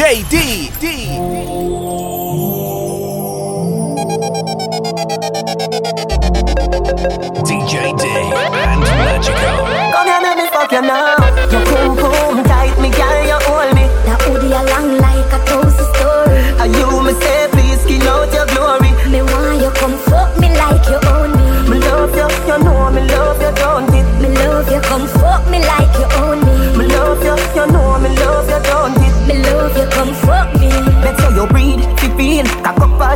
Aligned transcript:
DJ 0.00 0.24
D. 0.30 0.70
D. 0.80 0.86
DJ 7.44 7.74
D 7.98 8.04
and 8.08 8.82
Majikal. 8.96 9.60
Come 9.92 10.06
here, 10.06 10.20
make 10.22 10.38
me 10.38 10.46
fuck 10.48 10.72
you 10.72 10.80
now. 10.80 12.09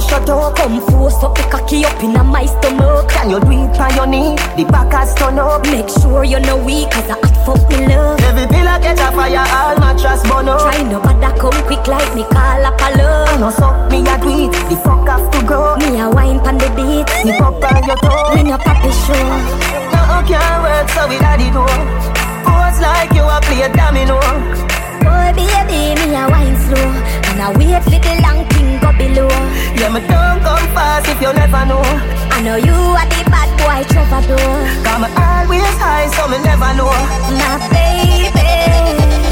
And 0.05 0.11
shut 0.11 0.29
up. 0.29 0.57
Come 0.57 0.81
force 0.81 1.23
up 1.23 1.35
the 1.35 1.43
cocky 1.51 1.85
up 1.85 2.03
in 2.03 2.17
a 2.17 2.25
my 2.25 2.47
stomach. 2.47 3.09
Can 3.09 3.31
you 3.31 3.41
do 3.41 3.51
it 3.51 3.81
on 3.81 3.95
your 3.95 4.07
knee? 4.07 4.37
The 4.57 4.65
back 4.71 4.93
has 4.93 5.15
turn 5.15 5.39
up. 5.39 5.63
Make 5.65 5.89
sure 5.89 6.25
you 6.25 6.41
know 6.41 6.57
weak 6.65 6.91
cause 6.91 7.11
I 7.11 7.17
hot 7.21 7.37
fuck 7.45 7.69
me 7.71 7.87
love. 7.87 8.21
Every 8.21 8.47
pillar 8.47 8.79
catch 8.81 9.01
a 9.01 9.09
fire, 9.13 9.47
all 9.59 9.77
mattress 9.81 10.23
burn 10.29 10.49
up. 10.49 10.61
Try 10.61 10.83
no 10.83 11.01
bother 11.01 11.33
come 11.39 11.59
quick 11.67 11.87
like 11.87 12.15
me 12.15 12.25
call 12.25 12.65
up 12.65 12.81
a 12.81 12.85
I 12.85 12.91
love. 12.95 13.41
know 13.41 13.51
so, 13.51 13.69
me 13.91 14.01
a 14.05 14.15
do 14.21 14.29
it, 14.29 14.53
the 14.69 14.77
fuck 14.85 15.09
have 15.09 15.31
to 15.31 15.41
go. 15.47 15.77
Me 15.77 16.01
a 16.01 16.11
wine 16.11 16.41
pon 16.41 16.59
the 16.59 16.69
beat. 16.77 17.09
me 17.25 17.33
pop 17.39 17.63
on 17.63 17.83
your 17.85 17.97
toe. 17.97 18.35
Me 18.35 18.43
no 18.45 18.57
papi 18.59 18.91
show. 19.05 19.29
No, 19.93 20.23
can't 20.27 20.59
work, 20.63 20.89
so 20.91 21.09
we 21.09 21.19
daddy 21.19 21.49
do. 21.51 21.65
Pose 22.45 22.81
like 22.81 23.13
you 23.13 23.25
a 23.25 23.39
play 23.47 23.69
domino. 23.73 24.19
Boy 25.05 25.29
baby, 25.37 25.97
me 26.01 26.17
a 26.17 26.25
wine 26.29 26.57
slow. 26.67 26.89
And 27.29 27.41
I 27.41 27.49
wait 27.57 27.83
for 27.85 27.91
the 27.91 28.15
long 28.23 28.54
below. 28.99 29.31
Yeah, 29.79 29.91
me 29.91 30.01
don't 30.07 30.41
come 30.43 30.67
fast 30.75 31.09
if 31.09 31.21
you 31.21 31.33
never 31.33 31.65
know. 31.67 31.83
I 32.35 32.41
know 32.43 32.57
you 32.57 32.75
are 32.75 33.09
the 33.11 33.23
bad 33.31 33.51
boy 33.59 33.83
troubadour. 33.91 34.55
Got 34.83 34.99
me 35.03 35.09
always 35.15 35.75
high, 35.79 36.07
so 36.15 36.29
me 36.29 36.39
never 36.43 36.71
know. 36.79 36.91
My 37.39 37.59
baby. 37.71 38.51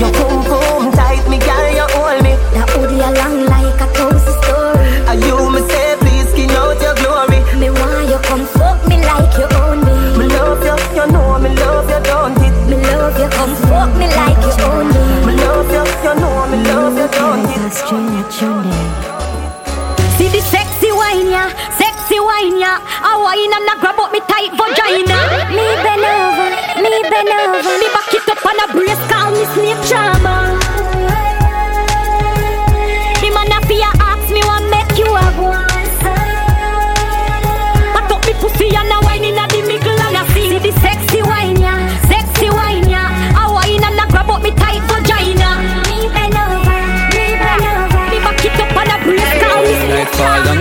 Your 0.00 0.11
boom 0.19 0.42
boom 0.47 0.92
tight, 0.92 1.22
me 1.31 1.39
girl, 1.39 1.69
you 1.70 1.87
hold 1.95 2.22
me. 2.22 2.34
That 2.55 2.69
hoodie 2.75 3.03
a 3.03 3.11
long 3.14 3.47
like 3.47 3.78
a 3.78 3.87
toast 3.95 4.27
story. 4.42 4.87
And 5.06 5.22
you 5.22 5.37
me 5.50 5.61
say, 5.70 5.97
please 6.03 6.28
skin 6.31 6.50
out 6.59 6.81
your 6.83 6.94
glory. 6.98 7.39
Me 7.59 7.70
want 7.70 8.09
you 8.11 8.19
come 8.27 8.47
fuck 8.59 8.83
me 8.89 8.98
like 8.98 9.31
you 9.39 9.47
own 9.62 9.78
me. 9.87 9.94
Me 10.19 10.25
love 10.34 10.62
you, 10.62 10.75
you 10.97 11.06
know 11.06 11.39
me 11.39 11.55
love 11.55 11.91
you, 11.91 12.00
don't 12.03 12.39
it? 12.42 12.55
Me 12.67 12.77
love 12.91 13.19
you 13.19 13.28
come 13.31 13.55
fuck 13.70 13.91
me 13.94 14.06
like 14.11 14.42
you 14.42 14.55
own 14.67 14.91
me. 14.91 15.03
Me 15.27 15.33
love 15.39 15.70
you, 15.70 15.84
you 16.03 16.15
know 16.19 16.47
me 16.50 16.59
love 16.67 16.98
you, 16.98 17.09
don't 17.15 17.47
it? 17.47 17.62
The 17.62 17.70
sexy 17.70 19.12
wine 21.13 21.31
ya, 21.31 21.49
sexy 21.77 22.19
wine 22.21 22.59
ya. 22.59 22.81
I 22.81 23.17
wine 23.21 23.53
and 23.53 23.69
I 23.69 23.77
grab 23.81 24.01
up 24.01 24.13
me 24.13 24.21
tight 24.21 24.53
vagina. 24.57 25.19
Me 25.53 25.67
bend 25.85 26.05
over, 26.05 26.49
me 26.81 26.93
bend 27.11 27.29
over. 27.29 27.73
Me 27.79 27.89
back 27.93 28.15
it 28.15 28.29
up 28.29 28.45
on 28.47 28.61
a 28.61 28.67
brace, 28.73 29.05
call 29.11 29.31
me 29.33 29.45
slave 29.53 29.81
charmer. 29.89 30.62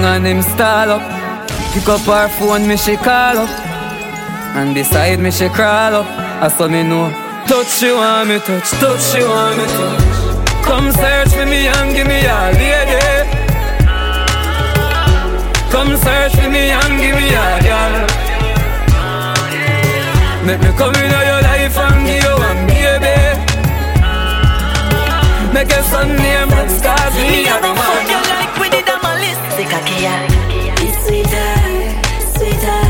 Down 0.01 0.25
and 0.25 0.25
him 0.25 0.41
stall 0.41 0.89
up. 0.97 1.03
Pick 1.73 1.87
up 1.87 2.01
her 2.01 2.27
phone, 2.27 2.67
me 2.67 2.75
she 2.75 2.95
call 2.97 3.37
up. 3.37 3.49
And 4.57 4.73
beside 4.73 5.19
me 5.19 5.29
she 5.29 5.47
crawl 5.49 5.93
up. 5.93 6.07
I 6.41 6.47
saw 6.47 6.67
me 6.67 6.81
know 6.81 7.11
Touch 7.45 7.69
she 7.69 7.91
want 7.91 8.29
me 8.29 8.39
touch, 8.39 8.71
touch 8.81 8.99
she 8.99 9.21
want 9.21 9.57
me 9.57 9.65
touch. 9.65 10.01
Come 10.65 10.91
search 10.91 11.29
for 11.37 11.45
me 11.45 11.67
and 11.67 11.93
give 11.93 12.07
me 12.07 12.17
a 12.25 12.49
lady. 12.57 13.29
Come 15.69 15.95
search 15.97 16.33
for 16.33 16.49
me 16.49 16.73
and 16.73 16.93
give 16.97 17.15
me 17.15 17.27
a 17.37 17.61
girl. 17.61 17.93
Make 20.47 20.61
me 20.65 20.71
come 20.81 20.95
into 20.97 21.19
your 21.29 21.41
life 21.45 21.77
and 21.77 22.07
give 22.07 22.23
you 22.25 22.35
one 22.41 22.61
baby. 22.65 23.17
Make 25.53 25.69
a 25.69 25.83
son 25.83 26.09
name 26.15 26.49
and 26.57 26.71
start 26.71 27.13
me 27.13 27.45
a 27.45 27.61
the 27.61 28.10
It's 30.03 30.97
sweeter, 31.05 31.53
sweeter, 32.33 32.81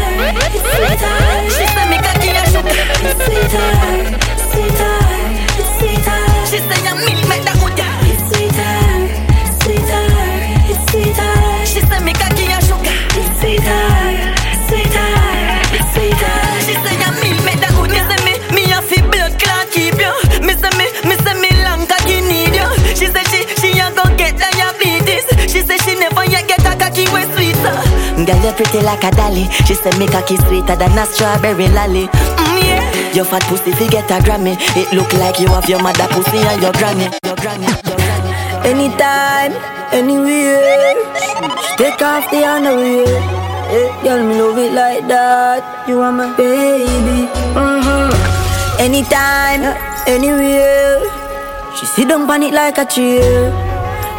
it's 0.48 0.64
sweeter. 0.64 1.16
She 1.52 1.68
say 1.68 1.86
me 1.92 1.98
cocky 2.00 2.30
and 2.32 2.48
sugar. 2.48 2.72
It's 2.72 3.20
sweeter, 3.28 3.68
sweeter, 4.48 4.96
it's 5.60 5.72
sweeter. 5.76 6.22
She 6.48 6.60
say 6.64 6.80
your 6.88 6.96
milk 6.96 7.20
make 7.28 7.44
that 7.44 7.60
good. 7.60 7.76
It's 8.08 8.24
sweeter, 8.32 9.12
sweeter, 9.60 10.08
it's 10.72 10.80
sweeter. 10.88 11.36
She 11.68 11.82
say 11.84 12.00
me 12.00 12.14
cocky 12.16 12.48
and 12.48 12.64
sugar. 12.64 12.96
It's 13.20 13.44
sweeter, 13.44 13.84
sweeter, 14.72 15.12
it's 15.76 15.92
sweeter. 15.92 16.36
She 16.64 16.80
say 16.80 16.96
your 16.96 17.12
milk 17.12 17.44
make 17.44 17.60
that 17.60 17.76
good. 17.76 17.92
Me 17.92 18.00
say 18.08 18.20
me, 18.24 18.40
me 18.56 18.64
a 18.72 18.80
fi 18.80 19.04
blood 19.12 19.36
clot 19.36 19.68
keep 19.70 20.00
you. 20.00 20.11
Cocky 26.92 27.08
way 27.14 27.26
sweeter. 27.34 27.76
Girl, 28.26 28.42
you're 28.44 28.54
pretty 28.54 28.82
like 28.84 29.04
a 29.04 29.12
dolly. 29.12 29.48
She 29.66 29.76
said 29.76 29.98
me 29.98 30.08
cocky 30.08 30.36
sweeter 30.38 30.76
than 30.76 30.98
a 30.98 31.06
strawberry 31.06 31.68
lolly. 31.70 32.08
Mm, 32.08 32.64
yeah. 32.64 33.14
Your 33.16 33.26
fat 33.26 33.44
pussy 33.44 33.72
fi 33.72 33.88
get 33.88 34.12
a 34.12 34.20
Grammy. 34.20 34.58
It 34.76 34.92
look 34.94 35.12
like 35.14 35.40
you 35.40 35.48
have 35.48 35.68
your 35.70 35.82
mother 35.82 36.08
pussy 36.12 36.38
and 36.38 36.62
your 36.62 36.74
granny. 36.74 37.08
Your 37.24 37.36
granny, 37.36 37.66
your 37.66 37.98
granny. 37.98 38.32
Anytime, 38.68 39.54
anywhere. 39.92 40.96
Take 41.78 42.02
off 42.02 42.30
the 42.30 42.44
underwear. 42.44 43.08
Hey, 43.72 43.88
girl, 44.04 44.28
me 44.28 44.36
love 44.36 44.58
it 44.58 44.74
like 44.74 45.08
that. 45.08 45.88
You 45.88 46.02
are 46.02 46.12
my 46.12 46.36
baby. 46.36 47.28
Mm-hmm. 47.56 48.82
Anytime, 48.82 49.64
anywhere. 50.08 51.00
She 51.80 51.86
sit 51.86 52.10
down 52.10 52.30
on 52.30 52.44
it 52.44 52.54
like 52.54 52.78
a 52.78 52.86
chair. 52.86 53.52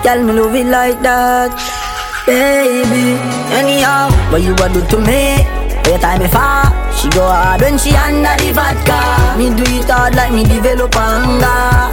Girl, 0.02 0.24
me 0.24 0.32
love 0.32 0.54
it 0.54 0.66
like 0.66 1.00
that. 1.02 1.91
Baby, 2.24 3.18
anyhow, 3.50 4.06
what 4.30 4.42
you 4.42 4.54
a 4.54 4.68
do 4.70 4.78
to 4.94 4.98
me? 5.02 5.42
Every 5.82 5.98
time 5.98 6.22
me 6.22 6.28
fall, 6.30 6.70
she 6.94 7.10
go 7.10 7.26
hard 7.26 7.60
when 7.60 7.76
she 7.76 7.90
under 7.98 8.38
the 8.38 8.54
vodka. 8.54 9.34
Me 9.34 9.50
do 9.50 9.66
it 9.66 9.90
hard 9.90 10.14
like 10.14 10.30
me 10.30 10.44
develop 10.46 10.94
anger. 10.94 11.90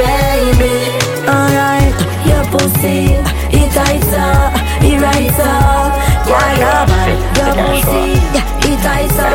Baby, 0.00 0.96
alright, 1.28 1.92
your 2.24 2.40
pussy, 2.48 3.20
it 3.52 3.68
tighter, 3.76 4.48
it 4.80 4.96
righter. 4.96 5.56
Yeah, 6.24 6.56
yeah, 6.56 6.88
man, 6.88 7.12
your 7.36 7.52
pussy, 7.60 8.16
it 8.64 8.80
tighter, 8.80 9.28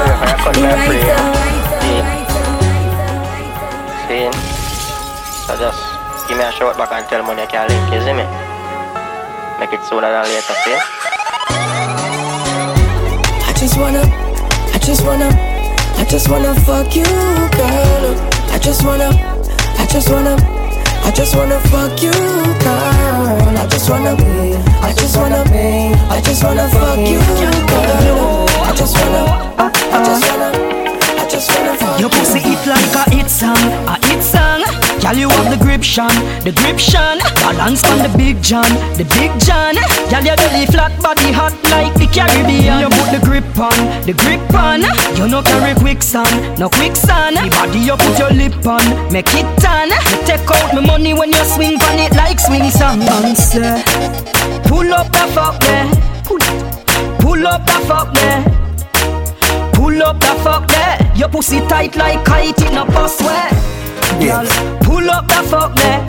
it 0.57 0.73
righter. 0.73 1.21
Seeing? 4.09 4.33
So 5.45 5.53
just 5.53 5.81
give 6.27 6.35
me 6.35 6.43
a 6.43 6.51
shout 6.51 6.75
back 6.77 6.91
and 6.93 7.05
tell 7.05 7.21
money 7.21 7.43
I 7.43 7.45
can 7.45 7.69
link, 7.69 7.93
you 7.93 8.01
see 8.01 8.13
me? 8.13 8.40
Make 9.61 9.73
it 9.73 9.83
sooner 9.83 10.09
than 10.09 10.23
later, 10.23 10.55
see? 10.65 10.75
I 13.45 13.53
just 13.55 13.77
wanna, 13.77 14.01
I 14.73 14.79
just 14.79 15.05
wanna, 15.05 15.29
I 16.01 16.05
just 16.09 16.29
wanna 16.31 16.55
fuck 16.61 16.95
you, 16.95 17.03
girl. 17.05 18.15
I 18.49 18.57
just 18.59 18.83
wanna, 18.83 19.09
I 19.77 19.85
just 19.85 20.09
wanna, 20.09 20.35
I 21.05 21.11
just 21.11 21.35
wanna 21.35 21.59
fuck 21.69 22.01
you, 22.01 22.09
girl. 22.09 23.57
I 23.61 23.67
just 23.69 23.87
wanna, 23.87 24.15
be, 24.15 24.57
I 24.81 24.93
just 24.97 25.15
wanna, 25.15 25.43
be, 25.53 25.93
I 26.09 26.19
just 26.25 26.43
wanna 26.43 26.67
fuck 26.69 26.97
you, 26.97 27.19
girl. 27.69 28.49
I 28.65 28.73
just 28.75 28.97
wanna, 28.97 29.23
I 29.93 30.03
just 30.03 30.25
wanna, 30.27 30.49
I 31.21 31.27
just 31.29 31.51
wanna 31.55 31.77
fuck 31.77 31.99
Your 31.99 32.09
pussy 32.09 32.39
it 32.39 32.65
like 32.65 32.95
a 32.95 33.11
hit 33.15 33.29
song, 33.29 33.57
a 33.87 34.07
hit 34.07 34.23
song. 34.23 34.50
Girl, 35.01 35.17
you 35.17 35.29
have 35.29 35.49
the 35.49 35.57
grip, 35.57 35.81
Sean, 35.81 36.13
the 36.45 36.53
grip, 36.53 36.77
Sean. 36.77 37.17
Balance 37.41 37.83
on 37.89 38.05
the 38.05 38.11
big 38.15 38.37
John, 38.43 38.69
the 39.01 39.05
big 39.17 39.33
John. 39.41 39.73
Girl, 40.13 40.21
your 40.21 40.37
belly 40.37 40.67
flat, 40.67 40.93
body 41.01 41.33
hot 41.33 41.57
like 41.73 41.93
the 41.97 42.05
Caribbean. 42.05 42.85
You 42.85 42.89
put 42.93 43.09
the 43.09 43.21
grip 43.25 43.49
on, 43.57 43.73
the 44.05 44.13
grip 44.13 44.45
on. 44.53 44.85
You 45.17 45.27
no 45.27 45.41
carry 45.41 45.73
quicksand, 45.73 46.59
no 46.59 46.69
quicksand. 46.69 47.37
The 47.37 47.49
body 47.49 47.79
you 47.79 47.97
put 47.97 48.13
your 48.19 48.29
lip 48.29 48.61
on, 48.61 48.85
make 49.11 49.33
it 49.33 49.49
tan. 49.57 49.89
You 49.89 50.21
take 50.29 50.45
out 50.45 50.75
my 50.75 50.85
money 50.85 51.15
when 51.15 51.33
you 51.33 51.43
swing 51.49 51.81
on 51.81 51.97
it 51.97 52.13
like 52.13 52.39
swing 52.39 52.69
song. 52.69 53.01
Answer. 53.01 53.81
Pull 54.69 54.93
up 54.93 55.09
the 55.09 55.25
fuck 55.33 55.59
there, 55.65 55.89
pull, 56.29 57.47
up 57.47 57.65
the 57.65 57.77
fuck 57.89 58.13
there. 58.13 58.45
Pull 59.73 60.03
up 60.03 60.19
the 60.19 60.33
fuck 60.45 60.67
there. 60.67 61.11
Your 61.15 61.27
pussy 61.27 61.59
tight 61.67 61.95
like 61.95 62.23
kite 62.23 62.61
in 62.61 62.77
a 62.77 62.85
bus 62.85 63.19
where. 63.21 63.80
Girl, 64.19 64.45
pull 64.81 65.09
up 65.09 65.27
the 65.27 65.43
fuck 65.49 65.75
there. 65.75 66.05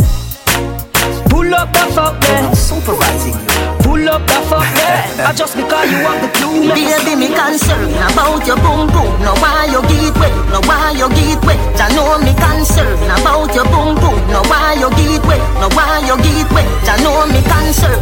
Pull 1.28 1.42
Pull 1.42 1.60
up 1.60 1.68
the 1.74 1.84
fuck 1.92 2.16
yeah. 2.24 2.48
I'm 2.48 2.54
supervising 2.56 3.36
you. 3.36 3.44
Pull 3.84 4.08
up 4.08 4.24
the 4.24 4.40
fuck 4.48 4.64
yeah. 4.80 5.28
I 5.28 5.36
just 5.36 5.52
because 5.52 5.84
you 5.92 6.00
have 6.00 6.24
the 6.24 6.32
clue. 6.32 6.64
Baby, 6.72 7.12
me 7.12 7.28
concerned 7.28 7.92
about 8.08 8.40
your 8.48 8.56
boom 8.56 8.88
boom. 8.88 9.12
No 9.20 9.36
why 9.36 9.68
you 9.68 9.84
get 9.84 10.16
wet, 10.16 10.32
no 10.48 10.64
why 10.64 10.96
you 10.96 11.12
get 11.12 11.44
wet. 11.44 11.60
I 11.76 11.92
know 11.92 12.16
me 12.24 12.32
concerned 12.32 13.04
about 13.04 13.52
your 13.52 13.68
boom 13.68 14.00
boom. 14.00 14.16
No 14.32 14.40
why 14.48 14.80
you 14.80 14.88
get 14.96 15.20
wet, 15.28 15.44
no 15.60 15.68
why 15.76 16.00
you 16.08 16.16
get 16.24 16.48
wet. 16.56 16.64
I 16.88 16.96
know 17.04 17.28
me 17.28 17.44
concerned. 17.44 18.00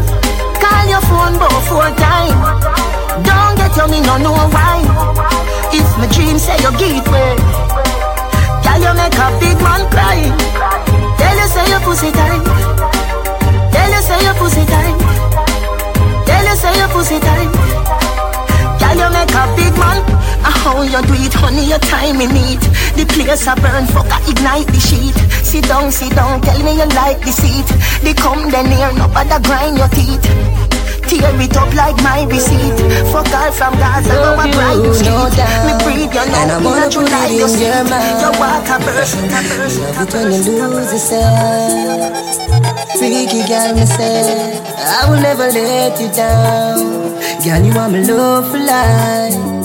Call 0.63 0.83
your 0.87 1.03
phone 1.11 1.35
both 1.35 1.67
four 1.67 1.91
times. 1.99 2.39
Don't 3.27 3.59
get 3.59 3.75
on 3.83 3.91
me, 3.91 3.99
no 4.07 4.15
know 4.23 4.39
why. 4.55 4.79
If 5.75 5.91
my 5.99 6.07
dream 6.15 6.39
say 6.39 6.55
you 6.63 6.71
get 6.79 7.03
wet, 7.11 7.39
girl 7.43 7.70
you 8.81 8.93
make 8.95 9.15
a 9.15 9.29
big 9.41 9.59
man 9.61 9.83
cry. 9.91 10.21
Tell 11.19 11.37
you 11.37 11.49
say 11.49 11.67
your 11.71 11.81
pussy 11.81 12.11
tight. 12.13 12.45
Tell 13.73 13.91
you 13.91 14.03
say 14.03 14.21
your 14.25 14.35
pussy 14.35 14.65
tight. 14.67 14.97
Tell 16.27 16.45
you 16.45 16.57
say 16.57 16.75
your 16.79 16.89
pussy 16.89 17.19
tight. 17.21 17.51
Girl, 18.81 18.97
you 18.97 19.09
make 19.13 19.31
a 19.31 19.45
big 19.57 19.75
man. 19.79 20.01
How 20.61 20.83
you 20.83 21.01
do 21.09 21.15
it, 21.17 21.33
honey? 21.33 21.65
Your 21.69 21.79
time 21.79 22.21
in 22.21 22.31
it. 22.37 22.61
The 22.97 23.05
place 23.09 23.47
a 23.47 23.55
burn, 23.57 23.87
fuck 23.87 24.11
I 24.13 24.21
ignite 24.29 24.67
the 24.67 24.81
sheet. 24.81 25.17
Sit 25.45 25.65
down, 25.65 25.91
sit 25.91 26.15
down, 26.15 26.41
tell 26.43 26.59
me 26.63 26.77
you 26.77 26.87
like 26.93 27.21
the 27.25 27.33
seat. 27.33 27.65
They 28.05 28.13
come 28.15 28.51
then 28.51 28.69
near, 28.69 28.93
no 28.93 29.09
bother 29.09 29.41
grind 29.41 29.79
your 29.79 29.89
teeth. 29.89 30.21
Tear 31.11 31.35
it 31.43 31.57
up 31.57 31.75
like 31.75 31.97
my 32.07 32.23
receipt. 32.31 32.79
Fuck 33.11 33.27
all 33.35 33.51
from 33.51 33.75
Gaza, 33.83 34.15
go 34.15 34.35
a 34.39 34.47
brand 34.47 34.79
new 34.83 34.95
street. 34.95 35.43
Me 35.67 35.73
breathe, 35.83 36.15
you 36.15 36.23
know, 36.31 36.39
And 36.39 36.53
I 36.53 36.59
wanna 36.63 36.81
not 36.87 36.95
you 36.95 37.01
put 37.03 37.11
like 37.11 37.31
it 37.33 37.39
your 37.43 37.49
in 37.51 37.61
your 37.61 37.83
mind. 37.91 38.21
You 38.23 38.31
walk 38.39 38.69
a 38.71 38.79
person, 38.79 39.25
a 39.27 39.41
person, 39.43 39.83
a 39.83 39.99
Love 39.99 40.11
person. 40.11 40.55
you 40.55 40.69
lose 40.71 40.93
yourself. 40.95 42.15
Freaky 42.99 43.43
girl, 43.49 43.75
me 43.75 43.87
say 43.87 44.55
I 44.79 45.11
will 45.11 45.21
never 45.21 45.51
let 45.51 46.01
you 46.01 46.09
down. 46.15 47.19
Girl, 47.43 47.63
you 47.65 47.73
are 47.79 47.89
my 47.91 48.01
love 48.07 48.47
for 48.51 48.59
life. 48.59 49.60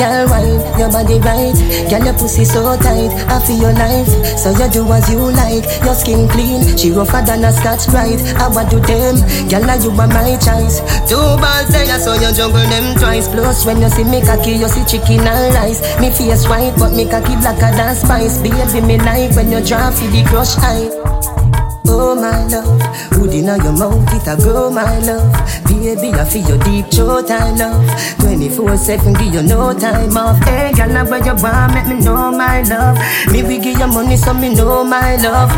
Girl, 0.00 0.32
wine, 0.32 0.64
your 0.80 0.88
body 0.88 1.20
right. 1.20 1.52
Girl, 1.92 2.04
your 2.08 2.16
pussy 2.16 2.46
so 2.46 2.72
tight. 2.80 3.12
I 3.28 3.36
feel 3.44 3.68
your 3.68 3.76
life, 3.76 4.08
so 4.40 4.48
you 4.48 4.64
do 4.72 4.88
as 4.96 5.04
you 5.12 5.20
like. 5.20 5.68
Your 5.84 5.94
skin 5.94 6.26
clean, 6.26 6.64
she 6.78 6.90
rougher 6.90 7.20
than 7.20 7.44
a 7.44 7.52
scotch 7.52 7.84
bright. 7.92 8.16
I 8.40 8.48
want 8.48 8.70
to 8.70 8.80
them, 8.80 9.20
girl, 9.52 9.60
now 9.60 9.76
you 9.76 9.90
are 9.92 10.08
my 10.08 10.40
choice. 10.40 10.80
Two 11.04 11.20
balls 11.36 11.68
there, 11.68 12.00
so 12.00 12.14
you 12.14 12.32
juggle 12.32 12.64
them 12.72 12.96
twice. 12.96 13.28
Plus, 13.28 13.66
when 13.66 13.82
you 13.82 13.90
see 13.90 14.04
me 14.04 14.22
cocky, 14.22 14.52
you 14.52 14.68
see 14.68 14.88
chicken 14.88 15.20
and 15.20 15.52
rice. 15.52 15.84
Me 16.00 16.08
face 16.08 16.48
white, 16.48 16.72
but 16.78 16.96
me 16.96 17.04
cocky 17.04 17.36
blacker 17.36 17.68
than 17.76 17.94
spice. 17.94 18.40
Baby, 18.40 18.80
me 18.80 18.96
like 19.04 19.36
when 19.36 19.52
you 19.52 19.60
drop 19.60 19.92
for 19.92 20.08
the 20.08 20.24
crush 20.24 20.56
eye. 20.64 21.59
Oh 21.86 22.14
my 22.14 22.46
love, 22.46 22.80
hood 23.12 23.32
inna 23.34 23.56
your 23.62 23.72
mouth, 23.72 24.12
it 24.12 24.26
a 24.28 24.36
grow 24.36 24.70
my 24.70 24.98
love. 25.00 25.30
Baby, 25.80 26.12
I 26.14 26.24
feel 26.24 26.46
your 26.46 26.58
deep 26.58 26.86
throat, 26.92 27.30
I 27.30 27.50
love. 27.56 27.82
24 28.20 28.76
7, 28.76 29.12
give 29.14 29.34
you 29.34 29.42
no 29.42 29.72
time 29.72 30.16
off. 30.16 30.38
Hey, 30.44 30.72
girl, 30.72 30.88
now 30.88 31.08
where 31.08 31.24
you 31.24 31.34
want, 31.42 31.74
make 31.74 31.86
me 31.88 32.04
know 32.04 32.30
my 32.30 32.62
love. 32.62 32.98
Me 33.32 33.42
we 33.42 33.58
give 33.58 33.78
you 33.78 33.86
money, 33.88 34.16
so 34.16 34.34
me 34.34 34.54
know 34.54 34.84
my 34.84 35.16
love. 35.16 35.50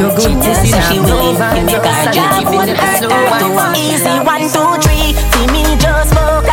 Your 0.00 0.10
good 0.16 0.34
pussy, 0.42 0.70
now 0.72 0.90
no 1.06 1.36
vibe, 1.38 1.68
just 1.70 1.84
I 1.84 2.40
give 2.40 2.68
it 2.68 2.74
a 2.74 2.98
slow 2.98 3.54
one. 3.54 3.76
Easy 3.76 4.16
one, 4.26 4.48
two, 4.48 4.80
three. 4.82 5.12
See 5.12 5.46
me 5.52 5.62
just 5.78 6.14
fuck 6.14 6.48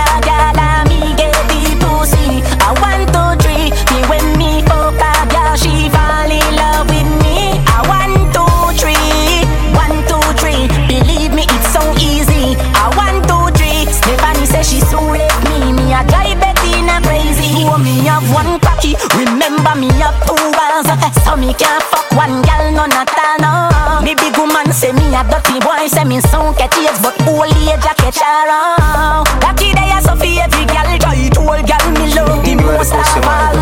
Remember 19.44 19.76
me 19.76 19.92
have 20.00 20.16
two 20.24 20.40
balls. 20.56 20.88
So 21.28 21.36
me 21.36 21.54
can't 21.54 21.84
fuck 21.92 22.08
one 22.16 22.42
gal, 22.44 22.72
none 22.72 22.96
at 22.96 23.12
all. 23.12 23.36
No. 23.44 24.00
Me 24.00 24.16
big 24.16 24.38
woman 24.38 24.72
say 24.72 24.94
me 24.96 25.12
a 25.12 25.24
dirty 25.28 25.60
boy. 25.60 25.84
Say 25.88 26.06
me 26.06 26.22
sound 26.22 26.56
catch 26.56 26.78
age, 26.80 26.96
but 27.04 27.12
old 27.28 27.52
age 27.68 27.84
a 27.84 27.92
catch 28.00 28.24
around. 28.24 29.28
Cocky 29.44 29.76
they 29.76 29.92
a 29.92 30.00
so 30.00 30.16
fi 30.16 30.40
every 30.40 30.64
gal. 30.72 30.88
Try 30.96 31.28
to 31.28 31.42
old 31.44 31.68
gal 31.68 31.84
me 31.92 32.08
love 32.16 32.40
the 32.40 32.56
most 32.56 32.96
of 32.96 33.28
all. 33.28 33.56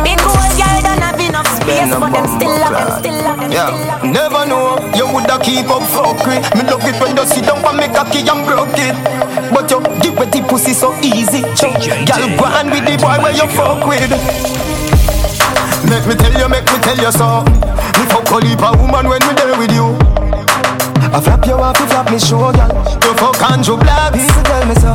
Big 0.00 0.16
old 0.24 0.52
gal 0.56 0.76
don't 0.80 1.04
have 1.04 1.20
enough 1.20 1.48
space, 1.60 1.92
but 1.92 2.08
them 2.08 2.24
still 2.24 2.56
love 2.64 2.72
them, 2.72 2.90
still 2.96 3.18
love 3.20 3.40
them, 3.40 3.52
still 3.52 3.84
love 3.84 4.04
never 4.08 4.46
know 4.46 4.80
you 4.96 5.04
woulda 5.12 5.36
keep 5.44 5.68
up 5.68 5.84
fuckery. 5.92 6.40
Me 6.56 6.64
love 6.64 6.84
it 6.88 6.96
when 7.00 7.16
you 7.16 7.26
sit 7.26 7.44
down 7.44 7.60
and 7.64 7.76
make 7.76 7.92
cocky 7.92 8.24
and 8.24 8.48
broke 8.48 8.80
it. 8.80 8.96
But 9.52 9.68
you 9.68 9.80
give 10.00 10.16
it 10.16 10.32
the 10.32 10.40
pussy 10.48 10.72
so 10.72 10.96
easy. 11.04 11.42
Girl, 11.42 12.28
go 12.40 12.48
on 12.48 12.70
with 12.72 12.84
the 12.88 12.96
boy 12.96 13.20
where 13.20 13.36
you 13.36 13.48
fuck 13.52 13.84
with. 13.84 14.77
Make 15.88 16.06
me 16.06 16.14
tell 16.14 16.32
you, 16.36 16.48
make 16.48 16.64
me 16.68 16.78
tell 16.80 16.96
you 16.96 17.12
so. 17.12 17.44
Me 17.98 18.04
fuck 18.06 18.30
a 18.30 18.44
heap 18.44 18.62
of 18.62 18.80
woman 18.80 19.08
when 19.08 19.20
me 19.26 19.32
there 19.34 19.56
with 19.58 19.72
you. 19.72 19.96
I 21.10 21.20
flap 21.20 21.46
you 21.46 21.56
off, 21.56 21.80
you 21.80 21.86
flap 21.86 22.10
me 22.12 22.18
girl. 22.18 22.52
You 22.52 23.12
fuck 23.16 23.40
Andrew 23.50 23.76
Black, 23.76 24.12
people 24.12 24.42
tell 24.44 24.64
me 24.68 24.74
so. 24.76 24.92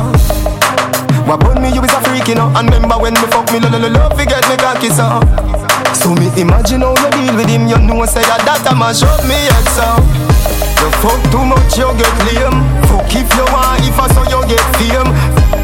What 1.26 1.40
burn 1.40 1.62
me, 1.62 1.72
you 1.72 1.82
is 1.82 1.92
a 1.92 2.00
freak, 2.04 2.28
you 2.28 2.34
know. 2.34 2.52
And 2.54 2.70
remember 2.70 2.98
when 2.98 3.14
me 3.14 3.26
fuck 3.32 3.50
me, 3.50 3.58
lo 3.58 3.68
lo 3.68 3.78
lo 3.78 3.88
love, 3.88 4.14
forget 4.14 4.44
me 4.48 4.56
cocky 4.56 4.90
so. 4.90 5.20
So 5.94 6.14
me 6.14 6.28
imagine 6.36 6.82
how 6.82 6.94
you 6.94 7.10
deal 7.16 7.34
with 7.36 7.48
him, 7.48 7.66
you 7.66 7.78
know 7.78 8.04
say 8.06 8.22
that 8.22 8.44
that 8.44 8.66
a 8.68 8.74
mash 8.76 9.02
up 9.02 9.24
me 9.26 9.34
head 9.34 9.66
so. 9.72 9.88
You 10.84 10.90
fuck 11.00 11.16
too 11.32 11.40
much, 11.42 11.80
you 11.80 11.88
get 11.96 12.12
lame. 12.28 12.60
Fuck 12.92 13.08
if 13.16 13.28
you 13.34 13.46
want, 13.50 13.80
if 13.88 13.96
I 13.98 14.06
saw 14.12 14.24
you 14.28 14.40
get 14.46 14.62
fame. 14.76 15.10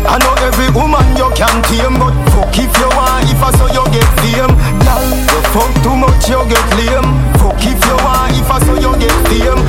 I 0.09 0.17
know 0.17 0.33
every 0.49 0.73
woman 0.73 1.05
you 1.15 1.29
can 1.37 1.61
tame, 1.69 2.00
but 2.00 2.17
fuck 2.33 2.56
if 2.56 2.73
you 2.81 2.88
want, 2.97 3.29
if 3.29 3.37
I 3.37 3.53
saw 3.53 3.69
you 3.69 3.85
get 3.93 4.09
fame. 4.25 4.49
Girl, 4.81 5.05
you 5.12 5.19
fuck 5.52 5.70
too 5.82 5.97
much, 5.97 6.29
you 6.29 6.41
get 6.49 6.67
lame. 6.79 7.11
Fuck 7.38 7.58
if 7.62 7.81
you 7.82 7.97
want, 8.05 8.35
if 8.38 8.50
I 8.50 8.58
saw 8.64 8.76
you 8.79 8.93
get 8.99 9.14
fame. 9.29 9.62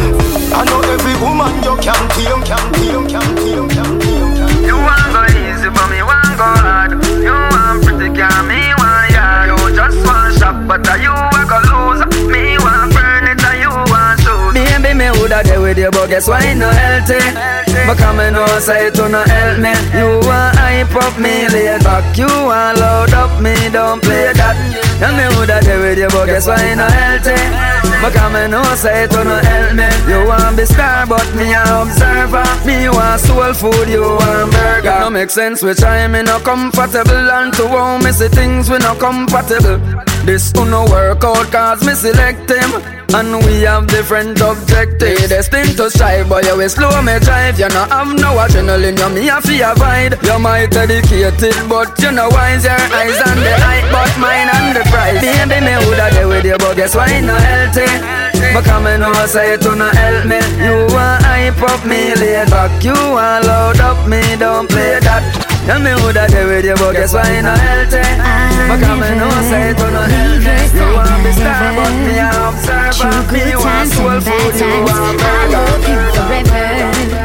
I 0.54 0.66
know 0.66 0.82
every 0.94 1.16
woman 1.22 1.54
you 1.66 1.76
can 1.82 2.02
tame, 2.14 2.42
can 2.46 2.66
tame, 2.78 3.06
can 3.10 3.28
tame, 3.36 3.68
can 3.68 3.98
tame, 4.00 4.34
can 4.36 4.46
tame. 4.46 4.66
You 4.66 4.78
want 4.78 5.08
go 5.14 5.22
easy, 5.42 5.70
but 5.70 5.88
me 5.90 6.00
want 6.04 6.34
go 6.38 6.48
hard. 6.62 6.92
You 7.26 7.34
want 7.34 7.84
pretty 7.84 8.10
girl, 8.14 8.42
me 8.46 8.62
want 8.78 9.12
yard. 9.12 9.50
You 9.50 9.58
just 9.76 10.00
want 10.06 10.38
shop, 10.38 10.56
but 10.68 10.86
are 10.88 11.00
you 11.02 11.14
a 11.14 11.42
go 11.50 11.58
lose? 11.70 12.02
Me 12.30 12.58
want 12.62 12.94
burn 12.94 13.26
it, 13.32 13.42
and 13.42 13.58
you 13.64 13.72
want 13.90 14.22
shoot. 14.22 14.54
Baby, 14.54 14.94
me 14.94 15.10
woulda 15.18 15.42
there 15.44 15.62
with 15.62 15.78
you, 15.78 15.90
but 15.92 16.08
guess 16.10 16.28
why 16.28 16.46
it 16.46 16.56
no 16.56 16.70
healthy? 16.70 17.22
Because 17.88 18.16
me 18.16 18.30
know 18.30 18.46
say 18.60 18.88
it 18.88 18.98
no 18.98 19.08
help 19.08 19.58
me. 19.60 19.74
You 19.98 20.20
want 20.28 20.58
hype 20.58 20.96
up 20.96 21.18
me 21.18 21.48
laid 21.50 21.84
back, 21.84 22.18
you 22.18 22.28
want 22.28 22.78
load 22.78 23.14
up 23.14 23.42
me, 23.42 23.56
don't 23.72 24.02
play 24.04 24.34
that. 24.34 24.91
And 25.02 25.18
me 25.18 25.26
woulda 25.36 25.60
there 25.62 25.80
with 25.80 25.98
you, 25.98 26.08
but 26.10 26.26
guess 26.28 26.46
why 26.48 26.62
it 26.62 26.76
no 26.76 26.86
healthy? 26.86 27.34
Because 28.06 28.34
me 28.34 28.48
know 28.48 28.64
say 28.76 29.04
it 29.06 29.12
no 29.12 29.24
help 29.24 29.74
me. 29.74 29.90
You 30.08 30.28
want 30.28 30.58
be 30.58 30.66
star, 30.66 31.08
but 31.08 31.26
me 31.36 31.54
a 31.54 31.62
observer. 31.82 32.46
Me 32.66 32.88
want 32.90 33.20
soul 33.20 33.54
food, 33.54 33.90
you 33.90 34.02
want 34.02 34.52
burger. 34.52 35.00
No 35.00 35.10
make 35.10 35.30
sense 35.32 35.64
which 35.64 35.84
I 35.84 36.08
me 36.08 36.22
no 36.22 36.40
comfortable, 36.40 37.32
and 37.32 37.54
to 37.56 37.68
how 37.68 37.98
me 37.98 38.12
see 38.12 38.28
things 38.28 38.70
we 38.70 38.78
no 38.78 38.94
compatible. 38.96 39.80
This 40.26 40.54
uno 40.56 40.86
work 40.86 41.24
out 41.24 41.52
cause 41.52 41.84
me 41.86 41.94
select 41.94 42.50
him. 42.50 42.72
And 43.14 43.44
we 43.46 43.64
have 43.64 43.88
different 43.88 44.40
objectives. 44.40 45.30
Destined 45.30 45.76
to 45.78 45.90
strive 45.90 46.30
but 46.30 46.46
you 46.46 46.56
will 46.56 46.70
slow 46.70 47.02
me 47.02 47.20
drive. 47.20 47.60
You 47.60 47.68
no 47.70 47.84
have 47.86 48.14
no 48.16 48.38
adrenaline 48.40 48.98
you 48.98 49.10
me 49.10 49.30
a 49.30 49.42
fear 49.42 49.72
avoid. 49.72 50.16
You 50.24 50.40
might 50.40 50.76
educated 50.76 51.56
but 51.68 52.00
you 52.00 52.12
know 52.12 52.30
wise 52.30 52.64
Your 52.64 52.74
eyes 52.74 53.20
on 53.28 53.38
the 53.44 53.54
height 53.60 53.88
but 53.92 54.12
mine 54.20 54.50
on 54.56 54.74
the 54.74 54.84
prize 54.90 55.20
Baby 55.20 55.60
me 55.66 55.76
woulda 55.84 56.10
there 56.14 56.28
with 56.28 56.46
you 56.46 56.58
but 56.58 56.76
guess 56.76 56.96
why 56.96 57.20
no 57.20 57.36
healthy 57.36 57.88
Because 58.56 58.84
me 58.84 58.98
know 58.98 59.26
say 59.26 59.54
it 59.54 59.64
no 59.64 59.90
help 59.90 60.26
me. 60.26 60.40
You 60.64 60.88
want 60.96 61.24
hype 61.26 61.62
up 61.64 61.86
me 61.86 62.14
back 62.50 62.84
You 62.84 62.94
want 62.94 63.46
load 63.46 63.80
up 63.82 64.08
me 64.08 64.22
don't 64.38 64.70
play 64.70 65.00
that 65.02 65.51
Tell 65.66 65.80
me 65.80 65.94
woulda 66.02 66.26
there 66.28 66.48
with 66.48 66.66
you 66.66 66.76
but 66.76 66.94
guess 66.94 67.14
why 67.14 67.40
no 67.42 67.54
healthy? 67.54 68.02
Because 68.02 68.98
me 68.98 69.10
know 69.14 69.30
say 69.46 69.70
it 69.72 69.78
no 69.78 70.02
me 70.10 70.42
You 70.74 70.88
want 70.98 71.22
me 71.24 71.32
star 71.38 71.70
but 71.78 71.94
me 72.02 72.18
a 72.18 72.30
observer. 72.50 73.32
Me 73.32 73.56
want 73.56 73.90
soul 73.94 74.20
food 74.26 74.58
you 74.58 74.82
want 74.90 75.22
burger 75.22 75.70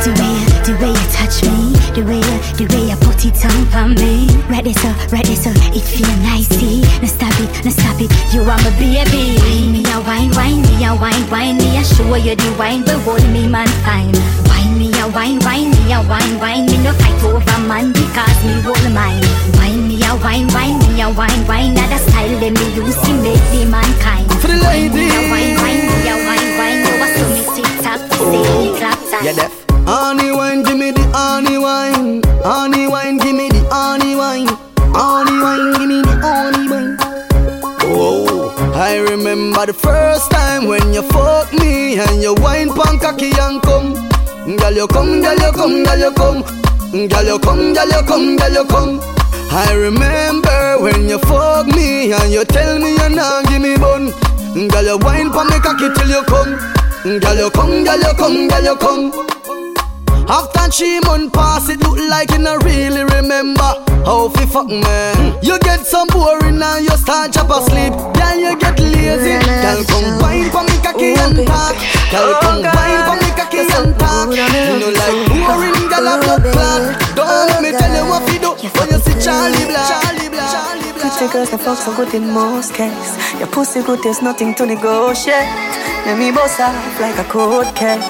The 0.04 0.12
way, 0.20 0.36
the 0.68 0.72
way 0.80 0.92
you 0.92 1.06
touch 1.16 1.42
me, 1.48 1.72
the 1.96 2.02
way 2.04 2.20
you, 2.20 2.36
the 2.60 2.64
way 2.74 2.85
put 3.30 3.42
it 3.42 3.44
on 3.46 3.66
for 3.66 3.88
me. 4.00 4.26
Right 4.48 4.64
there, 4.64 4.74
so, 4.74 4.88
right 5.10 5.24
there, 5.24 5.36
so 5.36 5.50
it 5.74 5.82
feel 5.82 6.08
nice. 6.22 6.48
See, 6.48 6.80
now 7.00 7.08
stop 7.08 7.34
it, 7.40 7.64
now 7.64 7.70
stop 7.70 8.00
it. 8.00 8.10
You 8.32 8.42
are 8.42 8.58
my 8.58 8.70
baby. 8.78 9.38
Wine 9.40 9.72
me 9.72 9.82
a 9.90 10.00
wine, 10.00 10.30
wine 10.32 10.62
me 10.62 10.84
a 10.84 10.94
wine, 10.94 11.24
wine 11.30 11.56
me 11.58 11.78
a 11.78 11.84
show 11.84 12.14
you 12.14 12.34
the 12.36 12.56
wine, 12.58 12.82
but 12.84 12.98
hold 13.02 13.22
me 13.30 13.48
man 13.48 13.68
fine. 13.84 14.14
Wine 14.48 14.78
me 14.78 14.90
a 15.00 15.08
wine, 15.08 15.38
wine 15.40 15.70
me 15.70 15.92
a 15.92 16.02
wine, 16.06 16.38
wine 16.38 16.66
me 16.66 16.76
no 16.82 16.92
fight 16.92 17.22
over 17.24 17.58
man 17.66 17.92
because 17.92 18.38
me 18.44 18.60
hold 18.62 18.86
mine. 18.92 19.22
Wine 19.58 19.88
me 19.88 19.96
a 20.04 20.14
wine, 20.22 20.48
wine 20.54 20.78
me 20.78 21.02
a 21.02 21.10
wine, 21.10 21.42
wine. 21.46 21.74
Now 21.74 21.88
the 21.88 21.98
style 21.98 22.36
that 22.40 22.52
me 22.52 22.66
use 22.74 22.98
to 23.06 23.12
make 23.22 23.44
the 23.52 23.66
mankind. 23.66 24.26
For 24.40 24.48
the 24.48 24.58
Wine 24.62 24.92
me 24.92 25.06
a 25.10 25.20
wine, 25.30 25.54
wine 25.62 25.82
me 25.82 25.98
a 26.10 26.14
wine, 26.26 26.50
wine. 26.58 26.80
You 26.86 27.02
a 27.02 27.06
so 27.14 27.24
me 27.32 27.42
sit 27.54 27.86
up, 27.86 28.00
oh. 28.12 28.30
say 28.30 28.44
me 28.58 28.78
clap. 28.78 29.24
You 29.24 29.34
deaf? 29.34 29.65
Honey 29.86 30.32
wine, 30.32 30.62
give 30.62 30.76
me 30.78 30.90
the 30.90 31.02
honey 31.14 31.58
wine. 31.58 32.22
Honey 32.44 32.86
wine, 32.88 33.18
give 33.18 33.34
me 33.36 33.48
the 33.48 33.62
honey 33.70 34.16
wine. 34.16 34.48
Honey 34.94 35.38
wine, 35.42 35.72
give 35.78 35.88
me 35.88 36.02
the 36.02 36.14
honey 36.22 36.68
wine. 36.70 36.96
Oh, 37.88 38.52
I 38.74 38.96
remember 38.98 39.66
the 39.66 39.72
first 39.72 40.30
time 40.30 40.66
when 40.66 40.92
you 40.92 41.02
fuck 41.02 41.52
me 41.54 41.98
and 41.98 42.20
you 42.22 42.34
wine 42.34 42.72
pan 42.74 42.98
cocky 42.98 43.30
and 43.38 43.62
come. 43.62 43.94
Girl, 44.56 44.72
you 44.72 44.86
come, 44.88 45.22
girl, 45.22 45.38
you 45.38 45.52
come, 45.52 45.84
girl, 45.84 45.98
you 45.98 46.12
come. 46.12 46.42
Girl, 47.08 47.24
you 47.24 47.38
come, 47.38 47.74
girl, 47.74 47.88
you 47.88 48.02
come, 48.06 48.36
girl, 48.36 48.52
you 48.52 48.64
come. 48.66 49.00
I 49.50 49.72
remember 49.72 50.82
when 50.82 51.08
you 51.08 51.18
fuck 51.20 51.66
me 51.68 52.12
and 52.12 52.32
you 52.32 52.44
tell 52.44 52.78
me 52.78 52.90
you 52.90 53.08
not 53.14 53.46
give 53.48 53.62
me 53.62 53.76
bun. 53.76 54.10
Girl, 54.68 54.84
you 54.84 54.98
wine 54.98 55.30
pan 55.30 55.46
me 55.46 55.58
cocky 55.60 55.88
till 55.94 56.08
you 56.10 56.22
come. 56.26 56.58
Girl, 57.20 57.36
you 57.38 57.50
come, 57.50 57.84
girl, 57.84 57.98
you 58.02 58.14
come, 58.18 58.48
girl, 58.48 58.64
you 58.64 58.76
come. 58.76 59.35
After 60.28 60.66
three 60.70 61.00
months 61.00 61.30
pass, 61.32 61.68
it 61.68 61.78
look 61.80 61.98
like 62.10 62.30
you 62.32 62.38
not 62.38 62.64
really 62.64 63.04
remember 63.04 63.70
how 64.04 64.28
fi 64.30 64.44
fuck 64.46 64.66
me. 64.66 64.82
You 65.40 65.58
get 65.60 65.86
some 65.86 66.08
boring 66.08 66.60
and 66.60 66.84
you 66.84 66.96
start 66.98 67.32
chop 67.32 67.50
asleep. 67.50 67.94
Then 68.14 68.40
you 68.40 68.58
get 68.58 68.78
lazy. 68.80 69.38
Girl, 69.62 69.84
come 69.86 70.18
wine 70.20 70.50
for 70.50 70.64
me 70.66 70.76
cocky 70.82 71.14
and 71.14 71.46
talk. 71.46 71.76
Girl, 72.10 72.34
come 72.42 72.62
wine 72.62 73.02
for 73.06 73.16
me 73.22 73.30
cocky 73.38 73.62
and 73.70 73.94
talk. 73.98 74.30
You 74.34 74.78
know 74.82 74.90
like 74.90 75.30
boring, 75.30 75.88
girl, 75.88 76.08
a 76.10 76.14
blood 76.18 76.42
clot. 76.50 76.82
Don't 77.14 77.46
let 77.46 77.62
me 77.62 77.70
tell 77.70 77.94
you 77.94 78.10
what 78.10 78.28
fi 78.28 78.38
do 78.38 78.50
when 78.78 78.88
you 78.90 78.98
see 78.98 79.14
Charlie 79.22 79.66
Black. 79.66 80.25
Pretty 81.16 81.32
girls, 81.32 81.50
the 81.50 81.56
fuck 81.56 81.78
so 81.78 81.96
good 81.96 82.12
in 82.12 82.28
most 82.28 82.74
cases. 82.74 83.16
Your 83.38 83.48
pussy 83.48 83.82
good, 83.82 84.02
there's 84.02 84.20
nothing 84.20 84.54
to 84.56 84.66
negotiate. 84.66 85.48
Let 86.04 86.18
me 86.18 86.30
boss 86.30 86.60
up 86.60 86.76
like 87.00 87.16
a 87.16 87.24
cold 87.24 87.64
case. 87.74 88.04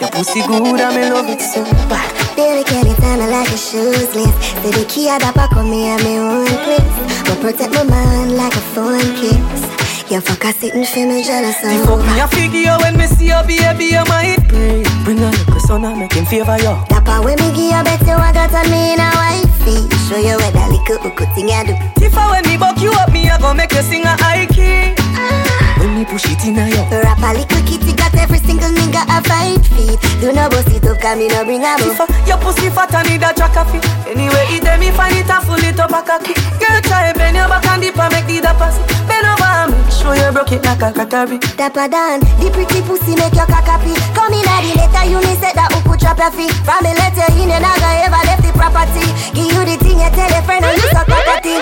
Your 0.00 0.10
pussy 0.10 0.42
good, 0.42 0.80
and 0.80 0.90
me 0.96 1.08
love 1.08 1.28
it 1.28 1.40
so 1.40 1.62
bad. 1.86 2.10
Baby, 2.34 2.64
can 2.64 2.84
you 2.88 2.96
tell 2.96 3.16
me 3.16 3.30
like 3.30 3.46
a 3.46 3.56
shoes 3.56 4.12
list? 4.16 4.34
Say 4.58 4.72
the 4.74 4.84
key 4.88 5.08
at 5.08 5.22
the 5.22 5.30
back 5.38 5.54
of 5.54 5.64
me 5.64 5.86
and 5.86 6.02
me 6.02 6.18
own 6.18 6.50
place. 6.66 7.30
But 7.30 7.38
protect 7.38 7.74
my 7.74 7.84
mind 7.84 8.34
like 8.34 8.56
a 8.56 8.64
phone 8.74 8.98
kiss. 9.22 10.10
You 10.10 10.20
fuck 10.20 10.42
a 10.42 10.52
sitting 10.52 10.84
for 10.84 11.06
me 11.06 11.22
jealous 11.22 11.62
of. 11.62 11.70
You 11.70 11.84
fuck 11.86 12.02
me 12.02 12.18
a 12.18 12.26
figure 12.26 12.76
when 12.82 12.98
me 12.98 13.06
see 13.06 13.28
your 13.30 13.46
baby, 13.46 13.94
you 13.94 14.02
might 14.10 14.42
pray. 14.48 14.82
Bring 15.04 15.20
a 15.20 15.30
little 15.30 15.60
son 15.60 15.84
and 15.84 16.00
make 16.00 16.14
him 16.14 16.26
favor 16.26 16.58
you. 16.58 16.74
Dapper 16.90 17.22
when 17.22 17.38
me 17.38 17.54
give 17.54 17.70
you 17.70 17.82
bet 17.86 18.02
you 18.02 18.18
I 18.18 18.32
got 18.34 18.50
on 18.50 18.66
me 18.68 18.94
in 18.94 18.98
a 18.98 19.51
wifey. 19.64 19.88
Show 20.08 20.16
you 20.16 20.36
where 20.36 20.50
that 20.50 20.70
little 20.70 20.98
hook 20.98 21.18
thing 21.34 21.50
I 21.50 21.64
do. 21.64 22.04
If 22.04 22.16
I 22.16 22.30
when 22.30 22.48
me 22.48 22.56
buck 22.56 22.80
you 22.80 22.90
up, 22.92 23.12
me 23.12 23.28
I 23.28 23.38
go 23.38 23.54
make 23.54 23.72
you 23.72 23.82
sing 23.82 24.04
a 24.04 24.16
high 24.18 24.46
key. 24.46 25.51
When 25.82 25.98
me 25.98 26.04
push 26.06 26.30
it 26.30 26.38
in 26.46 26.54
a 26.54 26.70
you. 26.70 26.78
Rap 26.94 27.18
a 27.18 27.34
little 27.34 27.62
kitty 27.66 27.90
got 27.98 28.14
every 28.14 28.38
single 28.38 28.70
nigga 28.70 29.02
a 29.02 29.18
five 29.26 29.58
feet. 29.74 29.98
Do 30.22 30.30
no 30.30 30.46
bust 30.46 30.70
it 30.70 30.86
up, 30.86 31.02
cause 31.02 31.18
me 31.18 31.26
no 31.26 31.42
bring 31.42 31.66
a 31.66 31.74
If 31.74 31.98
I, 31.98 32.06
your 32.22 32.38
pussy 32.38 32.70
fat 32.70 32.94
and 32.94 33.10
need 33.10 33.26
a 33.26 33.34
track 33.34 33.58
of 33.58 33.66
it. 33.74 33.82
Anyway, 34.06 34.46
it 34.54 34.62
them 34.62 34.78
me 34.78 34.94
find 34.94 35.18
it 35.18 35.26
and 35.26 35.42
full 35.42 35.58
it 35.58 35.74
up 35.82 35.90
a 35.90 35.98
cocky. 36.06 36.38
Girl, 36.62 36.78
try 36.86 37.10
bend 37.18 37.34
your 37.34 37.50
back 37.50 37.66
and 37.66 37.82
dip 37.82 37.98
and 37.98 38.14
make 38.14 38.30
the 38.30 38.38
dapper 38.46 38.70
sit. 38.70 38.86
Bend 39.10 39.26
over 39.26 39.42
and 39.42 39.74
make 39.74 39.90
sure 39.90 40.14
you 40.14 40.30
broke 40.30 40.54
it 40.54 40.62
like 40.62 40.86
a 40.86 40.94
crockery. 40.94 41.42
Dapper 41.58 41.90
Dan, 41.90 42.22
the 42.38 42.46
pretty 42.54 42.78
pussy 42.86 43.18
make 43.18 43.34
your 43.34 43.50
cock 43.50 43.66
happy. 43.66 43.98
Come 44.14 44.38
in 44.38 44.46
at 44.46 44.62
the 44.62 44.78
letter, 44.78 45.04
you 45.10 45.18
me 45.18 45.34
said 45.42 45.58
that 45.58 45.66
who 45.74 45.82
could 45.82 45.98
trap 45.98 46.22
your 46.22 46.30
feet. 46.30 46.54
From 46.62 46.78
the 46.86 46.94
letter 46.94 47.26
in, 47.34 47.50
you 47.50 47.58
never 47.58 47.90
ever 48.06 48.22
left 48.22 48.46
the 48.46 48.54
property. 48.54 49.02
Give 49.34 49.50
you 49.50 49.62
the 49.66 49.74
thing, 49.82 49.98
you 49.98 50.10
tell 50.14 50.30
your 50.30 50.46
friend, 50.46 50.62
and 50.62 50.78
you 50.78 50.86
suck 50.94 51.10
property. 51.10 51.58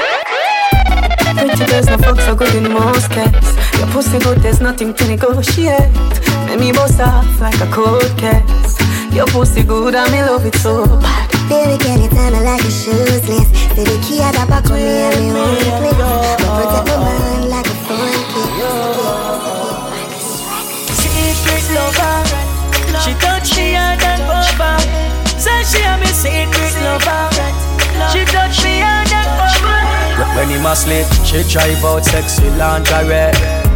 Pretty 1.40 1.64
girls, 1.72 1.88
no 1.88 1.96
fuck 2.04 2.20
so 2.20 2.36
good 2.36 2.52
in 2.52 2.68
most 2.68 3.08
cases. 3.16 3.59
Your 3.80 3.88
pussy 3.88 4.18
good, 4.18 4.38
there's 4.44 4.60
nothing 4.60 4.92
to 4.92 5.08
negotiate. 5.08 5.88
Make 6.44 6.60
me 6.60 6.70
bust 6.70 7.00
off 7.00 7.40
like 7.40 7.58
a 7.62 7.66
cold 7.72 8.12
case. 8.18 8.76
Your 9.10 9.24
pussy 9.26 9.62
good, 9.62 9.94
and 9.94 10.12
me 10.12 10.20
love 10.20 10.44
it 10.44 10.54
so 10.56 10.84
bad. 11.00 11.30
Baby, 11.48 11.82
can 11.82 12.02
you 12.02 12.10
tell 12.10 12.30
me 12.30 12.44
like 12.44 12.60
a 12.60 12.70
shoes 12.70 13.24
list? 13.26 13.48
Say 13.72 13.84
the 13.88 13.96
key 14.04 14.20
at 14.20 14.36
the 14.36 14.44
back 14.52 14.66
of 14.66 14.76
me 14.76 14.84
and 14.84 15.16
me 15.16 15.30
own 15.32 15.56
place. 15.80 15.96
But 15.96 16.52
protect 16.60 16.86
my 16.92 16.96
mind 17.08 17.48
like 17.48 17.64
a 17.64 17.76
phone 17.88 18.20
Secret 21.00 21.64
lover, 21.72 22.20
she 23.00 23.16
thought 23.16 23.46
she 23.48 23.72
had 23.72 23.96
that 24.04 24.20
over. 24.28 24.76
Say 25.40 25.64
she 25.64 25.80
a 25.80 25.96
me 25.96 26.12
secret 26.12 26.76
lover. 26.84 27.32
She 28.12 28.28
thought 28.28 28.52
she 28.52 28.84
had 28.84 29.08
that 29.08 29.24
over. 29.40 30.36
When 30.36 30.50
he 30.50 30.58
must 30.62 30.84
sleep, 30.84 31.08
she 31.24 31.42
drive 31.50 31.82
out 31.82 32.04
sexy 32.04 32.50
lingerie 32.60 33.69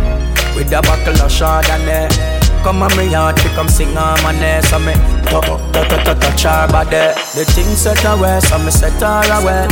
With 0.55 0.73
a 0.73 0.81
buckle 0.83 1.19
of 1.19 1.31
Chardonnay 1.31 2.07
eh, 2.07 2.63
Come 2.63 2.83
on 2.83 2.97
me 2.97 3.11
yard 3.11 3.37
to 3.39 3.49
come 3.51 3.69
sing 3.69 3.97
on 3.97 4.23
my 4.23 4.33
name 4.33 4.63
So 4.63 4.79
me 4.79 4.95
touch, 5.27 5.47
touch, 5.73 6.05
touch, 6.05 6.21
touch 6.21 6.43
her 6.45 6.69
body 6.71 7.13
The 7.35 7.45
thing 7.55 7.75
set 7.75 7.99
her 8.01 8.17
away, 8.17 8.41
so 8.41 8.59
me 8.59 8.71
set 8.71 9.01
her 9.03 9.27
away. 9.35 9.67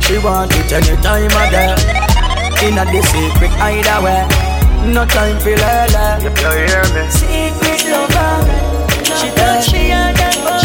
She 0.00 0.16
want 0.18 0.50
it 0.56 0.72
anytime 0.72 1.28
of 1.28 1.50
day. 1.52 1.76
Inna 2.64 2.84
the 2.86 3.02
secret 3.06 3.52
hideaway 3.60 4.26
No 4.92 5.04
time 5.04 5.38
for 5.38 5.54
lele. 5.54 6.24
If 6.24 6.40
you 6.40 6.50
hear 6.56 6.84
me. 6.94 7.10
Secret 7.10 7.84
lover, 7.92 8.40
she 9.04 9.28
thought 9.36 9.62
she 9.62 9.90
had 9.90 10.16
that 10.16 10.57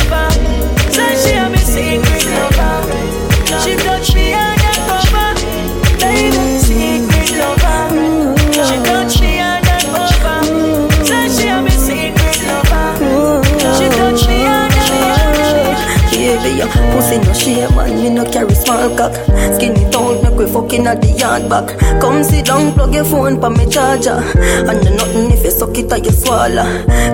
shape 17.34 17.70
man, 17.75 17.96
me 18.02 18.10
no 18.10 18.24
carry 18.25 18.54
small 18.56 18.96
cock. 18.96 19.13
Skinny 19.56 19.90
tongue, 19.92 20.22
make 20.24 20.36
we 20.36 20.46
fucking 20.48 20.88
at 20.88 21.02
the 21.02 21.12
yard 21.12 21.50
back. 21.50 21.68
Come 22.02 22.24
sit 22.24 22.46
down, 22.46 22.74
plug 22.74 22.94
your 22.94 23.06
phone 23.06 23.40
pa 23.40 23.50
me 23.50 23.66
charger. 23.70 24.22
And 24.70 24.84
no 24.84 24.96
nothing 24.96 25.32
if 25.32 25.44
you 25.44 25.52
suck 25.52 25.78
it 25.78 25.92
or 25.92 25.98
you 25.98 26.12
swallow. 26.12 26.66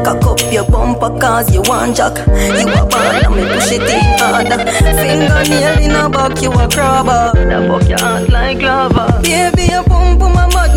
Cock 0.03 0.25
up 0.25 0.39
your 0.51 0.65
bumper 0.69 1.09
cause 1.19 1.53
you 1.53 1.61
want 1.63 1.97
jack. 1.97 2.17
You 2.17 2.67
a 2.67 2.85
band 2.85 3.25
and 3.25 3.35
me 3.35 3.43
push 3.53 3.71
it 3.71 3.81
in 3.81 4.19
harder. 4.19 4.59
Fingernail 4.99 5.79
in 5.83 5.95
a 5.95 6.09
back, 6.09 6.41
you 6.41 6.51
a 6.51 6.67
crabber. 6.69 7.33
That 7.49 7.67
fuck 7.67 7.89
your 7.89 7.99
heart 7.99 8.29
like 8.29 8.61
lava. 8.61 9.21
Baby, 9.23 9.71
your 9.71 9.83
pump 9.83 10.21
on 10.21 10.33
my 10.33 10.49
butt, 10.49 10.68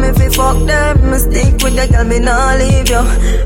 want 0.00 0.18
me 0.18 0.24
fi 0.24 0.28
fuck 0.30 0.66
them. 0.66 1.18
Stick 1.18 1.62
with 1.62 1.74
the 1.76 1.86
girl, 1.90 2.04
me 2.04 2.18
nah 2.20 2.54
leave 2.54 2.88
you 2.88 3.02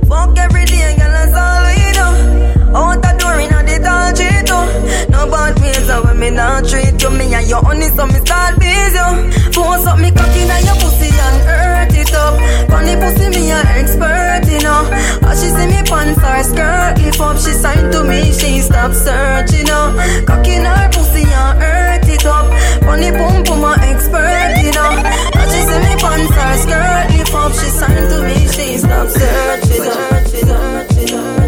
Fuck 0.09 0.37
every 0.39 0.65
day, 0.67 0.95
girl, 0.99 1.11
that's 1.11 1.35
all 1.35 1.63
we 1.65 1.79
do. 1.97 2.77
Out 2.77 3.01
the 3.03 3.13
door, 3.19 3.41
inna 3.41 3.61
the 3.65 4.15
street 4.15 4.47
too 4.47 5.11
No 5.11 5.31
bad 5.31 5.59
ways, 5.61 5.87
so 5.87 6.05
when 6.05 6.19
me 6.19 6.31
nah 6.31 6.61
treat 6.61 7.01
you. 7.01 7.11
Me 7.11 7.33
and 7.35 7.49
your 7.49 7.63
honey, 7.65 7.89
so 7.89 8.07
me 8.07 8.19
start 8.21 8.59
busy 8.59 8.97
you. 8.97 9.53
Force 9.53 9.87
up 9.87 9.99
me 9.99 10.11
cocky 10.11 10.43
inna 10.43 10.59
your 10.61 10.77
pussy 10.77 11.09
and 11.09 11.39
hurt 11.49 11.95
it 11.95 12.15
up. 12.15 12.35
Funny 12.71 12.95
pussy, 12.97 13.29
me 13.31 13.51
a 13.51 13.59
expert, 13.81 14.45
you 14.51 14.61
know. 14.61 14.83
As 15.29 15.41
she 15.41 15.49
see 15.49 15.67
me 15.67 15.81
pants 15.89 16.21
or 16.21 16.43
skirt 16.45 16.99
Lift 16.99 17.21
up, 17.21 17.37
she 17.37 17.53
sign 17.53 17.91
to 17.93 18.05
me, 18.05 18.33
she 18.33 18.61
stop 18.61 18.93
searching, 18.93 19.61
you 19.61 19.65
know 19.65 19.95
Cocky 20.27 20.55
in 20.57 20.65
her 20.65 20.91
pussy 20.93 21.23
and 21.23 21.59
hurt 21.63 21.92
it 22.13 22.27
up 22.27 22.47
Funny 22.85 23.11
pum 23.11 23.45
pum 23.45 23.65
a 23.65 23.73
expert, 23.91 24.55
you 24.61 24.73
know 24.77 24.93
As 25.41 25.49
she 25.53 25.61
see 25.65 25.81
me 25.81 25.93
pants 25.97 26.37
or 26.37 26.55
skirt 26.63 27.05
Lift 27.17 27.35
up, 27.35 27.53
she 27.53 27.69
sign 27.73 28.03
to 28.11 28.19
me, 28.23 28.47
she 28.49 28.77
stop 28.79 29.09
searching. 29.09 30.43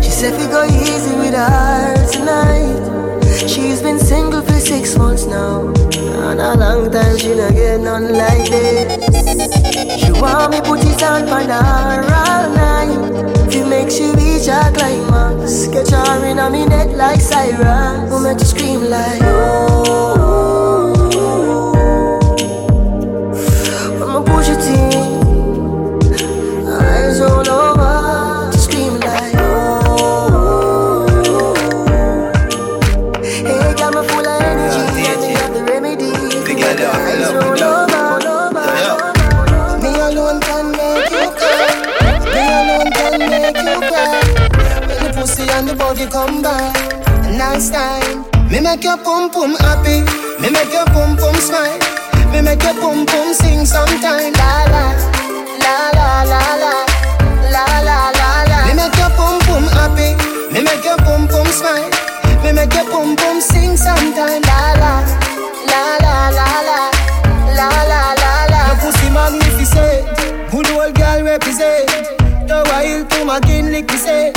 She 0.03 0.11
said 0.11 0.33
we 0.39 0.47
go 0.47 0.65
easy 0.65 1.15
with 1.17 1.35
her 1.35 2.07
tonight. 2.11 3.49
She's 3.49 3.83
been 3.83 3.99
single 3.99 4.43
for 4.43 4.59
six 4.61 4.97
months 4.97 5.27
now. 5.27 5.69
And 6.29 6.41
a 6.41 6.55
long 6.57 6.91
time 6.91 7.19
she 7.19 7.35
not 7.35 7.53
get 7.53 7.81
none 7.81 8.13
like 8.13 8.49
this. 8.51 10.05
She 10.05 10.13
want 10.13 10.53
me 10.53 10.61
put 10.61 10.81
it 10.85 11.03
on 11.03 11.27
for 11.27 11.45
her 11.53 12.05
all 12.27 12.51
night. 12.55 13.51
To 13.53 13.67
make 13.67 13.91
she 13.91 14.11
reach 14.13 14.47
her 14.47 14.73
climax. 14.73 15.69
Catch 15.69 15.91
her 15.91 16.25
in 16.27 16.39
a 16.39 16.49
me 16.51 16.67
neck 16.67 16.89
like 16.97 17.21
Cyrus. 17.21 18.11
Who 18.11 18.23
make 18.23 18.39
you 18.39 18.47
scream 18.47 18.81
like 18.89 19.21
oh. 19.23 20.24
come 46.27 46.43
back. 46.43 46.75
Nice 47.37 47.71
time. 47.71 48.25
Me 48.51 48.61
make 48.61 48.85
your 48.85 48.97
pum 48.99 49.31
pum 49.31 49.55
happy. 49.61 50.01
Me 50.41 50.49
make 50.51 50.73
your 50.73 50.87
pum 50.95 51.17
pum 51.17 51.35
smile. 51.37 51.79
Me 52.33 52.41
make 52.41 52.63
your 52.63 52.75
pum 52.81 53.05
pum 53.07 53.35
sing 53.35 53.65
sometime. 53.67 54.33
La 54.41 54.53
la, 54.73 54.85
la 55.65 55.77
la 55.99 56.09
la 56.33 56.45
la, 56.63 56.75
la 57.55 57.67
la 57.89 57.99
la 58.19 58.31
la. 58.51 58.59
Me 58.67 58.73
make 58.81 58.97
your 58.97 59.13
pum 59.19 59.37
pum 59.47 59.65
happy. 59.77 60.11
Me 60.53 60.61
make 60.63 60.85
your 60.85 60.99
pum 61.05 61.29
pum 61.29 61.47
smile. 61.59 61.91
Me 62.43 62.53
make 62.53 62.73
your 62.73 62.87
pum 62.93 63.17
pum 63.17 63.41
sing 63.41 63.77
sometime. 63.77 64.43
La 64.51 64.61
la, 64.83 64.93
la 65.71 65.83
la 66.05 66.17
la 66.39 66.51
la, 66.69 66.81
la 67.59 67.69
la 67.93 68.03
la 68.23 68.33
la. 68.53 68.61
Your 68.69 68.77
pussy 68.83 69.09
magnificent. 69.11 70.03
Good 70.51 70.69
old 70.73 70.95
girl 70.95 71.23
represent. 71.23 71.89
The 72.49 72.59
wild 72.71 73.11
to 73.11 73.25
my 73.25 73.41
kin 73.41 73.73
lick 73.73 73.91
say. 73.91 74.34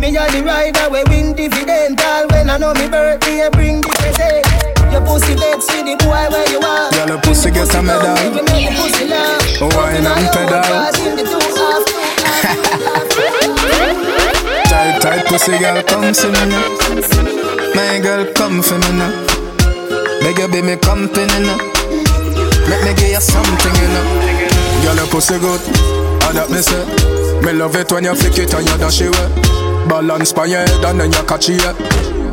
Me 0.00 0.16
a 0.16 0.24
the 0.32 0.40
rider 0.42 0.88
we 0.88 1.04
win 1.12 1.36
dividend. 1.36 2.00
All 2.00 2.26
when 2.28 2.48
I 2.48 2.56
know 2.56 2.72
me 2.72 2.88
birthday, 2.88 3.50
bring 3.52 3.82
the 3.82 3.92
present. 4.00 4.48
Your 4.88 5.04
pussy 5.04 5.36
dead, 5.36 5.60
see 5.62 5.84
the 5.84 5.92
boy 6.00 6.24
where 6.32 6.48
you 6.48 6.56
are. 6.56 6.88
Girl, 6.90 7.08
your 7.08 7.20
pussy 7.20 7.50
get 7.50 7.68
a 7.76 7.82
medal. 7.84 8.16
You 8.32 8.40
make 8.48 8.64
the 8.64 8.80
pussy 8.80 9.04
laugh. 9.12 9.60
Oh, 9.60 9.68
wine 9.76 10.00
and 10.00 10.26
pedal. 10.32 10.64
Tight, 14.72 15.02
tight 15.04 15.26
pussy 15.28 15.58
girl, 15.58 15.82
come 15.84 16.14
see 16.14 16.32
me 16.32 16.48
now. 16.48 16.64
My 17.76 18.00
girl, 18.00 18.24
come 18.32 18.62
for 18.64 18.80
me 18.80 18.90
now. 18.96 19.12
Beg 20.24 20.38
you 20.40 20.48
be 20.48 20.62
me 20.64 20.80
company 20.80 21.28
now. 21.44 21.60
Make 22.72 22.88
me 22.88 22.92
give 22.96 23.12
you 23.12 23.20
something, 23.20 23.76
you 23.76 23.88
know. 23.92 24.04
Girl, 24.80 24.96
your 24.96 25.08
pussy 25.12 25.36
good. 25.36 25.60
All 26.24 26.32
that 26.32 26.48
me 26.48 26.64
say. 26.64 26.88
Me 27.44 27.52
love 27.52 27.76
it 27.76 27.92
when 27.92 28.04
you 28.04 28.14
flick 28.14 28.38
it 28.38 28.54
and 28.54 28.66
you 28.66 28.78
dash 28.78 29.00
it 29.02 29.12
away. 29.12 29.49
Balance 29.88 30.32
by 30.32 30.46
your 30.46 30.60
head 30.60 30.84
and 30.84 31.00
then 31.00 31.12
you 31.12 31.22
catch 31.24 31.48
it. 31.48 31.60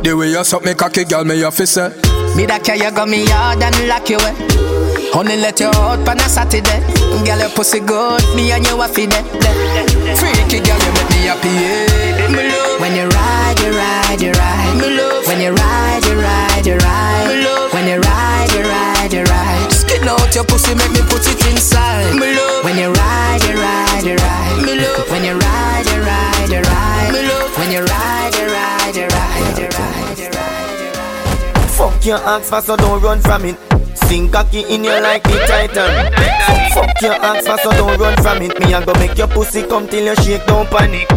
The 0.04 0.14
way 0.16 0.30
you 0.30 0.44
suck 0.44 0.64
me 0.64 0.74
cocky, 0.74 1.04
girl, 1.04 1.24
me 1.24 1.40
to 1.40 1.66
say. 1.66 1.88
Me 2.36 2.46
that 2.46 2.62
care 2.64 2.76
you 2.76 2.90
got 2.90 3.08
me 3.08 3.26
hard 3.26 3.62
and 3.62 3.88
lock 3.88 4.08
you 4.08 4.18
away. 4.18 4.34
Only 5.14 5.36
let 5.36 5.58
you 5.58 5.66
out 5.66 6.06
on 6.06 6.18
a 6.18 6.28
Saturday. 6.28 6.80
Girl, 7.24 7.38
your 7.38 7.50
pussy 7.50 7.80
good, 7.80 8.22
me 8.36 8.52
and 8.52 8.66
you 8.66 8.80
a 8.80 8.86
feed 8.86 9.10
it. 9.10 9.24
Freaky 10.16 10.62
girl, 10.62 10.78
you 10.78 10.92
make 10.94 11.10
me 11.10 11.26
happy, 11.26 11.48
yeah. 11.48 12.28
Me 12.30 12.46
love 12.46 12.80
when 12.80 12.94
you 12.94 13.08
ride, 13.08 13.58
you 13.58 13.70
ride, 13.74 14.20
you 14.20 14.32
ride. 14.32 14.76
Me 14.78 14.96
love 14.96 15.26
when 15.26 15.40
you 15.40 15.52
ride, 15.52 16.04
you 16.04 16.14
ride, 16.20 16.66
you 16.66 16.76
ride. 16.76 17.26
Me 17.28 17.44
love 17.44 17.72
when 17.72 17.86
you 17.88 17.96
ride, 17.96 18.04
you 18.04 18.04
ride, 18.04 18.04
you 18.04 18.08
ride. 18.08 18.27
Skin 20.28 20.40
your 20.40 20.44
pussy, 20.44 20.74
make 20.74 20.90
me 20.92 21.00
put 21.08 21.24
it 21.26 21.46
inside. 21.48 22.14
Me 22.14 22.36
love 22.36 22.64
when 22.64 22.76
you 22.76 22.92
ride, 22.92 23.40
you 23.48 23.54
ride, 23.54 24.04
you 24.04 24.14
ride. 24.14 24.62
Me 24.62 24.76
love 24.76 25.10
when 25.10 25.24
you 25.24 25.32
ride, 25.38 25.86
you 25.86 26.00
ride, 26.02 26.48
you 26.50 26.60
ride. 26.60 27.12
Me 27.12 27.22
love 27.28 27.56
when 27.56 27.72
you 27.72 27.80
ride, 27.80 28.34
you 28.36 28.46
ride, 28.46 28.96
you 28.96 29.06
ride, 29.06 29.58
you 29.58 29.68
ride, 29.68 30.18
you 30.18 30.28
ride. 30.28 31.70
Fuck 31.70 32.04
your 32.04 32.18
axe 32.18 32.50
fast, 32.50 32.66
so 32.66 32.76
don't 32.76 33.00
run 33.00 33.20
from 33.20 33.46
it. 33.46 33.56
Sing 33.96 34.30
cocky 34.30 34.60
in 34.68 34.84
your 34.84 35.00
like 35.00 35.22
the 35.22 35.38
titan. 35.46 36.12
Fuck 36.74 37.00
your 37.00 37.14
axe 37.14 37.46
fast, 37.46 37.62
so 37.62 37.70
don't 37.70 37.98
run 37.98 38.16
from 38.22 38.42
it. 38.42 38.60
Me 38.60 38.74
a 38.74 38.84
go 38.84 38.92
make 38.94 39.16
your 39.16 39.28
pussy 39.28 39.62
come 39.62 39.88
till 39.88 40.04
you 40.04 40.16
shake, 40.16 40.44
don't 40.46 40.68
panic. 40.68 41.08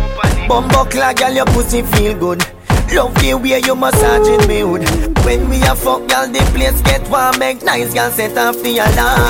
Bumbo 0.47 0.85
clad, 0.85 1.17
girl, 1.17 1.33
your 1.33 1.45
pussy 1.47 1.81
feel 1.81 2.17
good. 2.17 2.45
Love 2.93 3.15
the 3.15 3.33
way 3.35 3.59
you 3.59 3.75
massaging 3.75 4.47
me 4.47 4.59
hood. 4.59 4.83
When 5.23 5.47
we 5.49 5.61
a 5.63 5.75
fuck, 5.75 6.07
girl, 6.09 6.27
the 6.27 6.43
place 6.53 6.81
get 6.81 7.07
warm. 7.09 7.39
Make 7.39 7.63
nice, 7.63 7.93
girl, 7.93 8.11
set 8.11 8.37
off 8.37 8.61
the 8.61 8.79
alarm. 8.79 9.21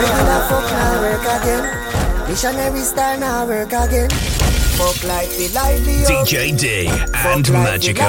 Regular 0.00 0.40
fuck 0.48 0.66
now 0.72 1.00
work 1.02 1.20
again. 1.20 2.28
Missionary 2.28 2.80
star 2.80 3.18
now 3.18 3.46
work 3.46 3.72
again. 3.72 4.08
Fuck 4.80 5.04
like 5.04 5.28
the 5.36 5.50
lively 5.52 5.92
DJ 6.08 6.56
D 6.56 6.88
and 6.88 7.52
Magico. 7.52 8.08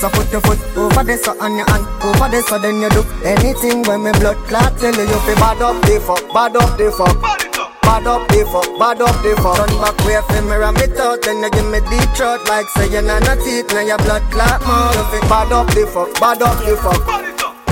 So 0.00 0.08
put 0.08 0.32
your 0.32 0.40
foot 0.40 0.58
over 0.74 1.04
there, 1.04 1.18
so 1.18 1.38
on 1.38 1.54
your 1.56 1.68
hand 1.68 1.86
over 2.02 2.28
there, 2.30 2.42
so 2.42 2.58
then 2.58 2.80
you 2.80 2.88
do 2.88 3.04
anything 3.22 3.82
when 3.82 4.04
me 4.04 4.12
blood 4.12 4.36
clot 4.48 4.78
tell 4.78 4.94
you 4.96 5.06
fi 5.06 5.34
bad 5.34 5.60
up 5.60 5.82
the 5.84 6.00
fuck, 6.00 6.32
bad 6.32 6.56
up 6.56 6.78
the 6.78 6.90
fuck. 6.90 7.51
Bad 7.82 8.06
up 8.06 8.26
the 8.28 8.46
fuck, 8.46 8.66
bad 8.78 9.02
up 9.02 9.16
the 9.22 9.34
fuck. 9.42 9.56
Turn 9.58 9.74
back 9.82 9.98
way 10.06 10.20
fi 10.28 10.40
mirror 10.40 10.72
me 10.72 10.86
thought, 10.96 11.22
then 11.22 11.42
you 11.42 11.50
give 11.50 11.66
me 11.66 11.80
deep 11.90 12.08
throat 12.16 12.40
like 12.48 12.66
say 12.74 12.88
you 12.90 13.02
not 13.02 13.22
no 13.26 13.34
teeth, 13.36 13.68
now 13.74 13.80
your 13.80 13.98
blood 13.98 14.22
clot 14.30 14.62
more. 14.64 14.94
You 14.94 15.04
fi 15.10 15.20
bad 15.28 15.52
up 15.52 15.66
the 15.74 15.86
fuck, 15.86 16.08
bad 16.20 16.42
up 16.42 16.58
the 16.64 16.76
fuck. 16.76 17.02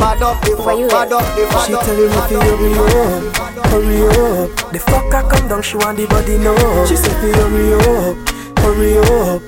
Bad 0.00 0.22
up 0.22 0.40
the 0.42 0.56
fuck, 0.56 0.80
bad 0.88 1.12
up 1.12 1.24
the 1.36 1.44
fuck. 1.52 1.66
She 1.66 1.74
telling 1.76 2.08
me 2.08 2.20
to 2.28 2.40
hurry 2.40 2.72
up, 2.72 3.36
hurry 3.68 4.00
up. 4.00 4.72
The 4.72 4.78
fucker 4.78 5.22
come 5.28 5.48
down, 5.48 5.62
she 5.62 5.76
want 5.76 5.96
the 5.98 6.06
body 6.06 6.38
know. 6.38 6.56
She 6.86 6.96
said 6.96 7.20
to 7.20 7.28
hurry 7.36 7.74
up, 7.76 8.16
hurry 8.60 8.96
up. 8.96 9.42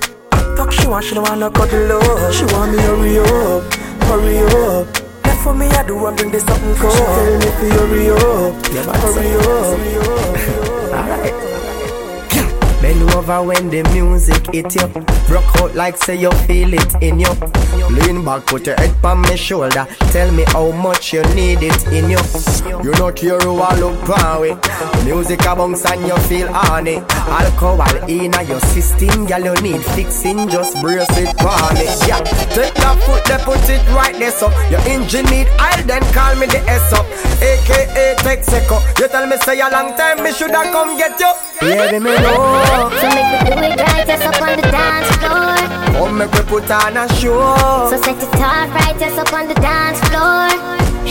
Fuck 0.56 0.72
she 0.72 0.86
want, 0.86 1.04
she 1.04 1.14
don't 1.14 1.26
wanna 1.28 1.50
cuddle 1.50 1.92
up. 1.92 2.32
She 2.32 2.44
want 2.52 2.72
me 2.72 2.82
hurry 2.82 3.18
up, 3.18 3.64
hurry 4.04 4.38
up. 4.44 5.01
For 5.42 5.52
me 5.52 5.66
I 5.66 5.82
do, 5.82 6.06
I 6.06 6.14
bring 6.14 6.30
this 6.30 6.44
something 6.44 6.74
cold. 6.76 6.94
Telling 6.94 7.38
me 7.40 7.46
to 7.46 7.66
hurry 7.74 8.10
up, 8.10 8.64
hurry 9.02 9.34
up. 9.36 10.94
Alright. 10.94 11.51
Bend 12.82 13.00
over 13.14 13.42
when 13.44 13.70
the 13.70 13.82
music 13.94 14.44
hit 14.52 14.74
you. 14.74 14.88
Broke 15.28 15.56
out 15.62 15.74
like 15.76 15.96
say 15.96 16.16
you 16.16 16.32
feel 16.46 16.74
it 16.74 16.94
in 17.00 17.20
you. 17.20 17.32
Lean 17.88 18.24
back, 18.24 18.44
put 18.46 18.66
your 18.66 18.74
head 18.76 18.92
on 19.04 19.20
my 19.20 19.36
shoulder. 19.36 19.86
Tell 20.10 20.32
me 20.32 20.44
how 20.48 20.72
much 20.72 21.12
you 21.12 21.22
need 21.34 21.58
it 21.62 21.86
in 21.92 22.10
you. 22.10 22.18
You 22.82 22.90
not 22.98 23.16
care 23.16 23.38
who 23.38 23.60
I 23.60 23.78
look 23.78 24.00
power. 24.04 24.58
Music 25.04 25.40
a 25.42 25.54
bounce 25.54 25.84
and 25.86 26.02
you 26.06 26.16
feel 26.26 26.48
honey. 26.52 26.96
Alcohol 26.96 28.08
in 28.08 28.32
your 28.48 28.60
system, 28.60 29.26
girl 29.26 29.44
you 29.44 29.54
need 29.62 29.84
fixing. 29.94 30.48
Just 30.48 30.80
brace 30.80 31.06
it 31.10 31.30
for 31.38 31.62
me. 31.78 31.86
Yeah, 32.08 32.18
take 32.50 32.74
that 32.74 32.98
foot, 33.06 33.24
they 33.26 33.38
put 33.44 33.68
it 33.70 33.86
right 33.94 34.18
there 34.18 34.32
so 34.32 34.50
your 34.70 34.80
engine 34.88 35.26
need 35.26 35.46
oil, 35.60 35.82
then 35.86 36.02
call 36.12 36.34
me 36.34 36.46
the 36.46 36.58
S 36.66 36.92
up. 36.92 37.06
AKA 37.42 38.16
Texaco. 38.18 38.82
You 38.98 39.08
tell 39.08 39.26
me 39.26 39.36
say 39.38 39.60
a 39.60 39.68
long 39.70 39.96
time 39.96 40.22
me 40.22 40.32
shoulda 40.32 40.62
come 40.72 40.96
get 40.96 41.18
you. 41.20 41.32
Baby 41.60 41.98
me 41.98 42.14
know. 42.16 42.71
So 43.00 43.06
make 43.16 43.28
me 43.32 43.38
do 43.46 43.54
it 43.68 43.80
right, 43.80 44.06
just 44.06 44.26
up 44.26 44.40
on 44.42 44.56
the 44.56 44.66
dance 44.70 45.10
floor. 45.16 45.56
Come 45.96 46.18
make 46.18 46.32
me 46.32 46.42
put 46.46 46.70
on 46.70 46.96
a 46.96 47.08
show. 47.20 47.88
So 47.90 47.96
set 48.00 48.16
it 48.22 48.34
off 48.40 48.70
right, 48.74 48.96
just 48.98 49.18
up 49.18 49.32
on 49.32 49.48
the 49.48 49.54
dance 49.54 50.00
floor. 50.08 50.48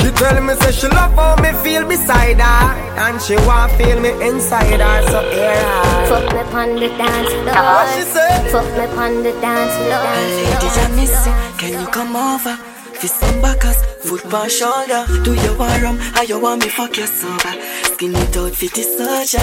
She 0.02 0.10
tell 0.12 0.42
me 0.42 0.54
say 0.56 0.72
she 0.72 0.88
love 0.88 1.14
how 1.14 1.36
me 1.44 1.52
feel 1.62 1.86
beside 1.86 2.40
her 2.40 2.74
And 2.98 3.22
she 3.22 3.36
want 3.46 3.72
feel 3.74 4.00
me 4.00 4.10
inside 4.26 4.80
her 4.80 5.02
So 5.12 5.20
hear 5.30 5.54
her 5.54 6.08
Fuck 6.08 6.34
me 6.34 6.40
on 6.58 6.76
the 6.76 6.88
dance 6.98 7.30
floor. 7.30 7.54
What 7.54 7.88
she 7.94 8.02
say? 8.04 8.50
Fuck 8.52 8.66
me 8.78 8.86
on 8.98 9.22
the 9.22 9.32
dance 9.42 9.76
floor. 9.76 10.02
Ladies 10.02 10.78
and 10.78 10.96
missing, 10.96 11.34
can 11.58 11.80
you 11.82 11.88
come 11.92 12.16
over? 12.16 12.58
Fist 13.02 13.20
some 13.20 13.42
backers, 13.42 13.78
foot 14.06 14.22
by 14.30 14.48
shoulder. 14.48 15.08
Do 15.24 15.34
you 15.34 15.58
want 15.58 15.82
rum? 15.82 15.98
How 15.98 16.22
you 16.22 16.40
want 16.40 16.64
me 16.64 16.70
fuck 16.70 16.96
you 16.98 17.08
sober? 17.08 17.54
Skin 17.82 18.14
it 18.14 18.38
out, 18.38 18.54
fit 18.54 18.78
it 18.78 18.86
soldier. 18.96 19.42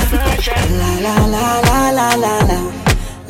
La 0.79 0.92
la 1.03 1.27
la 1.27 1.59
la 1.66 1.90
la 1.90 2.09
la 2.14 2.38
la. 2.51 2.59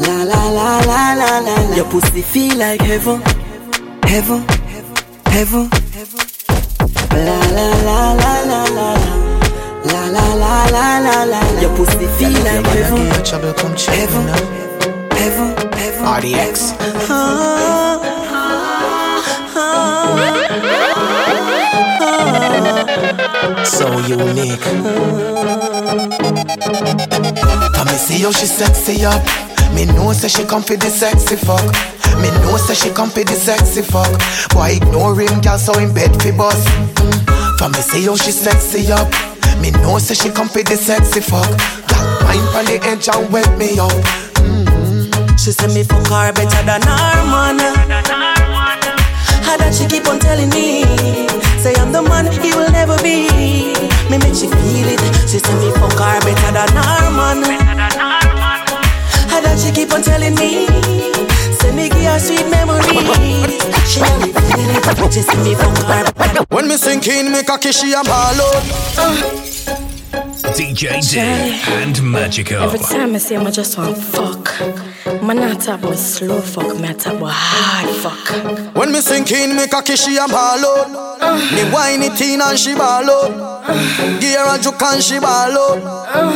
La 0.05 0.17
la 0.25 0.51
la 0.51 0.81
la 0.81 1.15
la 1.15 1.39
la 1.41 1.59
la. 1.65 1.75
Your 1.75 1.87
pussy 1.87 2.21
feel 2.21 2.59
like 2.59 2.83
heaven, 2.83 3.23
heaven, 4.05 4.45
heaven. 5.33 5.71
La 7.27 7.39
la 7.57 7.69
la 7.89 8.13
la 8.13 8.33
la 8.45 8.45
la 8.51 8.63
la. 8.77 8.89
La 9.91 10.03
la 10.11 10.27
la 10.35 10.67
la 10.77 10.99
la 11.07 11.25
la. 11.25 11.41
Your 11.63 11.75
pussy 11.75 12.07
feel 12.19 12.33
like 12.45 12.67
heaven, 12.77 13.07
heaven, 13.25 14.29
heaven, 15.17 15.55
heaven. 15.73 16.05
RDX. 16.05 17.98
So 23.65 23.89
unique. 24.07 24.61
Come 27.75 27.87
me 27.87 27.97
see 27.97 28.23
how 28.23 28.33
she 28.33 28.47
sexy 28.47 29.05
up. 29.07 29.23
Me 29.75 29.87
know 29.87 30.13
say 30.13 30.29
she 30.29 30.45
come 30.45 30.63
for 30.63 30.77
the 30.77 30.91
sexy 30.91 31.37
fuck. 31.37 31.65
Me 32.21 32.29
know 32.43 32.57
say 32.59 32.75
she 32.75 32.91
come 32.91 33.09
for 33.11 33.25
the 33.25 33.33
sexy 33.33 33.83
fuck. 33.83 34.11
Boy 34.53 34.77
ignore 34.77 35.19
him, 35.19 35.41
girl, 35.41 35.57
so 35.59 35.79
in 35.79 35.95
bed 35.95 36.11
fi 36.23 36.31
bust. 36.31 36.67
Mm. 36.69 37.59
For 37.59 37.69
me 37.71 37.81
see 37.81 38.05
how 38.05 38.17
she 38.17 38.33
sexy 38.33 38.93
up. 38.93 39.09
Me 39.61 39.71
know 39.71 39.99
say 39.99 40.15
she 40.15 40.31
come 40.31 40.49
for 40.49 40.63
the 40.63 40.77
sexy 40.77 41.21
fuck. 41.21 41.49
Girl, 41.89 42.05
wine 42.29 42.45
pon 42.53 42.65
the 42.67 42.79
edge 42.85 43.09
and 43.09 43.33
wet 43.33 43.49
me 43.57 43.79
up. 43.79 43.93
She 45.39 45.53
say 45.53 45.69
me 45.73 45.85
fuck 45.85 46.07
her 46.09 46.33
better 46.33 46.63
than 46.67 46.83
her 46.83 47.25
man. 47.33 47.59
How 49.45 49.57
that 49.57 49.73
she 49.75 49.87
keep 49.87 50.07
on 50.07 50.19
telling 50.19 50.51
me 50.51 51.48
Say 51.59 51.75
I'm 51.75 51.91
the 51.91 52.03
man 52.03 52.31
he 52.31 52.55
will 52.55 52.71
never 52.71 52.97
be. 53.03 53.27
Me 54.11 54.17
make 54.19 54.35
she 54.35 54.47
feel 54.47 54.89
it. 54.95 55.01
She 55.29 55.39
say 55.39 55.55
me 55.59 55.71
fuck 55.75 55.99
her 55.99 56.21
better 56.23 56.53
than 56.55 56.71
her 56.71 57.11
man. 57.11 57.43
How 59.31 59.41
that 59.41 59.59
she 59.59 59.73
keep 59.73 59.93
on 59.93 60.03
telling 60.03 60.35
me 60.37 60.67
Say 61.59 61.75
me 61.75 61.89
give 61.89 62.07
her 62.07 62.19
sweet 62.19 62.47
memories. 62.49 63.59
She 63.91 64.01
let 64.01 64.19
me 64.23 64.33
feel 64.33 64.71
it. 64.71 65.13
She 65.13 65.23
say 65.23 65.37
me 65.43 65.55
fuck 65.55 65.77
her 65.79 66.45
When 66.49 66.69
me 66.69 66.77
sink 66.77 67.09
in, 67.09 67.33
me 67.33 67.43
cocky 67.43 67.73
she 67.73 67.93
a 67.93 68.03
ball 68.05 68.41
out. 68.41 68.65
Uh. 68.97 69.98
DJ 70.57 71.01
D 71.11 71.19
and 71.19 71.97
Majikal. 71.97 72.63
Every 72.63 72.79
time 72.79 73.15
I 73.15 73.19
see 73.19 73.35
him, 73.35 73.47
I 73.47 73.51
just 73.51 73.77
want 73.77 73.97
fuck. 73.99 74.47
Man, 75.23 75.37
not 75.37 75.61
talk 75.61 75.81
about 75.81 75.97
slow 75.97 76.41
fuck, 76.41 76.79
me 76.81 76.89
I 76.89 76.93
talk 76.93 77.15
about 77.15 77.33
hard 77.33 77.95
fuck. 77.97 78.75
When 78.75 78.93
me 78.93 79.01
sink 79.01 79.31
in, 79.33 79.57
me 79.57 79.67
cocky 79.69 79.97
she 79.97 80.17
a 80.17 80.27
ball 80.27 80.65
out. 80.65 81.21
Uh. 81.21 81.37
Me 81.55 81.63
whine 81.71 82.03
it 82.03 82.21
in 82.21 82.41
and 82.41 82.59
she 82.59 82.75
ball 82.75 83.11
out. 83.11 83.31
Uh. 83.69 84.21
Give 84.21 84.39
her 84.41 84.57
a 84.57 84.63
juke 84.63 84.83
and 84.83 85.03
she 85.03 85.19
ball 85.19 85.53
out. 85.53 85.79
Uh. 85.83 86.31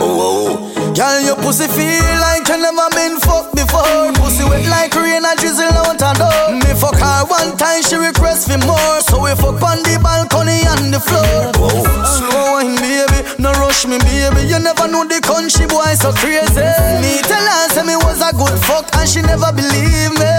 oh. 0.00 0.58
oh. 0.60 0.65
Girl, 0.96 1.20
your 1.20 1.36
pussy 1.36 1.68
feel 1.68 2.08
like 2.24 2.48
you 2.48 2.56
never 2.56 2.88
been 2.96 3.20
fucked 3.20 3.54
before. 3.54 3.84
Pussy 4.16 4.44
wet 4.48 4.64
like 4.66 4.96
rain 4.96 5.20
and 5.22 5.38
drizzle 5.38 5.68
out 5.76 6.00
and 6.00 6.16
door. 6.18 6.56
Me 6.56 6.72
fuck 6.72 6.96
her 6.96 7.20
one 7.28 7.52
time, 7.60 7.82
she 7.82 7.96
request 7.96 8.48
for 8.48 8.56
more. 8.64 9.00
So 9.04 9.20
we 9.20 9.36
fuck 9.36 9.60
on 9.60 9.84
the 9.84 10.00
balcony 10.00 10.64
and 10.64 10.88
the 10.88 10.98
floor. 10.98 11.52
Slow 12.00 12.56
wine, 12.56 12.80
baby, 12.80 13.28
no 13.36 13.52
rush 13.60 13.84
me, 13.84 14.00
baby. 14.08 14.48
You 14.48 14.58
never 14.58 14.88
know 14.88 15.04
knew 15.04 15.08
the 15.12 15.20
country 15.20 15.66
boy 15.68 15.92
so 16.00 16.16
crazy. 16.16 16.64
Me 17.04 17.20
tell 17.28 17.44
her 17.44 17.68
say 17.76 17.84
me 17.84 17.96
was 18.00 18.24
a 18.24 18.32
good 18.32 18.56
fuck 18.64 18.88
and 18.96 19.08
she 19.08 19.20
never 19.20 19.52
believe 19.52 20.16
me. 20.16 20.32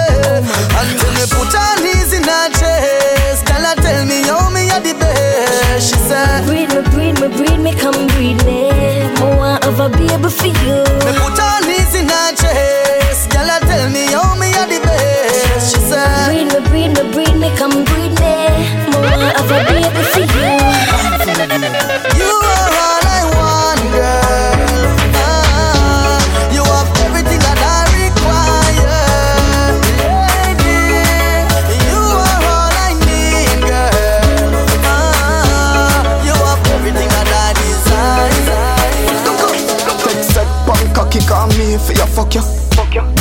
Until 0.74 1.12
me 1.14 1.24
put 1.38 1.54
her 1.54 1.74
knees 1.86 2.18
in 2.18 2.26
her 2.26 2.50
chest, 2.58 3.46
girl 3.46 3.62
I 3.62 3.76
tell 3.78 4.06
me 4.10 4.26
how 4.26 4.50
me 4.50 4.72
are 4.74 4.82
the 4.82 4.98
best. 4.98 5.86
She 5.86 5.98
said, 6.10 6.50
Breathe 6.50 6.74
me, 6.74 6.82
breathe 6.90 7.22
me, 7.22 7.28
breathe 7.38 7.62
me, 7.62 7.72
come 7.78 8.08
breathe 8.18 8.42
me. 8.46 9.07
Have 9.68 9.82
a 9.82 9.90
baby 9.90 10.30
for 10.30 10.48
you. 10.48 10.80
Me 11.04 11.12
put 11.20 11.38
her 11.38 11.60
knees 11.68 11.94
in 11.94 12.08
her 12.08 12.32
chest, 12.32 13.30
girl 13.30 13.50
tell 13.68 13.90
me 13.90 14.06
how 14.14 14.34
me 14.40 14.48
are 14.54 14.66
the 14.66 14.80
best. 14.82 15.76
She 15.76 15.82
said, 15.82 16.30
Breathe 16.30 16.54
me, 16.54 16.60
breathe 16.70 16.96
me, 16.96 17.12
breathe 17.12 17.36
me, 17.36 17.50
come 17.58 17.84
breathe 17.84 18.18
me. 18.18 18.48
Want 18.96 19.36
have 19.36 19.52
a 19.52 19.60
baby 19.68 20.04
for 20.14 20.24
you. 22.14 22.17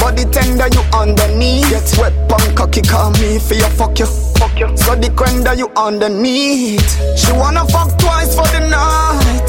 Body 0.01 0.25
tender 0.31 0.69
you 0.73 0.83
underneath. 0.93 1.69
Get 1.71 1.89
wet 1.99 2.15
punk 2.29 2.57
cocky 2.57 2.83
call 2.83 3.11
me 3.13 3.39
for 3.39 3.55
your 3.55 3.71
fuck 3.71 3.99
you. 3.99 4.07
Fuck 4.07 4.59
you. 4.59 4.69
So 4.77 4.95
the 4.95 5.09
crenda 5.11 5.57
you 5.57 5.71
underneath. 5.77 6.87
She 7.19 7.33
wanna 7.33 7.65
fuck 7.67 7.99
twice 7.99 8.35
for 8.35 8.47
the 8.55 8.61
night. 8.69 9.49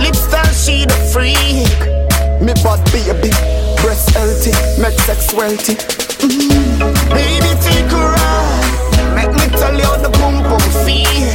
Lips 0.00 0.20
style 0.20 0.52
she 0.52 0.84
the 0.84 0.98
freak. 1.12 1.78
Me 2.40 2.54
bad 2.62 2.80
baby, 2.92 3.30
breast 3.82 4.10
healthy, 4.10 4.52
make 4.80 4.98
sex 5.00 5.32
wealthy. 5.34 5.74
Mm. 5.74 6.78
Baby 7.10 7.52
take 7.60 7.90
a 7.92 8.02
ride. 8.14 9.14
Make 9.14 9.34
me 9.34 9.46
tell 9.58 9.74
you 9.76 9.84
how 9.84 9.96
the 9.96 10.10
boom 10.18 10.42
boom 10.42 10.60
feel. 10.86 11.27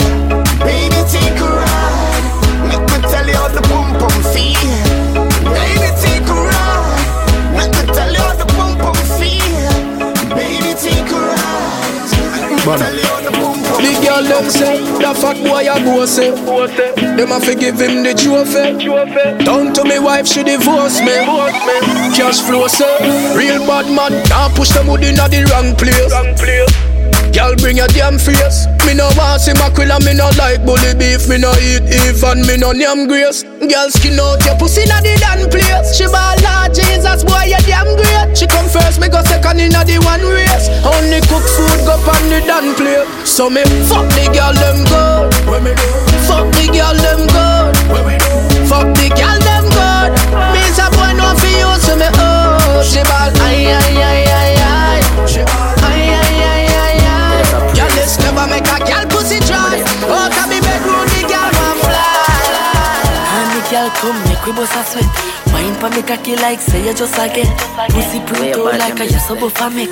How 12.64 12.78
the 12.78 13.92
girl 14.02 14.24
them 14.24 14.50
say, 14.50 14.80
the 14.80 15.14
fat 15.20 15.36
boy 15.44 15.68
a 15.68 15.76
go 15.84 16.06
say 16.06 16.32
Them 17.18 17.32
a 17.32 17.40
fi 17.40 17.56
give 17.56 17.80
him 17.80 18.04
the 18.04 18.14
trophy. 18.14 18.88
Down 19.44 19.74
to 19.74 19.84
me 19.84 20.00
wife, 20.00 20.28
she 20.28 20.44
divorce 20.44 21.02
me. 21.02 21.12
Cash 22.16 22.42
flow 22.42 22.68
say, 22.68 23.36
real 23.36 23.60
bad 23.68 23.92
man 23.94 24.24
Can't 24.26 24.56
push 24.56 24.70
them 24.70 24.88
wood 24.88 25.04
inna 25.04 25.28
the 25.28 25.44
wrong 25.52 25.76
place 25.76 26.14
Girl 27.34 27.56
bring 27.58 27.78
your 27.78 27.90
damn 27.90 28.18
face. 28.22 28.70
Me 28.86 28.94
no 28.94 29.10
want 29.18 29.42
see 29.42 29.54
mackerel 29.58 29.92
and 29.92 30.06
me 30.06 30.14
no 30.14 30.30
like 30.38 30.62
bully 30.66 30.94
beef. 30.94 31.28
Me 31.28 31.38
no 31.42 31.52
eat 31.58 31.82
even, 32.06 32.46
me 32.46 32.58
no 32.58 32.72
name 32.72 33.08
grace. 33.10 33.44
Girl 33.44 33.90
skin 33.90 34.20
out 34.22 34.44
your 34.46 34.56
pussy 34.56 34.86
inna 34.86 35.02
the 35.02 35.18
damn 35.18 35.42
place. 35.50 35.98
She 35.98 36.06
ball 36.06 36.38
Lord 36.46 36.74
Jesus 36.78 37.26
boy 37.26 37.50
you 37.50 37.62
damn 37.66 37.90
great. 37.98 38.38
She 38.38 38.46
come 38.46 38.70
first, 38.70 39.02
me 39.02 39.10
go 39.10 39.24
second 39.26 39.60
inna 39.60 39.82
the 39.84 39.98
one 40.06 40.22
race. 40.22 40.70
Only 40.86 41.20
cook 41.26 41.46
food 41.58 41.82
go 41.90 41.98
on 41.98 42.24
the 42.30 42.40
damn 42.46 42.76
plate. 42.78 43.08
So 43.26 43.50
me 43.50 43.64
fuck 43.90 44.06
the 44.14 44.30
girl 44.30 44.54
them 44.54 44.86
good 44.86 45.34
What 45.50 45.64
me 45.64 45.74
do? 45.74 45.88
Fuck 46.28 46.54
the 46.54 46.70
girl 46.70 46.94
them 46.94 47.26
good 47.34 47.74
What 47.90 48.06
me 48.06 48.18
do? 48.20 48.30
Fuck 48.70 48.94
the 48.94 49.10
girl 49.10 49.40
them 49.42 49.66
good 49.74 50.12
Me 50.54 50.62
a 50.62 50.86
boy 50.94 51.18
no 51.18 51.34
fi 51.40 51.50
you 51.58 51.74
so 51.82 51.96
me 51.96 52.06
oh. 52.14 52.84
She 52.86 53.02
ball 53.10 53.34
ay 53.42 53.74
ay 53.74 53.98
ay 53.98 54.33
girl, 63.84 63.92
come 64.00 64.24
make 64.26 64.46
we 64.46 64.52
bust 64.54 64.76
a 64.76 64.84
sweat. 64.84 65.10
Wine 65.52 65.76
pa 65.80 65.90
me 65.90 66.02
cocky 66.04 66.36
like 66.36 66.60
say 66.60 66.86
you 66.86 66.94
just 66.94 67.18
a 67.18 67.28
get. 67.28 67.48
Pussy 67.92 68.20
out 68.20 68.80
like 68.80 69.00
a 69.00 69.06
you 69.06 69.20
so 69.20 69.36
for 69.50 69.70
me. 69.70 69.86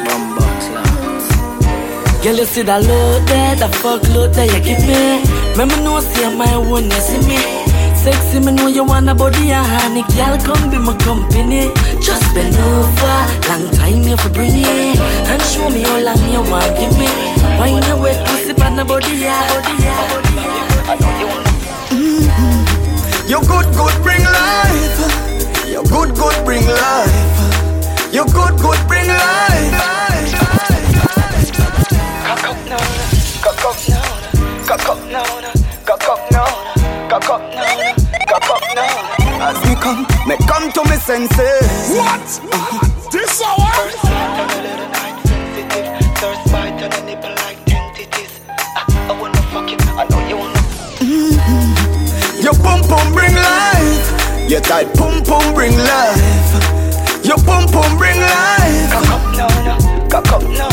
Girl, 2.23 2.37
you 2.37 2.45
see 2.45 2.61
that 2.61 2.83
load 2.85 3.27
there, 3.27 3.55
that 3.55 3.73
fuck 3.81 4.03
load 4.13 4.33
there 4.33 4.45
you 4.45 4.61
give 4.63 4.83
me. 4.85 5.23
Remember 5.51 5.77
no 5.81 5.99
see 5.99 6.29
my 6.37 6.57
one, 6.57 6.85
you 6.85 7.01
see 7.01 7.21
me. 7.27 7.39
Sexy, 7.97 8.39
me 8.39 8.51
know 8.51 8.67
you 8.67 8.83
want 8.83 9.09
a 9.09 9.15
body 9.15 9.51
and 9.51 9.65
honey. 9.65 10.03
Girl, 10.13 10.37
come 10.45 10.69
be 10.69 10.77
my 10.77 10.95
company. 10.97 11.73
Just 12.01 12.25
bend 12.33 12.55
over, 12.55 13.17
long 13.49 13.65
time 13.73 14.03
you 14.03 14.17
for 14.17 14.29
bring 14.29 14.53
it. 14.53 14.99
And 15.29 15.41
show 15.41 15.69
me 15.69 15.81
how 15.81 15.99
long 15.99 16.23
you 16.29 16.41
want 16.49 16.71
give 16.77 16.93
me. 16.97 17.09
Wine 17.57 17.83
your 17.89 17.99
wet 17.99 18.17
pussy 18.27 18.53
pan 18.53 18.75
the 18.75 18.85
body, 18.85 19.17
yeah, 19.17 19.41
body, 19.49 19.83
yeah, 19.83 20.07
body, 20.87 21.05
yeah. 21.05 21.50
You 23.31 23.39
good, 23.47 23.63
good, 23.75 24.03
bring 24.03 24.25
life. 24.25 25.65
You 25.65 25.81
good, 25.83 26.13
good, 26.15 26.43
bring 26.43 26.67
life. 26.67 28.13
You 28.13 28.25
good, 28.25 28.59
good, 28.59 28.87
bring 28.89 29.07
life. 29.07 29.71
Cock 32.27 32.43
up 32.43 32.57
now, 32.67 32.83
cock 33.41 33.63
up 33.63 33.77
now, 33.87 34.03
cock 34.67 34.89
up 34.89 34.99
now, 35.09 35.23
cock 35.85 36.09
up 36.09 36.31
now, 36.33 36.45
cock 37.07 37.29
up 37.29 37.41
now, 37.55 37.95
cock 38.27 38.49
up 38.49 38.63
now. 38.75 39.47
As 39.47 39.63
me 39.63 39.75
come, 39.75 40.05
me 40.27 40.35
come 40.45 40.69
to 40.73 40.83
me 40.89 40.97
senses. 40.97 41.95
What? 41.95 42.19
Uh-huh. 42.51 43.09
This 43.11 43.41
hour? 43.41 44.10
Pum 52.91 53.13
bring 53.13 53.33
life. 53.33 54.07
Your 54.51 54.59
tight 54.59 54.93
pum 54.95 55.23
pum 55.23 55.53
bring 55.53 55.77
life. 55.77 56.51
Your 57.23 57.37
pum 57.37 57.63
pum 57.71 57.97
bring 57.97 58.19
life. 58.19 58.91
Cock 60.11 60.31
up 60.35 60.43
now. 60.43 60.67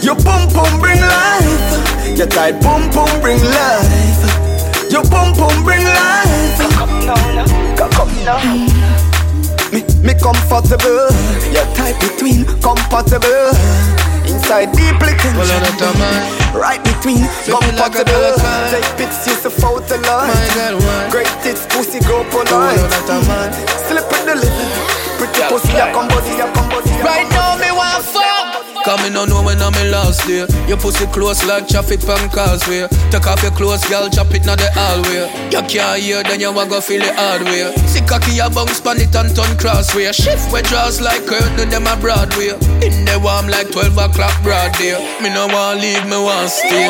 Your 0.00 0.16
pum 0.16 0.48
pum 0.56 0.80
bring 0.80 1.00
life. 1.00 2.16
Your 2.16 2.26
tight 2.26 2.56
pum 2.62 2.88
pum 2.90 3.20
bring 3.20 3.42
life. 3.60 4.22
Your 4.90 5.04
pum 5.04 5.34
pum 5.34 5.62
bring 5.62 5.84
life. 5.84 6.58
Cock 7.76 7.98
up 8.00 8.08
now. 8.24 8.40
Me, 9.70 9.84
me 10.06 10.14
comfortable. 10.14 11.12
Your 11.52 11.68
tight 11.76 12.00
between 12.00 12.46
compatible. 12.62 14.07
Inside 14.28 14.72
deeply 14.72 15.12
tension. 15.18 15.58
Right 16.54 16.82
between 16.84 17.24
compatible. 17.44 18.36
Take 18.70 18.88
pics, 18.96 19.26
use 19.26 19.42
the 19.42 19.50
photo 19.50 19.96
line. 20.08 20.32
Great 21.10 21.32
tits, 21.42 21.66
pussy, 21.66 22.00
go 22.00 22.24
polite. 22.30 22.78
Slip 23.88 24.08
in 24.20 24.22
the 24.26 24.36
living. 24.36 24.72
Pretty 25.18 25.42
pussy, 25.48 25.74
I 25.76 25.92
come 25.92 26.08
body, 26.08 26.32
I 26.40 26.46
come 26.54 26.68
body. 26.68 26.90
Right 27.02 27.28
now 27.30 27.56
me 27.56 27.70
want 27.72 28.04
fuck 28.04 28.47
Come 28.88 29.02
me 29.02 29.10
no 29.10 29.26
know 29.26 29.44
when 29.44 29.60
I'm 29.60 29.76
in 29.84 29.92
last 29.92 30.24
day 30.26 30.48
Your 30.64 30.78
pussy 30.78 31.04
close 31.12 31.44
like 31.44 31.68
traffic 31.68 32.00
pan 32.00 32.24
causeway. 32.32 32.88
Take 33.12 33.26
off 33.26 33.42
your 33.42 33.52
clothes, 33.52 33.84
girl, 33.84 34.08
chop 34.08 34.32
it 34.32 34.46
now 34.46 34.56
the 34.56 34.72
hallway. 34.72 35.28
You 35.52 35.60
can't 35.68 36.00
hear, 36.00 36.22
then 36.22 36.40
you 36.40 36.50
want 36.50 36.70
go 36.70 36.80
feel 36.80 37.02
it 37.02 37.12
hard 37.12 37.44
way. 37.44 37.68
See 37.84 38.00
cocky 38.00 38.40
a 38.40 38.48
bounce 38.48 38.80
pan 38.80 38.96
it 38.96 39.12
and 39.12 39.28
turn 39.36 39.58
crossway. 39.60 40.08
Shift 40.12 40.50
where 40.50 40.62
draws 40.62 41.02
like 41.02 41.20
curtain, 41.26 41.68
them 41.68 41.84
a 41.84 42.00
Broadway. 42.00 42.56
In 42.80 43.04
the 43.04 43.20
warm 43.20 43.52
like 43.52 43.68
12 43.68 43.92
o'clock 43.92 44.32
broad 44.40 44.72
day. 44.80 44.96
Me 45.20 45.28
no 45.28 45.52
want 45.52 45.84
leave, 45.84 46.08
me 46.08 46.16
want 46.16 46.48
stay. 46.48 46.88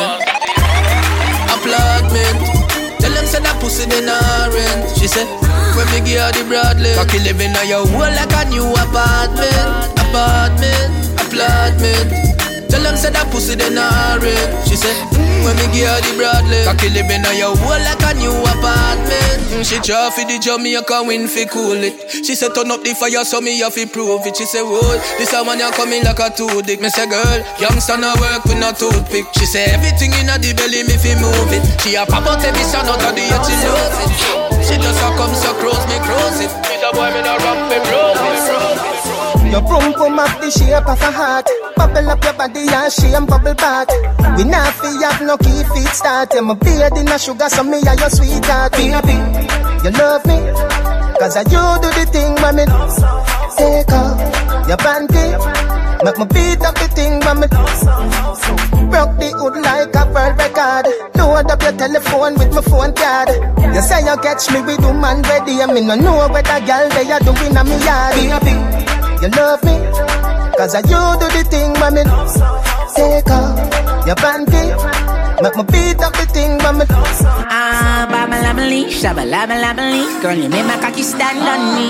Applaudment. 1.51 2.39
Tell 3.03 3.11
them 3.11 3.27
say 3.27 3.43
that 3.43 3.59
pussy 3.59 3.83
they 3.91 3.99
not 4.07 4.55
rent. 4.55 4.87
She 4.95 5.11
said, 5.11 5.27
when 5.79 5.87
me 5.95 5.99
give 6.03 6.19
her 6.19 6.31
the 6.35 6.43
broadly 6.43 6.91
Cocky 6.93 7.19
living 7.19 7.55
on 7.55 7.67
your 7.67 7.85
wall 7.95 8.11
like 8.11 8.35
a 8.35 8.49
new 8.51 8.67
apartment. 8.75 9.95
Apartment, 10.11 10.91
applaudment 11.23 12.48
Tell 12.69 12.83
them 12.85 12.95
say 12.95 13.09
that 13.09 13.27
pussy 13.33 13.55
they 13.57 13.69
not 13.73 14.21
rent 14.21 14.49
She 14.69 14.77
said, 14.77 14.93
when 15.41 15.57
me 15.57 15.65
give 15.73 15.89
her 15.89 15.99
the 16.05 16.11
broadly 16.21 16.61
Cocky 16.69 16.89
living 16.93 17.25
on 17.25 17.33
your 17.33 17.57
wall 17.65 17.81
like 17.81 17.97
a 18.05 18.13
new 18.13 18.29
apartment. 18.45 19.41
Mm, 19.49 19.65
She 19.65 19.81
try 19.81 20.13
for 20.13 20.21
the 20.29 20.37
Jamaica 20.37 21.01
win 21.01 21.25
fi 21.25 21.49
cool 21.49 21.81
it. 21.81 21.97
She 22.21 22.37
said 22.37 22.53
turn 22.53 22.69
up 22.69 22.85
the 22.85 22.93
fire 22.93 23.25
so 23.25 23.41
me 23.41 23.57
have 23.65 23.73
to 23.73 23.87
prove 23.89 24.21
it. 24.29 24.37
She 24.37 24.45
said, 24.45 24.61
whoa, 24.67 25.01
this 25.17 25.33
a 25.33 25.41
man 25.41 25.57
you 25.57 25.71
coming 25.73 26.05
like 26.05 26.21
a 26.21 26.29
two 26.29 26.61
dick 26.61 26.77
Me 26.79 26.89
say, 26.93 27.09
girl, 27.09 27.39
youngster 27.57 27.97
no 27.97 28.13
work 28.21 28.45
with 28.45 28.61
no 28.61 28.69
toothpick. 28.77 29.25
She 29.33 29.49
say, 29.49 29.73
everything 29.73 30.13
in 30.21 30.29
the 30.29 30.53
belly 30.53 30.85
me 30.85 30.93
fi 31.01 31.17
move 31.17 31.49
it. 31.49 31.65
She 31.81 31.97
a 31.97 32.05
pop 32.05 32.29
out 32.29 32.43
every 32.45 32.61
shot 32.69 32.85
out 32.85 33.01
of 33.01 33.11
the 33.17 33.23
yet 33.25 33.41
she 33.49 33.55
knows 33.65 33.97
it. 34.05 34.11
She 34.61 34.75
just 34.77 35.01
a 35.01 35.09
come 35.17 35.33
so 35.33 35.49
close 35.57 35.81
me 35.89 35.97
close 36.05 36.45
it. 36.45 36.51
Me 36.69 36.77
the 36.77 36.93
boy 36.93 37.09
me 37.17 37.25
no 37.25 37.33
ramp 37.41 37.65
me 37.73 37.77
rose 37.89 38.21
it 38.21 38.98
Your 39.49 39.61
pum 39.65 39.93
pum 39.93 40.17
have 40.17 40.39
the 40.41 40.51
shape 40.51 40.85
of 40.85 41.01
a 41.01 41.11
heart. 41.11 41.47
Bubble 41.75 42.09
up 42.09 42.23
your 42.23 42.33
body 42.33 42.69
and 42.69 42.93
shame 42.93 43.25
bubble 43.25 43.55
back. 43.55 43.89
We 44.37 44.43
not 44.45 44.73
fi 44.77 44.93
have 45.01 45.21
no 45.25 45.37
key 45.37 45.63
feet 45.73 45.89
start. 45.89 46.35
I'm 46.37 46.51
a 46.51 46.55
beard 46.55 46.93
in 46.97 47.07
a 47.09 47.17
sugar, 47.17 47.49
so 47.49 47.63
me 47.63 47.81
are 47.81 47.97
your 47.97 48.09
sweetheart. 48.13 48.73
Baby, 48.73 49.17
you 49.81 49.91
love 49.97 50.21
me, 50.29 50.37
Cause 51.17 51.35
I 51.35 51.41
you 51.49 51.65
do 51.81 51.89
the 51.97 52.05
thing, 52.13 52.37
mommy. 52.37 52.69
Take 53.57 53.89
off 53.89 54.21
your 54.69 54.77
panty. 54.77 55.25
Make 56.05 56.17
me 56.21 56.25
beat 56.29 56.61
up 56.61 56.75
the 56.77 56.87
thing, 56.93 57.17
mommy. 57.25 57.49
Broke 58.87 59.17
the 59.17 59.33
hood 59.33 59.57
like 59.65 59.97
a 59.97 60.05
world 60.13 60.37
record. 60.37 60.85
Load 61.17 61.49
up 61.49 61.61
your 61.61 61.73
telephone 61.73 62.37
with 62.37 62.53
my 62.53 62.61
phone 62.61 62.93
card. 62.93 63.33
You 63.73 63.81
say 63.81 64.05
you 64.05 64.15
catch 64.21 64.45
me 64.53 64.61
with 64.61 64.79
woman 64.85 65.23
ready. 65.23 65.57
I 65.57 65.65
me 65.73 65.81
no 65.81 65.95
know 65.95 66.29
what 66.29 66.45
a 66.45 66.61
girl 66.61 66.85
they 66.93 67.09
are 67.11 67.19
doing 67.19 67.57
on 67.57 67.65
me 67.65 67.77
yard. 67.83 68.98
You 69.21 69.29
love 69.35 69.63
me. 69.63 69.75
Cause 70.57 70.75
I 70.75 70.79
you 70.87 71.01
do 71.19 71.27
the 71.35 71.43
thing, 71.49 71.71
mommy. 71.79 72.03
Take 72.95 73.29
off 73.31 74.07
your 74.07 74.15
panty. 74.15 74.63
Make 75.41 75.55
me 75.55 75.63
beat 75.71 75.99
up 76.03 76.13
the 76.13 76.25
thing, 76.33 76.57
mommy. 76.59 76.85
Ah, 76.89 78.07
babalabalee, 78.11 78.87
shabalabalabalee. 78.91 80.21
Girl, 80.21 80.35
you 80.35 80.49
make 80.49 80.65
my 80.65 80.77
cocky 80.79 81.03
stand 81.03 81.39
on 81.39 81.61
me. 81.75 81.87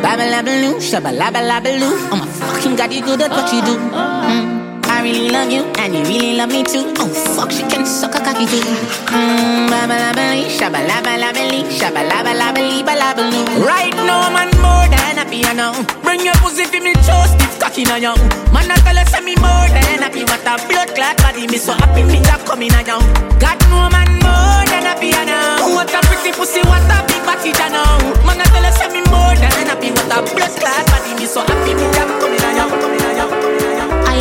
Babalabaloo, 0.00 0.76
shabalabalabaloo. 0.80 2.12
I'm 2.12 2.20
a 2.22 2.26
fucking 2.26 2.76
god, 2.76 2.92
you 2.92 3.02
good 3.02 3.22
at 3.22 3.30
what 3.30 3.52
you 3.52 3.60
do. 3.62 3.74
Mm. 3.78 4.73
I 4.94 5.02
really 5.02 5.28
love 5.28 5.50
you, 5.50 5.66
and 5.82 5.90
you 5.90 6.06
really 6.06 6.38
love 6.38 6.54
me 6.54 6.62
too. 6.62 6.94
Oh 7.02 7.10
fuck, 7.34 7.50
she 7.50 7.66
can 7.66 7.84
suck 7.84 8.14
a 8.14 8.22
cocky 8.22 8.46
too. 8.46 8.62
Mmm, 9.10 9.66
babalabalee, 9.66 10.46
shabalabalabalee, 10.46 11.66
shabalabalabalee, 11.66 12.86
balabaloo. 12.86 13.42
Right 13.66 13.90
now, 14.06 14.30
man, 14.30 14.54
more 14.62 14.86
than 14.86 15.18
a 15.18 15.26
piano. 15.26 15.74
Bring 16.06 16.22
your 16.22 16.38
pussy 16.38 16.62
for 16.70 16.78
me, 16.78 16.94
toast 17.02 17.34
it, 17.42 17.50
cocky 17.58 17.82
na 17.82 17.98
young. 17.98 18.22
Man, 18.54 18.70
I 18.70 18.78
tell 18.86 18.94
us 18.94 19.10
me 19.18 19.34
more 19.42 19.66
than 19.74 19.98
happy. 19.98 20.22
What 20.30 20.46
a 20.46 20.62
blood 20.70 20.94
clot 20.94 21.18
body, 21.18 21.50
me 21.50 21.58
so 21.58 21.74
happy 21.74 22.06
me 22.06 22.22
that 22.30 22.46
coming 22.46 22.70
young. 22.86 23.02
God, 23.42 23.58
no 23.74 23.90
man 23.90 24.14
more 24.22 24.62
than 24.70 24.86
a 24.86 24.94
piano. 25.02 25.74
What 25.74 25.90
a 25.90 26.06
pretty 26.06 26.30
pussy, 26.38 26.62
what 26.70 26.86
a 26.86 27.02
big 27.10 27.18
body, 27.26 27.50
now. 27.66 27.98
Man, 28.22 28.38
I 28.38 28.46
tell 28.46 28.62
us 28.62 28.78
me 28.94 29.02
more 29.10 29.34
than 29.42 29.66
happy. 29.66 29.90
What 29.90 30.06
a 30.06 30.22
blood 30.22 30.54
clot 30.54 30.86
body, 30.86 31.18
me 31.18 31.26
so 31.26 31.42
happy 31.42 31.74
me 31.74 31.82
that 31.98 32.06
coming 32.22 32.38
a 32.38 32.93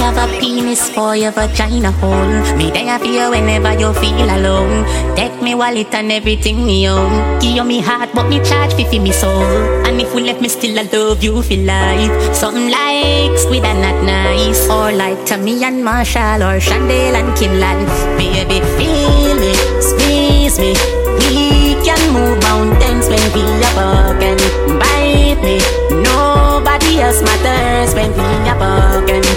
have 0.03 0.19
a 0.19 0.27
penis 0.39 0.89
for 0.91 1.15
your 1.15 1.31
vagina 1.31 1.91
hole. 1.99 2.35
Me 2.59 2.67
there 2.71 2.99
for 2.99 3.05
you 3.05 3.29
whenever 3.31 3.71
you 3.79 3.93
feel 4.01 4.29
alone. 4.37 4.83
Take 5.15 5.41
me 5.41 5.55
wallet 5.55 5.93
and 5.93 6.11
everything 6.11 6.65
me 6.65 6.89
own. 6.89 7.39
Give 7.39 7.55
you 7.57 7.63
me 7.63 7.79
heart, 7.79 8.09
but 8.13 8.27
me 8.27 8.43
charge 8.43 8.73
fi 8.73 8.83
fi 8.83 8.99
me 8.99 9.11
soul. 9.11 9.47
And 9.87 10.01
if 10.01 10.13
we 10.13 10.23
left 10.23 10.41
me 10.41 10.49
still, 10.49 10.77
I 10.77 10.83
love 10.91 11.23
you 11.23 11.41
for 11.41 11.55
life. 11.55 12.35
Something 12.35 12.69
like 12.69 13.37
squid 13.43 13.63
and 13.63 13.79
not 13.85 13.99
nice, 14.03 14.67
or 14.69 14.91
like 14.91 15.23
Tammy 15.25 15.63
and 15.63 15.83
Marshall, 15.85 16.43
or 16.47 16.59
Chandel 16.59 17.15
and 17.19 17.31
Kimlan. 17.37 17.79
Baby, 18.19 18.59
feel 18.75 19.35
me, 19.43 19.53
squeeze 19.87 20.59
me. 20.59 20.73
We 21.19 21.79
can 21.87 22.01
move 22.11 22.37
mountains 22.49 23.07
when 23.07 23.23
we 23.35 23.45
are 23.69 23.75
broken. 23.79 24.37
Bite 24.83 25.41
me, 25.47 25.57
nobody 26.03 26.99
else 26.99 27.21
matters 27.29 27.95
when 27.95 28.11
we 28.19 28.29
are 28.51 28.59
broken 28.59 29.32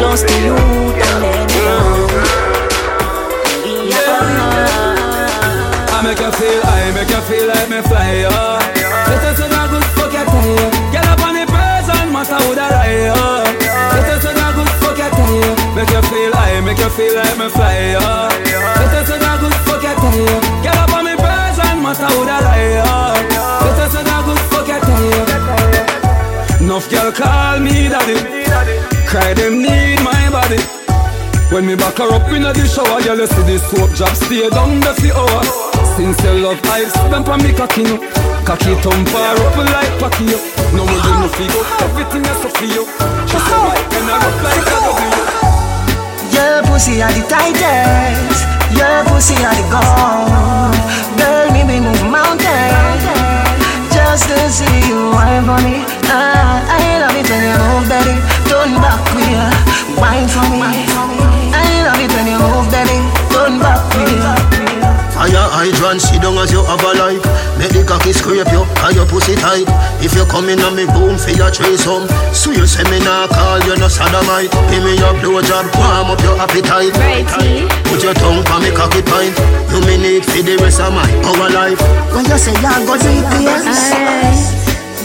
close 0.00 0.22
to 0.24 0.34
you. 0.40 0.56
I 5.92 6.00
make 6.02 6.20
you 6.24 6.32
feel, 6.32 6.60
I 6.64 6.90
make 6.96 7.10
you 7.12 7.20
feel 7.28 7.46
like 7.52 7.68
me 7.68 7.80
fly, 7.84 8.24
yo. 8.24 8.32
Let 9.10 9.24
us 9.28 9.36
say 9.36 9.48
good 9.52 9.84
fuck 9.96 10.12
your 10.16 10.24
tie, 10.24 10.92
Get 10.92 11.04
up 11.04 11.20
on 11.20 11.34
the 11.36 11.44
person, 11.44 12.08
matter 12.14 12.40
who 12.40 12.54
the 12.56 12.66
lie, 12.72 13.12
yo. 13.12 13.44
Let 13.92 14.08
us 14.08 14.22
say 14.24 14.32
good 14.32 14.70
fuck 14.80 14.96
your 14.96 15.10
tie, 15.12 15.76
Make 15.76 15.92
you 15.92 16.02
feel, 16.08 16.32
I 16.32 16.60
make 16.64 16.80
you 16.80 16.90
feel 16.96 17.14
like 17.20 17.36
me 17.36 17.48
fly, 17.52 17.92
yo. 17.92 18.00
Let 18.80 18.94
us 18.96 19.04
say 19.08 19.20
good 19.20 19.56
fuck 19.68 19.84
your 19.84 19.96
tie, 20.00 20.64
Get 20.64 20.76
up 20.80 20.92
on 20.96 21.04
the 21.04 21.14
person, 21.20 21.76
matter 21.84 22.08
who 22.08 22.24
the 22.24 22.36
lie, 22.40 22.80
yo. 22.80 22.88
Let 23.68 23.78
us 23.84 23.92
say 23.92 24.00
good 24.00 24.40
fuck 24.48 24.66
your 24.66 24.80
tie. 24.80 26.60
Enough 26.64 26.88
girl 26.88 27.12
call 27.12 27.60
me 27.60 27.88
daddy. 27.92 28.79
Cry 29.10 29.34
them 29.34 29.58
need 29.58 29.98
my 30.06 30.30
body. 30.30 30.62
When 31.50 31.66
me 31.66 31.74
back 31.74 31.98
her 31.98 32.06
up 32.14 32.30
in 32.30 32.46
the 32.46 32.54
shower, 32.62 33.02
girl 33.02 33.18
you 33.18 33.26
see 33.26 33.42
this 33.42 33.58
soap 33.66 33.90
drop 33.98 34.14
stay 34.14 34.46
down 34.54 34.78
the 34.78 34.94
few 35.02 35.10
hours. 35.10 35.50
Since 35.98 36.22
you 36.22 36.46
love 36.46 36.62
ice, 36.70 36.94
them 37.10 37.26
pa 37.26 37.34
me 37.34 37.50
cocky 37.50 37.82
no. 37.82 37.98
Cocky 38.46 38.70
thump 38.78 39.10
her 39.10 39.34
up 39.34 39.58
like 39.58 39.98
up. 39.98 40.14
No 40.70 40.86
more 40.86 41.02
do 41.02 41.10
no 41.10 41.26
feel 41.34 41.50
everything 41.82 42.22
is 42.22 42.38
so 42.38 42.54
for 42.54 42.70
you. 42.70 42.86
She 43.26 43.34
say 43.34 43.58
right 43.66 43.82
when 43.90 44.06
I 44.06 44.14
rock 44.14 44.38
like 44.46 44.62
a 44.62 44.78
W. 44.78 45.10
Your 46.30 46.62
pussy 46.70 47.02
are 47.02 47.10
the 47.10 47.26
tightest. 47.26 48.46
Your 48.78 49.02
pussy 49.10 49.34
are 49.42 49.58
the 49.58 49.66
gold. 49.74 50.78
Girl, 51.18 51.50
me 51.50 51.66
we 51.66 51.82
move 51.82 52.06
mountains 52.06 53.02
just 53.90 54.30
to 54.30 54.38
see 54.54 54.86
you 54.86 55.10
wine 55.10 55.42
for 55.42 55.58
me. 55.66 55.89
As 66.40 66.50
you 66.50 66.64
have 66.64 66.80
a 66.80 66.92
life. 66.96 67.20
Make 67.60 67.76
the 67.76 67.84
cocky 67.84 68.16
scrape 68.16 68.48
you, 68.48 68.64
and 68.64 68.96
your 68.96 69.04
pussy 69.04 69.36
tight. 69.36 69.68
If 70.00 70.16
you 70.16 70.24
come 70.24 70.48
in 70.48 70.64
on 70.64 70.72
me 70.72 70.88
boom 70.88 71.20
for 71.20 71.36
your 71.36 71.52
threesome, 71.52 72.08
so 72.32 72.50
you 72.50 72.64
say 72.64 72.84
me 72.88 72.98
nah 73.04 73.28
call 73.28 73.60
you 73.68 73.76
no 73.76 73.88
sodomite. 73.92 74.48
Give 74.72 74.80
me 74.80 74.96
your 74.96 75.12
blowjob, 75.20 75.68
warm 75.76 76.08
up 76.16 76.20
your 76.24 76.40
appetite. 76.40 76.96
Righty. 76.96 77.68
Put 77.84 78.00
your 78.00 78.16
tongue 78.16 78.40
on 78.48 78.64
me 78.64 78.72
cocky 78.72 79.04
pint. 79.04 79.36
You 79.68 79.84
me 79.84 80.00
need 80.00 80.24
for 80.24 80.40
the 80.40 80.56
rest 80.64 80.80
of 80.80 80.96
my 80.96 81.04
our 81.28 81.52
life. 81.52 81.80
When 82.16 82.24
you 82.24 82.38
say 82.40 82.56
you 82.56 82.76
go 82.88 82.96
deep, 82.96 83.28
yes. 83.44 84.56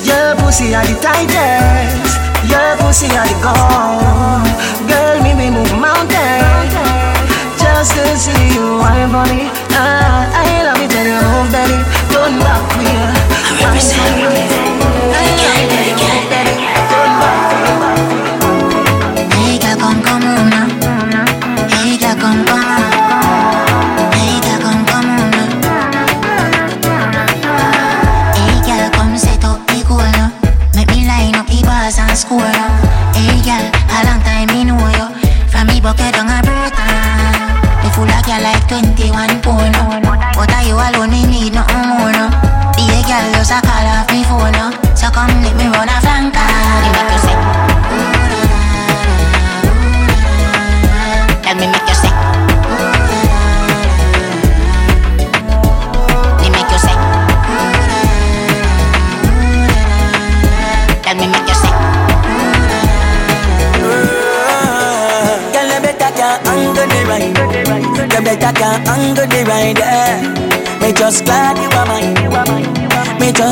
Your 0.08 0.40
pussy 0.40 0.72
are 0.72 0.88
the 0.88 0.96
tightest. 1.04 2.16
Your 2.48 2.80
pussy 2.80 3.12
are 3.12 3.28
the 3.28 3.36
gold. 3.44 4.48
Girl, 4.88 5.18
me 5.20 5.36
me 5.36 5.52
move 5.52 5.74
mountains 5.76 6.72
just 7.60 7.92
to 7.98 8.06
see 8.18 8.56
you 8.56 8.78
wine 8.78 9.10
for 9.10 9.26
me. 9.34 9.50
Ah, 9.74 10.30
I 10.32 10.65
baby. 12.28 12.56
Don't 14.46 14.55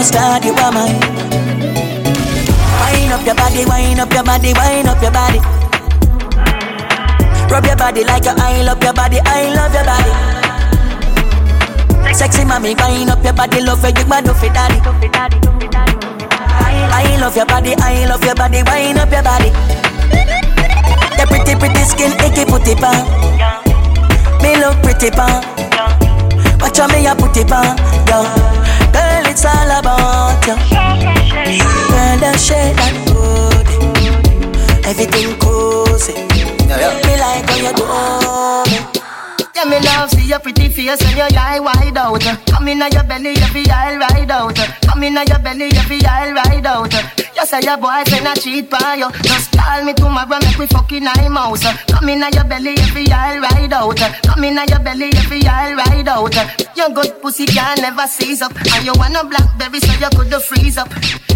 You 0.04 0.10
are. 0.20 0.74
Wind 2.92 3.14
up 3.14 3.24
your 3.26 3.36
body, 3.36 3.64
wind 3.64 4.02
up 4.02 4.12
your 4.12 4.24
body, 4.24 4.52
wind 4.52 4.88
up 4.90 5.02
your 5.02 5.12
body. 5.12 5.40
Rub 7.48 7.66
your 7.66 7.78
body 7.78 8.04
like 8.04 8.26
your 8.26 8.36
I 8.38 8.64
love 8.64 8.84
your 8.84 8.94
body, 8.94 9.20
I 9.24 9.54
love 9.56 9.74
your 9.74 9.86
body. 9.88 10.12
Sexy 12.14 12.44
mommy, 12.44 12.76
wind 12.76 13.12
up 13.12 13.24
your 13.24 13.32
body, 13.32 13.62
love 13.62 13.82
you, 13.82 14.06
man, 14.08 14.26
love 14.26 14.42
daddy. 14.42 14.82
I 16.92 17.18
love 17.22 17.38
your 17.38 17.46
body, 17.46 17.74
I 17.78 18.06
love 18.06 18.26
your 18.26 18.36
body, 18.36 18.62
wind 18.64 19.00
up 19.00 19.10
your 19.10 19.24
body. 19.24 19.54
Your 21.18 21.28
pretty, 21.28 21.56
pretty 21.56 21.84
skin, 21.86 22.12
icky 22.20 22.44
putty 22.44 22.76
pan. 22.76 23.08
Me 24.44 24.58
look 24.60 24.76
pretty 24.84 25.12
pan. 25.12 25.42
Watch 26.60 26.78
how 26.78 26.88
me 26.88 27.08
a 27.08 27.16
put 27.16 27.38
it 27.38 27.52
on, 27.52 27.78
yo. 28.08 28.24
Girl, 28.24 28.53
it's 29.44 29.52
all 29.52 29.72
about 29.80 30.48
you. 30.48 30.56
Girl, 31.92 32.18
that 32.24 32.40
shit 32.40 32.76
that 32.80 32.96
good. 33.12 33.68
Everything 34.86 35.36
cozy. 35.40 36.16
Me 37.04 37.14
like 37.20 37.46
when 37.52 37.68
you 37.68 37.74
do 37.76 37.84
me. 38.72 38.80
Yeah, 39.56 39.66
me 39.66 39.80
love 39.84 40.10
see 40.12 40.28
your 40.28 40.40
pretty 40.40 40.70
face 40.70 40.84
face 41.00 41.04
when 41.04 41.18
your 41.18 41.28
eye 41.38 41.60
wide 41.60 41.98
out. 41.98 42.24
Come 42.48 42.68
in 42.68 42.80
your 42.80 43.04
belly, 43.04 43.36
every 43.38 43.70
eye 43.70 43.98
ride 43.98 44.32
out. 44.32 44.56
Come 44.88 45.04
in 45.04 45.16
your 45.16 45.40
belly, 45.40 45.70
every 45.76 46.06
eye 46.06 46.32
ride 46.32 46.66
out. 46.66 47.23
You 47.36 47.46
say 47.46 47.62
your 47.62 47.78
boyfriend 47.78 48.28
a 48.28 48.40
cheat 48.40 48.70
by 48.70 48.96
you. 48.96 49.10
Just 49.24 49.52
call 49.58 49.84
me 49.84 49.94
tomorrow, 49.94 50.40
make 50.42 50.58
we 50.58 50.68
fucking 50.68 51.08
eye 51.08 51.30
mouse. 51.30 51.66
Come 51.88 52.10
in 52.10 52.24
your 52.32 52.44
belly, 52.44 52.76
every 52.80 53.08
eye 53.12 53.40
ride 53.40 53.74
out. 53.74 53.98
Come 53.98 54.44
in 54.44 54.56
your 54.56 54.80
belly, 54.80 55.10
every 55.16 55.42
eye 55.46 55.74
ride 55.74 56.08
out. 56.08 56.36
Your 56.78 56.90
good 56.90 57.22
pussy 57.22 57.46
can 57.46 57.78
never 57.82 58.08
seize 58.08 58.42
up, 58.42 58.54
and 58.76 58.86
you 58.86 58.94
want 58.96 59.16
a 59.16 59.26
blackberry 59.26 59.80
so 59.80 59.94
you 60.00 60.10
could 60.16 60.34
freeze 60.44 60.78
up. 60.78 60.90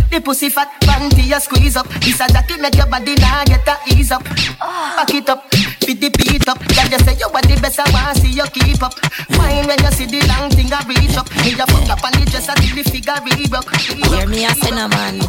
The 0.10 0.22
pussy 0.22 0.50
fat 0.50 0.72
panty 0.82 1.28
you 1.28 1.40
squeeze 1.40 1.76
up. 1.76 1.88
This 2.02 2.20
a 2.20 2.28
jacket 2.28 2.60
make 2.60 2.76
your 2.76 2.88
body 2.88 3.16
now 3.16 3.44
get 3.46 3.68
a 3.68 3.78
ease 3.94 4.12
up. 4.12 4.24
Back 4.24 5.14
it 5.14 5.30
up, 5.30 5.54
fit 5.54 6.00
the 6.02 6.10
beat 6.10 6.48
up. 6.48 6.58
Girl, 6.58 6.88
you 6.90 7.00
say 7.06 7.16
you 7.20 7.28
are 7.28 7.42
the 7.44 7.60
best, 7.62 7.80
I 7.80 7.86
want 7.92 8.18
see 8.18 8.32
you 8.32 8.48
keep 8.50 8.82
up. 8.82 8.96
Wine 9.38 9.68
when 9.68 9.78
you 9.78 9.92
see 9.92 10.08
the 10.08 10.26
long 10.26 10.50
thing 10.50 10.72
I 10.72 10.82
reach 10.88 11.16
up. 11.18 11.30
Me 11.44 11.54
a 11.54 11.66
fuck 11.68 11.92
up 11.92 12.04
on 12.04 12.12
the 12.18 12.26
dress 12.26 12.50
until 12.50 12.76
the 12.76 12.84
figure 12.90 13.20
re-broke. 13.20 13.70
Hear 14.10 14.26
me 14.28 14.46
a 14.48 14.52
cinnamon. 14.56 15.22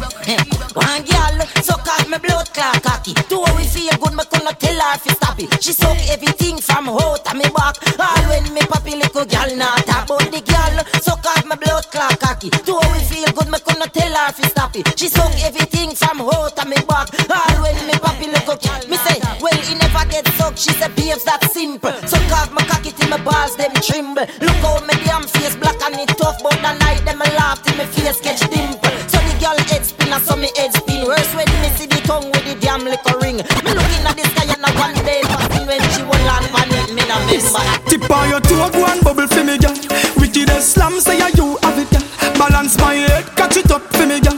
One 0.73 1.03
girl 1.05 1.37
suck 1.61 1.85
out 1.85 2.07
me 2.09 2.17
blood 2.17 2.47
clot 2.55 2.81
cocky. 2.81 3.13
Two 3.27 3.43
we 3.59 3.67
feel 3.67 3.93
good, 3.99 4.15
me 4.15 4.23
could 4.31 4.43
not 4.47 4.59
tell 4.59 4.79
her 4.79 4.95
if 4.95 5.05
stop 5.11 5.37
it. 5.37 5.53
She 5.61 5.73
suck 5.73 5.99
everything 6.09 6.57
from 6.57 6.89
out 6.89 7.27
of 7.27 7.35
me 7.35 7.45
back. 7.51 7.77
All 7.99 8.23
when 8.31 8.47
me 8.55 8.63
poppy 8.65 8.95
little 8.95 9.27
girl 9.27 9.49
not 9.59 9.85
talk, 9.85 10.07
but 10.07 10.31
the 10.31 10.41
girl 10.41 10.75
suck 11.03 11.21
out 11.29 11.45
me 11.45 11.55
blood 11.61 11.85
clot 11.91 12.17
cocky. 12.17 12.49
Two 12.65 12.79
we 12.89 13.03
feel 13.05 13.29
good, 13.37 13.51
me 13.51 13.59
could 13.59 13.77
not 13.77 13.93
tell 13.93 14.09
her 14.09 14.33
if 14.33 14.49
stop 14.49 14.68
She 14.71 15.07
suck 15.07 15.33
everything 15.41 15.95
from 15.95 16.21
out 16.21 16.53
of 16.53 16.67
me 16.67 16.77
back. 16.85 17.09
All 17.25 17.55
when 17.63 17.75
me 17.87 17.93
poppy 17.97 18.27
little 18.29 18.53
girl, 18.53 18.81
me 18.85 18.97
say, 19.01 19.17
well 19.41 19.57
he 19.65 19.73
never 19.75 20.05
get 20.09 20.27
sucked. 20.37 20.59
She 20.59 20.71
said, 20.77 20.93
behaves 20.95 21.23
that 21.25 21.41
simple. 21.51 21.93
So 22.05 22.17
off 22.35 22.53
my 22.53 22.61
cocky 22.69 22.91
till 22.91 23.09
my 23.09 23.17
balls 23.17 23.55
them 23.57 23.73
tremble. 23.81 24.29
Look 24.41 24.59
how 24.61 24.79
me 24.85 24.93
damn 25.05 25.23
face 25.25 25.55
black 25.55 25.81
and 25.81 25.97
it 25.97 26.13
tough, 26.17 26.37
but 26.43 26.53
the 26.61 26.73
night 26.85 27.01
them 27.05 27.19
laugh 27.19 27.63
till 27.63 27.77
my 27.77 27.85
face 27.85 28.21
catch 28.21 28.45
dimple. 28.45 28.93
So 29.09 29.17
the 29.17 29.33
girl 29.41 29.57
head 29.73 29.85
spin, 29.85 30.13
I 30.13 30.19
saw 30.21 30.35
me 30.35 30.53
head 30.53 30.73
spin. 30.73 31.07
Worse 31.07 31.33
when 31.33 31.49
me 31.65 31.69
see 31.73 31.87
the 31.87 32.01
tongue 32.05 32.29
with 32.29 32.45
the 32.45 32.53
damn 32.61 32.85
little 32.85 33.17
ring. 33.19 33.41
Me 33.65 33.71
looking 33.73 34.05
at 34.05 34.15
this 34.15 34.29
guy 34.37 34.47
and 34.53 34.61
I 34.61 34.69
one 34.77 34.97
day 35.01 35.25
passing 35.25 35.65
when 35.65 35.81
she 35.97 36.05
will 36.05 36.23
land 36.29 36.45
on 36.53 36.69
it, 36.69 36.93
me 36.93 37.03
nah 37.09 37.17
member. 37.25 37.63
Tip 37.89 38.05
on 38.05 38.29
your 38.29 38.41
toe, 38.45 38.69
go 38.69 38.85
and 38.85 39.01
bubble 39.01 39.25
for 39.25 39.43
me, 39.43 39.57
girl. 39.57 39.73
Wicked 40.21 40.49
slam, 40.61 40.99
say 41.01 41.17
yeah, 41.17 41.33
you 41.33 41.57
have 41.65 41.79
it, 41.81 41.89
girl. 41.89 42.05
Balance 42.37 42.77
my 42.77 42.93
head, 42.93 43.25
catch 43.35 43.57
it 43.57 43.71
up 43.71 43.81
for 43.97 44.05
me, 44.05 44.19
girl. 44.21 44.37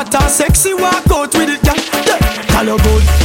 Hot 0.00 0.14
and 0.14 0.30
sexy, 0.30 0.72
walk 0.72 1.10
out 1.10 1.34
with 1.34 1.50
it, 1.50 1.62
girl. 1.62 1.76
Yeah. 2.06 2.64
Girl, 2.64 2.78
you 2.78 2.82
good. 2.82 3.19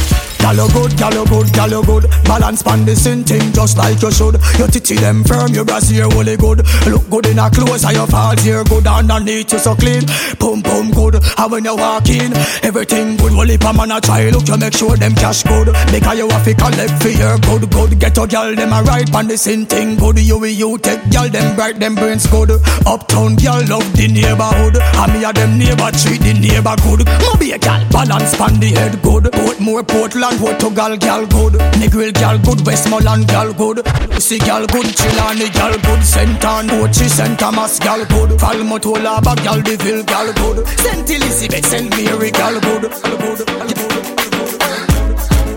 Girl, 0.46 0.62
you 0.62 0.72
good, 0.72 0.96
girl, 0.96 1.12
you 1.12 1.26
good, 1.26 1.52
girl, 1.52 1.70
you 1.70 1.82
good. 1.82 2.04
Balance 2.22 2.62
pan 2.62 2.84
the 2.84 2.94
same 2.94 3.24
thing 3.24 3.50
just 3.52 3.76
like 3.76 4.00
you 4.00 4.12
should. 4.12 4.38
Your 4.62 4.68
titty 4.68 4.94
them 4.94 5.24
firm, 5.24 5.50
your 5.50 5.64
brassiere 5.64 6.06
holy 6.06 6.36
good. 6.36 6.62
Look 6.86 7.10
good 7.10 7.26
in 7.26 7.40
a 7.40 7.50
clothes 7.50 7.82
and 7.82 7.96
your 7.96 8.06
falls 8.06 8.38
here 8.42 8.62
good. 8.62 8.86
Underneath 8.86 9.50
you 9.50 9.58
so 9.58 9.74
clean, 9.74 10.06
pum 10.38 10.62
pum 10.62 10.92
good. 10.92 11.18
And 11.18 11.50
when 11.50 11.64
you 11.64 11.74
walk 11.74 12.08
in, 12.08 12.30
everything 12.62 13.16
good. 13.16 13.34
Well, 13.34 13.50
if 13.50 13.64
a 13.64 13.72
man 13.72 13.90
a 13.90 14.00
try, 14.00 14.30
look 14.30 14.46
you 14.46 14.56
make 14.56 14.76
sure 14.78 14.96
them 14.96 15.16
cash 15.18 15.42
good. 15.42 15.66
Because 15.90 16.14
you 16.16 16.30
have 16.30 16.44
to 16.44 16.54
collect 16.54 17.02
for 17.02 17.10
your 17.10 17.38
good, 17.42 17.66
good. 17.66 17.98
Get 17.98 18.16
your 18.16 18.28
girl 18.28 18.54
them 18.54 18.72
a 18.72 18.86
ride 18.86 19.10
pan 19.10 19.26
the 19.26 19.36
same 19.36 19.66
thing 19.66 19.96
good. 19.96 20.16
You 20.22 20.38
will 20.38 20.46
you 20.46 20.78
take 20.78 21.02
girl 21.10 21.28
them 21.28 21.56
bright, 21.56 21.80
them 21.80 21.96
brains 21.96 22.24
good. 22.30 22.54
Uptown 22.86 23.34
girl 23.34 23.66
love 23.66 23.90
the 23.98 24.06
neighborhood. 24.06 24.78
And 24.78 25.10
me 25.10 25.26
a 25.26 25.32
them 25.32 25.58
neighbor 25.58 25.90
treat 25.90 26.22
the 26.22 26.38
neighbor 26.38 26.78
good. 26.86 27.02
A 27.46 27.58
girl 27.58 27.82
balance 27.90 28.36
pan 28.36 28.60
the 28.60 28.70
head 28.70 29.02
good. 29.02 29.24
Portmore, 29.32 29.86
Portland, 29.86 30.35
Portugal 30.38 30.96
girl 30.96 31.26
good. 31.26 31.54
Negril 31.80 32.12
girl 32.12 32.38
good, 32.38 32.66
Westmoreland 32.66 33.28
girl 33.28 33.52
good. 33.52 33.78
See 34.20 34.38
girl 34.38 34.66
good, 34.66 34.86
Chilani 34.86 35.52
girl 35.54 35.76
good. 35.82 36.02
Saint 36.04 36.44
Ann, 36.44 36.68
Pochi, 36.68 37.08
Saint 37.08 37.38
Thomas 37.38 37.78
girl 37.78 38.04
good. 38.06 38.40
Falmouth, 38.40 38.82
bag 39.24 39.42
girl, 39.44 39.60
Deville 39.62 40.04
girl 40.04 40.32
good. 40.34 40.66
Saint 40.78 41.08
Elizabeth, 41.10 41.66
Saint 41.66 41.90
Mary 41.90 42.30
girl 42.30 42.60
good. 42.60 42.82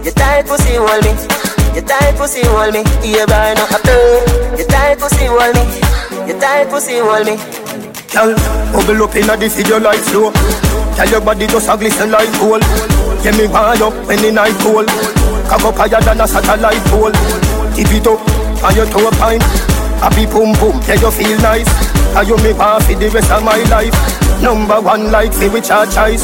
You 0.05 0.11
tight 0.11 0.45
pussy 0.45 0.75
hold 0.75 1.03
me. 1.03 1.11
You 1.75 1.81
tight 1.81 2.15
pussy 2.17 2.41
hold 2.45 2.73
me. 2.73 2.81
You 3.03 3.25
burn 3.27 3.57
up 3.57 3.71
a 3.71 3.79
burn. 3.83 4.57
You 4.57 4.65
tight 4.65 4.99
pussy 4.99 5.25
hold 5.25 5.55
me. 5.55 5.63
You 6.27 6.39
tight 6.39 6.69
pussy 6.69 6.99
hold 6.99 7.25
me. 7.25 7.35
Girl, 8.11 8.33
bubble 8.73 9.03
up 9.03 9.15
inna 9.15 9.37
the 9.37 9.49
video 9.49 9.79
like 9.79 9.99
flow. 9.99 10.68
Girl, 10.99 11.07
your 11.11 11.21
body 11.21 11.47
just 11.47 11.69
a 11.69 11.77
glisten 11.77 12.11
like 12.11 12.27
gold. 12.43 12.61
Yeah, 13.23 13.31
me 13.39 13.47
want 13.47 13.79
you 13.79 13.87
when 14.03 14.19
the 14.19 14.35
night 14.35 14.51
cold. 14.59 14.83
Cock 15.47 15.63
up 15.63 15.75
higher 15.79 16.01
than 16.03 16.19
a 16.19 16.27
satellite 16.27 16.83
pole. 16.91 17.15
Tip 17.71 17.87
it 17.87 18.03
up 18.03 18.19
and 18.67 18.75
your 18.75 18.85
toe 18.91 19.09
pine. 19.15 19.39
Happy 20.03 20.27
boom 20.27 20.51
boom, 20.59 20.75
yeah 20.83 20.99
you 20.99 21.09
feel 21.11 21.39
nice. 21.39 21.71
And 22.19 22.27
you 22.27 22.35
me 22.43 22.51
want 22.51 22.83
for 22.83 22.95
the 22.99 23.07
rest 23.15 23.31
of 23.31 23.43
my 23.47 23.63
life. 23.71 23.95
Number 24.41 24.79
one 24.79 25.11
like 25.11 25.35
me 25.37 25.49
with 25.49 25.67
your 25.67 25.85
choice. 25.85 26.23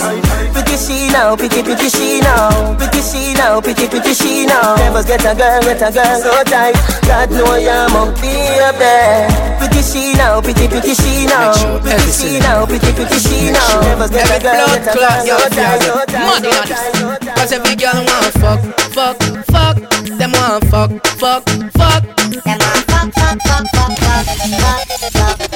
Pretty 0.56 0.78
she 0.78 1.12
now, 1.12 1.36
pretty 1.36 1.62
pretty 1.62 1.90
she 1.90 2.22
now, 2.22 2.76
pretty 2.78 3.02
she 3.02 3.34
now, 3.34 3.60
pretty 3.60 3.88
pretty 3.88 4.14
she 4.14 4.46
now. 4.46 4.76
Never 4.76 5.04
get 5.04 5.26
a 5.26 5.36
girl, 5.36 5.62
get 5.62 5.82
a 5.84 5.92
girl 5.92 6.16
so 6.24 6.44
tight. 6.48 6.76
God 7.04 7.30
know 7.32 7.56
ya 7.56 7.88
must 7.92 8.22
be 8.22 8.32
up 8.64 8.78
there. 8.80 9.28
Pretty 9.60 9.82
she 9.84 10.14
now, 10.14 10.40
pretty 10.40 10.68
pretty 10.68 10.96
she 10.96 11.26
now, 11.26 11.52
pretty 11.84 12.12
she 12.12 12.40
now, 12.40 12.66
pretty 12.66 12.92
pretty 12.94 13.20
she 13.20 13.52
now. 13.52 13.82
Never 13.82 14.08
get 14.08 14.32
a 14.32 14.40
girl, 14.42 14.68
get 14.68 14.88
a 14.88 14.98
girl 14.98 15.22
so 15.26 15.50
tight, 15.52 15.82
so 15.84 16.06
tight, 16.08 16.26
Money 16.26 16.56
on 16.56 16.68
this. 16.72 17.36
Cause 17.36 17.52
every 17.52 17.76
girl 17.76 18.00
want 18.00 18.32
fuck, 18.40 18.62
fuck, 18.96 19.18
fuck. 19.52 19.78
Them 20.18 20.32
want 20.32 20.64
fuck, 20.72 20.92
fuck, 21.20 21.44
fuck. 21.76 22.04
Them 22.32 22.60
want 22.64 22.86
fuck, 22.88 23.12
fuck, 23.12 23.36
fuck, 23.36 23.44
fuck, 23.44 23.76
fuck, 23.76 24.00
fuck, 24.00 24.88
fuck. 24.88 24.95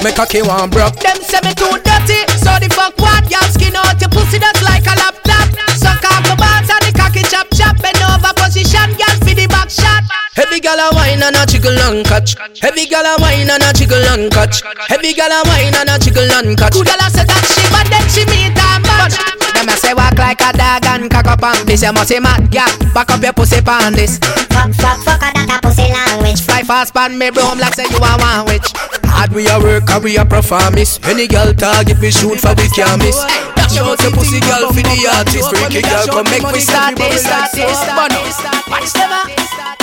Me 0.04 0.12
cocky 0.14 0.42
want 0.42 0.72
broke. 0.72 0.96
Them 1.04 1.20
say 1.20 1.44
me 1.44 1.52
too 1.54 1.76
dirty, 1.84 2.24
so 2.40 2.56
the 2.56 2.72
fuck 2.72 2.96
what? 3.04 3.28
Y'all 3.30 3.44
skin 3.52 3.76
out 3.76 4.00
your 4.00 4.08
pussy 4.10 4.40
just 4.40 4.64
like 4.64 4.88
a 4.88 4.96
laptop. 4.96 5.52
Suck 5.76 6.00
off 6.08 6.24
the 6.24 6.40
balls 6.40 6.72
and 6.72 6.84
the 6.88 6.92
cocky 6.96 7.20
chop 7.28 7.52
chop. 7.52 7.76
Bend 7.84 8.00
over 8.08 8.32
position, 8.40 8.96
girl 8.96 9.16
for 9.20 9.36
the 9.36 9.46
back 9.52 9.70
shot. 9.70 10.08
Heavy 10.40 10.62
gal 10.62 10.80
a 10.80 10.96
wine 10.96 11.22
and 11.22 11.36
a 11.36 11.46
jiggle 11.46 11.76
and 11.76 12.06
catch. 12.08 12.40
Heavy 12.64 12.88
gal 12.88 13.04
a 13.04 13.20
wine 13.20 13.50
and 13.50 13.60
a 13.60 13.74
jiggle 13.76 14.00
and 14.00 14.32
catch. 14.32 14.64
Heavy 14.88 15.12
gal 15.12 15.36
a 15.36 15.44
wine 15.52 15.76
and 15.76 15.90
a 15.92 16.00
jiggle 16.00 16.32
and 16.32 16.58
catch. 16.58 16.72
Good 16.72 16.88
gal 16.88 17.04
a 17.04 17.12
say 17.12 17.28
that 17.28 17.44
she 17.52 17.64
but 17.68 17.84
then 17.92 18.08
she 18.08 18.24
meet 18.32 18.56
a 18.56 18.80
match. 18.80 19.49
Them 19.60 19.68
a 19.68 19.76
say 19.76 19.92
walk 19.92 20.16
like 20.16 20.40
a 20.40 20.56
dog 20.56 20.88
and 20.88 21.12
cock 21.12 21.28
up 21.28 21.44
and 21.44 21.68
piss. 21.68 21.84
You 21.84 21.92
must 21.92 22.08
say 22.08 22.24
mad, 22.24 22.48
yeah. 22.56 22.72
Back 22.96 23.12
up 23.12 23.20
your 23.20 23.36
pussy 23.36 23.60
pan 23.60 23.92
this. 23.92 24.16
Fuck, 24.56 24.72
fuck, 24.72 25.04
fuck, 25.04 25.20
that 25.20 25.36
a 25.36 25.60
pussy 25.60 25.84
language. 25.92 26.40
Fly 26.48 26.64
fast 26.64 26.96
pan 26.96 27.20
me 27.20 27.28
broom 27.28 27.60
like 27.60 27.76
say 27.76 27.84
you 27.92 28.00
a 28.00 28.12
one 28.16 28.48
witch. 28.48 28.72
Hard 29.04 29.36
we 29.36 29.52
a 29.52 29.60
work 29.60 29.84
and 29.92 30.00
we 30.00 30.16
a 30.16 30.24
perform 30.24 30.80
this. 30.80 30.96
Any 31.04 31.28
girl 31.28 31.52
target 31.52 32.00
we 32.00 32.08
shoot 32.08 32.40
for 32.40 32.56
we 32.56 32.72
can't 32.72 33.04
miss. 33.04 33.20
Dash 33.60 33.76
out 33.84 34.00
your 34.00 34.16
pussy 34.16 34.40
girl 34.40 34.72
for 34.72 34.80
the 34.80 34.96
artist. 35.12 35.52
Freaky 35.52 35.84
girl 35.84 36.08
come 36.08 36.32
make 36.32 36.48
we 36.56 36.64
start 36.64 36.96
this, 36.96 37.28
start 37.28 37.52
this, 37.52 37.68
start 37.68 38.16
this. 38.16 38.40
Watch 38.72 38.96
them 38.96 39.12
a, 39.12 39.28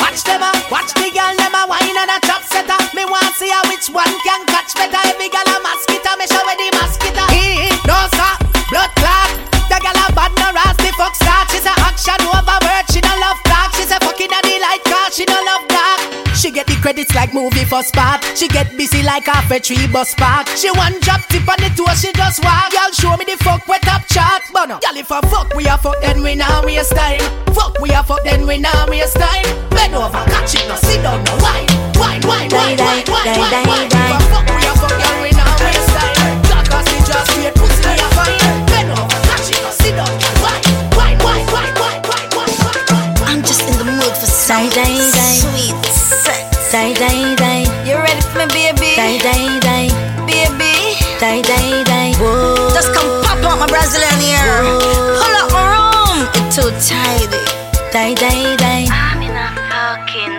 watch 0.01 0.25
them 0.25 0.41
a, 0.41 0.51
watch 0.73 0.89
the 0.97 1.12
girl 1.12 1.37
them 1.37 1.53
a 1.53 1.69
wine 1.69 2.01
and 2.01 2.17
a 2.17 2.19
chop 2.25 2.41
setter. 2.49 2.81
Me 2.97 3.05
want 3.05 3.29
see 3.37 3.53
how 3.53 3.61
which 3.69 3.93
one 3.93 4.09
can 4.25 4.41
catch 4.49 4.73
better. 4.73 5.05
Every 5.05 5.29
girl 5.29 5.45
a 5.45 5.61
mosquito, 5.61 6.17
me 6.17 6.25
show 6.25 6.41
where 6.49 6.57
the 6.57 6.73
mosquito. 6.81 7.36
Credits 16.87 17.16
like 17.16 17.34
movie 17.34 17.64
for 17.64 17.82
spark. 17.82 18.22
She 18.39 18.47
get 18.47 18.76
busy 18.76 19.03
like 19.03 19.26
half 19.26 19.51
a 19.51 19.59
tree 19.59 19.89
bus 19.89 20.14
park. 20.14 20.47
She 20.55 20.70
one 20.70 20.95
drop 21.01 21.20
tip 21.26 21.43
on 21.51 21.59
the 21.59 21.66
toe, 21.74 21.91
she 21.99 22.12
just 22.14 22.39
walk. 22.45 22.70
Y'all 22.70 22.95
show 22.95 23.16
me 23.16 23.24
the 23.26 23.34
fuck 23.43 23.66
wet 23.66 23.82
up 23.89 24.07
chart. 24.07 24.43
But 24.53 24.66
no, 24.66 24.78
y'all 24.78 24.95
if 24.95 25.11
a 25.11 25.18
fuck 25.26 25.53
we 25.57 25.66
a 25.66 25.76
fuck, 25.78 25.99
then 26.01 26.22
we 26.22 26.37
now 26.37 26.62
waste 26.62 26.95
time. 26.95 27.18
Fuck 27.51 27.80
we 27.80 27.91
a 27.91 28.05
fuck, 28.05 28.22
then 28.22 28.47
we 28.47 28.59
now 28.59 28.87
waste 28.87 29.18
time. 29.18 29.43
Bend 29.70 29.99
over, 29.99 30.22
catch 30.30 30.55
it, 30.55 30.62
no 30.68 30.76
sit 30.76 31.03
down, 31.03 31.24
no 31.26 31.34
wine, 31.43 31.66
wine, 31.99 32.22
wine, 32.22 32.55
wine, 32.55 32.78
wine, 32.78 33.03
wine, 33.11 33.34
wine, 33.34 33.66
wine. 33.66 33.91
If 33.91 34.14
a 34.14 34.30
fuck 34.30 34.47
we 34.47 34.62
a 34.62 34.72
fuck, 34.78 34.95
then 34.95 35.16
we 35.26 35.30
now 35.34 35.51
waste 35.59 35.91
time. 35.91 36.39
Talk 36.47 36.70
us 36.70 36.87
the 36.87 36.99
just 37.03 37.26
straight 37.34 37.55
pussy 37.59 37.82
we 37.82 37.99
a 37.99 38.09
fine. 38.14 38.39
Bend 38.70 38.91
over, 38.95 39.18
catch 39.26 39.51
it, 39.51 39.59
no 39.59 39.70
sit 39.74 39.99
down, 39.99 40.07
no 40.22 40.30
wine, 40.39 40.62
wine, 40.95 41.18
wine, 41.18 41.47
wine, 41.51 41.74
wine, 41.82 42.03
wine, 42.07 42.30
wine, 42.30 42.55
wine. 42.62 43.26
I'm 43.26 43.43
just 43.43 43.66
in 43.66 43.74
the 43.74 43.91
mood 43.91 44.14
for 44.14 44.30
some 44.30 44.70
Die, 44.70 44.70
die, 44.70 45.11
die. 45.11 45.43
sweet. 45.43 45.95
Die, 46.77 46.93
die, 46.93 47.35
die. 47.37 47.64
You 47.89 47.97
ready 47.97 48.20
for 48.20 48.45
me, 48.53 48.53
baby? 48.53 48.93
Die, 49.01 49.16
die, 49.24 49.61
die. 49.61 49.89
Baby. 50.27 51.01
Die, 51.18 51.41
die, 51.41 51.83
die. 51.85 52.12
Whoa. 52.20 52.68
Just 52.74 52.93
come 52.93 53.22
pop 53.24 53.43
out 53.49 53.59
my 53.59 53.66
Brazilian 53.66 54.20
ear. 54.20 54.61
Pull 55.16 55.37
up 55.41 55.51
my 55.57 55.64
room. 55.72 56.29
It's 56.37 56.55
too 56.55 56.68
tidy. 56.85 57.41
Die, 57.93 58.12
die, 58.12 58.57
die. 58.57 58.87
I'm 58.93 59.22
in 59.22 59.33
a 59.33 59.49
fucking 59.72 60.33
mood. 60.33 60.36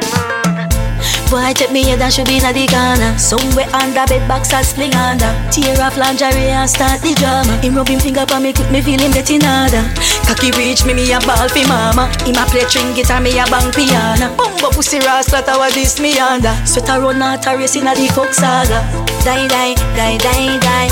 Boy, 1.29 1.51
take 1.51 1.71
me 1.71 1.83
head 1.83 2.01
and 2.01 2.13
should 2.13 2.25
be 2.25 2.39
in 2.39 2.47
the 2.55 2.65
corner. 2.71 3.11
Somewhere 3.19 3.67
under 3.75 4.07
bed 4.07 4.23
box 4.27 4.53
and 4.53 4.65
sling 4.65 4.95
under. 4.95 5.27
Tear 5.51 5.75
off 5.83 5.97
lingerie 5.97 6.55
and 6.55 6.69
start 6.69 7.01
the 7.01 7.11
drama. 7.19 7.59
Him 7.59 7.75
rub 7.75 7.87
him 7.87 7.99
finger 7.99 8.25
for 8.25 8.39
me, 8.39 8.53
quick 8.53 8.71
me 8.71 8.81
feel 8.81 8.99
him 8.99 9.11
getting 9.11 9.41
harder. 9.43 9.83
Cocky 10.23 10.51
reach 10.55 10.85
me, 10.85 10.93
me 10.93 11.11
a 11.11 11.19
ball 11.27 11.49
fi 11.51 11.67
mama. 11.67 12.07
Him 12.23 12.39
a 12.39 12.47
play 12.47 12.63
string 12.71 12.95
guitar, 12.95 13.19
me 13.19 13.35
a 13.35 13.43
bang 13.51 13.67
piano. 13.75 14.31
Bumbo 14.39 14.71
pussy 14.71 14.99
rascal, 15.03 15.43
that 15.43 15.59
was 15.59 15.75
this 15.75 15.99
me 15.99 16.15
under. 16.15 16.55
Sweat 16.63 16.87
a 16.87 16.95
run 16.95 17.21
out 17.21 17.43
a 17.43 17.59
race 17.59 17.75
in 17.75 17.87
a 17.87 17.93
the 17.93 18.07
fuck 18.15 18.31
saga. 18.31 18.79
Die, 19.27 19.47
die, 19.51 19.75
die, 19.99 20.15
die, 20.23 20.55
die. 20.63 20.87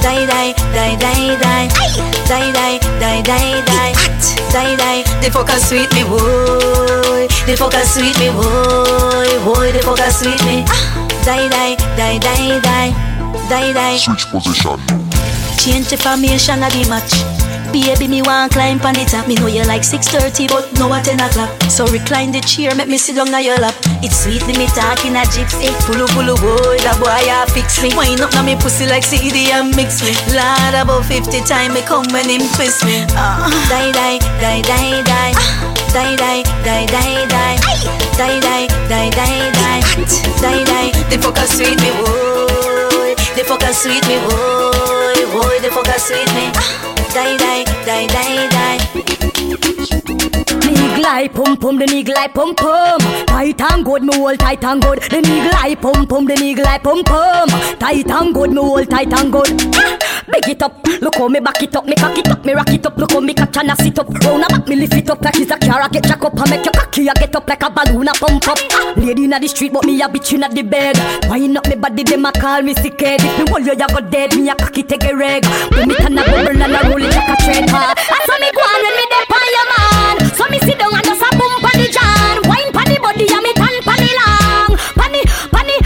Die, 0.00 0.24
die, 0.24 0.52
die, 0.72 0.96
die, 0.96 1.36
die. 1.36 1.68
Die, 2.24 2.52
die, 2.52 2.80
die, 3.00 3.20
die, 3.20 3.60
die. 3.68 3.92
Die, 4.48 4.76
die. 4.76 5.04
The 5.20 5.28
fuck 5.30 5.48
a 5.48 5.60
sweet 5.60 5.92
me, 5.92 6.04
boy. 6.04 7.28
The 7.44 7.56
fuck 7.56 7.74
a 7.74 7.84
sweet 7.84 8.16
me, 8.18 8.28
boy. 8.32 9.28
Boy, 9.44 9.72
the 9.74 9.82
fuck 9.82 9.98
a 9.98 10.10
sweet 10.10 10.42
me. 10.46 10.64
Die, 11.24 11.48
die, 11.48 11.76
die, 11.96 12.18
die, 12.18 12.60
die. 12.60 12.94
Die, 13.48 13.72
die. 13.72 13.96
Switch 13.98 14.26
position. 14.30 14.78
Change 15.58 15.88
the 15.88 15.96
formation 15.96 16.62
of 16.62 16.72
the 16.72 16.88
match. 16.88 17.53
Baby, 17.74 18.06
me 18.06 18.22
want 18.22 18.54
climb 18.54 18.78
on 18.86 18.94
the 18.94 19.02
top. 19.02 19.26
Me 19.26 19.34
know 19.34 19.50
you 19.50 19.66
like 19.66 19.82
6.30, 19.82 20.46
but 20.46 20.62
no 20.78 20.94
at 20.94 21.10
10 21.10 21.18
o'clock. 21.18 21.50
So 21.66 21.82
recline 21.90 22.30
the 22.30 22.38
chair, 22.38 22.70
make 22.78 22.86
me 22.86 22.94
sit 22.94 23.18
down 23.18 23.34
on 23.34 23.42
your 23.42 23.58
lap. 23.58 23.74
It's 23.98 24.22
sweet, 24.22 24.46
me 24.46 24.70
talking 24.70 25.18
a 25.18 25.26
gypsy. 25.26 25.74
Pulu 25.82 26.06
pulu 26.14 26.38
boy, 26.38 26.78
that 26.86 26.94
boy 27.02 27.10
ya 27.26 27.42
fix 27.50 27.82
me. 27.82 27.90
Wind 27.98 28.22
up 28.22 28.30
now 28.30 28.46
me 28.46 28.54
pussy 28.54 28.86
like 28.86 29.02
CD 29.02 29.50
and 29.50 29.74
mix 29.74 30.06
me. 30.06 30.14
Lord, 30.30 30.78
about 30.78 31.02
50 31.02 31.34
time 31.50 31.74
me 31.74 31.82
come 31.82 32.06
when 32.14 32.30
him 32.30 32.46
twist 32.54 32.86
me. 32.86 33.10
Uh. 33.10 33.42
Die, 33.66 33.90
die, 33.90 34.22
die, 34.38 34.62
die, 34.62 35.02
die. 35.02 35.34
Die, 35.90 36.14
die, 36.14 36.46
die, 36.62 36.86
die, 36.86 37.26
die. 37.26 37.58
Aye. 37.58 37.90
Die, 38.14 38.38
die, 38.38 38.70
die, 38.86 39.10
die, 39.18 39.50
die. 39.50 39.82
Die, 40.38 40.62
die. 40.62 40.90
The 41.10 41.18
fuck 41.18 41.42
a 41.42 41.44
sweet 41.50 41.74
me, 41.82 41.90
boy. 41.98 43.18
The 43.34 43.42
fuck 43.42 43.66
a 43.66 43.74
sweet 43.74 44.06
me, 44.06 44.22
boy. 44.30 45.26
Boy, 45.34 45.58
the 45.58 45.74
fuck 45.74 45.90
a 45.90 45.98
sweet 45.98 46.30
me. 46.38 46.93
Die, 47.14 47.36
die, 47.36 47.64
die, 47.86 48.06
die, 48.08 48.48
die. 48.48 49.13
Eye 51.06 51.28
pum 51.28 51.56
pum, 51.56 51.78
the 51.78 51.86
niggle 51.86 52.16
eye 52.16 52.28
pum 52.28 52.54
pum. 52.54 52.98
Tight 53.26 53.60
and 53.60 53.84
good, 53.84 54.02
me 54.02 54.16
hold 54.16 54.38
tight 54.38 54.64
and 54.64 54.82
good. 54.82 55.00
The 55.02 55.20
niggle 55.20 55.54
eye 55.54 55.74
pum 55.74 56.06
pum, 56.06 56.24
the 56.24 56.34
niggle 56.34 56.66
eye 56.66 56.78
pum 56.78 57.04
pum. 57.04 57.48
Tight 57.78 58.10
and 58.10 58.34
good, 58.34 58.50
me 58.50 58.60
hold 58.60 58.88
tight 58.90 59.12
and 59.12 59.30
good. 59.30 59.46
Big 60.32 60.48
it 60.48 60.62
up, 60.62 60.80
look 61.02 61.14
how 61.16 61.28
me 61.28 61.38
back 61.38 61.62
it 61.62 61.76
up, 61.76 61.84
me 61.84 61.94
cock 61.94 62.16
it 62.16 62.28
up, 62.28 62.44
me 62.44 62.54
rock 62.54 62.70
it 62.70 62.86
up, 62.86 62.96
look 62.96 63.12
how 63.12 63.20
me 63.20 63.34
catch 63.34 63.56
and 63.58 63.70
I 63.70 63.74
sit 63.74 63.98
up. 63.98 64.08
Round 64.08 64.42
a 64.42 64.48
back, 64.48 64.66
me 64.66 64.76
lift 64.76 64.94
it 64.94 65.10
up 65.10 65.20
like 65.20 65.36
it's 65.36 65.50
a 65.50 65.58
car, 65.58 65.82
I 65.82 65.88
get 65.88 66.04
jack 66.04 66.24
up, 66.24 66.32
I 66.40 66.48
make 66.48 66.64
your 66.64 66.72
cocky, 66.72 67.10
I 67.10 67.12
get 67.14 67.36
up 67.36 67.46
like 67.46 67.62
a 67.62 67.70
balloon, 67.70 68.08
I 68.08 68.12
pump 68.14 68.48
up. 68.48 68.58
Lady 68.96 69.24
inna 69.24 69.38
the 69.38 69.48
street, 69.48 69.72
but 69.74 69.84
me 69.84 70.00
a 70.00 70.08
bitch 70.08 70.32
inna 70.32 70.48
the 70.48 70.62
bed. 70.62 70.96
Wind 71.28 71.58
up 71.58 71.68
me 71.68 71.76
body, 71.76 72.02
them 72.04 72.24
a 72.24 72.32
call 72.32 72.62
me 72.62 72.72
sick 72.74 72.98
head. 73.00 73.20
If 73.20 73.38
me 73.38 73.44
hold 73.50 73.66
you, 73.66 73.76
you 73.76 73.88
go 73.88 74.00
dead, 74.00 74.34
me 74.34 74.48
a 74.48 74.54
cocky 74.54 74.82
take 74.82 75.04
a 75.04 75.14
reg. 75.14 75.44
Put 75.44 75.86
me 75.86 75.94
turn 75.96 76.16
a 76.18 76.24
bubble 76.24 76.62
and 76.62 76.72
a 76.72 76.80
roll 76.88 77.04
it 77.04 77.12
like 77.14 77.28
a 77.28 77.36
tread. 77.44 77.68
Ah, 77.68 77.92
That's 77.92 78.24
how 78.24 78.38
me 78.40 78.48
go 78.50 78.60
on 78.64 78.80
when 78.80 78.94
me 78.96 79.03
sit 80.64 80.78
down 80.78 80.94
and 80.94 81.04
just 81.04 81.22
a 81.22 81.28
boom 81.36 81.54
pon 81.60 81.76
the 81.76 81.86
John. 81.92 82.36
Wine 82.48 82.70
pon 82.72 82.86
the 82.88 82.96
body 83.00 83.26
and 83.28 83.42
me 83.44 83.52
turn 83.54 83.76
pon 83.84 83.98
the 84.00 84.10
long. 84.18 84.70
Pon 84.98 85.10
the, 85.12 85.22
pon 85.52 85.66
the. 85.68 85.76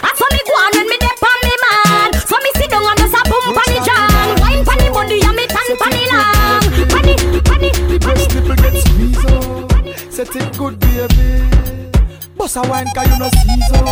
That's 0.00 0.20
how 0.20 0.28
me 0.32 0.40
go 0.48 0.54
on 0.56 0.70
when 0.76 0.86
me 0.88 0.96
dey 1.00 1.12
on 1.12 1.38
me 1.44 1.54
man. 1.64 2.10
So 2.24 2.36
me 2.40 2.50
sit 2.56 2.70
down 2.70 2.84
and 2.88 2.98
just 2.98 3.14
a 3.14 3.20
boom 3.28 3.46
pon 3.56 3.68
the 3.68 3.78
John. 3.84 4.28
Wine 4.40 4.64
pon 4.64 4.78
the 4.80 4.88
body 4.90 5.18
and 5.20 5.36
me 5.36 5.44
turn 5.46 5.70
pon 5.76 5.92
the 5.92 6.02
long. 6.10 6.64
Pon 6.88 7.02
the. 7.04 7.14
Nipple 8.34 8.56
get. 8.56 8.74
Set 10.12 10.36
it 10.36 10.56
good, 10.58 10.78
baby. 10.80 11.48
Boss 12.36 12.56
wine, 12.56 12.88
cause 12.94 13.08
you 13.08 13.18
no 13.18 13.28
Caesar. 13.28 13.84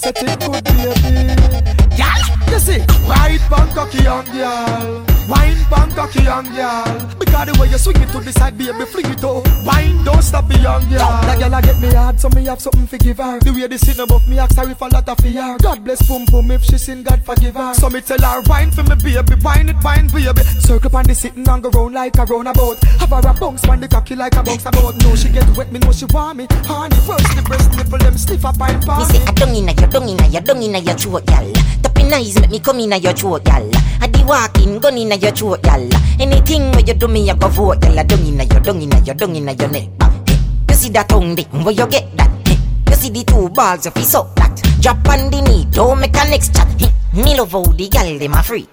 Set 0.00 0.22
it 0.22 0.40
good, 0.40 0.64
baby. 0.64 1.96
Gal, 1.96 2.20
you 2.50 2.58
see, 2.58 2.80
right 3.12 3.42
bang 3.50 3.70
cocky 3.74 4.06
on 4.06 4.24
girl. 4.32 5.04
Wine 5.28 5.60
bang 5.70 5.90
cocky 5.94 6.26
on 6.26 6.44
girl. 6.54 6.84
Because 7.18 7.46
the 7.46 7.54
way 7.60 7.68
you 7.68 7.78
swing 7.78 8.00
it 8.00 8.10
to 8.10 8.18
the 8.20 8.32
side, 8.32 8.58
baby, 8.58 8.84
fling 8.84 9.06
it 9.06 9.24
up. 9.24 9.46
Wine, 9.64 10.04
don't 10.04 10.22
stop 10.22 10.48
me 10.48 10.56
on 10.66 10.82
girl. 10.90 10.98
That 11.22 11.38
girl 11.38 11.54
a 11.54 11.62
get 11.62 11.78
me 11.80 11.92
hard, 11.94 12.18
so 12.20 12.28
me 12.30 12.44
have 12.46 12.60
something 12.60 12.86
to 12.88 12.98
give 12.98 13.18
her. 13.18 13.38
The 13.38 13.52
way 13.52 13.66
they 13.68 13.78
sit 13.78 13.98
above 13.98 14.26
me, 14.28 14.38
ask 14.38 14.56
her 14.56 14.68
if 14.68 14.80
a 14.80 14.84
lot 14.86 15.08
of 15.08 15.18
fear. 15.18 15.56
God 15.62 15.84
bless 15.84 16.02
pum 16.06 16.26
pum 16.26 16.50
if 16.50 16.64
she 16.64 16.78
sin, 16.78 17.02
God 17.02 17.24
forgive 17.24 17.54
her. 17.54 17.74
So 17.74 17.88
me 17.88 18.00
tell 18.00 18.20
her, 18.20 18.42
wine 18.46 18.70
for 18.70 18.82
me, 18.82 18.96
baby, 18.96 19.36
wine 19.42 19.68
it, 19.68 19.76
wine, 19.82 20.08
baby. 20.08 20.42
Circle 20.60 20.96
on 20.96 21.04
the 21.04 21.14
sitting 21.14 21.48
and 21.48 21.62
go 21.62 21.70
round 21.70 21.94
like 21.94 22.16
a 22.18 22.24
roundabout. 22.24 22.82
Have 23.00 23.10
her 23.10 23.22
a 23.22 23.32
bounce, 23.34 23.66
man, 23.66 23.80
the 23.80 23.88
cocky 23.88 24.16
like 24.16 24.34
a 24.36 24.42
bounce 24.42 24.66
about. 24.66 24.96
No, 25.02 25.14
she 25.14 25.28
get 25.30 25.48
wet, 25.56 25.70
me 25.72 25.78
know 25.78 25.92
she 25.92 26.06
want 26.06 26.38
me. 26.38 26.46
Honey, 26.66 26.96
first 27.06 27.30
the 27.36 27.42
breast 27.46 27.70
nipple, 27.76 27.98
them 27.98 28.18
stiff 28.18 28.44
up 28.44 28.58
Me 28.58 28.66
palm. 28.84 29.06
say 29.06 29.22
I 29.24 29.32
dung 29.32 29.54
inna 29.54 29.72
your 29.72 29.88
dung 29.88 30.08
inna 30.08 30.26
your 30.28 30.42
dung 30.42 30.62
inna 30.62 30.78
your 30.78 30.96
throat, 30.98 31.24
gal. 31.26 31.46
Tapping 31.82 32.12
eyes 32.12 32.38
make 32.40 32.50
me 32.50 32.58
come 32.60 32.80
inna 32.80 32.98
your 33.02 33.12
throat, 33.12 33.44
gal. 33.44 33.68
I 34.00 34.06
di 34.06 34.22
walking 34.24 34.78
gun 34.78 34.96
inna 34.96 35.16
your 35.16 35.32
throat, 35.32 35.62
gal. 35.62 35.88
Anything 36.20 36.70
where 36.72 36.80
you 36.86 36.94
do 36.94 37.08
me, 37.08 37.28
I 37.30 37.34
go 37.34 37.48
vote, 37.48 37.80
gal. 37.80 38.04
Dung 38.04 38.26
inna 38.26 38.44
your 38.44 38.60
dung 38.60 38.80
inna 38.82 39.00
your 39.00 39.14
dung 39.14 39.34
inna 39.36 39.52
your 39.52 39.68
neck. 39.68 39.88
Hey, 40.28 40.38
You 40.68 40.74
see 40.74 40.88
that 40.90 41.08
tongue 41.08 41.34
dick, 41.34 41.48
where 41.52 41.72
you 41.72 41.86
get 41.88 42.16
that? 42.16 42.30
Hey, 42.48 42.58
You 42.88 42.96
see 42.96 43.10
the 43.10 43.24
two 43.24 43.48
balls, 43.50 43.86
if 43.86 43.96
you 43.96 44.02
suck 44.04 44.34
that. 44.36 44.54
Drop 44.80 45.06
on 45.08 45.30
the 45.30 45.42
knee, 45.42 45.66
don't 45.70 46.00
make 46.00 46.16
a 46.16 46.24
next 46.30 46.54
chat. 46.54 46.68
Hey, 46.80 46.92
Me 47.14 47.36
love 47.36 47.52
how 47.52 47.62
the 47.62 47.88
gal 47.88 48.18
dem 48.18 48.34
a 48.34 48.42
freak. 48.42 48.68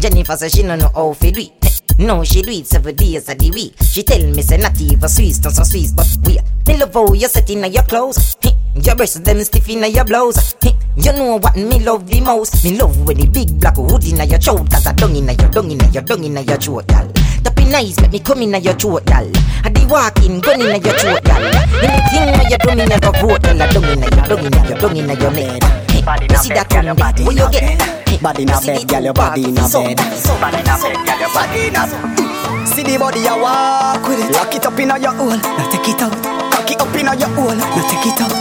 Jennifer 0.00 0.36
say 0.36 0.48
she 0.48 0.62
no 0.62 0.76
know 0.76 0.90
how 0.94 1.12
fi 1.14 1.30
do 1.30 1.40
it. 1.40 1.81
No, 2.02 2.24
she 2.24 2.42
do 2.42 2.50
it 2.50 2.66
seven 2.66 2.96
days 2.96 3.28
of 3.28 3.38
the 3.38 3.50
week. 3.52 3.74
She 3.80 4.02
tell 4.02 4.18
me 4.26 4.42
say 4.42 4.56
not 4.56 4.74
even 4.80 5.08
Swiss, 5.08 5.38
not 5.44 5.52
so 5.52 5.62
Swiss, 5.62 5.92
but 5.92 6.08
we. 6.26 6.36
Me 6.66 6.76
love 6.76 6.94
how 6.94 7.12
you 7.12 7.28
set 7.28 7.48
inna 7.48 7.68
your 7.68 7.84
clothes. 7.84 8.36
Your 8.74 8.96
breasts 8.96 9.20
them 9.20 9.38
stiff 9.44 9.68
inna 9.68 9.86
your 9.86 10.04
blouse. 10.04 10.56
You 10.96 11.12
know 11.12 11.36
what 11.38 11.54
me 11.54 11.78
love 11.78 12.08
the 12.10 12.20
most? 12.20 12.64
Me 12.64 12.76
love 12.76 13.06
when 13.06 13.18
the 13.18 13.26
big 13.28 13.60
black 13.60 13.76
hood 13.76 14.04
inna 14.04 14.24
your 14.24 14.40
throat. 14.40 14.68
Cause 14.68 14.86
I 14.86 14.92
dung 14.94 15.14
inna 15.14 15.32
your 15.34 15.48
dung 15.50 15.70
inna 15.70 15.86
your 15.90 16.02
dung 16.02 16.24
inna 16.24 16.40
your 16.40 16.56
throat, 16.56 16.88
gal. 16.88 17.06
Tapping 17.44 17.72
eyes 17.72 18.00
make 18.00 18.10
me 18.10 18.18
come 18.18 18.42
inna 18.42 18.58
your 18.58 18.74
throat, 18.74 19.06
gal. 19.06 19.30
I 19.62 19.70
di 19.70 19.86
walking 19.86 20.40
gun 20.40 20.60
inna 20.60 20.78
your 20.78 20.98
throat, 20.98 21.22
gal. 21.22 21.42
Anything 21.86 22.34
where 22.34 22.50
you 22.50 22.58
do 22.58 22.74
me 22.74 22.84
never 22.86 23.12
vote, 23.22 23.42
gal. 23.42 23.62
I 23.62 23.70
dung 23.70 23.84
inna 23.84 24.08
your 24.10 24.26
dung 24.26 24.44
inna 24.44 24.68
your 24.68 24.78
dung 24.78 24.96
inna 24.96 25.14
your 25.14 25.30
neck. 25.30 25.81
Hey, 26.02 26.26
You 26.28 26.36
see 26.36 26.54
that 26.54 26.68
tongue 26.68 26.90
dick? 27.14 27.26
Where 27.26 27.36
you 27.36 27.48
get 27.50 27.78
that? 27.78 28.20
Body 28.22 28.42
in 28.42 28.48
you 28.48 28.54
a 28.54 28.60
bed, 28.60 28.88
girl, 28.88 29.02
your 29.02 29.14
body 29.14 29.44
in 29.44 29.58
a 29.58 29.62
so- 29.66 29.82
bed. 29.82 29.96
Body 29.96 30.58
in 30.58 30.66
a 30.66 30.74
bed, 30.78 30.98
girl, 31.06 31.18
your 31.18 31.30
body 31.34 31.66
in 31.66 31.76
a 31.78 32.66
See 32.66 32.82
the 32.82 32.98
body 32.98 33.20
you 33.20 33.36
walk 33.38 34.02
with 34.06 34.18
it. 34.22 34.30
Lock 34.34 34.54
it 34.54 34.66
up 34.66 34.78
in 34.78 34.88
your 34.88 35.12
hole, 35.14 35.36
now 35.36 35.70
take 35.70 35.88
it 35.88 36.02
out. 36.02 36.12
Cock 36.52 36.70
it 36.70 36.80
up 36.80 36.94
in 36.94 37.06
your 37.06 37.28
hole, 37.34 37.54
now 37.54 37.86
take 37.86 38.06
it 38.06 38.20
out. 38.22 38.34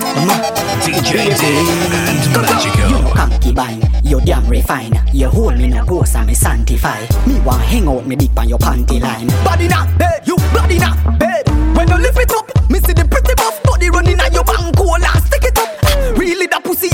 DJ 0.82 1.30
and 1.30 2.46
Majikal. 2.46 2.90
You 2.90 3.02
no 3.02 3.12
concubine, 3.14 3.82
you 4.04 4.20
damn 4.22 4.48
refine. 4.48 4.98
You 5.14 5.30
hold 5.30 5.58
me 5.58 5.68
no 5.68 5.86
post 5.86 6.16
and 6.16 6.28
me 6.28 6.34
sanctify. 6.34 7.00
Me 7.28 7.40
want 7.42 7.62
hang 7.62 7.88
out 7.88 8.06
me 8.08 8.16
dick 8.16 8.32
on 8.38 8.50
your 8.50 8.58
panty 8.60 9.02
line. 9.02 9.28
Body 9.44 9.68
na 9.68 9.86
bed, 9.98 10.22
you 10.26 10.36
body 10.54 10.78
na 10.80 10.94
bed. 11.18 11.46
When 11.76 11.88
you 11.90 11.98
lift 11.98 12.18
it 12.18 12.32
up, 12.32 12.70
me 12.70 12.80
see 12.80 12.94
the 12.94 13.06
pretty 13.06 13.34
buff 13.36 13.62
body 13.64 13.90
running 13.90 14.20
at 14.20 14.34
your 14.34 14.44
bank 14.44 14.76
hole 14.78 14.96
and 14.96 15.24
stick 15.26 15.44
it 15.44 15.58
up. 15.58 16.18
Really 16.18 16.48
that 16.48 16.64
pussy 16.64 16.90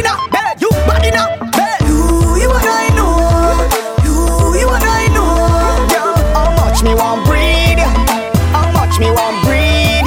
fuck? 0.00 0.02
Body 0.02 0.02
na 0.02 0.54
you 0.60 0.70
body 0.86 1.10
na 1.10 1.36
bed. 1.50 1.80
You, 1.86 2.36
you 2.40 2.50
and 2.50 2.68
I 2.68 2.88
know. 2.96 3.68
You, 4.04 4.14
you 4.60 4.68
and 4.68 4.84
I 4.84 5.08
know. 5.12 5.36
Yeah, 5.92 6.16
how 6.34 6.50
much 6.56 6.82
me 6.82 6.94
want 6.94 7.26
breed? 7.26 7.78
How 8.52 8.70
much 8.72 8.98
me 8.98 9.10
want 9.10 9.44
breed? 9.44 10.06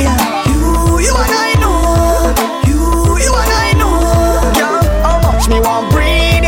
You, 0.50 1.00
you 1.00 1.14
and 1.14 1.34
I 1.34 1.54
know. 1.62 2.34
You, 2.68 3.18
you 3.20 3.32
and 3.34 3.52
I 3.52 3.74
know. 3.78 4.00
Yeah, 4.58 4.82
how 5.04 5.20
much 5.22 5.48
me 5.50 5.60
want 5.60 5.92
breed? 5.92 6.46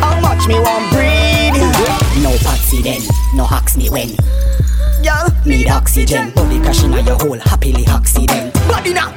How 0.00 0.20
much 0.20 0.46
me 0.48 0.58
want 0.58 0.90
breed? 0.92 1.54
No 2.22 2.32
accident, 2.48 3.08
no 3.34 3.44
hacks 3.44 3.76
me 3.76 3.88
when. 3.90 4.16
Girl, 5.02 5.28
need 5.46 5.68
oxygen. 5.68 6.30
Body 6.30 6.60
crashing 6.60 6.92
on 6.92 7.06
your 7.06 7.16
hole, 7.16 7.38
happily 7.38 7.86
accident. 7.86 8.52
Body 8.68 8.92
na 8.92 9.12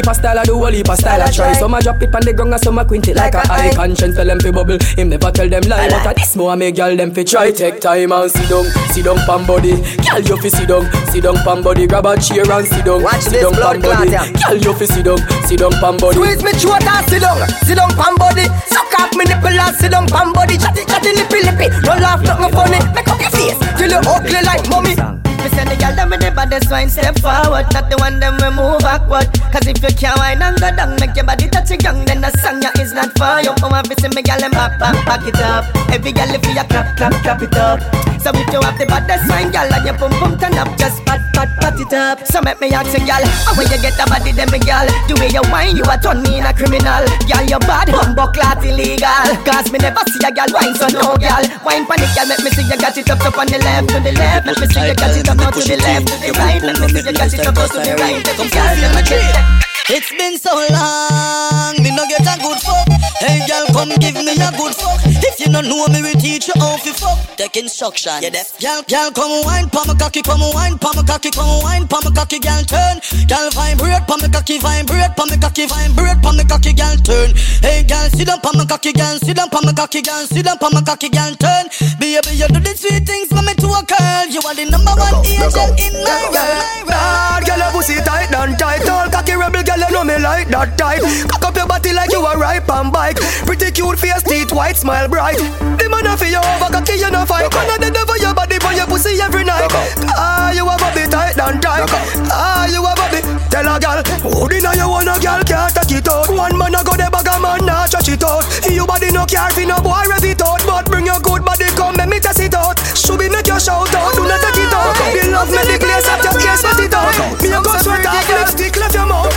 heap 0.00 0.08
of 0.08 0.16
style, 0.16 0.38
I 0.38 0.44
do 0.44 0.64
a 0.64 0.72
heap 0.72 0.88
of 0.88 0.96
style, 0.96 1.20
I 1.20 1.30
try. 1.30 1.52
Some 1.52 1.74
a 1.74 1.80
drop 1.80 2.02
it 2.02 2.14
on 2.14 2.22
the 2.22 2.32
ground, 2.32 2.54
and 2.54 2.62
some 2.62 2.78
a 2.78 2.84
quint 2.84 3.08
it 3.08 3.16
like, 3.16 3.34
a 3.34 3.44
eye. 3.52 3.72
Conscience 3.74 4.16
tell 4.16 4.26
them 4.26 4.40
fi 4.40 4.50
bubble, 4.50 4.78
him 4.96 5.08
never 5.10 5.30
tell 5.30 5.48
them 5.48 5.62
lie. 5.68 5.88
But 5.88 6.06
a 6.06 6.14
this 6.14 6.36
more 6.36 6.56
make 6.56 6.76
girl 6.76 6.96
them 6.96 7.12
fi 7.12 7.24
try. 7.24 7.50
Take 7.50 7.80
time 7.80 8.12
and 8.12 8.30
sit 8.30 8.48
down, 8.48 8.64
sit 8.92 9.04
down 9.04 9.18
pam 9.28 9.46
body. 9.46 9.76
Girl 10.00 10.22
you 10.24 10.36
fi 10.40 10.48
sit 10.48 10.68
down, 10.68 10.88
sit 11.12 11.22
down 11.22 11.36
pam 11.44 11.62
body. 11.62 11.86
Grab 11.86 12.06
a 12.06 12.16
chair 12.16 12.48
and 12.48 12.66
sit 12.66 12.84
down, 12.84 13.02
Watch 13.02 13.28
sit 13.28 13.42
down 13.44 13.52
pam 13.52 13.80
body. 13.80 14.10
Girl 14.10 14.56
you 14.56 14.72
fi 14.74 14.86
sit 14.88 15.04
down, 15.04 15.20
sit 15.44 15.60
down 15.60 15.72
pam 15.76 15.96
body. 16.00 16.16
Squeeze 16.16 16.42
me 16.42 16.52
throat 16.56 16.84
and 16.84 17.04
sit 17.08 17.20
down, 17.20 17.38
sit 17.68 17.76
down 17.76 17.92
pam 17.92 18.16
body. 18.16 18.48
Suck 18.72 18.92
off 19.00 19.12
me 19.16 19.24
nipple 19.28 19.52
and 19.52 19.76
sit 19.76 19.92
down 19.92 20.06
pam 20.08 20.32
body. 20.32 20.56
Chatty 20.56 20.84
chatty 20.88 21.12
lippy 21.12 21.44
lippy. 21.44 21.68
No 21.84 21.92
laugh, 22.00 22.22
nothing 22.24 22.52
funny. 22.56 22.80
Make 22.96 23.08
up 23.08 23.20
your 23.20 23.30
face 23.30 23.58
till 23.76 23.90
you 23.92 24.00
ugly 24.08 24.40
like 24.48 24.64
mommy. 24.70 25.19
Me 25.40 25.48
send 25.56 25.70
the 25.70 25.76
girl 25.76 25.94
them 25.96 26.10
with 26.10 26.20
the 26.20 26.30
baddest 26.30 26.70
wine 26.70 26.90
step 26.90 27.18
forward. 27.20 27.66
Not 27.72 27.88
the 27.88 27.96
one 27.98 28.20
them 28.20 28.36
we 28.40 28.50
move 28.52 28.80
backward. 28.80 29.28
Cause 29.52 29.66
if 29.66 29.82
you 29.82 29.92
can't 29.96 30.16
wine 30.18 30.42
and 30.42 30.54
go 30.60 30.70
down 30.70 30.94
Make 31.00 31.16
your 31.16 31.24
body 31.26 31.48
touch 31.50 31.70
your 31.70 31.80
young 31.82 32.04
Then 32.04 32.20
the 32.20 32.30
song 32.38 32.62
ya 32.62 32.70
is 32.78 32.92
not 32.92 33.10
for 33.18 33.42
you. 33.42 33.50
Oh, 33.64 33.72
I 33.72 33.82
see 33.98 34.08
me 34.14 34.22
girl 34.22 34.38
them 34.38 34.52
back, 34.52 34.78
back, 34.78 34.94
back 35.06 35.26
it 35.26 35.40
up. 35.40 35.64
Every 35.90 36.12
girl 36.12 36.30
if 36.30 36.44
you 36.46 36.54
clap, 36.54 36.96
clap, 36.96 37.14
clap 37.24 37.42
it 37.42 37.56
up. 37.56 37.80
So 38.20 38.28
if 38.36 38.52
you 38.52 38.60
have 38.60 38.76
the 38.76 38.84
baddest 38.84 39.24
wine 39.32 39.48
girl 39.48 39.64
And 39.64 39.80
your 39.80 39.96
pum 39.96 40.12
pum 40.20 40.36
turn 40.36 40.52
up 40.60 40.68
Just 40.76 41.00
pat, 41.08 41.24
pat, 41.32 41.48
pat 41.56 41.80
it 41.80 41.92
up. 41.96 42.20
So 42.28 42.44
make 42.44 42.60
me 42.60 42.68
ask 42.76 42.92
you 42.92 43.00
girl 43.08 43.24
How 43.48 43.56
when 43.56 43.64
you 43.72 43.80
get 43.80 43.96
the 43.96 44.04
body 44.04 44.36
then 44.36 44.52
me 44.52 44.60
girl 44.60 44.84
The 45.08 45.16
way 45.16 45.32
you 45.32 45.40
wine 45.48 45.72
you 45.72 45.88
a 45.88 45.96
turn 45.96 46.20
me 46.20 46.36
in 46.36 46.44
a 46.44 46.52
criminal. 46.52 47.08
Girl 47.24 47.44
you 47.48 47.60
bad, 47.64 47.88
humble 47.88 48.28
clot 48.36 48.60
illegal 48.60 49.24
Cause 49.48 49.72
me 49.72 49.80
never 49.80 50.04
see 50.12 50.20
a 50.20 50.28
girl 50.28 50.52
wine 50.52 50.76
so 50.76 50.92
no 50.92 51.16
girl 51.16 51.44
Wine 51.64 51.88
panic 51.88 52.12
girl 52.12 52.28
make 52.28 52.44
me 52.44 52.52
see 52.52 52.68
you 52.68 52.76
got 52.76 52.92
it 52.92 53.08
up, 53.08 53.24
up 53.24 53.40
on 53.40 53.48
the 53.48 53.56
left 53.56 53.88
To 53.88 53.98
the 54.04 54.12
left, 54.12 54.44
make 54.44 54.60
me 54.60 54.66
see 54.68 54.84
you 54.84 54.94
got 55.00 55.16
it 55.16 55.29
up 55.30 55.36
now 55.36 55.50
to 55.50 55.60
the 55.60 55.76
left 55.76 56.08
To 56.08 56.18
the 56.18 56.32
right, 56.38 56.62
let 56.62 56.80
me 56.80 56.88
see 56.88 56.98
you 56.98 57.12
got 57.12 57.32
it 57.32 57.46
up 57.46 57.54
to 57.54 57.78
the 57.78 57.94
right. 57.98 58.28
Every 58.28 58.48
girl 58.50 58.74
let 58.82 58.94
me 58.94 59.02
it 59.16 59.69
It's 59.92 60.06
been 60.14 60.38
so 60.38 60.54
long, 60.54 61.74
me 61.82 61.90
no 61.90 62.06
get 62.06 62.22
a 62.22 62.38
good 62.38 62.62
fuck. 62.62 62.86
Hey 63.18 63.42
girl, 63.42 63.66
come 63.74 63.90
give 63.98 64.14
me 64.22 64.38
a 64.38 64.50
good 64.54 64.70
fuck. 64.70 65.02
If 65.02 65.42
you 65.42 65.50
no 65.50 65.66
know 65.66 65.90
me, 65.90 65.98
we 65.98 66.14
teach 66.14 66.46
you 66.46 66.54
how 66.62 66.78
to 66.78 66.94
fuck. 66.94 67.18
Take 67.34 67.56
instruction. 67.56 68.22
Yeah, 68.22 68.30
deaf. 68.30 68.54
Girl, 68.62 68.86
girl, 68.86 69.10
come 69.10 69.42
wine, 69.42 69.66
pa 69.68 69.82
my 69.90 69.98
cocky, 69.98 70.22
come 70.22 70.46
wine, 70.54 70.78
pa 70.78 70.94
my 70.94 71.02
cocky, 71.02 71.34
come 71.34 71.58
wine, 71.66 71.90
pa 71.90 71.98
my 72.06 72.14
cocky, 72.14 72.38
girl, 72.38 72.62
turn. 72.62 73.02
Girl, 73.26 73.50
vibrate, 73.50 74.06
pa 74.06 74.14
my 74.14 74.30
cocky, 74.30 74.62
vibrate, 74.62 75.10
pa 75.18 75.26
my 75.26 75.34
cocky, 75.34 75.66
vibrate, 75.66 76.22
pa 76.22 76.30
my 76.38 76.44
cocky, 76.46 76.70
girl, 76.70 76.94
turn. 77.02 77.34
Hey 77.58 77.82
girl, 77.82 78.06
sit 78.14 78.30
down, 78.30 78.38
pa 78.38 78.54
my 78.54 78.62
cocky, 78.70 78.94
girl, 78.94 79.18
sit 79.18 79.34
down, 79.34 79.50
pa 79.50 79.58
my 79.58 79.74
cocky, 79.74 80.06
girl, 80.06 80.22
sit 80.30 80.46
down, 80.46 80.54
pa 80.62 80.70
my 80.70 80.86
cocky, 80.86 81.10
girl, 81.10 81.34
turn. 81.34 81.66
Baby, 81.98 82.38
you 82.38 82.46
do 82.46 82.62
the 82.62 82.78
sweet 82.78 83.02
things 83.02 83.26
for 83.26 83.42
me 83.42 83.58
to 83.58 83.66
a 83.74 83.82
girl. 83.82 84.24
You 84.30 84.38
are 84.46 84.54
the 84.54 84.70
number 84.70 84.94
one 84.94 85.18
angel 85.26 85.66
in 85.82 85.98
my 86.06 86.30
world. 86.30 86.86
Bad 86.86 87.42
girl, 87.42 87.58
your 87.58 87.74
pussy 87.74 87.98
tight 88.06 88.30
and 88.30 88.54
tight. 88.54 88.86
Tall 88.86 89.10
cocky 89.10 89.34
rebel 89.34 89.66
girl, 89.66 89.79
you 89.80 89.90
know 89.90 90.04
me 90.04 90.18
like 90.20 90.48
that 90.48 90.76
type. 90.76 91.02
Cock 91.32 91.44
up 91.48 91.56
your 91.56 91.66
body 91.66 91.92
like 91.92 92.12
you 92.12 92.20
a 92.20 92.36
ripe 92.36 92.68
and 92.68 92.92
bike. 92.92 93.16
Pretty 93.48 93.70
cute 93.72 93.98
face, 93.98 94.22
teeth 94.22 94.52
white, 94.52 94.76
smile 94.76 95.08
bright. 95.08 95.40
The 95.80 95.88
man 95.88 96.06
a 96.06 96.16
for 96.16 96.28
you 96.28 96.38
over 96.38 96.68
cocky, 96.68 97.00
you 97.00 97.10
no 97.10 97.24
fight. 97.24 97.50
Gonna 97.50 97.80
the 97.80 97.90
devil 97.90 98.16
your 98.20 98.34
body 98.34 98.58
for 98.60 98.72
your 98.72 98.86
pussy 98.86 99.16
every 99.20 99.44
night. 99.44 99.66
Ah, 100.14 100.52
you 100.52 100.68
a 100.68 100.74
body 100.76 101.08
tight 101.08 101.38
and 101.40 101.62
tight. 101.62 101.88
Ah, 102.28 102.68
you 102.68 102.84
a 102.84 102.92
body. 102.92 103.20
Tell 103.50 103.66
a 103.66 103.80
girl, 103.80 103.98
who 104.22 104.46
dinner 104.46 104.74
you 104.78 104.86
want 104.86 105.10
a 105.10 105.16
girl 105.18 105.42
can't 105.42 105.74
take 105.74 105.98
it 105.98 106.08
out. 106.08 106.28
One 106.30 106.56
man 106.56 106.76
a 106.76 106.84
go 106.84 106.94
the 106.94 107.08
bag 107.10 107.26
a 107.26 107.34
man 107.40 107.66
nah 107.66 107.86
stretch 107.86 108.08
it 108.08 108.22
out. 108.22 108.46
You 108.68 108.86
body 108.86 109.10
no 109.10 109.26
care 109.26 109.50
fi 109.50 109.64
no 109.64 109.80
boy 109.82 110.06
rev 110.06 110.22
it 110.22 110.42
out, 110.42 110.62
but 110.66 110.86
bring 110.86 111.06
your 111.06 111.18
good 111.18 111.42
body 111.42 111.66
come 111.74 111.96
make 111.96 112.08
me 112.08 112.18
test 112.20 112.38
it 112.38 112.54
out. 112.54 112.78
Should 112.94 113.18
be 113.18 113.28
make 113.28 113.48
you 113.48 113.58
shout 113.58 113.90
out, 113.90 114.14
do 114.14 114.22
not 114.22 114.38
take 114.38 114.62
it 114.62 114.70
out. 114.70 114.94
The 114.94 115.22
love 115.34 115.50
me 115.50 115.62
the 115.66 115.76
place 115.82 116.06
at 116.06 116.22
your 116.22 116.38
ears, 116.38 116.60
sweat 116.62 116.78
it 116.78 116.94
out. 116.94 117.10
Me 117.42 117.48
a 117.50 117.58
go 117.58 117.74
sweat 117.82 118.06
off 118.06 118.28
lipstick 118.30 118.76
left 118.78 118.94
your 118.94 119.06
mouth. 119.06 119.29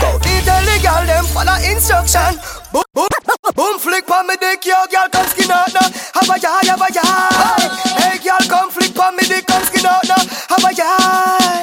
Instruction. 1.84 2.40
Boom, 2.72 2.88
boom, 2.96 3.08
boom, 3.56 3.76
flick 3.78 4.08
pon 4.08 4.26
me 4.26 4.36
dick, 4.40 4.66
yo 4.66 4.80
girl 4.88 5.08
come 5.12 5.28
skin 5.28 5.52
out 5.52 5.68
now. 5.76 5.84
Have 6.16 6.32
a 6.32 6.40
yah, 6.40 6.64
have 6.64 6.80
a 6.80 6.88
yah. 6.96 7.60
Hey 8.00 8.18
girl 8.24 8.40
come 8.48 8.72
flick 8.72 8.96
pon 8.96 9.16
me 9.20 9.24
dick, 9.28 9.46
come 9.46 9.64
skin 9.68 9.86
out 9.86 10.08
now. 10.08 10.24
Have 10.48 10.64
a 10.64 10.72
yah. 10.72 11.60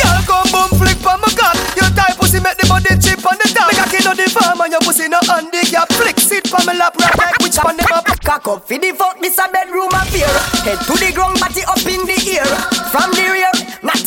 Girl 0.00 0.20
come 0.24 0.48
boom 0.48 0.70
flick 0.80 0.96
pon 1.04 1.20
my 1.20 1.28
cock. 1.36 1.52
Your 1.76 1.92
tight 1.92 2.16
pussy 2.16 2.40
make 2.40 2.56
the 2.56 2.64
body 2.64 2.96
chip 2.96 3.20
on 3.28 3.36
the 3.36 3.46
top. 3.52 3.68
Make 3.68 3.84
a 3.84 3.86
kid 3.92 4.08
on 4.08 4.16
the 4.16 4.24
farm 4.32 4.60
and 4.64 4.72
your 4.72 4.80
pussy 4.80 5.08
no 5.12 5.20
handicap. 5.28 5.92
Flick 6.00 6.18
sit 6.18 6.48
pon 6.48 6.64
my 6.64 6.72
lap 6.72 6.96
right 6.96 7.12
like 7.20 7.36
which 7.44 7.60
pon 7.60 7.76
the 7.76 7.84
map. 7.92 8.08
Cock 8.24 8.48
up 8.48 8.66
for 8.66 8.78
the 8.80 8.90
fuck, 8.96 9.20
this 9.20 9.36
a 9.36 9.52
bedroom 9.52 9.92
affair. 9.92 10.32
Head 10.64 10.80
to 10.88 10.96
the 10.96 11.12
ground, 11.12 11.36
body 11.36 11.60
up 11.68 11.84
in 11.84 12.00
the 12.08 12.16
air. 12.40 12.48
From 12.88 13.12
the 13.12 13.24
rear, 13.28 13.52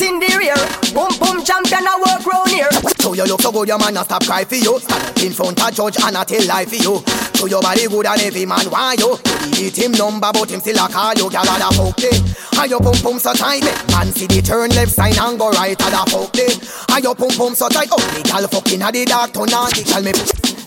in 0.05 0.19
the 0.21 0.29
rear. 0.37 0.57
Boom 0.93 1.09
boom 1.17 1.43
champion 1.43 1.85
I 1.89 1.97
work 1.97 2.25
round 2.25 2.49
here. 2.49 2.69
So 3.01 3.13
you 3.13 3.25
look 3.25 3.41
so 3.41 3.51
good, 3.51 3.67
your 3.67 3.79
man 3.79 3.97
a 3.97 4.03
stop 4.05 4.23
cry 4.23 4.45
for 4.45 4.55
you. 4.55 4.77
In 5.25 5.33
front 5.33 5.61
of 5.61 5.73
judge 5.73 5.97
and 6.01 6.17
a 6.17 6.23
tell 6.23 6.45
lie 6.45 6.65
for 6.65 6.77
you. 6.77 7.01
So 7.35 7.47
your 7.47 7.61
body 7.61 7.87
good 7.87 8.05
and 8.05 8.21
every 8.21 8.45
man 8.45 8.69
want 8.69 8.99
you. 8.99 9.17
Delete 9.51 9.77
him 9.77 9.91
number, 9.93 10.29
but 10.31 10.49
him 10.49 10.61
still 10.61 10.77
a 10.77 10.87
call 10.87 11.13
you. 11.17 11.29
Gyal 11.29 11.49
a 11.49 11.55
da 11.57 11.69
fuck 11.73 11.95
day. 11.97 12.13
And 12.57 12.71
your 12.71 12.79
pum 12.79 12.95
pum 13.01 13.19
so 13.19 13.33
tight, 13.33 13.65
man 13.91 14.13
see 14.13 14.27
the 14.27 14.41
turn 14.41 14.69
left 14.71 14.91
side 14.91 15.17
and 15.17 15.37
go 15.37 15.51
right 15.51 15.75
a 15.75 15.87
da 15.89 16.05
fuck 16.05 16.31
day. 16.31 16.53
And 16.93 17.03
your 17.03 17.15
pum 17.15 17.29
pum 17.33 17.55
so 17.55 17.67
tight, 17.69 17.89
oh 17.91 17.97
the 17.97 18.21
gyal 18.23 18.45
fucking 18.49 18.81
a 18.81 18.91
the 18.91 19.05
dark 19.05 19.33
turn 19.33 19.51
on 19.53 19.69
the 19.73 19.83
gyal 19.83 20.05
me. 20.05 20.13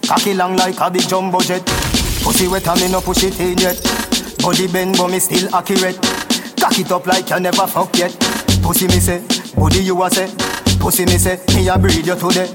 Cocky 0.07 0.35
long 0.35 0.57
like 0.57 0.81
a 0.81 0.91
big 0.91 1.07
jumbo 1.09 1.41
jet. 1.41 1.65
Pussy 2.23 2.49
wet 2.49 2.67
and 2.67 2.81
me 2.81 2.91
no 2.91 3.01
push 3.01 3.23
it 3.25 3.39
in 3.41 3.59
yet. 3.59 3.79
Body 4.39 4.67
bend 4.67 4.97
but 4.97 5.09
me 5.09 5.19
still 5.19 5.55
accurate. 5.55 6.01
Cock 6.59 6.79
it 6.79 6.91
up 6.91 7.07
like 7.07 7.31
you 7.31 7.41
never 7.41 7.67
fuck 7.67 7.97
yet. 7.97 8.28
Pussy 8.63 8.87
me 8.89 9.01
say, 9.01 9.23
body 9.57 9.81
you 9.83 10.03
a 10.03 10.11
say. 10.11 10.29
Pussy 10.79 11.05
me 11.07 11.19
say, 11.19 11.39
me 11.55 11.69
a 11.69 11.79
breed 11.79 12.07
you 12.07 12.15
today. 12.15 12.49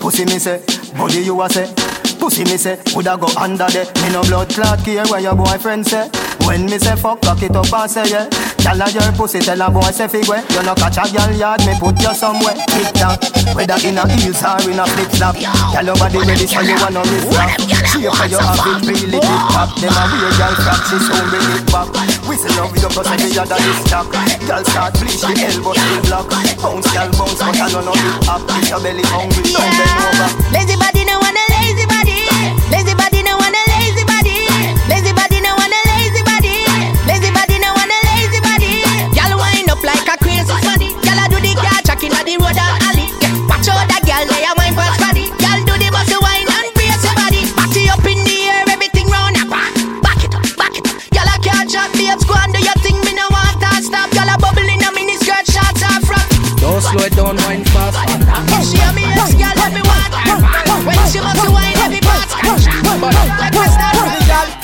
Pussy 0.00 0.24
me 0.24 0.38
say, 0.38 0.62
body 0.96 1.20
you 1.20 1.40
a 1.42 1.48
say. 1.48 1.72
Pussy 2.18 2.44
me 2.44 2.56
say, 2.56 2.78
woulda 2.94 3.16
go 3.18 3.28
under 3.38 3.66
there. 3.68 3.86
Me 4.02 4.12
no 4.12 4.22
blood 4.22 4.48
clot 4.50 4.78
care 4.84 5.04
where 5.06 5.20
your 5.20 5.34
boyfriend 5.34 5.86
say. 5.86 6.08
When 6.46 6.66
me 6.66 6.78
say 6.78 6.96
fuck, 6.96 7.22
cock 7.22 7.42
it 7.42 7.54
up 7.56 7.72
and 7.72 7.90
say 7.90 8.08
yeah. 8.10 8.28
Gyal 8.60 8.80
a 8.80 8.86
your 8.92 9.12
pussy 9.16 9.40
tell 9.40 9.60
a 9.60 9.70
boy 9.70 9.90
say 9.90 10.08
figure. 10.08 10.44
You 10.52 10.62
no 10.62 10.74
catch 10.74 11.00
a 11.00 11.04
gyal 11.08 11.32
yard, 11.38 11.64
me 11.64 11.72
put 11.80 11.96
you 12.00 12.12
somewhere. 12.12 12.56
Tick 12.68 12.92
tock, 12.92 13.20
whether 13.56 13.80
in 13.80 13.96
a 13.96 14.04
heels 14.20 14.42
or 14.44 14.60
in 14.68 14.78
a 14.78 14.84
flip 14.84 15.10
flop. 15.16 15.36
Gyal 15.36 15.86
your 15.86 15.96
body 15.96 16.18
ready 16.28 16.46
so 16.46 16.60
you 16.60 16.76
wanna 16.76 17.00
miss 17.08 17.24
that. 17.32 17.56
You 17.96 18.12
for 18.12 18.26
your 18.28 18.42
have 18.42 18.60
it 18.68 18.84
really 18.84 19.20
tip 19.20 19.42
top. 19.52 19.72
Them 19.80 19.96
a 19.96 20.02
weird 20.12 20.34
gyal 20.36 20.54
frack, 20.60 20.80
she 20.88 20.96
soon 21.00 21.24
bring 21.32 21.48
it 21.56 21.64
back. 21.72 21.88
Whistle 22.28 22.52
love 22.60 22.76
you 22.76 22.88
cause 22.88 23.08
every 23.08 23.32
other 23.38 23.60
is 23.60 23.78
stock. 23.84 24.06
Gyal 24.44 24.64
start 24.68 24.92
bleach 25.00 25.20
the 25.20 25.32
elbow 25.40 25.72
still 25.72 26.00
block. 26.08 26.28
Bounce 26.60 26.88
gyal 26.92 27.08
bounce 27.16 27.40
but 27.40 27.56
I 27.56 27.68
know 27.72 27.80
no 27.80 27.92
hip 27.96 28.24
hop. 28.28 28.44
If 28.60 28.68
your 28.68 28.80
belly 28.80 29.04
hungry, 29.08 29.44
don't 29.52 29.72
bend 29.72 30.04
over. 30.04 30.28
Lazy 30.52 30.76
body 30.76 31.04
no 31.04 31.19
the 42.30 42.38
road 42.38 42.54
and 42.54 42.78
alley. 42.86 43.10
Yeah, 43.18 43.34
watch 43.50 43.66
out 43.66 43.82
that 43.90 44.02
girl 44.06 44.22
lay 44.30 44.46
a 44.46 44.52
wine 44.54 44.74
past 44.78 45.02
body. 45.02 45.26
Girl 45.42 45.58
do 45.66 45.74
the 45.74 45.88
muscle 45.90 46.22
wine 46.22 46.46
and 46.46 46.68
brace 46.78 47.02
your 47.02 47.14
body. 47.18 47.42
Body 47.58 47.82
up 47.90 48.06
in 48.06 48.22
the 48.22 48.36
air, 48.46 48.62
everything 48.70 49.10
round 49.10 49.34
and 49.34 49.50
back. 49.50 49.74
Back 49.98 50.22
it 50.22 50.34
up, 50.34 50.46
back 50.54 50.74
it 50.78 50.86
up. 50.86 50.94
Girl 51.10 51.26
a 51.26 51.34
can't 51.42 51.66
shot 51.66 51.90
babes, 51.98 52.22
go 52.22 52.34
and 52.38 52.54
do 52.54 52.60
your 52.62 52.78
thing. 52.86 52.98
Me 53.02 53.18
no 53.18 53.26
want 53.34 53.58
to 53.58 53.70
stop. 53.82 54.06
Girl 54.14 54.30
a 54.30 54.36
bubble 54.38 54.62
in 54.62 54.78
a 54.78 54.90
mini 54.94 55.18
skirt, 55.18 55.42
shots 55.50 55.82
off 55.82 56.06
front. 56.06 56.28
Don't 56.62 56.78
slow 56.78 57.02
it 57.02 57.14
down, 57.18 57.34
wine 57.42 57.66
fast. 57.74 57.98
She 58.62 58.78
a 58.78 58.90
me 58.94 59.02
ex 59.10 59.34
girl, 59.34 59.54
let 59.58 59.74
me 59.74 59.82
want 59.82 60.14
her. 60.14 60.38
When 60.86 60.98
she 61.10 61.18
muscle 61.18 61.50
wine, 61.50 61.74
every 61.82 62.02
part 62.04 62.30
scratch. 62.30 62.64
Like 63.42 63.58
a 63.58 63.64
star. 63.74 63.90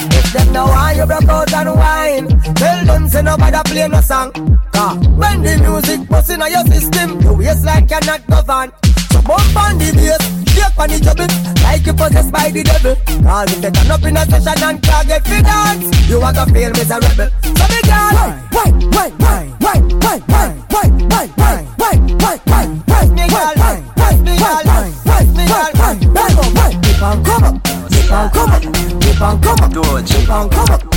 If 0.06 0.26
them 0.32 0.54
know 0.54 0.70
why 0.70 0.94
you 0.94 1.06
broke 1.06 1.28
out 1.28 1.52
and 1.52 1.74
wine 1.74 2.26
Tell 2.54 2.75
them 2.75 2.75
say 3.16 3.22
nobody 3.22 3.58
play 3.70 3.88
no 3.88 4.00
song 4.00 4.30
Cause 4.72 5.08
when 5.16 5.42
the 5.42 5.56
music 5.64 6.08
bust 6.08 6.30
in 6.30 6.40
your 6.40 6.64
system 6.68 7.20
You 7.22 7.32
waist 7.34 7.64
like 7.64 7.88
you're 7.90 8.04
not 8.04 8.20
governed 8.26 8.72
So 9.10 9.22
bump 9.22 9.56
on 9.56 9.78
the 9.80 9.88
bass, 9.96 10.20
shake 10.52 10.76
on 10.76 10.88
the 10.92 10.98
double 11.00 11.28
Like 11.64 11.86
you 11.86 11.94
possessed 11.96 12.32
by 12.32 12.50
the 12.50 12.62
devil 12.62 12.94
Cause 13.24 13.52
if 13.52 13.60
they 13.62 13.70
turn 13.70 13.90
up 13.90 14.04
in 14.04 14.16
a 14.16 14.24
session 14.28 14.62
and 14.68 14.82
can't 14.82 15.08
get 15.08 15.24
fit 15.24 15.44
dance 15.44 16.08
You 16.08 16.20
are 16.20 16.32
gonna 16.32 16.52
feel 16.52 16.72
miserable 16.76 17.28
So 17.56 17.64
me 17.72 17.80
girl 17.88 18.12
Wine, 18.52 18.76
wine, 18.92 19.16
wine, 19.24 19.48
wine, 19.64 19.88
wine, 20.04 20.22
wine, 20.36 20.58
wine, 20.68 21.32
wine, 21.40 21.72
wine, 21.80 22.04
wine, 22.20 22.44
wine, 22.44 22.44
wine, 22.52 22.72
wine, 22.84 23.10
me 23.16 23.24
girl 23.32 23.52
Wine, 23.96 24.20
me 24.24 24.34
girl, 24.36 24.60
wine, 24.68 25.28
me 25.32 25.44
girl, 25.48 25.72
wine, 25.80 26.00
wine, 26.12 26.36
wine, 26.52 26.76
Dip 26.84 27.00
and 27.00 27.20
come 27.24 27.44
up, 27.48 27.56
dip 27.88 28.12
and 28.12 28.28
come 28.32 28.52
up, 28.52 28.62
dip 29.00 29.20
and 29.24 29.38
come 29.40 29.60
up, 29.64 30.04
dip 30.04 30.28
and 30.28 30.50
come 30.52 30.70
up 30.70 30.96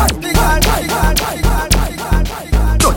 Wine, 0.00 0.19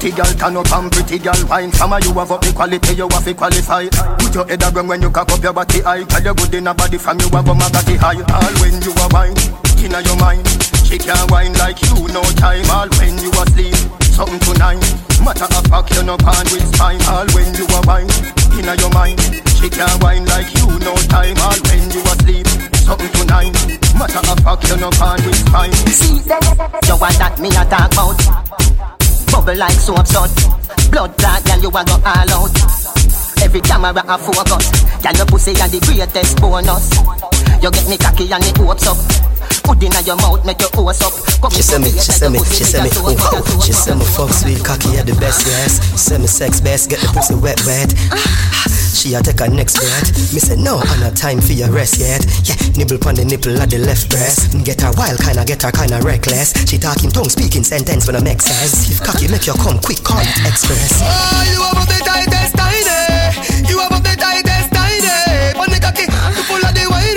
wine, 0.04 0.12
Dirty 0.12 0.12
girl 0.16 0.34
turn 0.38 0.58
up 0.58 0.72
and 0.72 0.92
pretty 0.92 1.20
girl 1.20 1.48
wine 1.48 1.72
Some 1.72 1.94
of 1.94 2.04
you 2.04 2.14
have 2.14 2.32
up 2.32 2.42
the 2.42 2.52
quality, 2.52 2.94
you 2.96 3.08
have 3.08 3.24
to 3.24 3.34
qualify 3.34 3.88
Put 4.20 4.36
your 4.36 4.48
head 4.48 4.64
around 4.64 4.88
when 4.88 5.02
you 5.02 5.10
cock 5.10 5.32
up 5.32 5.44
your 5.44 5.54
body 5.54 5.82
high 5.82 6.04
Tell 6.04 6.24
you 6.24 6.34
good 6.36 6.54
in 6.56 6.68
a 6.68 6.74
body 6.74 6.98
from 6.98 7.20
you 7.20 7.30
have 7.30 7.48
a 7.48 7.56
magazine 7.56 8.00
high 8.00 8.20
All 8.20 8.54
when 8.60 8.82
you 8.82 8.92
are 9.00 9.10
wine, 9.16 9.36
inna 9.80 10.02
your 10.02 10.18
mind 10.20 10.48
She 10.84 10.98
can't 10.98 11.32
wine 11.32 11.54
like 11.56 11.82
you 11.84 11.96
no 12.12 12.22
time 12.36 12.68
All 12.70 12.90
when 13.00 13.16
you 13.20 13.32
asleep, 13.32 13.76
something 14.12 14.40
tonight 14.44 14.84
Matter 15.24 15.48
of 15.48 15.66
fact, 15.72 15.96
you 15.96 16.04
no 16.04 16.18
pan 16.18 16.46
with 16.52 16.68
spine 16.76 17.02
All 17.08 17.28
when 17.32 17.48
you 17.56 17.64
are 17.72 17.84
wine, 17.88 18.12
inna 18.60 18.76
your 18.76 18.92
mind. 18.92 19.20
She 19.56 19.70
can't 19.70 20.04
whine 20.04 20.26
like 20.26 20.52
you 20.52 20.68
no 20.84 20.92
time. 21.08 21.40
All 21.40 21.56
when 21.72 21.88
you 21.96 22.04
asleep, 22.04 22.48
something 22.84 23.08
to 23.08 23.24
nine. 23.24 23.54
Matter 23.96 24.20
of 24.20 24.40
fact, 24.44 24.68
you 24.68 24.76
no 24.76 24.92
can't 24.92 25.24
with 25.24 25.48
fine. 25.48 25.72
See? 25.88 26.20
You 26.20 27.00
want 27.00 27.16
that 27.24 27.40
me 27.40 27.48
a 27.56 27.64
talk 27.64 27.94
about? 27.94 28.93
Bubble 29.34 29.58
like 29.58 29.72
soap 29.72 30.06
sud. 30.06 30.30
Blood 30.92 31.18
clot, 31.18 31.44
girl, 31.44 31.60
you 31.60 31.70
a 31.70 31.84
go 31.84 31.98
all 32.06 32.32
out. 32.38 32.54
Every 33.42 33.62
camera 33.62 33.92
a 34.08 34.18
focus. 34.20 34.70
Girl, 35.02 35.14
your 35.14 35.26
pussy 35.26 35.52
a 35.54 35.68
the 35.68 35.80
greatest 35.82 36.38
bonus. 36.40 37.43
You 37.64 37.72
get 37.72 37.88
me 37.88 37.96
cocky 37.96 38.28
and 38.28 38.44
it 38.44 38.58
hopes 38.60 38.84
up. 38.92 39.00
Put 39.64 39.80
inna 39.80 40.04
your 40.04 40.20
mouth, 40.20 40.44
make 40.44 40.60
your 40.60 40.68
hose 40.76 41.00
up. 41.00 41.16
Come 41.40 41.56
She 41.56 41.64
say 41.64 41.80
me, 41.80 41.96
she 41.96 42.12
say 42.12 42.28
me, 42.28 42.44
she 42.44 42.68
say 42.68 42.84
me, 42.84 42.92
oh, 43.00 43.16
oh. 43.16 43.64
She 43.64 43.72
say 43.72 43.96
me 43.96 44.04
fuck 44.04 44.36
sweet 44.36 44.60
cocky 44.60 45.00
at 45.00 45.08
the 45.08 45.16
best, 45.16 45.48
yes. 45.48 45.80
Say 45.96 46.18
me 46.20 46.28
sex 46.28 46.60
best, 46.60 46.90
get 46.90 47.00
the 47.00 47.08
pussy 47.16 47.36
wet, 47.40 47.64
wet. 47.64 47.96
She 48.92 49.16
a 49.16 49.24
take 49.24 49.40
her 49.40 49.48
next 49.48 49.80
breath. 49.80 50.12
Me 50.36 50.44
say 50.44 50.60
no, 50.60 50.76
I 50.76 51.00
no 51.00 51.10
time 51.16 51.40
for 51.40 51.54
your 51.54 51.72
rest 51.72 52.04
yet. 52.04 52.20
Yeah, 52.44 52.60
nibble 52.76 53.00
pon 53.00 53.16
the 53.16 53.24
nipple 53.24 53.56
at 53.56 53.72
the 53.72 53.80
left 53.80 54.12
breast. 54.12 54.52
Get 54.64 54.82
her 54.84 54.92
wild, 55.00 55.24
kinda 55.24 55.44
get 55.48 55.64
her 55.64 55.72
kinda 55.72 56.04
reckless. 56.04 56.52
She 56.68 56.78
talking 56.78 57.12
tongue, 57.12 57.32
speaking 57.32 57.64
sentence 57.64 58.08
when 58.08 58.18
I 58.18 58.22
make 58.22 58.42
sense. 58.42 58.92
If 58.92 59.00
cocky 59.00 59.32
make 59.32 59.48
you 59.48 59.56
come 59.56 59.80
quick, 59.80 60.04
call 60.04 60.20
it 60.20 60.36
express. 60.44 61.00
Oh, 61.00 61.48
you 61.48 61.64
have 61.64 61.88
the 61.88 62.00
tightest 62.04 62.60
tiny. 62.60 63.72
You 63.72 63.80
have 63.80 64.04
the 64.04 64.16
tightest 64.20 64.68
tiny. 64.76 65.56
On 65.56 65.68
the 65.72 65.80
cocky, 65.80 66.12
you 66.12 66.44
full 66.44 66.60
of 66.60 66.76
the 66.76 66.88
wine. 66.92 67.13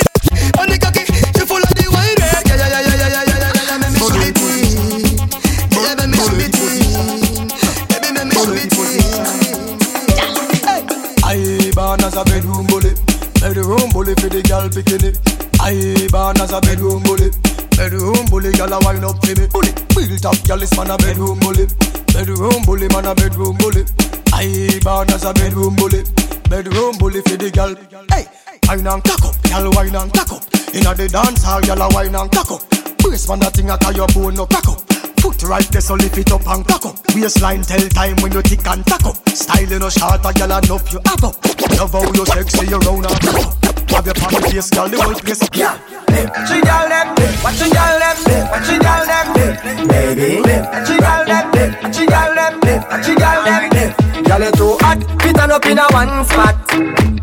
A 12.17 12.25
bedroom 12.25 12.67
bully, 12.67 12.93
bedroom 13.41 13.91
bully 13.93 14.15
for 14.17 14.29
the 14.33 14.41
girl 14.49 14.69
bikini. 14.73 15.13
I 15.61 16.09
born 16.09 16.41
as 16.41 16.53
a 16.53 16.61
bedroom 16.61 17.03
bully, 17.05 17.29
bedroom 17.77 18.25
bully, 18.33 18.53
girl 18.57 18.73
a 18.73 18.79
wine 18.81 19.05
up 19.05 19.21
for 19.21 19.37
me. 19.37 19.45
Bully, 19.53 19.73
built 19.93 20.25
up, 20.25 20.39
girl 20.49 20.63
is 20.63 20.73
man 20.77 20.91
a 20.91 20.97
bedroom 20.97 21.39
bully, 21.41 21.69
bedroom 22.17 22.63
bully, 22.65 22.89
man 22.89 23.05
a 23.05 23.15
bedroom 23.15 23.57
bully. 23.61 23.85
I 24.33 24.81
born 24.81 25.11
as 25.13 25.25
a 25.29 25.33
bedroom 25.37 25.77
bully, 25.77 26.09
bedroom 26.49 26.97
bully 26.97 27.21
for 27.21 27.37
the 27.37 27.51
girl. 27.53 27.77
Hey, 28.09 28.25
wine 28.65 28.87
and 28.87 29.05
cock 29.05 29.25
up, 29.25 29.37
girl 29.45 29.69
wine 29.77 29.95
and 29.95 30.13
cock 30.13 30.33
up. 30.33 30.43
Inna 30.73 30.95
the 30.97 31.09
dance 31.13 31.45
hall, 31.45 31.61
girl 31.61 31.83
a 31.85 31.89
wine 31.93 32.17
and 32.17 32.31
cock 32.33 32.51
up. 32.51 32.63
Brace 33.05 33.29
man 33.29 33.41
that 33.45 33.53
thing 33.53 33.69
a 33.69 33.77
tie 33.77 33.93
your 33.93 34.09
bone 34.17 34.35
no 34.35 34.47
crack 34.47 34.69
up. 34.69 34.86
Foot 35.21 35.43
right 35.45 35.69
there, 35.71 35.81
so 35.81 35.95
lift 35.95 36.19
it 36.19 36.33
up 36.33 36.47
and 36.47 36.67
cock 36.67 36.87
up. 36.87 36.97
Waistline 37.15 37.63
tell 37.63 37.89
time 37.91 38.17
when 38.23 38.33
you 38.33 38.43
tick 38.43 38.67
and 38.67 38.85
tack 38.87 39.05
up. 39.05 39.17
Style 39.31 39.73
in 39.73 39.83
a 39.83 39.91
short, 39.91 40.25
a 40.25 40.31
gyal 40.33 40.63
enough 40.63 40.93
you 40.93 41.01
have 41.05 41.25
up. 41.25 41.37
Love 41.79 41.93
how 41.93 42.13
you 42.13 42.27
sexy, 42.27 42.67
you 42.67 42.79
round 42.79 43.07
and 43.07 43.21
cock 43.21 43.47
up. 43.47 43.65
Have 43.91 44.07
your 44.07 44.15
pan 44.15 44.43
face, 44.51 44.71
gyal, 44.71 44.91
the 44.91 45.01
whole 45.03 45.15
place 45.15 45.43
up. 45.43 45.55
Yeah. 45.55 45.79
Watch 46.17 46.51
you 46.51 46.63
gyal 46.63 46.89
them, 46.89 47.09
watch 47.45 47.61
you 47.61 47.69
gyal 47.71 47.99
them, 48.01 48.51
watch 48.51 48.69
you 48.71 48.79
gyal 48.79 49.07
them, 49.07 49.89
baby. 49.89 50.41
Watch 50.41 50.89
you 50.89 50.99
gyal 50.99 51.27
them, 51.27 51.83
watch 51.83 51.99
you 51.99 52.07
gyal 52.07 52.35
them, 52.35 52.83
watch 52.91 53.09
you 53.09 53.15
gyal 53.17 53.71
them. 53.71 54.06
Girl, 54.27 54.43
you 54.43 54.53
too 54.53 54.77
hot, 54.81 54.99
fit 55.23 55.39
on 55.41 55.51
up 55.51 55.65
in 55.67 55.79
a 55.79 55.87
one 55.93 56.25
spot. 56.25 56.57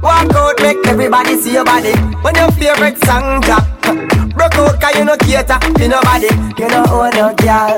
Walk 0.01 0.33
out, 0.35 0.59
make 0.61 0.85
everybody 0.87 1.39
see 1.41 1.53
your 1.53 1.65
body. 1.65 1.93
When 2.23 2.35
your 2.35 2.51
favorite 2.51 2.97
song 3.05 3.41
drop, 3.41 3.63
broke 4.35 4.55
out 4.55 4.79
'cause 4.79 4.95
you 4.95 5.05
no 5.05 5.15
cater 5.17 5.59
to 5.59 5.87
nobody. 5.87 6.31
You 6.57 6.67
no 6.69 6.81
own 6.91 7.11
no 7.15 7.33
girl, 7.35 7.77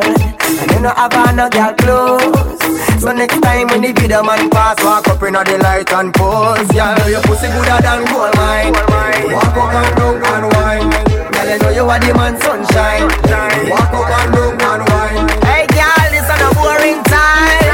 and 0.62 0.72
you 0.72 0.80
no 0.80 0.92
have 0.96 1.36
no 1.36 1.50
girl 1.50 1.74
clothes. 1.74 2.62
So 3.02 3.12
next 3.12 3.42
time 3.42 3.68
when 3.68 3.82
the 3.82 3.92
video 3.94 4.24
man 4.24 4.50
pass, 4.50 4.78
walk 4.84 5.08
up 5.08 5.22
inna 5.24 5.44
the 5.44 5.58
light 5.58 5.92
and 5.92 6.14
pose. 6.14 6.68
Girl, 6.68 7.10
your 7.10 7.22
pussy 7.22 7.48
gooder 7.48 7.80
than 7.82 8.06
gold 8.06 8.36
mine. 8.38 8.74
Walk 9.34 9.58
up 9.58 9.74
and 9.82 9.96
down 9.98 10.16
and 10.34 10.46
wine. 10.54 10.90
Girl, 11.34 11.50
you 11.50 11.58
know 11.60 11.70
you 11.78 11.90
are 11.90 12.00
the 12.00 12.14
man 12.14 12.40
sunshine. 12.42 13.10
Walk 13.70 13.94
up 14.00 14.10
and 14.20 14.34
down 14.34 14.82
and 14.82 14.90
wine. 14.90 15.28
Hey, 15.44 15.66
girl, 15.78 16.06
this 16.14 16.24
is 16.24 16.42
a 16.48 16.50
boring 16.56 17.04
time. 17.04 17.65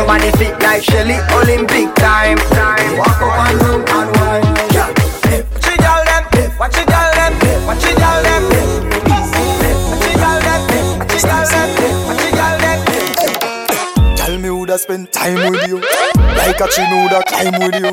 And. 0.00 0.06
Your 0.06 0.06
body 0.06 0.30
fit 0.38 0.58
like 0.62 0.82
Shelly, 0.82 1.18
Olympic 1.34 1.94
time. 1.96 2.38
Walk 2.96 3.20
up 3.20 3.48
and 3.48 3.60
down 3.60 3.80
and 3.80 4.10
wine. 4.16 4.44
Yeah. 4.72 4.88
Watch 4.88 5.66
you 5.66 5.76
gyal 5.76 6.04
them, 6.32 6.50
watch 6.58 6.76
you 6.76 6.84
gyal 6.84 7.12
them, 7.14 7.32
watch 7.66 7.84
you 7.84 7.94
gyal 7.94 8.22
them. 8.22 8.42
Watch 9.04 10.04
you 10.06 10.16
gyal 10.16 10.40
them, 10.40 10.98
watch 10.98 11.12
you 11.12 11.20
gyal 11.20 11.48
them, 11.50 12.06
watch 12.06 12.22
you 12.24 12.30
gyal 12.32 12.56
them. 12.60 14.16
Tell 14.16 14.36
me 14.38 14.48
who'da 14.48 14.78
spend 14.78 15.12
time 15.12 15.50
with 15.50 15.68
you 15.68 15.80
Like 15.80 16.60
a 16.60 16.68
chin 16.68 16.86
who'da 16.86 17.22
climb 17.26 17.58
with 17.60 17.74
you 17.74 17.92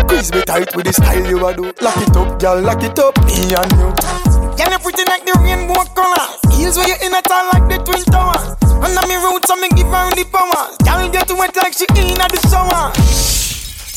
Squeeze 0.00 0.32
me 0.32 0.42
tight 0.42 0.74
with 0.76 0.86
the 0.86 0.92
style 0.92 1.26
you 1.26 1.46
a 1.46 1.54
do 1.54 1.72
Lock 1.80 1.96
it 1.96 2.16
up, 2.16 2.40
girl, 2.40 2.60
lock 2.60 2.82
it 2.82 2.98
up, 2.98 3.16
me 3.24 3.54
and 3.54 3.72
you 3.72 4.45
Girl, 4.56 4.72
you 4.72 4.78
pretty 4.80 5.04
like 5.04 5.24
the 5.24 5.36
rainbow 5.44 5.84
colors. 5.92 6.40
Heels 6.56 6.76
where 6.76 6.88
you 6.88 6.96
in 7.04 7.14
a 7.14 7.20
tall 7.22 7.46
like 7.52 7.68
the 7.68 7.78
twin 7.84 8.02
towers. 8.08 8.56
Under 8.80 9.04
me 9.06 9.16
roots, 9.20 9.50
I 9.52 9.60
me 9.60 9.68
give 9.76 9.92
her 9.92 10.08
the 10.16 10.24
power. 10.32 10.72
Girl, 10.84 11.08
get 11.12 11.30
wet 11.30 11.56
like 11.56 11.76
she 11.76 11.86
in 11.96 12.20
at 12.20 12.32
the 12.32 12.40
shower. 12.48 12.92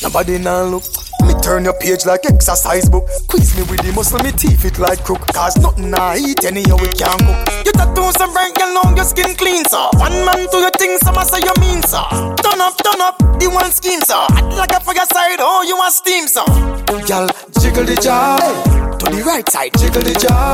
Nobody 0.01 0.37
now 0.37 0.63
look 0.63 0.83
Let 1.19 1.27
Me 1.27 1.41
turn 1.41 1.65
your 1.65 1.73
page 1.73 2.05
like 2.05 2.25
exercise 2.25 2.87
book 2.87 3.09
Squeeze 3.09 3.53
me 3.57 3.63
with 3.63 3.81
the 3.83 3.91
muscle, 3.91 4.17
me 4.23 4.31
teeth 4.31 4.63
it 4.63 4.79
like 4.79 5.03
crook 5.03 5.19
Cause 5.35 5.57
nothing 5.57 5.93
I 5.93 6.15
eat 6.15 6.45
anyhow 6.45 6.77
we 6.79 6.87
can't 6.87 7.19
cook 7.19 7.65
You 7.65 7.73
tattoos 7.73 8.15
are 8.15 8.31
bright, 8.31 8.55
girl, 8.55 8.79
now 8.79 8.95
your 8.95 9.03
skin 9.03 9.35
clean, 9.35 9.65
sir. 9.65 9.89
One 9.99 10.23
man 10.23 10.47
to 10.47 10.57
your 10.57 10.71
things, 10.79 11.01
some 11.03 11.19
say 11.25 11.43
you 11.43 11.51
mean, 11.59 11.83
sir. 11.83 11.99
Turn 12.39 12.61
up, 12.63 12.79
turn 12.79 13.01
up, 13.01 13.19
the 13.39 13.51
one 13.51 13.71
scheme, 13.71 13.99
sir. 13.99 14.15
Hot 14.15 14.55
like 14.55 14.71
a 14.71 14.79
fire 14.79 15.05
side, 15.11 15.39
oh, 15.39 15.63
you 15.67 15.75
want 15.75 15.93
steam, 15.93 16.27
sir. 16.27 16.47
Girl, 16.87 17.27
jiggle 17.59 17.83
the 17.83 17.99
jaw 18.01 18.78
the 19.11 19.23
right 19.23 19.47
side, 19.49 19.71
jiggle 19.77 20.01
the 20.01 20.13
jaw. 20.13 20.53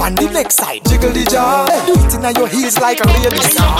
On 0.00 0.14
the 0.14 0.26
next 0.32 0.56
side, 0.56 0.82
jiggle 0.88 1.10
the 1.10 1.24
jaw. 1.24 1.66
Do 1.86 1.94
it 1.94 2.14
in 2.14 2.24
your 2.36 2.48
heels 2.48 2.78
like 2.78 2.98
a 2.98 3.06
baby 3.06 3.38
star. 3.38 3.78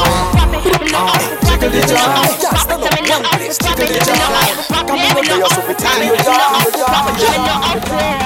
Jiggle 1.49 1.71
the 1.71 1.83
jaw. 1.91 2.23
Girl, 2.39 2.55
stand 2.55 2.85
up 2.87 2.95
one 3.03 3.25
place, 3.35 3.59
jiggle 3.59 3.89
the 3.89 3.99
jaw. 3.99 4.63
Come 4.87 5.01
on, 5.01 5.17
up 5.17 5.25
there, 5.27 5.49
so 5.51 5.61
we 5.67 5.75
tell 5.75 6.03
you 6.03 6.15
jaw. 6.23 6.63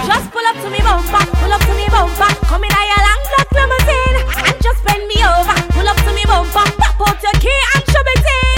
Just 0.05 0.27
pull 0.33 0.47
up 0.47 0.57
to 0.61 0.69
me 0.69 0.81
bumper, 0.85 1.25
pull 1.41 1.53
up 1.53 1.63
to 1.65 1.73
me 1.75 1.87
bumper. 1.89 2.31
Come 2.45 2.65
in 2.65 2.73
a 2.73 2.83
your 2.93 3.01
long 3.01 3.23
black 3.33 3.49
limousine. 3.57 4.19
And 4.53 4.57
just 4.61 4.85
bend 4.85 5.07
me 5.09 5.19
over. 5.25 5.57
Pull 5.73 5.89
up 5.89 5.97
to 6.05 6.13
me 6.13 6.25
bumper, 6.29 6.67
pop 6.77 7.01
out 7.09 7.23
your 7.23 7.37
key 7.41 7.76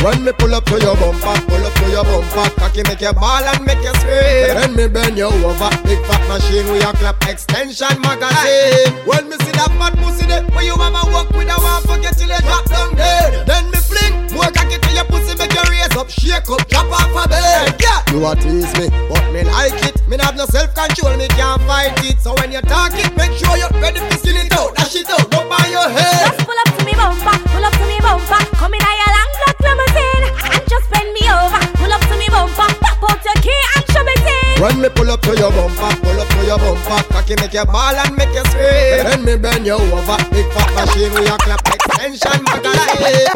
When 0.02 0.24
me 0.24 0.32
pull 0.32 0.54
up 0.54 0.64
to 0.66 0.78
your 0.78 0.94
bumper, 0.96 1.34
pull 1.50 1.64
up 1.66 1.74
to 1.74 1.90
your 1.90 2.04
bumper, 2.04 2.48
cocky 2.60 2.82
make 2.86 3.00
you 3.00 3.12
ball 3.12 3.42
and 3.42 3.64
make 3.66 3.82
you 3.82 3.92
scream. 3.98 4.54
When 4.54 4.76
me 4.76 4.86
bend 4.86 5.18
you 5.18 5.26
over, 5.26 5.70
big 5.82 5.98
fat 6.06 6.22
machine 6.30 6.70
with 6.70 6.82
your 6.82 6.92
clap 6.94 7.18
extension 7.26 7.98
magazine. 8.00 8.94
When 9.04 9.28
me 9.28 9.36
see 9.42 9.52
that 9.58 9.74
fat 9.74 9.98
pussy 9.98 10.26
there, 10.26 10.44
where 10.54 10.64
you 10.64 10.76
mama 10.76 11.02
walk 11.10 11.30
with 11.34 11.50
a 11.50 11.56
one 11.58 11.82
forget 11.82 12.16
till 12.16 12.30
you 12.30 12.40
drop 12.46 12.64
down 12.70 12.94
dead. 12.94 13.44
Then 13.44 13.70
me 13.74 13.78
fling 13.82 14.14
more 14.38 14.46
cocky 14.54 14.78
to 14.78 14.90
your 14.94 15.04
pussy, 15.10 15.34
make 15.34 15.52
you 15.52 15.66
raise 15.66 15.96
up, 15.98 16.08
shake 16.08 16.46
up, 16.46 16.62
drop 16.70 16.86
off 16.94 17.10
a 17.18 17.28
bed. 17.28 17.74
Yeah, 17.82 17.98
you 18.14 18.22
a 18.22 18.38
tease 18.38 18.70
me, 18.78 18.86
but 19.10 19.26
me 19.34 19.42
like 19.50 19.82
it. 19.82 19.98
Me 20.06 20.16
not 20.16 20.32
have 20.32 20.36
no 20.38 20.46
self 20.46 20.72
control, 20.78 21.18
me 21.18 21.26
can't 21.34 21.60
fight 21.66 21.98
it. 22.06 22.22
So 22.22 22.38
when 22.38 22.54
you 22.54 22.62
talk 22.62 22.94
it, 22.94 23.10
make 23.18 23.34
sure 23.34 23.58
you're 23.58 23.74
ready 23.82 23.98
to 23.98 24.16
skin 24.16 24.46
it 24.46 24.54
out, 24.54 24.78
dash 24.78 24.94
it 24.94 25.10
out, 25.10 25.27
When 34.58 34.80
me 34.82 34.88
pull 34.88 35.10
up 35.10 35.22
to 35.22 35.36
your 35.38 35.52
bumper, 35.52 35.94
pull 36.02 36.20
up 36.20 36.28
to 36.28 36.44
your 36.44 36.58
bumper, 36.58 37.02
cocky 37.14 37.34
make 37.36 37.54
you 37.54 37.64
ball 37.64 37.94
and 37.94 38.16
make 38.16 38.34
you 38.34 38.42
scream. 38.50 39.04
When 39.06 39.24
me 39.24 39.36
bend 39.36 39.64
you 39.64 39.74
over, 39.74 40.18
big 40.34 40.50
fat 40.52 40.74
machine 40.74 41.12
with 41.14 41.28
your 41.28 41.38
clap 41.38 41.62
extension 41.62 42.42
magazine. 42.42 43.30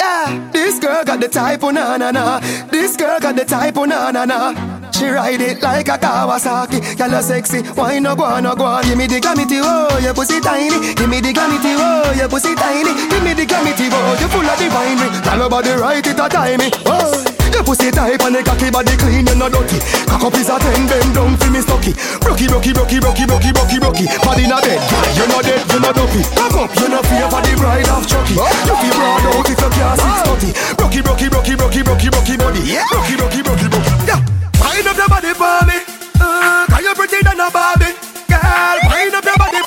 Yeah, 0.00 0.50
this 0.52 0.80
girl 0.80 1.04
got 1.04 1.20
the 1.20 1.28
type 1.28 1.62
of 1.62 1.74
na 1.74 1.96
na 1.96 2.10
na. 2.10 2.40
This 2.70 2.96
girl 2.96 3.20
got 3.20 3.36
the 3.36 3.44
type 3.44 3.76
of 3.76 3.86
na 3.86 4.10
na 4.10 4.24
na. 4.24 4.90
She 4.90 5.06
ride 5.06 5.40
it 5.40 5.62
like 5.62 5.88
a 5.88 5.98
Kawasaki. 5.98 6.98
You 6.98 7.22
sexy. 7.22 7.62
Why 7.74 7.98
no 8.00 8.16
go 8.16 8.24
on, 8.24 8.42
no 8.42 8.54
go 8.56 8.64
on? 8.64 8.84
Give 8.84 8.98
me 8.98 9.06
the 9.06 9.20
glamity, 9.20 9.60
oh, 9.62 9.98
your 10.02 10.14
pussy 10.14 10.40
tiny. 10.40 10.94
Give 10.94 11.08
me 11.08 11.20
the 11.20 11.32
glamity, 11.32 11.74
oh, 11.78 12.14
your 12.16 12.28
pussy 12.28 12.54
tiny. 12.54 12.94
Give 13.10 13.22
me 13.22 13.34
the 13.34 13.46
glamity, 13.46 13.88
oh, 13.90 14.18
you 14.20 14.28
full 14.28 14.46
of 14.46 14.58
divine. 14.58 15.22
Tell 15.22 15.38
nobody 15.38 15.70
right 15.70 16.06
it 16.06 16.18
a 16.18 16.28
time 16.28 16.58
me. 16.58 16.70
Oh. 16.86 17.33
Your 17.54 17.62
pussy 17.62 17.94
tight 17.94 18.18
and 18.18 18.34
the 18.34 18.42
cocky 18.42 18.66
body 18.66 18.98
clean, 18.98 19.30
you 19.30 19.36
no 19.38 19.46
dirty. 19.46 19.78
Cock 20.10 20.26
up 20.26 20.34
is 20.34 20.50
a 20.50 20.58
ten, 20.58 20.90
bend 20.90 21.14
down 21.14 21.38
for 21.38 21.50
me 21.54 21.62
stocky. 21.62 21.94
Brocky, 22.18 22.50
brocky, 22.50 22.74
brocky, 22.74 22.98
brocky, 22.98 23.22
brocky, 23.30 23.54
brocky, 23.54 23.78
brocky. 23.78 24.04
Body 24.26 24.50
not 24.50 24.66
dead, 24.66 24.82
you 25.14 25.22
no 25.30 25.38
dead, 25.38 25.62
you 25.70 25.78
no 25.78 25.94
dopey. 25.94 26.26
Cock 26.34 26.66
up, 26.66 26.70
you 26.74 26.90
no 26.90 26.98
fear 27.06 27.30
for 27.30 27.38
the 27.46 27.54
bride 27.54 27.86
of 27.94 28.02
Chucky. 28.10 28.34
You 28.34 28.74
feel 28.74 28.94
broad 28.98 29.22
out 29.30 29.46
if 29.46 29.54
you 29.54 29.70
can't 29.70 29.98
six 30.02 30.18
thirty. 30.26 30.50
Brocky, 30.74 31.00
brocky, 31.06 31.26
brocky, 31.30 31.54
brocky, 31.54 31.80
brocky, 31.86 32.08
brocky 32.10 32.34
body. 32.34 32.62
Brocky, 32.90 33.14
brocky, 33.14 33.40
brocky, 33.46 33.66
brocky. 33.70 33.92
Yeah, 34.02 34.18
wind 34.58 34.86
up 34.90 34.98
your 34.98 35.06
body 35.06 35.32
for 35.38 35.58
me. 35.70 35.78
Uh, 36.18 36.66
cause 36.66 36.82
you 36.82 36.94
pretty 36.98 37.22
than 37.22 37.38
a 37.38 37.46
Barbie. 37.54 37.94
Girl, 38.26 38.78
wind 38.90 39.14
up 39.14 39.22
your 39.22 39.38
body 39.38 39.62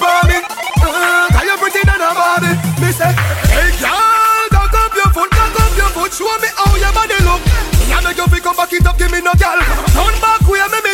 Make 8.08 8.16
you 8.16 8.28
fi 8.28 8.40
come 8.40 8.56
back 8.56 8.72
it 8.72 8.88
up, 8.88 8.98
give 8.98 9.12
me 9.12 9.20
no 9.20 9.34
gal. 9.36 9.60
Turn 9.92 10.16
back 10.24 10.48
way, 10.48 10.64
me 10.64 10.87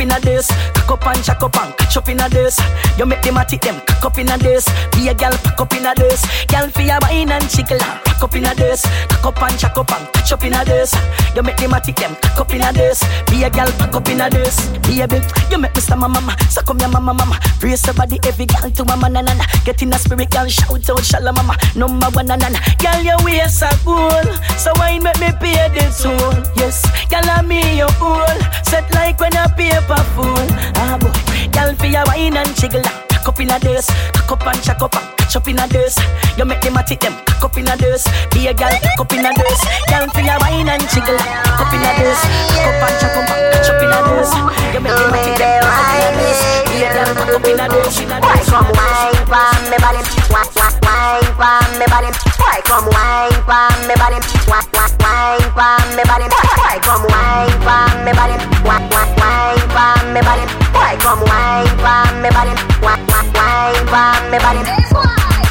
in 0.00 0.10
a 0.10 0.20
this. 0.20 0.79
Cock 0.90 1.06
up 1.06 1.14
and 1.14 1.24
jack 1.24 1.40
up 1.40 1.56
and 1.56 1.76
catch 1.76 1.96
up 1.96 2.08
in 2.08 2.18
a 2.18 2.28
this. 2.28 2.58
You 2.98 3.06
make 3.06 3.22
them 3.22 3.36
a 3.36 3.44
tick 3.44 3.60
them 3.60 3.80
cock 3.86 4.06
up 4.06 4.18
in 4.18 4.28
a 4.28 4.36
this. 4.36 4.66
Be 4.90 5.06
a 5.06 5.14
gal 5.14 5.30
pack 5.30 5.60
up 5.60 5.72
in 5.72 5.86
a 5.86 5.94
this. 5.94 6.26
Gal 6.48 6.68
for 6.68 6.82
your 6.82 6.98
wine 7.02 7.30
and 7.30 7.48
jiggle 7.48 7.80
and 7.80 8.00
rock 8.08 8.24
up 8.24 8.34
in 8.34 8.44
a 8.44 8.52
this. 8.56 8.82
Cock 9.06 9.26
up 9.26 9.42
and 9.42 9.56
jack 9.56 9.78
up 9.78 9.92
and 9.92 10.12
catch 10.12 10.32
up 10.32 10.42
in 10.42 10.52
a 10.52 10.64
this. 10.64 10.92
You 11.36 11.44
make 11.44 11.56
them 11.58 11.74
a 11.74 11.80
tick 11.80 11.94
them 11.94 12.16
cock 12.16 12.40
up 12.40 12.52
in 12.52 12.62
a 12.62 12.72
this. 12.72 13.04
Be 13.30 13.44
a 13.44 13.50
gal 13.50 13.70
pack 13.78 13.94
up 13.94 14.08
in 14.08 14.20
a 14.20 14.28
this. 14.30 14.66
Baby, 14.82 15.22
you 15.48 15.58
make 15.58 15.76
me 15.76 15.80
stammer 15.80 16.08
mama. 16.08 16.34
So 16.50 16.60
come 16.62 16.80
here 16.80 16.88
mama 16.88 17.14
mama. 17.14 17.38
Brace 17.60 17.86
your 17.86 17.94
body 17.94 18.18
every 18.26 18.46
gal 18.46 18.68
to 18.68 18.84
mama 18.84 19.08
na 19.08 19.20
na 19.20 19.34
na. 19.34 19.44
Get 19.64 19.82
in 19.82 19.92
a 19.92 19.98
spirit 19.98 20.30
gal 20.30 20.48
shout 20.48 20.90
out 20.90 21.04
shalom 21.04 21.36
mama. 21.36 21.56
Number 21.76 22.10
one 22.10 22.26
na 22.26 22.34
na 22.34 22.48
na. 22.48 22.58
Gal 22.78 23.00
your 23.04 23.22
waist 23.22 23.62
a 23.62 23.70
cool. 23.84 24.26
So 24.58 24.72
wine 24.74 25.04
make 25.04 25.20
me 25.20 25.30
pay 25.38 25.70
the 25.70 25.86
toll. 26.02 26.34
Yes, 26.56 26.82
gal 27.08 27.22
I'm 27.30 27.46
me 27.46 27.78
your 27.78 27.90
fool. 27.90 28.26
Set 28.64 28.92
like 28.92 29.20
when 29.20 29.36
a 29.36 29.46
paper 29.54 30.02
fool. 30.18 30.50
Boy, 30.80 31.12
gal 31.52 31.74
for 31.76 31.86
your 31.86 32.04
wine 32.06 32.36
and 32.36 32.54
jiggle. 32.56 32.82
Cock 33.10 33.28
up 33.28 33.40
in 33.40 33.50
a 33.50 33.58
this, 33.58 33.86
cock 34.16 34.32
up 34.32 34.46
and 34.46 34.62
check 34.62 34.80
up 34.80 34.96
and 34.96 35.04
catch 35.18 35.36
up 35.36 35.46
in 35.46 35.58
a 35.58 35.66
this. 35.68 35.98
You 36.38 36.44
make 36.46 36.62
them 36.62 36.76
a 36.76 36.82
tick 36.82 37.00
them, 37.00 37.12
cock 37.26 37.44
up 37.52 37.56
in 37.58 37.68
a 37.68 37.76
this. 37.76 38.08
Be 38.32 38.48
a 38.48 38.54
gal, 38.54 38.72
cock 38.96 39.00
up 39.04 39.12
in 39.12 39.26
a 39.26 39.30
this. 39.36 39.60
Gal 39.88 40.08
for 40.08 40.20
your 40.24 40.38
wine 40.40 40.68
and 40.68 40.82
jiggle. 40.88 41.20
Cock 41.44 41.68
up 41.68 41.74
in 41.76 41.84
a 41.84 41.90
this, 42.00 42.20
cock 42.56 42.64
up 42.64 42.80
and 42.80 42.96
check 42.96 43.12
up 43.12 43.28
and 43.28 43.52
catch 43.52 43.68
up 43.68 43.82
in 43.84 43.92
a 43.92 44.00
this. 44.08 44.32
You 44.72 44.80
make 44.80 44.96
them 44.96 45.12
a 45.12 45.20
tick 45.20 45.36
them, 45.36 45.60
cock 45.60 45.84
up 45.84 45.92
in 45.92 46.00
a 46.00 46.16
this. 46.16 46.40
Be 46.72 46.80
a 46.80 46.88
gal, 46.96 47.12
cock 47.12 47.28
up 47.28 47.44
in 47.44 47.60
a 47.60 47.66
this. 47.68 48.00
Why 48.00 48.40
come 48.48 48.72
wine 48.72 49.20
pon 49.28 49.60
me 49.68 49.76
body? 49.84 50.00
Why 50.32 50.48
why 50.56 50.72
wine 50.80 51.28
pon 51.36 51.76
me 51.76 51.84
body? 51.92 52.08
Why 52.40 52.56
come 52.64 52.88
wine 52.88 53.36
pon 53.44 53.76
me 53.84 53.94
body? 54.00 54.16
Why 54.48 54.64
wine 54.72 55.44
pon 55.52 55.84
me 55.92 56.02
body? 56.08 56.24
Why 56.32 56.80
come 56.80 57.04
wine 57.04 57.52
pon 57.68 57.92
me 58.00 58.12
body? 58.16 58.36
Why 58.64 58.80
why 58.88 59.04
wine 59.20 59.59
pon 59.74 60.12
me 60.12 60.20
body? 60.20 60.44
Why 60.74 60.96
come 61.00 61.22
wine 61.24 61.70
pon 61.82 62.22
me 62.22 62.30
body? 62.30 62.54
Why 62.82 62.98
why 63.10 63.26
wine 63.34 63.86
pon 63.88 64.22
me 64.30 64.38
body? 64.38 64.62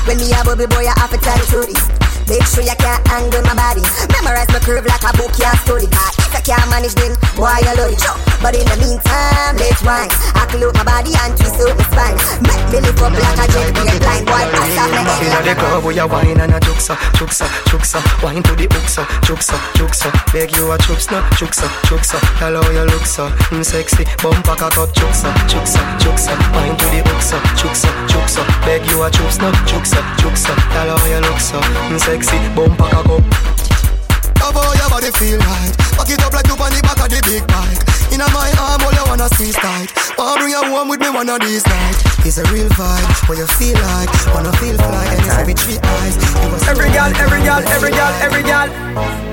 When 0.07 0.17
me 0.17 0.33
a 0.33 0.41
bubble 0.43 0.67
boy, 0.67 0.85
I 0.89 0.93
have 0.99 1.11
to 1.11 1.17
tell 1.17 1.37
you 1.37 1.69
this. 1.69 1.81
Make 2.29 2.45
sure 2.45 2.61
you 2.61 2.77
can't 2.77 3.01
angle 3.09 3.41
my 3.41 3.57
body. 3.57 3.81
Memorize 4.13 4.49
my 4.53 4.61
curve 4.61 4.85
like 4.85 5.01
a 5.01 5.11
book 5.17 5.33
you 5.37 5.49
study. 5.65 5.89
If 5.89 6.33
you 6.33 6.41
can't 6.45 6.69
manage 6.69 6.93
then, 6.93 7.17
boy, 7.33 7.57
you 7.65 7.73
love 7.73 7.89
it. 7.89 8.05
But 8.41 8.53
in 8.53 8.65
the 8.69 8.77
meantime, 8.77 9.48
let's 9.79 10.11
wine. 10.11 10.33
I 10.35 10.45
close 10.47 10.73
my 10.73 10.83
body 10.83 11.11
and 11.23 11.35
twist 11.37 11.59
out 11.59 11.77
my 11.77 11.83
spine. 11.87 12.17
Make 12.43 12.65
me 12.71 12.79
lift 12.87 13.01
up 13.01 13.13
like 13.13 13.39
a 13.39 13.45
jet 13.51 13.75
plane 13.75 13.99
blind 13.99 14.25
boy. 14.25 14.43
Pass 14.51 14.77
off 14.79 14.91
my 14.91 15.01
head 15.03 15.27
Inna 15.27 15.39
the 15.43 15.53
club 15.55 15.83
where 15.83 15.95
you 15.95 16.07
wine 16.07 16.39
and 16.39 16.53
a 16.53 16.59
juksa, 16.59 16.95
juksa, 17.17 17.45
juksa 17.69 17.99
Wine 18.23 18.43
to 18.43 18.55
the 18.55 18.67
hooksa, 18.67 19.03
juksa, 19.23 19.55
juksa 19.75 20.09
Beg 20.33 20.55
you 20.55 20.71
a 20.71 20.77
chups 20.77 21.11
no, 21.11 21.21
juksa, 21.37 21.67
juksa 21.87 22.17
Hello 22.39 22.61
you 22.71 22.85
look 22.91 23.05
so, 23.05 23.29
mm, 23.51 23.63
sexy 23.63 24.05
Bumper 24.21 24.55
cock 24.55 24.77
up, 24.77 24.89
juksa, 24.93 25.29
juksa, 25.47 25.81
juksa 25.99 26.33
Wine 26.55 26.75
to 26.77 26.85
the 26.91 27.01
hooksa, 27.03 27.37
juksa, 27.55 27.89
juksa 28.07 28.41
Beg 28.65 28.85
you 28.89 29.03
a 29.03 29.09
chups 29.09 29.39
no, 29.39 29.51
juksa, 29.67 30.01
juksa 30.19 30.53
Hello 30.75 30.95
you 31.07 31.21
look 31.27 31.39
so, 31.39 31.59
mm, 31.59 31.99
sexy 31.99 32.37
Bumper 32.55 32.89
cock 32.89 33.05
up 33.05 33.23
Love 34.39 34.55
how 34.55 34.73
your 34.73 34.89
body 34.89 35.11
feel 35.11 35.39
right 35.39 35.73
Back 35.97 36.09
it 36.09 36.23
up 36.23 36.33
like 36.33 36.47
you 36.47 36.55
on 36.55 36.71
the 36.71 36.81
back 36.81 36.99
of 36.99 37.09
the 37.09 37.21
big 37.27 37.45
bike 37.47 37.88
Inna 38.19 38.27
my 38.33 38.51
arm, 38.59 38.83
all 38.83 38.91
you 38.91 39.03
wanna 39.07 39.29
squeeze 39.29 39.55
tight 39.55 39.95
Wanna 40.17 40.41
bring 40.41 40.51
you 40.51 40.59
home 40.75 40.89
with 40.89 40.99
me 40.99 41.09
one 41.09 41.29
of 41.29 41.39
these 41.39 41.65
nights 41.65 42.03
It's 42.27 42.37
a 42.37 42.43
real 42.51 42.67
vibe, 42.75 43.29
what 43.29 43.37
you 43.37 43.47
feel 43.55 43.79
like 43.95 44.11
Wanna 44.35 44.51
feel 44.59 44.75
fly, 44.75 45.05
and 45.07 45.23
it's 45.23 45.31
every 45.39 45.53
three 45.53 45.79
eyes 45.79 46.19
Every 46.67 46.91
gal, 46.91 47.15
every 47.15 47.39
gal, 47.47 47.63
every 47.71 47.91
gal, 47.91 48.11
every 48.21 48.43
gal. 48.43 48.67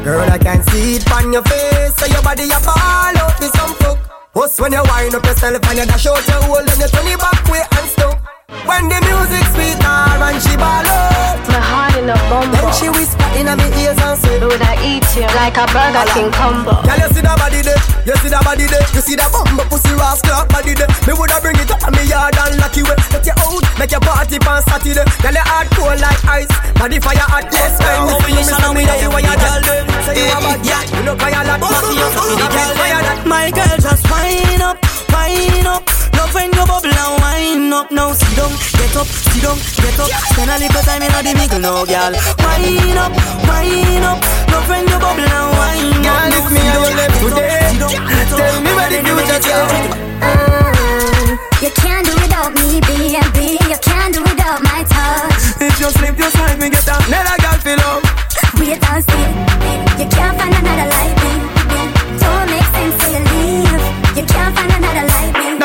Girl, 0.05 0.31
I 0.31 0.39
can 0.39 0.63
see 0.69 0.95
it 0.95 1.11
on 1.11 1.33
your 1.33 1.43
face. 1.43 1.97
So 1.97 2.07
your 2.07 2.23
body 2.23 2.45
a 2.45 2.61
fall 2.61 3.19
out 3.19 3.41
with 3.41 3.51
some 3.57 3.75
fuck. 3.75 3.99
What's 4.35 4.61
when 4.61 4.71
you 4.71 4.83
wind 4.85 5.17
up 5.17 5.25
yourself 5.25 5.69
and 5.69 5.79
you 5.79 5.87
dash 5.87 6.07
out 6.07 6.29
your 6.29 6.43
hole 6.43 6.59
and 6.59 6.79
you 6.79 6.87
turn 6.87 7.07
it 7.09 7.19
back 7.19 7.45
way 7.51 7.65
and 7.69 7.91
stuck. 7.91 8.36
When 8.47 8.87
the 8.87 8.99
music 9.03 9.43
sweet 9.59 9.75
her 9.83 10.23
and 10.23 10.39
she 10.39 10.55
ball 10.55 10.87
out. 10.87 11.43
My 11.51 11.59
heart 11.59 11.99
in 11.99 12.07
a 12.07 12.15
bumble. 12.31 12.55
Then 12.55 12.71
she 12.79 12.87
whisper 12.95 13.27
in 13.35 13.51
my 13.51 13.59
ears 13.83 13.99
and 13.99 14.15
say, 14.23 14.39
Would 14.39 14.63
I 14.63 14.79
eat 14.87 15.03
you 15.19 15.27
like 15.35 15.59
a 15.59 15.67
Burger 15.75 16.07
King 16.15 16.31
combo? 16.31 16.79
Girl, 16.87 16.95
you 16.95 17.11
see 17.11 17.27
that 17.27 17.35
body 17.43 17.59
there, 17.67 17.81
you 18.07 18.15
see 18.23 18.31
that 18.31 18.47
body 18.47 18.71
there, 18.71 18.87
you 18.95 19.03
see 19.03 19.19
that 19.19 19.35
bumbo 19.35 19.67
pussy 19.67 19.91
rascal 19.99 20.47
body 20.47 20.79
there. 20.79 20.87
Me 21.11 21.19
woulda 21.19 21.43
bring 21.43 21.59
it 21.59 21.67
up 21.75 21.83
on 21.83 21.91
me 21.99 22.07
yard 22.07 22.39
and 22.39 22.55
lock 22.63 22.79
you 22.79 22.87
way. 22.87 22.95
Get 23.11 23.27
you 23.27 23.35
out, 23.35 23.63
make 23.83 23.91
your 23.91 24.03
party 24.07 24.39
on 24.39 24.63
Saturday. 24.63 25.03
Girl, 25.27 25.35
you 25.35 25.43
hard 25.51 25.67
cold 25.75 25.99
like 25.99 26.23
ice, 26.31 26.53
body 26.79 27.03
fire 27.03 27.27
hot 27.27 27.51
close 27.51 27.75
when 27.83 27.99
you 28.07 28.17
feel 28.31 28.37
me 28.39 28.43
say 28.47 28.71
me 28.71 28.83
know 28.87 28.95
you 29.03 29.11
are 29.11 29.25
your 29.27 29.39
girl 29.43 29.61
then. 29.67 29.83
Say 30.07 30.23
you 30.23 30.31
a 30.31 30.39
bad 30.39 30.61
girl, 30.63 30.85
you 30.95 31.03
know 31.03 31.15
fire 31.19 31.43
like 31.43 31.63
pussy, 31.67 31.99
you 31.99 32.07
know 32.39 32.47
fire 32.47 33.03
that. 33.11 33.19
My 33.27 33.51
girl 33.51 33.75
just 33.83 34.07
wind 34.07 34.63
up, 34.63 34.79
wind 35.11 35.67
up. 35.67 35.83
Love 36.17 36.35
when 36.35 36.53
you 36.53 36.65
bubble 36.67 36.91
and 36.91 37.15
wind 37.23 37.73
up. 37.73 37.91
Now 37.93 38.13
sit 38.13 38.33
down, 38.37 38.53
get 38.77 38.97
up, 38.97 39.07
sit 39.07 39.43
down, 39.43 39.57
get 39.81 40.01
up. 40.01 40.11
Spend 40.33 40.51
a 40.51 40.57
little 40.59 40.83
time 40.83 41.03
in 41.03 41.13
the 41.13 41.33
middle 41.37 41.61
now, 41.61 41.85
girl. 41.85 42.13
Wind 42.43 42.99
up, 42.99 43.13
wind 43.47 44.05
up. 44.05 44.19
Love 44.51 44.69
when 44.69 44.85
you 44.89 44.99
bubble 44.99 45.25
and 45.25 45.49
wind 45.61 46.07
up. 46.07 46.17
Girl, 46.17 46.35
if 46.39 46.47
me 46.51 46.61
sit 46.61 46.67
and 46.67 46.77
down, 46.77 46.89
you 46.89 46.97
left 46.97 47.17
today, 47.21 47.77
down, 47.81 47.95
tell 48.33 48.57
me 48.65 48.71
where 48.77 48.91
the 48.91 48.99
future 49.05 49.41
take. 49.45 49.93
Mm, 50.25 51.37
you 51.63 51.71
can't 51.77 52.05
do 52.07 52.13
without 52.21 52.51
me, 52.57 52.81
baby. 52.89 53.61
You 53.71 53.79
can't 53.81 54.13
do 54.15 54.21
without 54.23 54.63
my 54.63 54.85
touch. 54.85 55.61
If 55.61 55.81
you 55.81 55.91
slip, 55.91 56.17
just 56.17 56.37
like 56.39 56.59
me 56.59 56.71
get 56.71 56.85
down. 56.85 57.03
Let 57.11 57.29
a 57.29 57.35
girl 57.43 57.59
feel 57.61 57.81
up. 57.91 58.03
Wait 58.59 58.81
and 58.81 59.05
see. 59.05 59.27
You 60.01 60.09
can't 60.11 60.37
find 60.39 60.55
another 60.55 60.89
like 60.91 61.16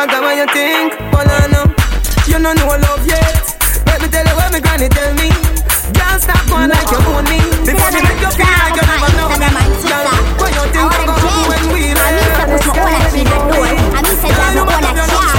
like 0.08 0.14
me. 0.14 0.26
What 0.26 0.38
you 0.38 0.47
think? 0.54 0.93
Well, 1.14 1.30
I 1.30 1.45
know 1.54 1.66
you 2.26 2.38
don't 2.41 2.58
know 2.58 2.74
love 2.74 3.06
yet. 3.06 3.38
Let 3.86 4.02
me 4.02 4.08
tell 4.10 4.26
you 4.26 4.34
what 4.34 4.52
my 4.52 4.60
granny 4.60 4.89
tell 4.89 5.14
me. 5.14 5.30
Girl, 5.93 6.18
stop 6.18 6.41
going 6.49 6.70
like 6.70 6.89
you 6.89 6.97
own 7.06 7.26
me. 7.30 7.38
Before 7.66 7.91
me 7.93 8.02
make 8.02 8.22
you 8.22 8.32
feel 8.34 8.49
like 8.49 8.74
you 8.78 8.86
never 8.88 9.12
know. 9.14 9.30
Girl, 9.30 10.06
what 10.41 10.49
you 10.58 10.66
think 10.74 10.89
I 10.89 11.06
gonna 11.06 11.22
do 11.22 11.34
when 11.49 11.64
we 11.74 11.82
I 11.93 12.10
mean, 12.18 12.34
say 12.34 12.45
put 12.49 12.74
my 12.74 12.82
own 12.82 12.97
a 12.97 13.10
key 13.14 13.26
the 13.30 13.38
door. 13.45 13.62
I 13.62 14.02
mean, 14.02 14.18
say 14.18 14.32
drive 14.34 14.56
my 14.58 14.74
own 14.74 14.86
a 14.86 15.06
car. 15.06 15.38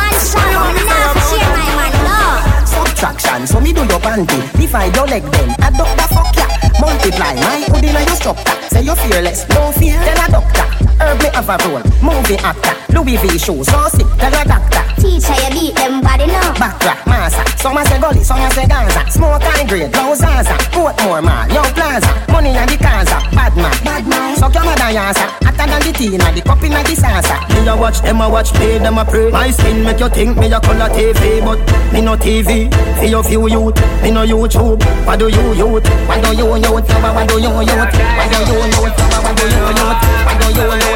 Man, 0.00 0.14
shut 0.16 0.48
up. 0.48 0.72
Me 0.72 0.82
not 0.86 1.12
fi 1.12 1.20
share 1.28 1.50
my 1.52 1.68
man, 1.76 1.92
no. 2.08 2.20
Subtraction, 2.64 3.46
so 3.46 3.60
me 3.60 3.72
do 3.72 3.82
your 3.84 4.00
panty 4.00 4.40
Divide 4.56 4.96
your 4.96 5.06
leg 5.06 5.24
then, 5.32 5.50
adopt 5.60 5.96
the 5.96 6.06
fuck 6.14 6.36
ya 6.36 6.69
Multiply 6.80 7.34
my 7.34 7.64
hood 7.68 7.84
in 7.84 7.94
your 7.94 8.16
structure. 8.16 8.60
Say 8.70 8.82
you're 8.82 8.96
fearless, 8.96 9.48
no 9.50 9.72
fear 9.72 9.98
Tell 9.98 10.24
a 10.24 10.30
doctor, 10.30 10.66
herb 11.02 11.18
me 11.18 11.28
have 11.34 11.50
a 11.50 11.56
role 11.66 11.82
Movie 12.00 12.38
actor, 12.38 12.74
Louis 12.94 13.16
V 13.18 13.36
shoes 13.36 13.66
So 13.66 13.88
sick, 13.90 14.06
tell 14.16 14.32
a 14.32 14.44
doctor. 14.46 14.78
Teacher, 15.00 15.34
you 15.42 15.50
beat 15.50 15.74
them 15.74 16.00
body, 16.00 16.26
no. 16.26 16.40
Backtrack, 16.54 17.04
massa 17.06 17.42
Some 17.58 17.76
a 17.76 17.84
say 17.84 17.98
gully, 18.00 18.22
some 18.22 18.38
a 18.38 18.50
say 18.52 18.66
Gaza. 18.66 19.10
Smoke 19.10 19.42
high 19.42 19.66
grade, 19.66 19.90
blow 19.90 20.14
Zaza. 20.14 20.54
Portmore 20.70 21.22
mall, 21.22 21.48
young 21.50 21.72
plaza. 21.74 22.06
Money 22.30 22.50
and 22.50 22.70
the 22.70 22.76
Kaza, 22.76 23.18
bad 23.34 23.56
man 23.56 23.74
Bad 23.84 24.06
man. 24.06 24.36
Suck 24.36 24.54
your 24.54 24.64
mother 24.64 24.94
yasa. 24.94 25.26
Hotter 25.42 25.66
than 25.66 25.82
the 25.82 25.92
tea, 25.92 26.16
the 26.16 26.42
cup 26.46 26.62
in 26.62 26.70
the 26.70 26.94
salsa. 26.94 27.36
Me 27.50 27.66
a 27.66 27.76
watch, 27.76 28.00
them 28.02 28.20
a 28.20 28.28
watch, 28.28 28.52
play 28.54 28.78
them 28.78 28.98
a 28.98 29.04
pray. 29.04 29.30
My 29.30 29.50
skin 29.50 29.82
make 29.82 29.98
you 29.98 30.08
think 30.08 30.38
me 30.38 30.52
a 30.52 30.60
color 30.60 30.88
TV 30.88 31.44
But 31.44 31.58
me 31.92 32.00
no 32.02 32.16
TV, 32.16 32.70
for 32.98 33.04
your 33.04 33.24
few 33.24 33.48
youth. 33.48 33.74
Me 34.02 34.10
no 34.12 34.24
YouTube, 34.24 34.80
what 35.06 35.18
do 35.18 35.28
you 35.28 35.54
youth? 35.54 35.86
What 36.06 36.22
do 36.22 36.36
you 36.36 36.56
youth? 36.56 36.69
What 36.70 36.86
do 36.86 36.94
you 36.94 37.50
youth? 37.50 37.66
What 37.66 38.30
do 38.30 38.38
you 38.38 38.46
do 38.46 38.54
you? 38.62 38.78
What 38.78 39.34
do 39.34 39.44
you 39.50 40.60
do 40.60 40.62
you? 40.62 40.90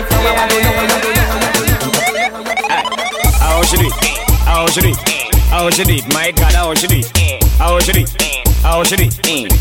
How 3.41 3.63
should 3.63 3.81
it? 3.81 3.93
How 4.45 4.67
should 4.69 4.85
it? 4.85 4.97
How 5.51 5.71
should 5.71 5.91
it? 5.91 6.15
My 6.15 6.31
God, 6.31 6.55
how 6.55 6.75
should 6.75 6.93
it? 6.93 7.13
How 7.59 7.81
should 7.81 7.97
it? 7.97 8.54
How 8.65 8.83
should 8.83 9.01
it? 9.01 9.13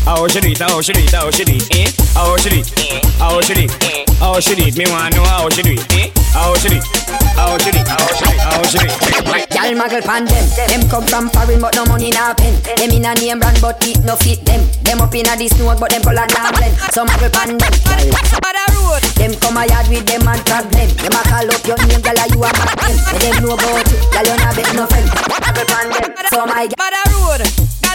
How 0.08 0.26
should 0.26 0.44
it? 0.48 0.58
How 0.58 0.80
should 0.80 0.96
it? 0.96 1.12
How 1.12 1.30
should 1.30 1.48
it? 1.48 1.62
Eh? 1.76 1.92
How 2.16 2.36
should 2.40 2.56
it? 2.56 2.66
How 3.20 3.40
should 3.44 3.58
it? 3.60 3.70
How 4.18 4.40
should 4.40 4.58
it? 4.58 4.76
Me 4.76 4.84
wanna 4.88 5.14
know 5.14 5.24
how 5.28 5.48
should 5.50 5.66
it? 5.68 5.78
Eh? 5.92 6.08
How 6.32 6.54
should 6.56 6.72
it? 6.72 6.82
How 7.36 7.58
should 7.58 7.76
it? 7.76 7.86
How 7.86 8.00
should 8.16 8.32
it? 8.32 8.40
How 8.40 8.62
should 8.64 8.82
it? 8.82 9.50
Gal 9.52 9.76
muggle 9.76 10.00
pan 10.00 10.24
them. 10.24 10.44
Them 10.56 10.88
come 10.88 11.04
from 11.06 11.28
foreign 11.30 11.60
but 11.60 11.76
no 11.76 11.84
money 11.84 12.10
na 12.10 12.32
pen. 12.32 12.56
Them 12.64 12.90
in 12.96 13.04
a 13.04 13.12
name 13.20 13.38
brand 13.38 13.60
but 13.60 13.76
it 13.86 14.00
no 14.04 14.16
fit 14.16 14.40
them. 14.48 14.64
Them 14.82 15.00
up 15.04 15.14
in 15.14 15.28
a 15.28 15.36
this 15.36 15.52
snow 15.52 15.76
but 15.78 15.90
them 15.92 16.02
color 16.02 16.24
na 16.24 16.50
blend. 16.56 16.74
Some 16.96 17.06
muggle 17.06 17.28
pan 17.28 17.60
them. 17.60 17.72
Them 19.20 19.32
come 19.38 19.58
a 19.60 19.66
yard 19.68 19.86
with 19.92 20.06
them 20.08 20.26
and 20.26 20.40
problem. 20.48 20.88
Them 20.96 21.12
a 21.12 21.20
call 21.28 21.44
up 21.52 21.62
your 21.68 21.76
name, 21.86 22.00
gal 22.00 22.16
you 22.32 22.40
a 22.40 22.48
mad 22.56 22.72
them. 22.80 22.96
Them 23.20 23.36
know 23.44 23.52
about 23.52 23.84
you, 23.84 24.00
gal 24.10 24.26
you 24.26 24.36
not 24.40 24.56
bet 24.56 24.70
no 24.74 24.84
friend. 24.88 25.06
Muggle 25.12 25.64
pan 25.68 25.86
them. 25.92 26.10
So 26.32 26.46
my. 26.48 26.66
Bada 26.72 27.02
road, 27.12 27.42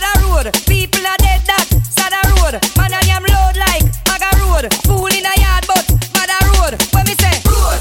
bada 0.09 0.27
road. 0.27 0.53
People 0.65 1.05
are 1.05 1.17
dead 1.17 1.41
that 1.45 1.65
sada 1.89 2.19
road. 2.37 2.59
Man 2.77 2.93
a 2.93 2.99
yam 3.05 3.23
load 3.23 3.55
like 3.57 3.85
maga 4.07 4.29
road. 4.41 4.65
Fool 4.85 5.07
in 5.13 5.25
a 5.25 5.33
yard 5.39 5.65
but 5.67 5.85
bada 6.13 6.37
road. 6.53 6.73
When 6.93 7.05
me 7.05 7.13
say 7.15 7.35
road, 7.45 7.79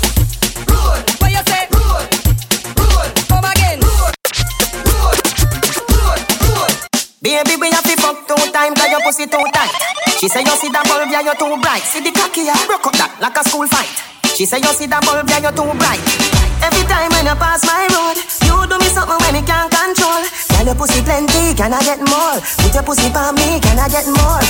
road. 0.68 1.00
What 1.20 1.30
you 1.32 1.42
say 1.48 1.64
road, 1.72 2.04
road. 2.76 3.10
Come 3.28 3.44
again. 3.44 3.80
Baby, 7.20 7.56
we 7.60 7.70
have 7.72 7.84
to 7.84 7.96
fuck 8.00 8.26
two 8.28 8.52
times, 8.52 8.78
cause 8.78 8.90
your 8.90 9.02
pussy 9.02 9.26
too 9.26 9.44
tight. 9.52 9.72
She 10.18 10.28
say 10.28 10.40
you 10.40 10.56
see 10.56 10.70
that 10.70 10.84
bulb, 10.88 11.10
yeah, 11.10 11.20
you're 11.20 11.36
too 11.36 11.60
bright. 11.60 11.82
See 11.82 12.00
the 12.00 12.10
cocky, 12.12 12.42
yeah, 12.42 12.56
broke 12.66 12.86
up 12.86 12.94
that 12.94 13.14
like 13.20 13.36
a 13.36 13.44
school 13.48 13.66
fight. 13.66 13.88
She 14.34 14.46
say 14.46 14.58
you 14.58 14.72
see 14.72 14.86
that 14.86 15.04
bulb, 15.04 15.28
yeah, 15.28 15.38
you're 15.38 15.52
too 15.52 15.66
bright. 15.78 16.37
Every 16.62 16.84
time 16.88 17.10
when 17.14 17.26
you 17.26 17.36
pass 17.38 17.62
my 17.64 17.86
road, 17.94 18.16
you 18.46 18.56
do 18.66 18.76
me 18.78 18.88
something 18.90 19.18
when 19.22 19.32
me 19.38 19.42
can't 19.42 19.70
control. 19.70 20.22
Girl, 20.54 20.66
your 20.66 20.74
pussy 20.74 21.00
plenty, 21.02 21.54
can 21.54 21.72
I 21.72 21.80
get 21.82 22.00
more? 22.02 22.38
Put 22.62 22.74
your 22.74 22.82
pussy 22.82 23.08
for 23.14 23.30
me, 23.32 23.60
can 23.62 23.78
I 23.78 23.88
get 23.88 24.06
more? 24.10 24.42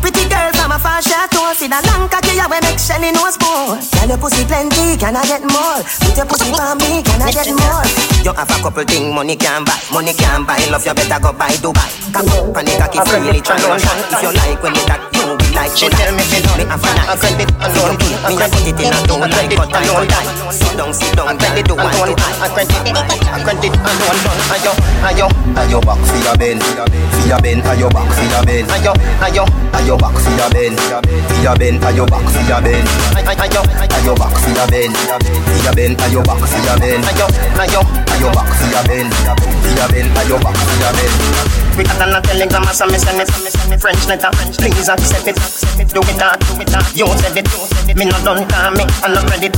Pretty 0.00 0.28
girl 0.30 0.52
from 0.54 0.70
a 0.70 0.78
far 0.78 1.02
chateau, 1.02 1.50
see 1.58 1.66
the 1.66 1.80
long 1.90 2.06
cocky 2.06 2.38
you 2.38 2.46
we 2.46 2.58
make 2.62 2.78
Shelly 2.78 3.10
nose 3.10 3.36
bone. 3.36 3.82
Girl, 3.98 4.08
your 4.14 4.18
pussy 4.18 4.44
plenty, 4.46 4.94
can 4.96 5.16
I 5.16 5.24
get 5.26 5.42
more? 5.42 5.82
Put 5.82 6.14
your 6.14 6.26
pussy 6.26 6.50
for 6.54 6.74
me, 6.78 7.02
can 7.02 7.18
I 7.22 7.32
get 7.34 7.50
more? 7.50 7.82
You 8.22 8.32
have 8.34 8.50
a 8.50 8.56
couple 8.62 8.84
things 8.84 9.10
money 9.14 9.34
can 9.34 9.64
buy, 9.64 9.78
money 9.92 10.14
can 10.14 10.46
buy. 10.46 10.58
Love 10.70 10.86
you 10.86 10.94
better 10.94 11.18
go 11.18 11.32
buy 11.32 11.54
Dubai. 11.62 11.86
Come 12.14 12.26
on, 12.38 12.54
panic 12.54 12.78
cocky 12.78 12.98
freely 13.06 13.40
try 13.42 13.58
no 13.58 13.74
shot. 13.78 13.98
If 14.10 14.22
you 14.22 14.32
like 14.34 14.62
when 14.62 14.74
you 14.74 14.84
that 14.86 15.02
you 15.14 15.34
be 15.38 15.46
like. 15.54 15.70
She 15.74 15.86
tell 15.90 16.10
me 16.14 16.22
she 16.26 16.42
me 16.42 16.64
have 16.66 16.82
a 16.82 16.90
nice. 16.94 17.18
credit 17.22 17.50
alone. 17.62 17.94
Me 17.98 18.34
a 18.34 18.46
put 18.50 18.66
it 18.66 18.80
in 18.82 18.94
a 18.94 18.98
don't 19.06 19.26
like 19.30 19.54
but 19.54 19.70
I 19.74 19.86
don't 19.86 20.10
die. 20.10 20.26
Sit 20.50 20.74
down, 20.78 20.90
sit 20.94 21.14
down, 21.14 21.38
belly 21.56 21.62
do 21.68 21.74
one 21.76 21.88
to 21.88 22.12
I 22.12 22.48
credit, 22.52 22.84
I 23.32 23.40
credit 23.40 23.72
alone. 23.72 24.18
Done. 24.24 24.40
Ayo, 24.52 24.72
ayo, 25.08 25.26
Ayo 25.56 25.80
back 25.80 25.98
for 26.04 26.18
your 26.20 26.36
bend, 26.36 26.62
for 26.62 27.26
your 27.28 27.40
bend, 27.40 27.62
ayo 27.64 27.88
back 27.90 28.08
for 28.12 28.24
your 28.24 28.44
bend. 28.44 28.68
ayo, 28.68 28.92
ayo, 29.24 29.44
Ayo 29.72 29.96
back 29.98 30.12
for 30.12 30.32
your 30.36 30.50
bend, 30.50 30.78
for 30.80 31.40
your 31.42 31.56
bend, 31.56 31.80
ayo 31.82 32.04
back 32.06 32.24
for 32.28 32.42
your 32.44 32.60
bend. 32.60 32.88
ayo, 33.16 33.62
Ayo 33.96 34.14
back 34.16 34.34
for 34.36 34.50
your 34.52 34.66
bend, 34.68 34.96
for 34.96 35.62
your 35.64 35.74
bend, 35.74 35.96
ayo 36.00 36.20
back 36.24 36.40
for 36.44 36.60
your 36.60 36.76
bend. 36.78 37.04
ayo, 37.04 37.26
ayo. 37.60 37.80
Ayo 38.16 38.28
back 38.32 38.48
for 38.48 38.68
your 38.70 38.82
bend, 38.84 39.12
for 39.12 39.72
your 39.76 39.88
bend, 39.88 40.10
ayo 40.16 40.36
back 40.42 40.56
for 40.56 40.76
your 40.80 40.92
bend. 40.92 41.65
Quicker 41.76 41.92
than 42.00 42.08
a 42.16 42.20
telegram, 42.24 42.64
so 42.72 42.86
me 42.88 42.96
send 42.96 43.18
me, 43.20 43.24
send 43.28 43.44
me, 43.44 43.50
send 43.52 43.68
me 43.68 43.76
French 43.76 44.00
letter. 44.08 44.32
Please 44.56 44.88
accept 44.88 45.28
it, 45.28 45.36
accept 45.36 45.76
it. 45.76 45.88
Do 45.92 46.00
it 46.08 46.16
that, 46.16 46.40
do 46.48 46.56
it 46.56 46.72
that. 46.72 46.88
You 46.96 47.04
said 47.20 47.36
it, 47.36 47.44
you 47.52 47.68
said 47.68 47.92
it. 47.92 47.96
Me 48.00 48.08
not 48.08 48.24
done 48.24 48.48
call 48.48 48.72
me, 48.72 48.88
I 49.04 49.12
no 49.12 49.20
credit. 49.28 49.52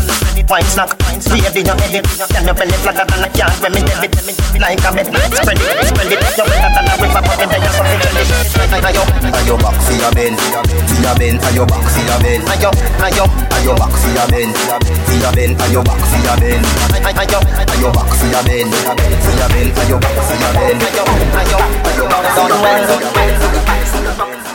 White 0.50 0.66
snack, 0.66 0.90
baby, 0.98 1.62
you 1.62 1.74
edit. 1.78 2.02
Can 2.34 2.42
you 2.42 2.54
belly 2.58 2.74
flatter 2.82 3.06
than 3.06 3.22
a 3.22 3.28
cat 3.30 3.54
when 3.62 3.70
me 3.70 3.86
debit? 3.86 4.10
Like 4.58 4.82
a 4.82 4.90
bed, 4.90 5.06
spread 5.06 5.62
it, 5.62 5.86
spread 5.86 6.10
it. 6.10 6.18
You 6.18 6.42
better 6.42 6.70
than 6.74 6.90
a 6.90 6.94
whip 6.98 7.14
up 7.14 7.38
in 7.38 7.48
there, 7.54 7.62
you 7.62 7.70
so 7.70 7.82
fit. 7.86 8.02
Ayo, 8.82 9.02
Ayo 9.38 9.54
back 9.62 9.76
for 9.78 9.94
your 9.94 10.10
bend, 10.10 10.38
for 10.42 10.98
your 10.98 11.14
bend, 11.14 11.38
ayo 11.46 11.62
back 11.70 11.84
for 11.86 12.02
your 12.02 12.18
bend. 12.18 12.42
ayo, 12.50 12.70
ayo, 12.98 13.24
Ayo 13.54 13.72
back 13.78 13.92
for 13.94 14.10
your 14.10 14.26
bend, 14.26 14.52
for 14.58 15.14
your 15.22 15.30
bend, 15.38 15.54
ayo 15.62 15.80
back 15.86 16.00
for 16.02 16.18
your 16.18 16.36
bend. 16.42 16.64
ayo, 17.14 17.38
Ayo 17.70 17.88
back 17.94 18.10
for 18.10 18.26
your 18.26 18.42
bend, 18.42 18.72
for 18.74 19.34
your 19.38 19.48
bend, 19.54 19.70
ayo 19.78 19.96
back 20.02 20.16
for 20.26 20.34
your 20.34 20.52
bend. 20.58 20.80
ayo, 20.82 21.58
ayo. 21.86 21.98
Done 21.98 22.06
well. 22.06 22.07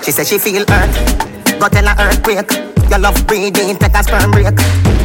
She 0.03 0.11
said 0.11 0.27
she 0.27 0.37
feel 0.37 0.65
hurt, 0.67 1.32
go 1.64 1.70
tell 1.70 1.88
her 1.88 1.95
earthquake. 2.09 2.51
Your 2.89 2.99
love 2.99 3.16
breathing, 3.26 3.78
take 3.78 3.95
a 3.95 4.03
sperm 4.03 4.32
break. 4.32 4.51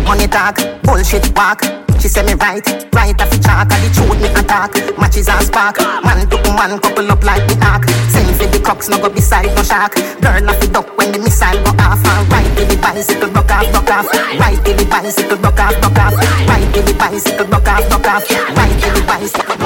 Money 0.02 0.26
talk, 0.26 0.58
bullshit 0.82 1.30
walk. 1.36 1.62
She 2.00 2.08
say 2.08 2.22
me 2.26 2.34
right, 2.34 2.66
right 2.94 3.14
off 3.20 3.30
the 3.30 3.38
chalk. 3.38 3.70
And 3.70 3.82
the 3.84 3.90
truth 3.94 4.18
me 4.18 4.28
attack, 4.34 4.74
matches 4.98 5.28
and 5.28 5.46
spark. 5.46 5.78
Man 5.78 6.26
to 6.26 6.36
man 6.58 6.78
couple 6.80 7.10
up 7.10 7.22
like 7.22 7.46
the 7.46 7.54
ark. 7.62 7.86
Send 8.10 8.34
for 8.34 8.46
the 8.50 8.58
crooks, 8.58 8.88
no 8.88 8.98
go 8.98 9.08
beside 9.08 9.54
no 9.54 9.62
shark. 9.62 9.94
Girl 9.94 10.50
off 10.50 10.58
the 10.58 10.66
duck 10.66 10.98
when 10.98 11.12
the 11.12 11.18
missile 11.18 11.58
go 11.62 11.70
off. 11.78 12.02
And 12.02 12.26
right 12.32 12.50
to 12.58 12.64
the 12.66 12.76
bicycle, 12.82 13.30
broke 13.30 13.50
off, 13.50 13.66
broke 13.70 13.90
off. 13.90 14.06
Right 14.42 14.58
to 14.64 14.72
the 14.74 14.86
bicycle, 14.90 15.38
broke 15.38 15.60
off, 15.60 15.74
broke 15.80 15.98
off. 15.98 16.14
Right 16.50 16.68
to 16.74 16.80
the 16.82 16.94
bicycle, 16.98 17.46
broke 17.46 17.68
off, 17.68 17.88
broke 17.88 18.08
off. 18.10 18.30
Right 18.58 18.76
to 18.82 18.88
the 18.98 19.02
bicycle. 19.06 19.58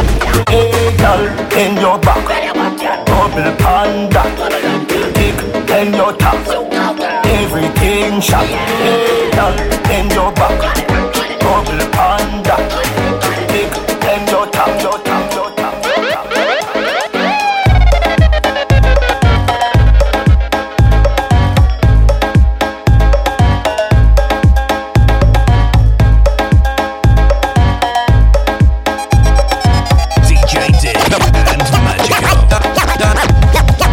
Hey 0.52 0.92
girl, 1.00 1.24
in 1.56 1.72
your 1.80 1.98
back, 2.04 2.28
double 3.08 3.52
panda, 3.56 4.22
big 5.16 5.52
in 5.72 5.94
your 5.94 6.12
top, 6.16 6.81
everything 6.82 8.20
shot. 8.20 8.44
Hey 8.44 9.30
girl, 9.30 9.54
your 10.10 10.32
back, 10.32 10.58
double 11.38 11.86
panda, 11.92 12.56
big 13.48 13.72
in 14.10 14.26
your 14.28 14.46
top, 14.50 14.82
your 14.82 14.98
top, 15.04 15.34
your 15.34 15.50
top. 15.54 15.74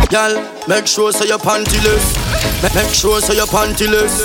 DJ 0.10 0.59
Make 0.70 0.86
sure 0.86 1.12
so 1.12 1.26
your 1.26 1.40
pantyless. 1.42 2.06
Ma- 2.62 2.70
Make 2.78 2.94
sure 2.94 3.20
so 3.22 3.34
your 3.34 3.48
pantyless. 3.50 4.22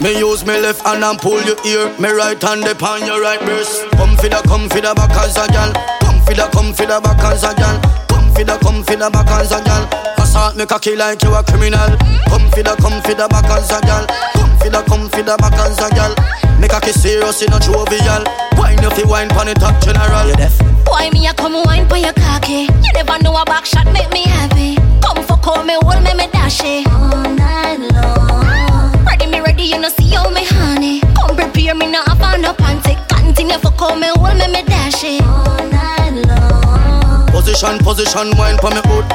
Me 0.00 0.16
use 0.18 0.44
me 0.46 0.58
left 0.58 0.80
hand 0.82 1.04
and 1.04 1.18
pull 1.20 1.40
your 1.44 1.56
ear. 1.68 1.92
Me 2.00 2.08
right 2.10 2.40
hand 2.40 2.64
upon 2.64 3.04
your 3.04 3.20
right 3.20 3.38
breast. 3.40 3.84
Come 4.00 4.16
for 4.16 4.28
the, 4.28 4.40
come 4.48 4.68
for 4.70 4.80
the 4.80 4.94
back 4.96 5.12
as 5.20 5.36
a 5.36 5.44
gal. 5.52 5.70
Come 6.00 6.20
for 6.24 6.32
the, 6.32 6.48
come 6.52 6.72
for 6.72 6.86
the 6.86 6.98
back 7.04 7.20
as 7.28 7.44
a 7.44 7.52
gal. 7.54 7.76
Come 8.08 8.32
for 8.32 8.42
the, 8.44 8.56
come 8.64 8.82
for 8.82 8.96
the 8.96 9.10
back 9.12 9.28
as 9.36 9.52
a 9.52 9.60
gal. 9.62 9.84
Assault 10.16 10.56
me 10.56 10.64
cocky 10.64 10.96
like 10.96 11.22
you 11.22 11.34
a 11.34 11.42
criminal. 11.44 11.92
Come 12.32 12.48
for 12.50 12.62
the, 12.64 12.72
come 12.80 12.98
for 13.04 13.12
the 13.14 13.28
back 13.28 13.44
as 13.52 13.68
a 13.70 13.78
gal. 13.84 14.06
Come 14.32 14.56
for 14.58 14.70
the, 14.72 14.80
come 14.88 15.08
for 15.12 15.22
the 15.22 15.36
back 15.36 15.54
as 15.60 15.76
a 15.76 15.90
gal. 15.92 16.16
Me 16.58 16.68
cocky 16.68 16.92
serious 16.96 17.42
in 17.42 17.52
a 17.52 17.60
jovial. 17.60 18.24
Wine 18.56 18.80
if 18.80 18.96
you 18.96 19.06
wine 19.06 19.28
pon 19.28 19.44
the 19.46 19.54
top 19.60 19.76
general. 19.84 20.24
You 20.26 20.36
deaf? 20.40 20.56
Why 20.88 21.10
me 21.12 21.26
a 21.28 21.34
come 21.34 21.52
wine 21.68 21.86
for 21.86 21.96
your 22.00 22.16
cocky? 22.16 22.72
You 22.80 22.90
never 22.96 23.20
know 23.22 23.36
a 23.36 23.44
back 23.44 23.66
shot 23.66 23.84
make 23.92 24.08
me 24.10 24.24
happy. 24.24 24.80
Come 25.02 25.24
for 25.24 25.36
call 25.38 25.64
me, 25.64 25.74
hold 25.82 26.02
me, 26.02 26.14
me 26.14 26.26
dash 26.32 26.60
it 26.64 26.86
all 26.88 27.22
night 27.34 27.78
long. 27.92 29.04
Ready 29.04 29.26
me 29.26 29.40
ready, 29.40 29.64
you 29.64 29.78
know 29.78 29.88
see 29.88 30.10
how 30.10 30.30
me 30.30 30.44
honey. 30.44 31.00
Come 31.14 31.36
prepare 31.36 31.74
me 31.74 31.86
now, 31.90 32.02
up 32.06 32.20
on 32.20 32.40
no 32.40 32.52
panty. 32.54 32.96
Continue 33.08 33.58
for 33.58 33.72
call 33.72 33.96
me, 33.96 34.08
hold 34.16 34.36
me, 34.38 34.46
me 34.48 34.62
dash 34.62 35.04
it 35.04 35.22
all 35.22 35.56
night 35.70 36.26
long. 36.26 37.26
Position, 37.30 37.78
position, 37.78 38.36
wine 38.36 38.58
for 38.58 38.70
me 38.70 38.80
hood. 38.84 39.06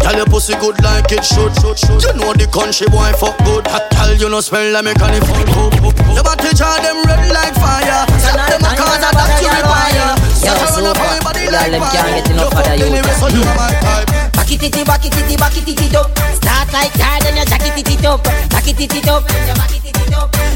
Tell 0.00 0.16
your 0.16 0.26
pussy 0.26 0.54
good 0.56 0.82
like 0.82 1.12
it 1.12 1.24
should, 1.24 1.52
should, 1.60 1.78
should. 1.78 2.02
You 2.02 2.12
know 2.16 2.32
the 2.32 2.48
country 2.48 2.88
boy 2.88 3.12
fuck 3.20 3.36
good. 3.44 3.64
Tell 3.92 4.14
you 4.14 4.30
no 4.30 4.40
smell 4.40 4.72
like 4.72 4.84
me 4.84 4.94
can 4.94 5.12
it 5.14 5.20
fuck 5.22 5.44
up, 5.44 5.74
up, 5.76 5.92
up. 5.92 6.14
Your 6.16 6.24
body 6.24 6.50
charge 6.56 6.82
them 6.82 7.04
red 7.04 7.28
like 7.28 7.54
fire. 7.60 8.08
Set 8.16 8.40
them 8.48 8.64
a 8.64 8.70
cause 8.80 8.96
that 8.96 9.12
you 9.44 9.52
require. 9.52 10.16
Yo, 10.40 10.56
super. 10.72 11.20
Girl, 11.50 11.70
them 11.70 11.82
can't 11.92 12.08
get 12.16 12.30
enough 12.32 12.56
of 12.56 12.64
the 12.64 14.10
youth. 14.16 14.19
Back 14.50 14.66
it, 14.66 14.76
it, 14.76 14.84
back 14.84 15.04
it, 15.06 15.14
it, 15.14 15.38
back 15.38 15.54
it, 15.54 15.68
it 15.78 15.94
up. 15.94 16.10
Start 16.34 16.74
like 16.74 16.90
that, 16.98 17.22
then 17.22 17.38
you 17.38 17.46
jack 17.46 17.62
it, 17.62 17.86
it 17.86 18.02
up. 18.02 18.18
Back 18.50 18.66
it, 18.66 18.82
it, 18.82 19.06
up. 19.06 19.22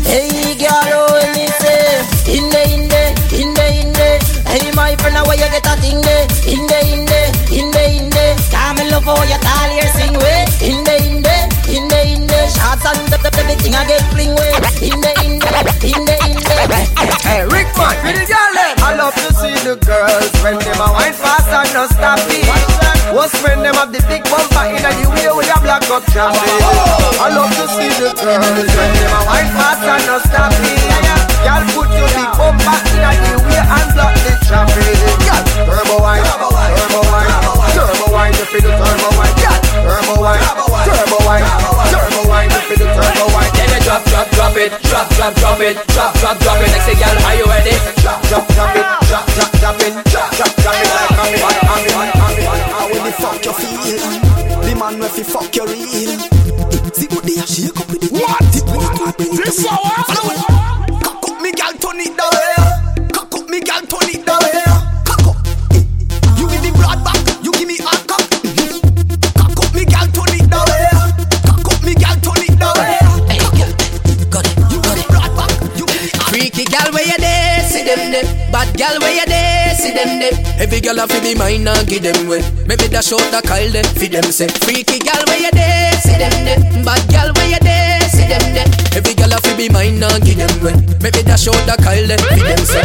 Hey, 0.02 0.58
girl, 0.58 1.14
oh, 1.14 1.22
me 1.30 1.46
say, 1.62 2.02
in 2.26 2.50
the, 2.50 2.58
in 2.74 2.90
the, 2.90 3.02
in 3.38 3.54
the, 3.54 3.66
in 3.70 3.94
the. 3.94 4.18
Hey, 4.50 4.66
my 4.74 4.98
friend, 4.98 5.14
where 5.30 5.38
you 5.38 5.46
get 5.46 5.62
a 5.62 5.78
thing 5.78 6.02
there? 6.02 6.26
In 6.42 6.66
the, 6.66 6.78
in 6.90 7.06
the, 7.06 7.20
in 7.54 7.70
the, 7.70 7.82
in 7.86 8.10
the. 8.10 8.34
Come 8.50 8.82
and 8.82 8.90
love 8.90 9.06
how 9.06 9.22
you 9.30 9.38
tall 9.38 9.70
here 9.70 9.86
sing 9.94 10.18
way. 10.18 10.42
In 10.58 10.82
the, 10.82 10.94
in 10.98 11.22
the, 11.22 11.36
in 11.70 11.86
the, 11.86 12.00
in 12.18 12.26
the. 12.26 12.40
Shots 12.50 12.82
and 12.90 12.98
the, 13.14 13.16
the, 13.22 13.30
the, 13.30 13.46
the 13.46 13.54
thing 13.62 13.78
I 13.78 13.86
get 13.86 14.02
fling 14.10 14.34
way. 14.34 14.58
In 14.82 14.98
the, 14.98 15.12
in 15.22 15.38
the, 15.38 15.50
in 15.86 16.02
the, 16.02 16.18
in 16.18 16.42
the. 16.42 16.56
Hey, 17.22 17.46
Rickman, 17.46 17.94
pretty 18.02 18.26
girl, 18.26 18.50
them. 18.58 18.74
I 18.82 18.98
love 18.98 19.14
to 19.14 19.30
see 19.38 19.54
the 19.62 19.78
girls 19.78 20.34
when 20.42 20.58
them 20.58 20.82
a 20.82 20.90
wine 20.90 21.14
fast 21.14 21.46
and 21.46 21.70
no 21.70 21.86
stop 21.86 22.18
it. 22.26 22.73
What's 23.14 23.30
when 23.46 23.62
them 23.62 23.78
have 23.78 23.94
the 23.94 24.02
big 24.10 24.26
bumper 24.26 24.74
in 24.74 24.82
the 24.82 25.06
way 25.06 25.30
with 25.30 25.46
a 25.46 25.56
black 25.62 25.86
up 25.86 26.02
champion. 26.10 26.58
Oh! 26.66 27.22
I 27.22 27.30
love 27.30 27.46
to 27.62 27.70
see 27.78 27.86
the 27.94 28.10
girls 28.10 28.66
when 28.74 28.90
them 28.90 29.14
a 29.14 29.20
wine 29.22 29.50
fast 29.54 29.86
and 29.86 30.02
no 30.10 30.18
stop 30.18 30.50
it. 30.50 30.82
Girl, 31.46 31.62
put 31.78 31.94
your 31.94 32.10
big 32.10 32.26
bumper 32.34 32.74
in 32.90 33.22
the 33.22 33.38
way 33.46 33.62
and 33.62 33.88
block 33.94 34.18
the 34.18 34.34
traffic. 34.42 34.98
Girl, 35.30 35.46
turbo 35.62 36.02
wine, 36.02 36.26
turbo 36.26 36.50
wine, 36.58 37.30
turbo 37.70 38.06
wine, 38.10 38.34
you 38.34 38.46
feel 38.50 38.66
the 38.66 38.74
turbo 38.82 39.08
wine. 39.14 39.30
Turbo 39.38 40.14
wine, 40.18 40.42
turbo 40.82 41.16
wine, 41.22 41.46
turbo 41.94 42.20
wine, 42.26 42.50
you 42.50 42.62
feel 42.66 42.82
the 42.82 42.86
turbo 42.98 43.30
wine. 43.30 43.50
Then 43.54 43.78
you 43.78 43.80
drop, 43.86 44.02
drop, 44.10 44.26
drop 44.34 44.58
it, 44.58 44.74
drop, 44.90 45.06
drop, 45.14 45.32
drop 45.38 45.62
it, 45.62 45.78
drop, 45.94 46.10
drop, 46.18 46.34
drop 46.42 46.58
it. 46.58 46.66
Next 46.66 46.90
girl, 46.98 47.14
are 47.30 47.36
you 47.38 47.46
ready? 47.46 47.78
Drop, 48.02 48.18
drop, 48.26 48.42
drop 48.58 48.74
it, 48.74 48.82
drop, 49.06 49.22
drop, 49.38 49.50
drop 49.62 49.78
it, 49.86 49.94
drop, 50.10 50.28
drop, 50.34 50.50
drop 50.58 50.74
it 50.82 50.90
like 50.90 51.14
I'm 51.14 51.30
in, 51.30 51.94
I'm 51.94 52.10
in, 52.10 52.13
the 53.04 53.12
fuck 53.12 53.44
you 53.44 53.52
feel? 53.52 53.98
The 54.64 54.74
man 54.78 54.98
with 54.98 55.16
the 55.16 55.24
fuck 55.24 55.54
you 55.54 55.66
real. 55.66 56.18
See 56.94 57.06
good 57.06 57.24
day, 57.24 57.44
shake 57.44 57.76
up 57.76 57.88
with 57.90 58.04
it. 58.04 58.12
What? 58.12 58.40
This 59.36 59.66
hour? 59.68 59.92
Cock 61.04 61.28
up 61.28 61.40
me 61.42 61.52
gal, 61.52 61.72
turn 61.76 62.00
it 62.00 62.16
down. 62.16 62.32
Cock 63.12 63.34
up 63.34 63.48
me 63.48 63.60
gal, 63.60 63.82
turn 63.84 64.08
it 64.08 64.24
down. 64.24 64.40
Cock 65.04 65.26
up. 65.28 65.36
You 66.38 66.48
give 66.48 66.62
me 66.64 66.70
broad 66.72 67.04
back, 67.04 67.20
you 67.44 67.52
give 67.52 67.68
me 67.68 67.76
hard 67.84 68.00
cock. 68.08 68.24
Cock 69.36 69.58
up 69.60 69.74
me 69.74 69.84
gal, 69.84 70.08
turn 70.08 70.32
it 70.32 70.48
down. 70.48 70.64
Cock 71.44 71.68
up 71.68 71.80
me 71.84 71.92
gal, 71.94 72.16
turn 72.24 72.40
it 72.40 72.56
down. 72.56 72.72
Hey, 73.28 73.36
girl, 73.52 73.72
got 74.32 74.48
it, 74.48 74.56
got 74.80 74.96
it. 74.96 75.04
Freaky 76.32 76.64
gal 76.64 76.88
where 76.92 77.04
you 77.04 77.18
there, 77.18 77.60
see 77.68 77.84
them 77.84 78.12
there. 78.12 78.24
Bad 78.50 78.72
gal 78.78 78.98
where 79.00 79.12
you 79.12 79.26
there, 79.26 79.53
see 79.84 79.92
them 79.92 80.16
there. 80.16 80.32
Every 80.56 80.80
girl 80.80 80.98
a 80.98 81.04
fi 81.06 81.20
be 81.20 81.36
mine 81.36 81.68
and 81.68 81.84
give 81.84 82.02
them 82.02 82.16
way. 82.24 82.40
Maybe 82.64 82.88
dash 82.88 83.12
out 83.12 83.20
the 83.28 83.44
Kyle 83.44 83.68
them 83.68 83.84
fi 84.00 84.08
them 84.08 84.24
say. 84.32 84.48
Freaky 84.64 84.98
gal 84.98 85.20
where 85.28 85.40
you 85.44 85.52
there, 85.52 85.92
see 86.00 86.16
them 86.16 86.32
there. 86.48 86.60
Bad 86.80 87.04
gal 87.12 87.28
where 87.36 87.50
you 87.52 87.60
there, 87.60 88.00
see 88.08 88.24
them 88.24 88.44
there. 88.56 88.68
Every 88.96 89.12
girl 89.12 89.36
a 89.36 89.38
fi 89.44 89.52
be 89.52 89.68
mine 89.68 90.00
and 90.00 90.24
give 90.24 90.40
them 90.40 90.54
way. 90.64 90.72
Maybe 91.04 91.20
dash 91.20 91.48
out 91.52 91.60
the 91.68 91.76
Kyle 91.84 92.08
them 92.08 92.22
fi 92.32 92.40
them 92.40 92.64
say. 92.64 92.80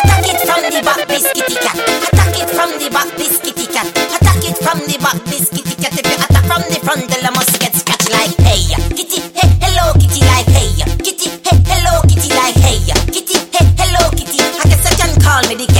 Attack 0.00 0.24
it 0.32 0.40
from 0.48 0.64
the 0.72 0.80
back, 0.80 1.04
biscuity 1.04 1.56
cat. 1.60 1.76
Attack 2.08 2.36
it 2.40 2.48
from 2.48 2.70
the 2.80 2.88
back, 2.88 3.08
biscuity 3.20 3.66
cat. 3.68 3.86
Attack 3.92 4.44
it 4.48 4.56
from 4.64 4.78
the 4.88 4.96
back, 5.04 5.20
biscuity 5.28 5.76
cat. 5.76 5.92
If 5.92 6.06
you 6.08 6.16
attack 6.16 6.44
from 6.48 6.64
the 6.72 6.80
front, 6.80 7.04
then 7.12 7.28
I 7.28 7.30
must 7.36 7.52
get 7.60 7.76
scratched 7.76 8.08
like 8.08 8.32
hey, 8.40 8.72
kitty, 8.96 9.20
hey, 9.36 9.48
hello, 9.60 9.92
kitty, 10.00 10.24
like 10.24 10.48
hey, 10.48 10.72
kitty, 11.04 11.28
hey, 11.44 11.56
hello, 11.68 12.00
kitty, 12.08 12.32
like 12.32 12.56
hey, 12.64 12.80
kitty, 13.12 13.36
hey, 13.52 13.64
hello, 13.76 14.08
kitty. 14.16 14.40
I 14.40 14.64
guess 14.72 14.84
I 14.88 14.94
can 14.96 15.12
call 15.20 15.44
me 15.48 15.54
the 15.60 15.68
cage 15.68 15.79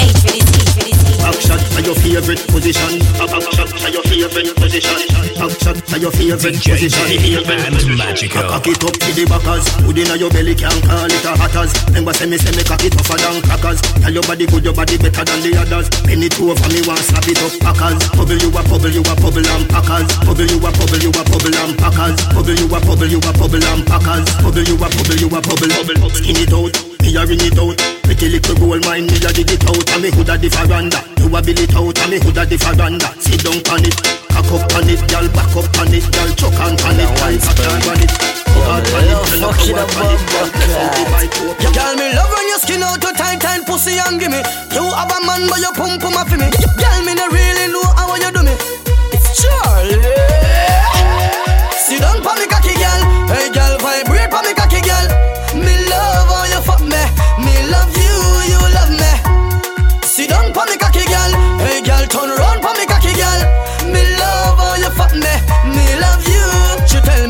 Backshot 1.50 1.74
are 1.74 1.82
your 1.82 1.98
favorite 1.98 2.46
position. 2.46 3.02
Backshot 3.18 3.74
are 3.82 3.90
your 3.90 4.04
favorite 4.06 4.54
position. 4.54 5.02
Backshot 5.34 5.82
are 5.90 5.98
your 5.98 6.12
favorite 6.14 6.62
position. 6.62 7.10
Cock 8.30 8.66
it 8.70 8.78
up 8.86 8.94
to 8.94 9.10
the 9.10 9.26
backers. 9.26 9.66
Put 9.82 9.98
in 9.98 10.14
your 10.14 10.30
belly, 10.30 10.54
can't 10.54 10.78
call 10.86 11.10
it 11.10 11.26
a 11.26 11.32
hatters. 11.34 11.74
Remember 11.90 12.14
say 12.14 12.30
me 12.30 12.38
say 12.38 12.54
me 12.54 12.62
cock 12.62 12.84
it 12.86 12.94
tougher 12.94 13.18
than 13.18 13.42
crackers. 13.42 13.82
Tell 13.98 14.14
your 14.14 14.22
body 14.22 14.46
good, 14.46 14.62
your 14.62 14.74
body 14.74 14.94
better 14.94 15.26
than 15.26 15.42
the 15.42 15.58
others. 15.58 15.90
Penny 16.06 16.30
two 16.30 16.54
over 16.54 16.68
me, 16.70 16.86
want 16.86 17.02
slap 17.02 17.26
it 17.26 17.42
up 17.42 17.50
packers. 17.58 17.98
Bubble 18.14 18.38
you 18.38 18.54
a 18.54 18.62
bubble, 18.62 18.94
you 18.94 19.02
a 19.02 19.14
bubble 19.18 19.42
and 19.42 19.66
packers. 19.66 20.06
Bubble 20.22 20.46
you 20.46 20.62
a 20.62 20.70
bubble, 20.70 21.02
you 21.02 21.10
a 21.10 21.22
bubble 21.26 21.50
and 21.50 21.74
packers. 21.74 22.14
Bubble 22.30 22.54
you 22.54 22.70
a 22.70 22.78
bubble, 22.78 23.10
you 23.10 23.18
a 23.18 23.30
bubble 23.34 23.58
and 23.58 23.82
packers. 23.90 24.26
Bubble 24.38 24.62
you 24.62 24.78
a 24.78 24.86
bubble, 24.86 25.18
you 25.18 25.26
a. 25.26 25.40
Bubble, 25.42 26.10
skin 26.14 26.38
it 26.38 26.52
out. 26.54 26.99
Me 27.10 27.18
a 27.18 27.26
ring 27.26 27.42
it 27.42 27.58
out. 27.58 27.74
Pretty 28.06 28.30
little 28.30 28.54
gold 28.54 28.86
mine, 28.86 29.10
me 29.10 29.18
a 29.18 29.34
dig 29.34 29.50
it 29.50 29.66
out. 29.66 29.82
And 29.90 29.98
me 29.98 30.14
hood 30.14 30.30
a 30.30 30.38
the 30.38 30.46
veranda. 30.46 31.02
You 31.18 31.26
a 31.26 31.42
bill 31.42 31.58
it 31.58 31.74
out, 31.74 31.98
and 31.98 32.06
me 32.06 32.22
hood 32.22 32.38
a 32.38 32.46
the 32.46 32.54
veranda. 32.54 33.10
Sit 33.18 33.42
down 33.42 33.58
on 33.66 33.82
it, 33.82 33.98
cock 34.30 34.46
up 34.54 34.70
on 34.78 34.86
it, 34.86 35.02
girl 35.10 35.26
back 35.34 35.50
up 35.58 35.66
on 35.74 35.90
it, 35.90 36.06
girl 36.06 36.30
chuck 36.38 36.54
on 36.62 36.78
on 36.86 37.02
it, 37.02 37.10
girl 37.18 37.34
cock 37.42 37.66
on 37.66 37.82
on 37.82 37.98
it, 37.98 38.14
girl 38.62 38.86
fucking 39.42 39.74
cock 39.74 39.90
on 39.98 40.06
it, 40.06 40.22
girl 40.22 40.48
press 40.54 40.70
out 40.78 40.94
the 40.94 41.02
bike 41.10 41.34
me 41.98 42.06
love 42.14 42.30
when 42.30 42.46
you 42.46 42.58
skin 42.62 42.82
out 42.86 43.02
your 43.02 43.14
tight, 43.18 43.42
tight 43.42 43.66
pussy 43.66 43.98
and 43.98 44.22
give 44.22 44.30
me. 44.30 44.38
You 44.70 44.86
have 44.86 45.10
a 45.10 45.18
man, 45.26 45.50
but 45.50 45.58
you 45.58 45.74
pump 45.74 45.98
pum 45.98 46.14
for 46.14 46.38
me. 46.38 46.46
Girl, 46.78 47.00
me 47.02 47.18
no 47.18 47.26
really 47.26 47.74
know 47.74 47.90
how 47.98 48.14
you 48.14 48.30
do 48.30 48.46
me. 48.46 48.54
It's 49.10 49.34
Charlie. 49.34 49.98
Sit 51.74 52.06
down 52.06 52.22
for 52.22 52.38
me 52.38 52.46
cocky, 52.46 52.78
girl. 52.78 53.02
Hey, 53.34 53.50
girl, 53.50 53.59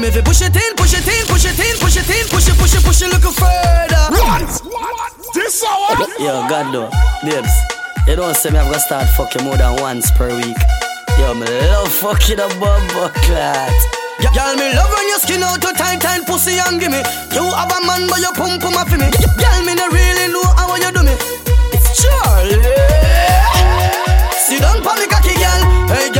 She 0.01 0.07
tell 0.07 0.13
me 0.13 0.17
to 0.17 0.23
push 0.25 0.41
it 0.41 0.57
in, 0.57 0.77
push 0.77 0.95
it 0.95 1.05
in, 1.05 1.27
push 1.29 1.45
it 1.45 1.61
in, 1.61 1.77
push 1.77 1.97
it 1.97 2.09
in, 2.09 2.27
push 2.33 2.49
it, 2.49 2.57
push 2.57 2.75
it, 2.75 2.83
push 2.83 3.03
it, 3.03 3.13
look 3.13 3.35
further. 3.37 4.05
What? 4.09 4.49
This 5.35 5.63
hour? 5.63 6.09
Yo, 6.17 6.41
God 6.49 6.73
no, 6.73 6.89
babes. 7.21 7.53
You 8.09 8.17
don't 8.17 8.35
say 8.35 8.49
me 8.49 8.59
I'm 8.59 8.67
gonna 8.67 8.81
start 8.81 9.11
fucking 9.11 9.45
more 9.45 9.59
than 9.59 9.77
once 9.81 10.11
per 10.13 10.35
week. 10.35 10.57
Yo, 11.19 11.35
me 11.35 11.45
love 11.69 11.93
fucking 11.93 12.41
a 12.41 12.49
bumbo 12.57 13.13
clat. 13.29 13.77
Girl, 14.33 14.57
me 14.57 14.73
love 14.73 14.89
when 14.89 15.05
you 15.09 15.19
skin 15.21 15.43
out 15.43 15.63
your 15.63 15.75
tight, 15.75 16.01
tight 16.01 16.25
pussy 16.25 16.57
and 16.57 16.81
give 16.81 16.93
me. 16.93 17.05
You 17.37 17.45
have 17.53 17.69
a 17.69 17.85
man, 17.85 18.09
but 18.09 18.21
you 18.25 18.33
pum 18.33 18.57
pum 18.57 18.81
for 18.89 18.97
me. 18.97 19.13
Girl, 19.37 19.61
me 19.69 19.75
no 19.77 19.85
really 19.93 20.33
know 20.33 20.49
how 20.57 20.77
you 20.81 20.93
do 20.97 21.05
me. 21.05 21.13
It's 21.77 22.01
Charlie. 22.01 22.57
Sit 24.49 24.65
down 24.65 24.81
for 24.81 24.97
me 24.97 25.05
cocky, 25.13 25.37
girl. 25.37 25.61
Hey, 25.93 26.09
girl, 26.09 26.20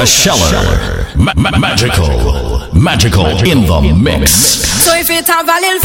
Soca 0.00 0.06
Sheller. 0.06 1.06
Ma- 1.16 1.32
ma- 1.36 1.50
Majikal. 1.50 2.70
Majikal 2.72 3.46
in 3.46 3.66
the 3.66 3.92
mix. 3.94 4.30
So 4.84 4.94
if 4.96 5.10
it 5.10 5.26
have 5.26 5.46
a 5.46 5.60
little 5.60 5.80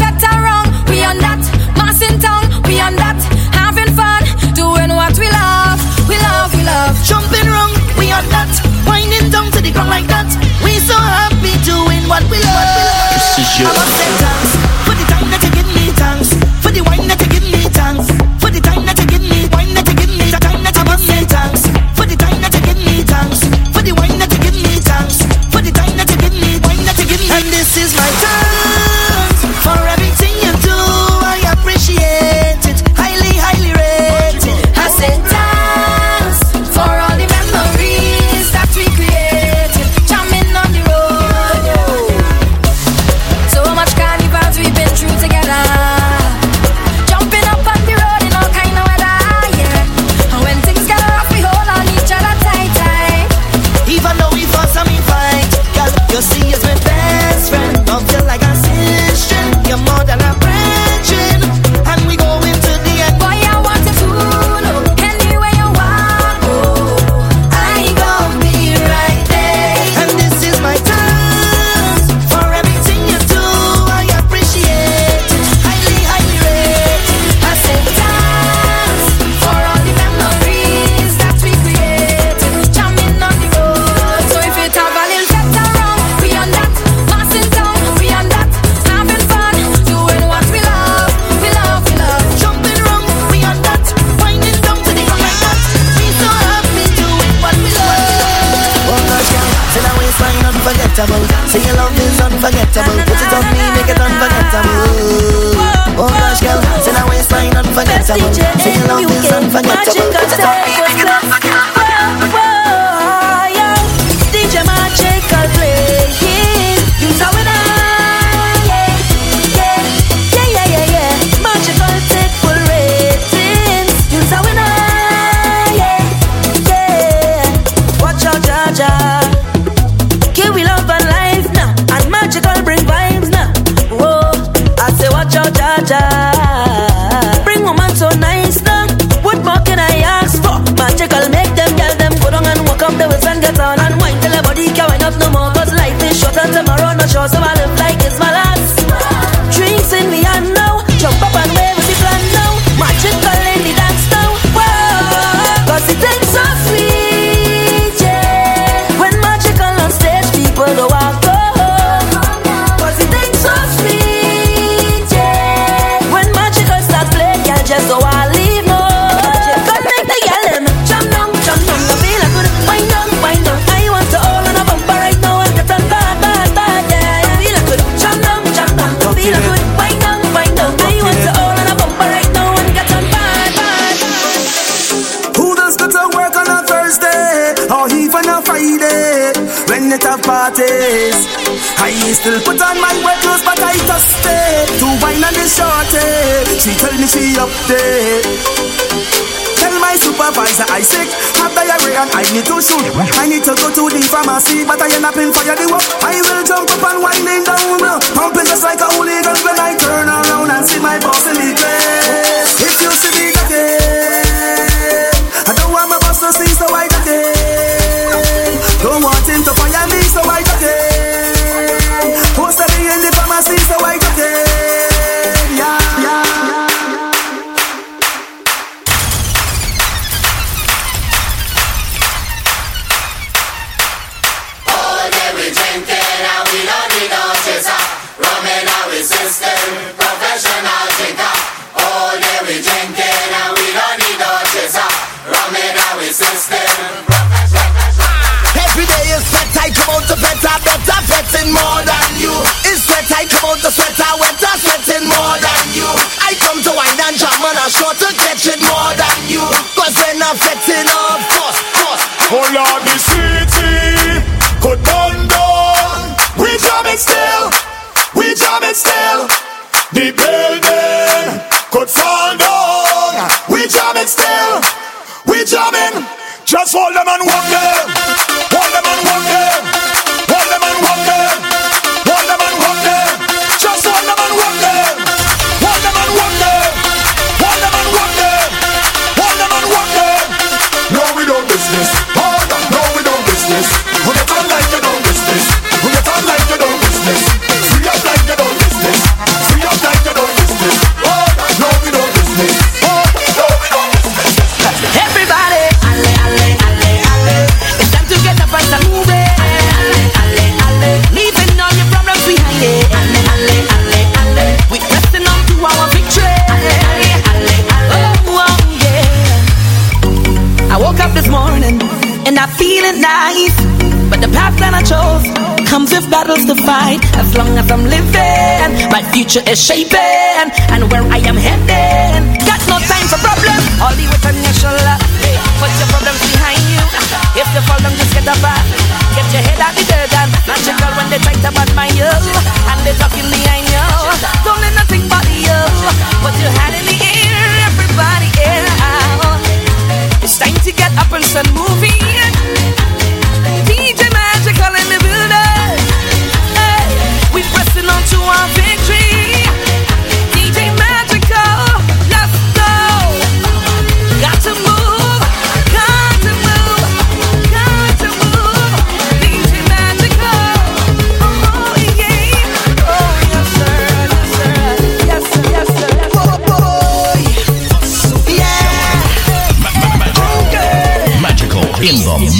watch 135.87 136.24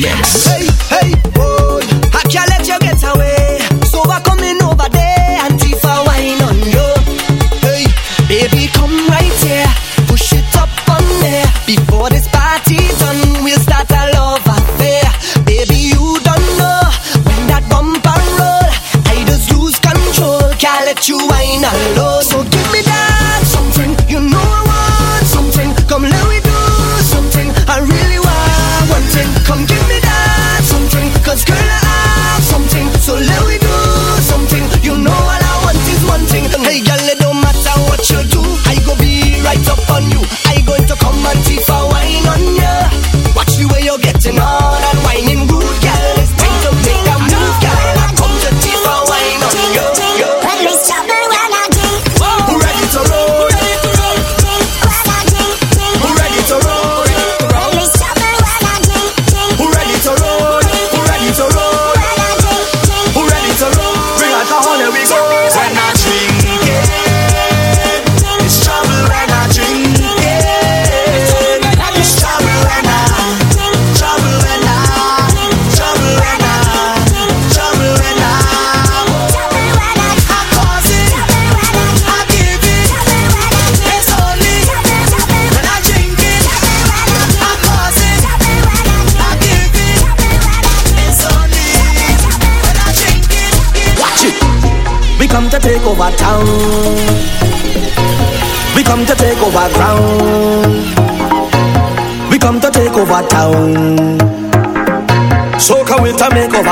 Mix. 0.06 0.45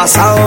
pasado. 0.04 0.43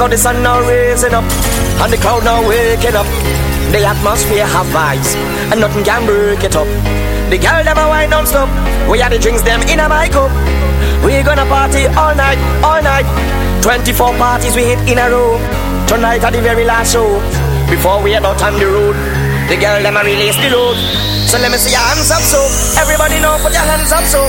Cause 0.00 0.08
the 0.08 0.16
sun 0.16 0.40
now 0.40 0.64
raising 0.64 1.12
up 1.12 1.28
And 1.76 1.92
the 1.92 2.00
crowd 2.00 2.24
now 2.24 2.40
waking 2.48 2.96
up. 2.96 3.04
The 3.68 3.84
atmosphere 3.84 4.48
have 4.48 4.64
vibes 4.72 5.12
And 5.52 5.60
nothing 5.60 5.84
can 5.84 6.08
break 6.08 6.40
it 6.40 6.56
up. 6.56 6.64
The 7.28 7.36
girl 7.36 7.60
never 7.60 7.84
wine 7.84 8.08
non-stop. 8.08 8.48
We 8.88 9.04
are 9.04 9.12
the 9.12 9.20
drinks 9.20 9.44
them 9.44 9.60
in 9.68 9.76
a 9.76 9.92
my 9.92 10.08
cup 10.08 10.32
We 11.04 11.20
gonna 11.20 11.44
party 11.44 11.84
all 12.00 12.16
night, 12.16 12.40
all 12.64 12.80
night. 12.80 13.04
24 13.60 14.16
parties 14.16 14.56
we 14.56 14.72
hit 14.72 14.80
in 14.88 14.96
a 14.96 15.04
row. 15.12 15.36
Tonight 15.84 16.24
at 16.24 16.32
the 16.32 16.40
very 16.40 16.64
last 16.64 16.96
show. 16.96 17.20
Before 17.68 18.00
we 18.00 18.16
head 18.16 18.24
out 18.24 18.40
on 18.40 18.56
the 18.56 18.72
road 18.72 18.96
The 19.52 19.60
girl 19.60 19.84
them 19.84 20.00
a 20.00 20.02
release 20.02 20.40
the 20.40 20.48
load. 20.48 20.80
So 21.28 21.36
let 21.36 21.52
me 21.52 21.60
see 21.60 21.76
your 21.76 21.84
hands 21.92 22.08
up 22.08 22.24
so 22.24 22.40
Everybody 22.80 23.20
know 23.20 23.36
put 23.44 23.52
your 23.52 23.68
hands 23.68 23.92
up 23.92 24.08
so 24.08 24.24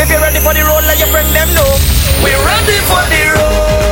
If 0.00 0.08
you're 0.08 0.24
ready 0.24 0.40
for 0.40 0.56
the 0.56 0.64
road 0.64 0.80
let 0.88 0.96
your 0.96 1.12
friend 1.12 1.28
them 1.36 1.52
know. 1.52 1.68
We're 2.24 2.40
ready 2.40 2.80
for 2.88 3.04
the 3.12 3.20
road. 3.36 3.89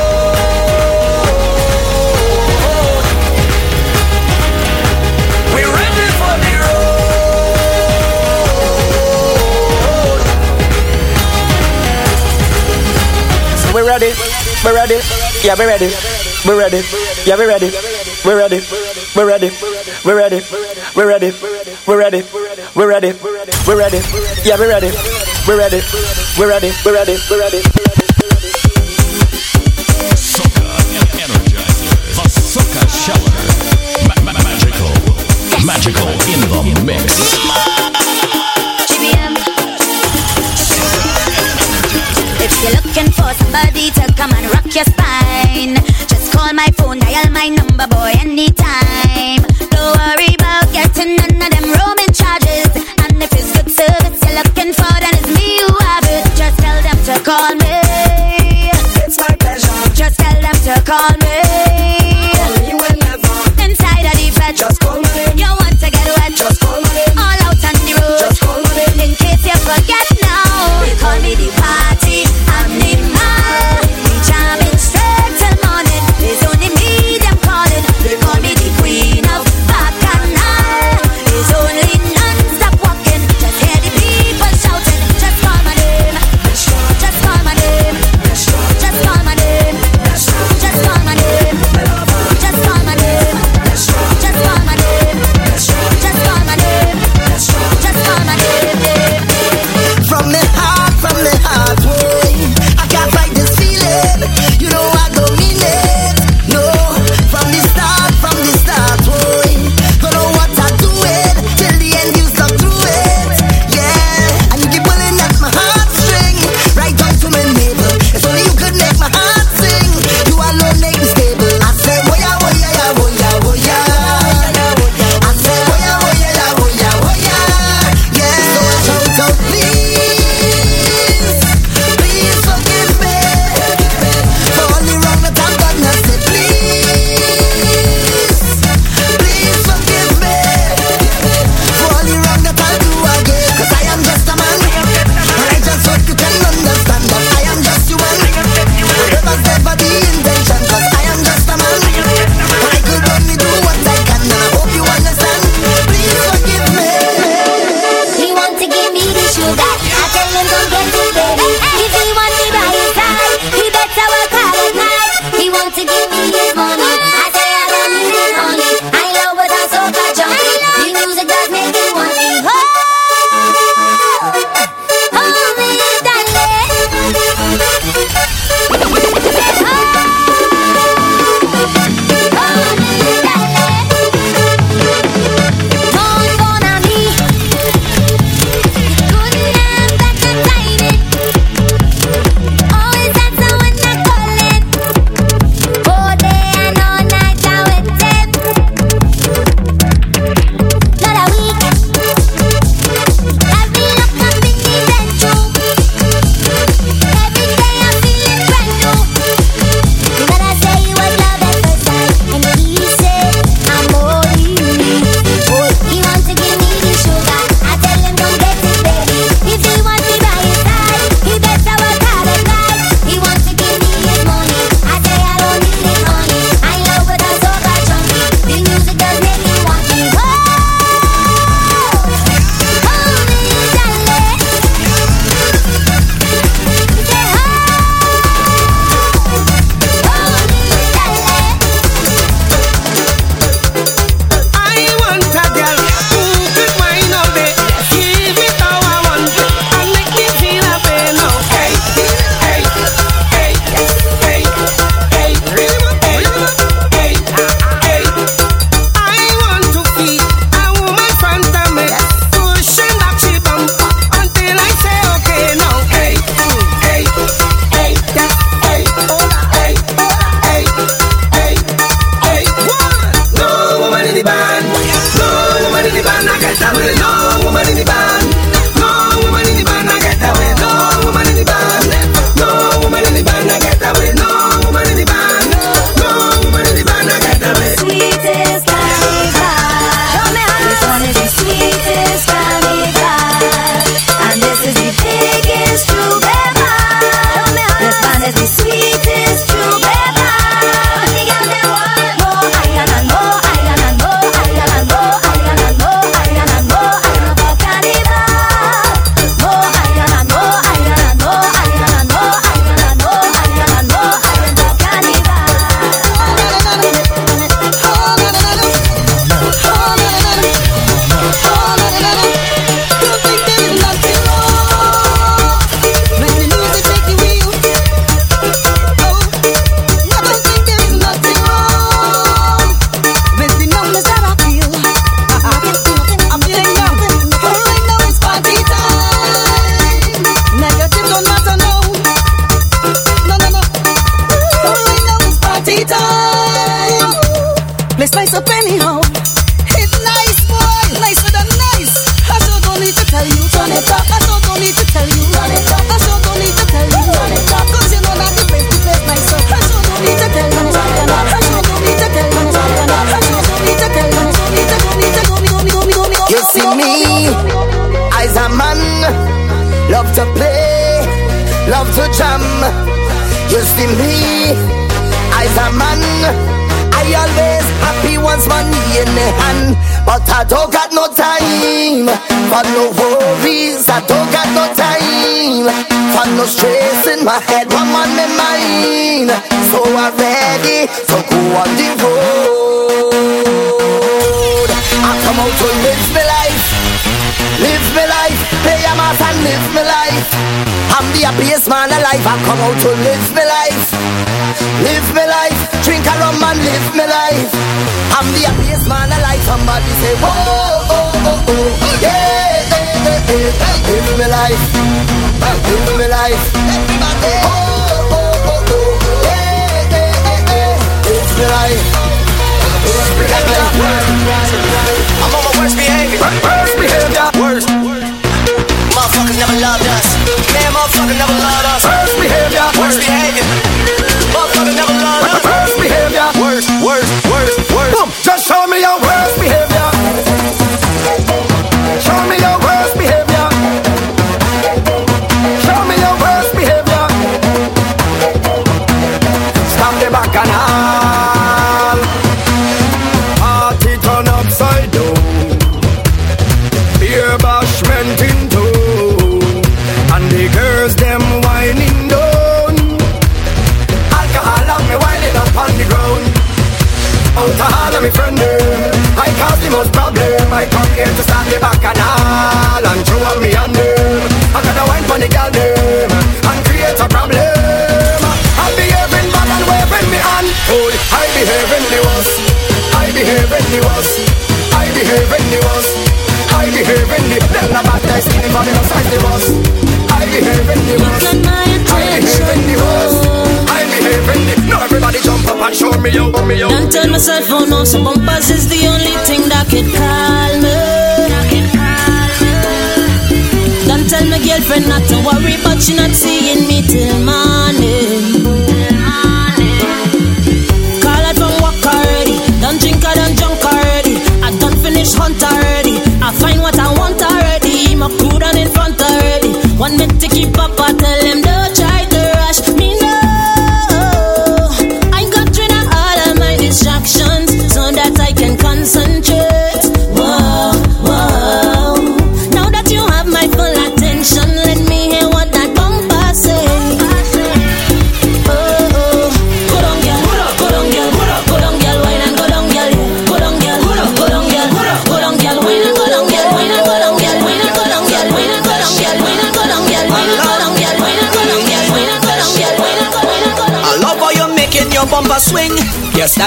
we 13.79 13.87
ready, 13.87 14.11
we 14.65 14.71
ready, 14.75 14.99
yeah, 15.45 15.55
we 15.57 15.65
ready, 15.65 15.87
we 16.45 16.53
ready, 16.59 16.83
yeah, 17.25 17.37
we 17.39 17.45
ready, 17.47 17.71
we 18.25 18.33
ready, 18.35 18.61
we 19.15 19.23
ready, 19.23 19.51
we 20.05 20.13
ready, 20.15 20.41
we 20.97 21.05
ready, 21.05 21.31
we 21.87 21.95
ready, 21.95 22.23
we 22.75 22.85
ready, 22.85 23.13
we 23.15 23.35
ready, 23.35 23.53
we 23.69 23.75
ready, 23.75 23.99
yeah, 24.45 24.59
we 24.59 24.67
ready, 24.67 24.91
we 25.47 25.55
ready, 25.55 25.81
we 26.39 26.45
ready, 26.47 26.73
we 26.85 26.91
ready, 26.93 27.17
we 27.31 27.39
ready. 27.39 27.78
your 44.79 44.85
spine. 44.85 45.75
Just 46.07 46.33
call 46.33 46.53
my 46.53 46.69
phone, 46.79 47.01
dial 47.01 47.31
my 47.33 47.49
number, 47.49 47.87
boy, 47.89 48.13
anytime. 48.21 49.43
Don't 49.75 49.99
worry 49.99 50.35
about 50.39 50.71
getting 50.73 51.17
none 51.17 51.43
of 51.43 51.51
them 51.51 51.67
roaming 51.79 52.13
charges. 52.15 52.71
And 53.03 53.21
if 53.21 53.33
it's 53.33 53.51
good 53.57 53.71
service 53.75 54.21
you're 54.23 54.39
looking 54.39 54.73
for, 54.73 54.95
then 55.03 55.15
it's 55.19 55.31
me 55.35 55.59
who 55.67 55.75
have 55.83 56.05
it. 56.07 56.25
Just 56.39 56.59
tell 56.63 56.81
them 56.87 56.99
to 57.09 57.15
call 57.25 57.55
me. 57.57 57.75
It's 59.03 59.19
my 59.19 59.35
pleasure. 59.43 59.95
Just 59.95 60.17
tell 60.21 60.41
them 60.41 60.55
to 60.55 60.83
call 60.87 61.11
me. 61.27 61.38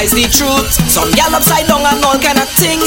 realize 0.02 0.14
the 0.14 0.26
truth. 0.30 0.72
Some 0.90 1.12
gal 1.12 1.34
upside 1.36 1.68
down 1.68 1.86
and 1.86 2.04
all 2.04 2.18
kind 2.18 2.40
of 2.40 2.50
thing. 2.58 2.80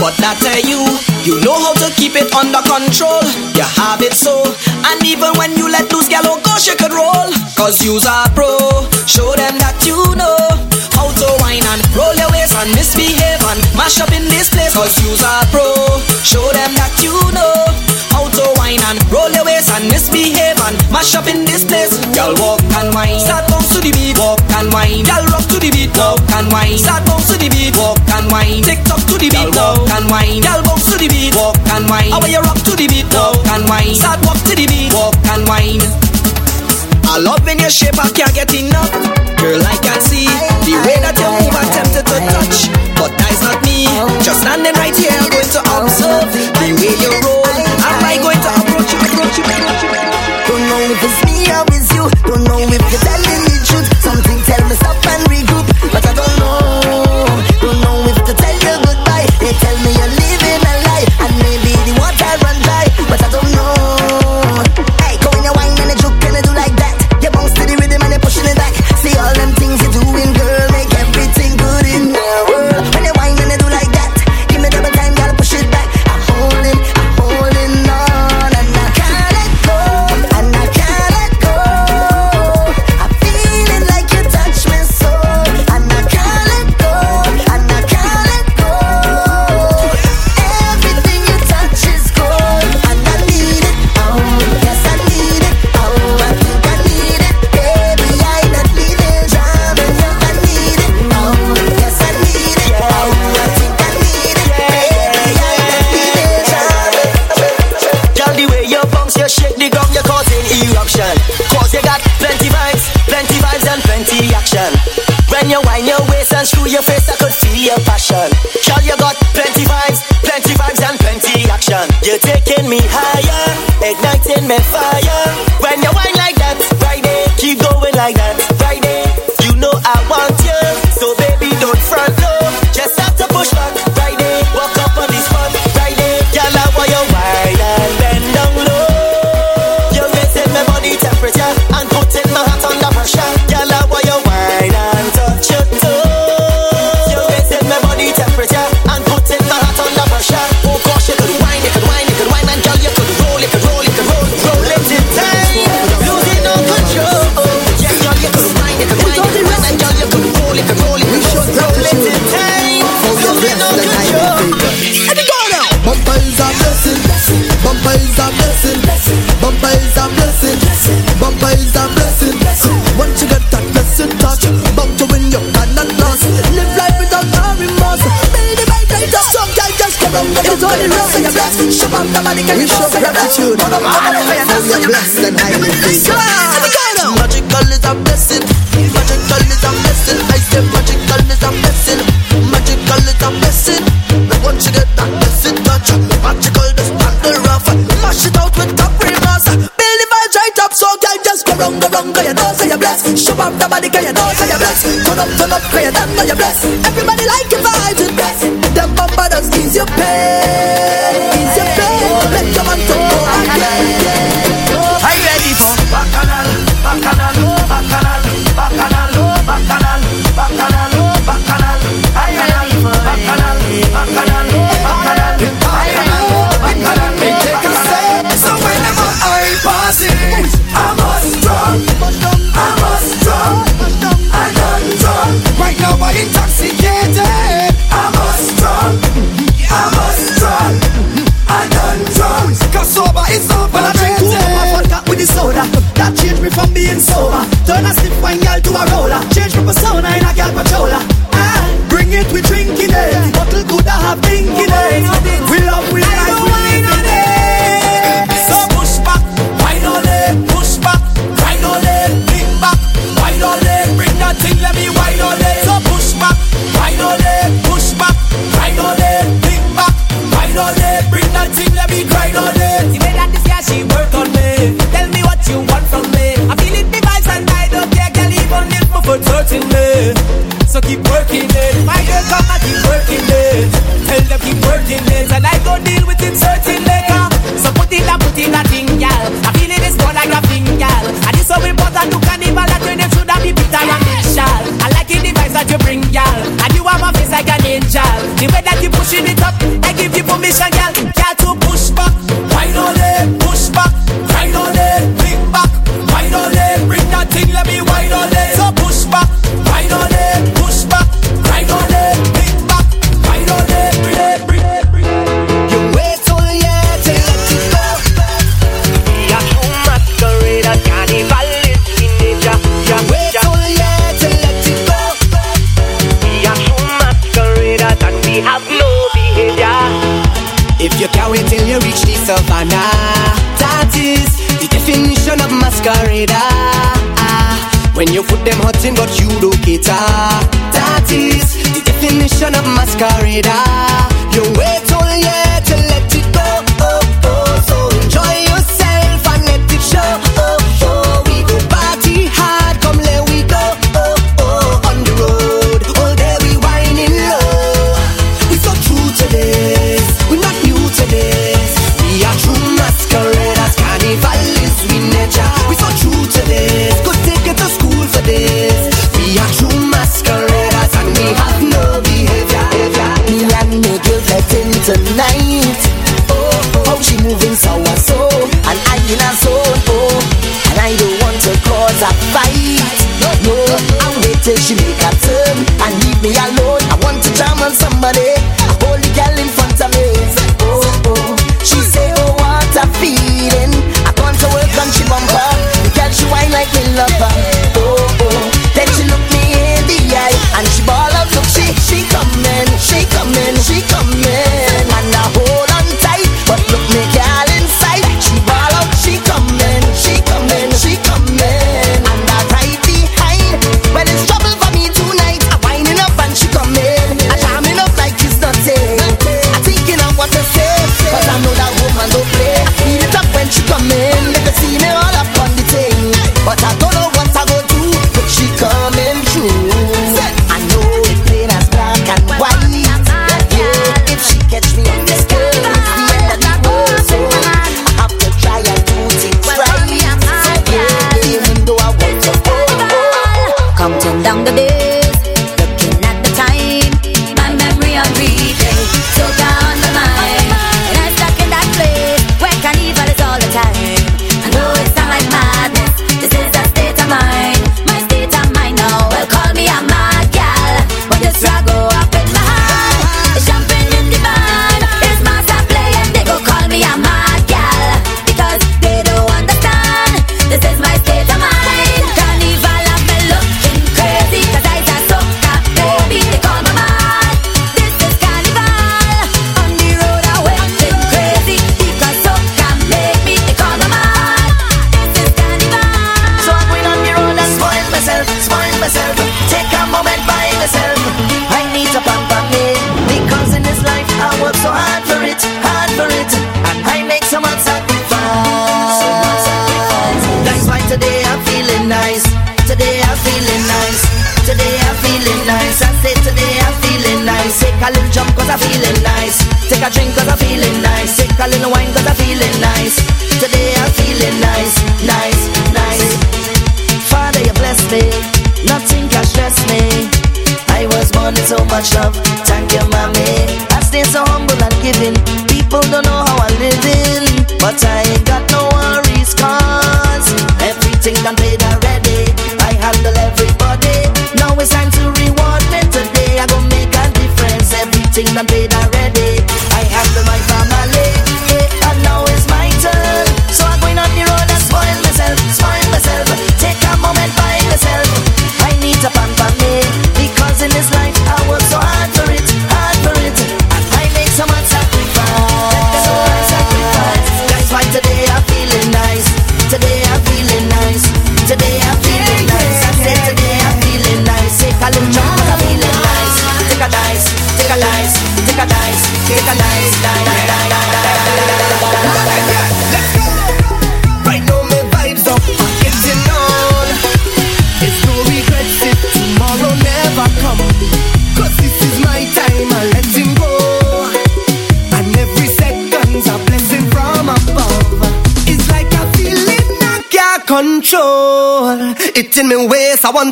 But 0.00 0.16
that 0.24 0.40
tell 0.40 0.60
you, 0.64 0.80
you 1.24 1.40
know 1.44 1.56
how 1.56 1.74
to 1.76 1.88
keep 1.94 2.16
it 2.16 2.32
under 2.34 2.62
control. 2.64 3.20
You 3.52 3.64
have 3.64 4.00
it 4.00 4.14
so, 4.14 4.42
and 4.88 4.98
even 5.04 5.32
when 5.36 5.56
you 5.56 5.68
let 5.68 5.92
loose, 5.92 6.08
gal, 6.08 6.24
oh 6.24 6.40
gosh, 6.40 6.66
you 6.66 6.76
could 6.76 6.92
roll. 6.92 7.28
Cause 7.56 7.84
you's 7.84 8.06
a 8.06 8.21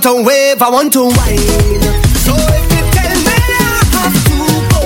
want 0.01 0.17
to 0.17 0.25
wave, 0.27 0.63
I 0.63 0.71
want 0.71 0.93
to 0.95 1.03
whine 1.05 1.85
So 2.25 2.33
if 2.33 2.65
you 2.73 2.83
tell 2.89 3.13
me 3.21 3.37
I 3.37 3.85
have 4.01 4.17
to 4.17 4.39
go 4.73 4.81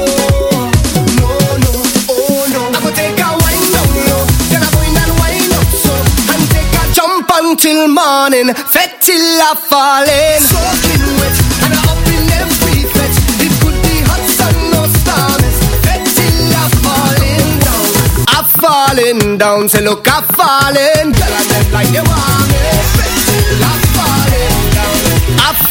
No, 1.22 1.30
no, 1.62 1.70
oh 2.10 2.42
no. 2.50 2.62
I'm 2.74 2.82
gonna 2.82 2.96
take 2.98 3.14
a 3.22 3.30
wine 3.30 3.68
down 3.70 3.94
low 4.10 4.26
Then 4.50 4.58
I'm 4.58 4.74
going 4.74 4.96
and 4.98 5.14
wind 5.22 5.54
up 5.54 5.70
so. 5.70 5.94
And 6.34 6.42
take 6.50 6.66
a 6.66 6.84
jump 6.90 7.30
until 7.30 7.86
morning 7.86 8.50
Fete 8.54 8.98
till 8.98 9.38
I 9.38 9.54
fall 9.54 10.02
in 10.02 10.42
Soaking 10.50 11.06
wet 11.22 11.36
And 11.62 11.72
I 11.74 11.80
up 11.94 12.02
in 12.10 12.26
every 12.34 12.82
fete 12.90 13.18
It 13.38 13.54
could 13.62 13.78
be 13.86 14.02
hot 14.10 14.24
sun 14.34 14.58
or 14.74 14.88
stormy 14.98 15.50
Fete 15.86 16.10
till 16.10 16.58
I 16.58 16.66
falling 16.82 17.50
down. 17.62 17.86
I'm 18.34 18.46
falling 18.58 19.38
down 19.38 19.68
Say 19.68 19.84
look 19.84 20.10
I'm 20.10 20.24
falling. 20.34 21.14
Girl 21.14 21.34
I 21.38 21.42
them 21.54 21.66
like 21.70 21.90
they 21.94 22.02
want 22.02 22.50
me 22.50 22.58
Fete 22.98 23.22
till 23.30 23.62
I'm 23.62 23.78
I'm 23.78 23.83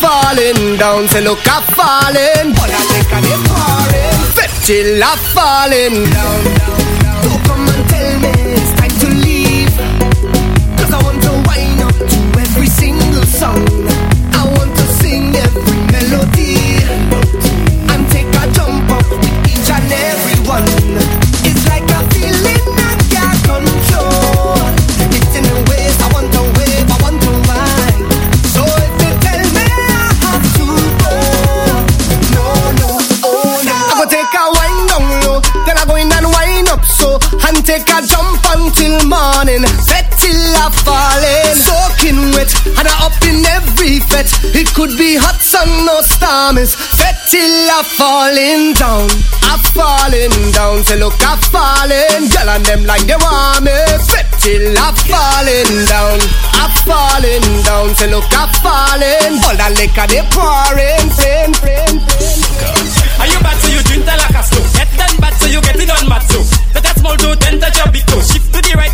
falling 0.04 0.78
down 0.78 1.08
Say 1.08 1.22
look 1.22 1.40
I'm 1.48 1.64
falling. 1.78 2.48
But 2.60 2.70
I 2.80 2.82
think 2.92 3.08
I'm 3.18 3.24
pouring 3.48 4.20
Fete 4.36 4.58
till 4.68 5.04
I'm 5.10 5.18
falling 5.36 5.98
down. 6.16 6.42
Don't 7.24 7.42
come 7.48 7.66
and 7.74 7.84
tell 7.92 8.14
me 8.24 8.32
it's 8.58 8.72
time 8.80 8.96
to 9.04 9.10
leave. 9.26 9.74
Cause 10.78 10.92
I 10.92 11.00
want 11.08 11.20
to 11.28 11.34
wind 11.48 11.80
up 11.88 11.96
to 12.12 12.20
every 12.44 12.68
single 12.68 13.24
song 13.40 13.82
Soaking 42.04 42.36
wet. 42.36 42.52
And 42.76 42.88
I 42.88 43.08
up 43.08 43.16
in 43.24 43.40
every 43.48 44.04
fete 44.12 44.28
It 44.52 44.68
could 44.76 44.92
be 45.00 45.16
hot 45.16 45.40
sun 45.40 45.72
or 45.88 46.04
stormies 46.04 46.76
Fete 46.76 47.16
till 47.32 47.72
I 47.72 47.80
falling 47.96 48.76
down. 48.76 49.08
I'm 49.48 49.60
falling 49.72 50.36
down. 50.52 50.84
Say 50.84 51.00
look 51.00 51.16
I'm 51.24 51.40
falling. 51.48 52.28
Girl 52.28 52.50
and 52.52 52.66
them 52.66 52.84
like 52.84 53.08
they 53.08 53.16
want 53.16 53.64
me. 53.64 53.72
Fete 54.04 54.28
till 54.44 54.68
I'm 54.76 54.96
falling 55.08 55.74
down. 55.88 56.20
I'm 56.60 56.72
falling 56.84 57.48
down. 57.64 57.96
Say 57.96 58.12
look 58.12 58.28
I'm 58.36 58.52
falling. 58.60 59.40
All 59.40 59.56
that 59.56 59.72
liquor 59.80 60.08
they 60.12 60.24
pouring. 60.28 61.08
Friend, 61.16 61.56
friend, 61.56 61.96
friend 62.04 62.84
Are 63.24 63.30
you 63.32 63.40
bad 63.40 63.56
so 63.64 63.68
you 63.72 63.82
drink 63.88 64.04
till 64.04 64.20
like 64.20 64.36
a 64.36 64.44
slow? 64.44 64.64
Get 64.76 64.92
done 65.00 65.16
bad 65.24 65.34
so 65.40 65.48
you 65.48 65.62
get 65.64 65.80
it 65.80 65.88
on 65.88 66.04
mad 66.12 66.24
so. 66.28 66.44
That 66.76 67.00
small 67.00 67.16
toe 67.16 67.36
then 67.40 67.64
touch 67.64 67.80
your 67.80 67.88
big 67.96 68.04
toe. 68.12 68.20
Shift 68.20 68.52
to 68.52 68.60
the 68.60 68.76
right 68.76 68.92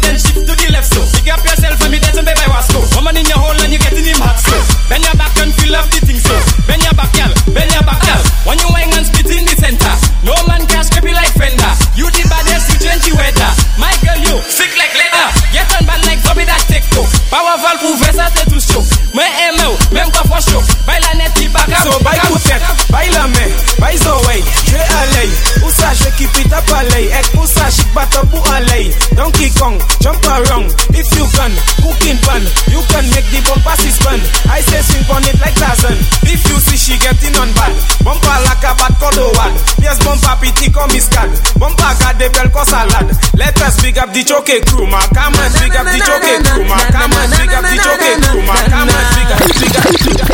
in 3.19 3.27
your 3.27 3.39
hole 3.39 3.59
and 3.59 3.71
you 3.71 3.79
getting 3.79 4.07
him 4.07 4.19
hot 4.23 4.39
so. 4.39 4.55
Bend 4.87 5.03
your 5.03 5.15
back 5.19 5.35
and 5.43 5.51
feel 5.59 5.75
up 5.75 5.85
the 5.91 5.99
thing 5.99 6.19
so. 6.23 6.35
Bend 6.65 6.81
your 6.81 6.95
back 6.95 7.11
girl, 7.11 7.31
bend 7.51 7.69
your 7.75 7.83
back 7.83 7.99
girl. 8.07 8.21
When 8.47 8.57
you 8.57 8.69
wang 8.71 8.89
and 8.95 9.05
spit 9.05 9.27
in 9.27 9.43
the 9.43 9.55
center, 9.59 9.93
no 10.23 10.33
man 10.47 10.63
can 10.65 10.83
scrape 10.87 11.11
you 11.11 11.15
like 11.15 11.31
fender. 11.35 11.71
You 11.99 12.07
the 12.07 12.23
baddest, 12.31 12.71
you 12.71 12.77
change 12.79 13.03
the 13.03 13.13
weather. 13.19 13.51
My 13.75 13.91
girl 13.99 14.19
you 14.23 14.35
sick 14.47 14.71
like 14.79 14.95
leather. 14.95 15.27
Get 15.51 15.67
on 15.75 15.83
bad 15.83 16.01
like 16.07 16.23
Bobby 16.23 16.47
that 16.47 16.63
take 16.71 16.87
to. 16.95 17.03
Power 17.27 17.59
valve 17.59 17.83
pour 17.83 17.95
verser 17.99 18.29
tes 18.39 18.47
tous 18.47 18.63
chaud. 18.71 18.85
Mais 19.13 19.27
MO, 19.59 19.75
même 19.91 20.09
pas 20.15 20.23
for 20.23 20.39
show. 20.39 20.63
Baila 20.87 21.11
net 21.19 21.35
y 21.43 21.47
back 21.51 21.67
up 21.67 21.83
So 21.83 21.99
by 21.99 22.15
Kutek, 22.23 22.63
bailame, 22.87 23.45
by 23.83 23.95
Zoe, 23.99 24.39
je 24.65 24.79
alley. 24.79 25.29
Usa 25.67 25.91
je 25.93 26.09
keep 26.15 26.33
it 26.39 26.53
up 26.53 26.63
alley. 26.71 27.11
Ek 27.11 27.27
usa 27.35 27.59
shik 27.71 27.89
bata 27.93 28.25
bu 28.29 28.39
alley. 28.55 28.91
Donkey 29.15 29.49
Kong, 29.57 29.77
jump 30.01 30.21
around. 30.25 30.73
If 30.93 31.07
you 31.15 31.25
can, 31.37 31.53
cooking 31.81 32.19
pan, 32.25 32.43
you 32.69 32.81
can 32.89 33.05
make 33.13 33.27
the 33.29 33.39
bumper 33.45 33.75
spin. 33.77 34.19
I 34.49 34.61
say 34.61 34.81
swing 34.85 35.07
on 35.09 35.23
it 35.25 35.37
like 35.39 35.55
Tarzan. 35.55 35.97
If 36.25 36.41
you 36.49 36.57
see 36.59 36.77
she 36.77 36.95
getting 36.99 37.35
on 37.37 37.49
bad, 37.53 37.73
bumper 38.03 38.37
like 38.45 38.63
a 38.65 38.73
bad 38.75 38.97
one. 39.37 39.55
Yes, 39.79 39.97
bumper 40.03 40.35
pity 40.41 40.71
come 40.71 40.91
is 40.91 41.07
cad. 41.07 41.29
Bumper 41.57 41.91
got 42.01 42.17
the 42.17 42.27
bell 42.33 42.49
cause 42.49 42.69
salad. 42.69 43.07
Let 43.37 43.57
us 43.61 43.81
big 43.81 43.97
up 43.97 44.11
the 44.13 44.23
choke 44.23 44.51
crew, 44.67 44.87
ma. 44.87 44.99
Come 45.13 45.35
and 45.37 45.53
big 45.61 45.75
up 45.75 45.85
the 45.85 45.99
choke 46.01 46.25
crew, 46.45 46.65
ma. 46.65 46.77
Come 46.89 47.13
and 47.13 47.31
big 47.37 47.53
up 47.53 47.63
the 47.63 47.77
choke 47.77 48.07
crew, 48.27 48.43
ma. 48.45 48.55
Come 48.67 48.89
and 48.89 49.07
big 49.13 49.31
up, 49.31 49.41
big 49.59 49.75
up, 49.77 49.85
big 50.05 50.21
up. 50.21 50.29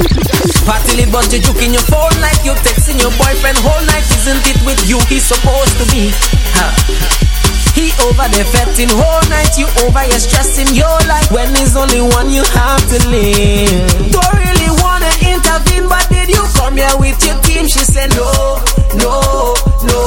Party 0.66 0.98
live 0.98 1.12
but 1.12 1.30
you 1.32 1.40
juking 1.40 1.74
your 1.74 1.86
phone 1.86 2.16
like 2.22 2.42
you 2.44 2.54
texting 2.66 2.98
your 3.00 3.12
boyfriend 3.22 3.58
whole 3.62 3.86
night. 3.86 4.06
Isn't 4.18 4.42
it 4.50 4.58
with 4.66 4.82
you 4.90 5.00
he's 5.06 5.26
supposed 5.26 5.78
to 5.78 5.86
be? 5.94 6.10
Huh. 6.58 7.25
He 7.76 7.92
over 8.08 8.28
there 8.32 8.48
fetting 8.48 8.90
whole 8.90 9.26
night. 9.30 9.52
You 9.60 9.68
over 9.84 10.00
here 10.00 10.20
stressing 10.20 10.74
your 10.76 10.98
life 11.12 11.30
when 11.32 11.52
there's 11.54 11.76
only 11.76 12.02
one 12.02 12.32
you 12.32 12.44
have 12.44 12.84
to 12.90 12.98
live. 13.12 14.12
Don't 14.16 14.36
really 14.40 14.72
wanna 14.80 15.12
intervene, 15.22 15.88
but 15.92 16.08
did 16.10 16.30
you 16.30 16.44
come 16.56 16.78
here 16.78 16.96
with 16.98 17.20
your 17.28 17.38
team? 17.44 17.68
She 17.68 17.84
said 17.84 18.10
no, 18.16 18.32
no, 18.96 19.54
no. 19.84 20.00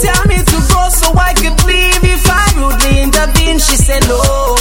Tell 0.00 0.22
me 0.26 0.38
to 0.40 0.58
go 0.72 0.82
so 0.88 1.12
I 1.16 1.32
could 1.36 1.56
leave 1.68 2.02
if 2.04 2.24
I 2.24 2.44
rudely 2.56 3.02
intervene. 3.02 3.58
She 3.58 3.76
said 3.76 4.02
no. 4.08 4.55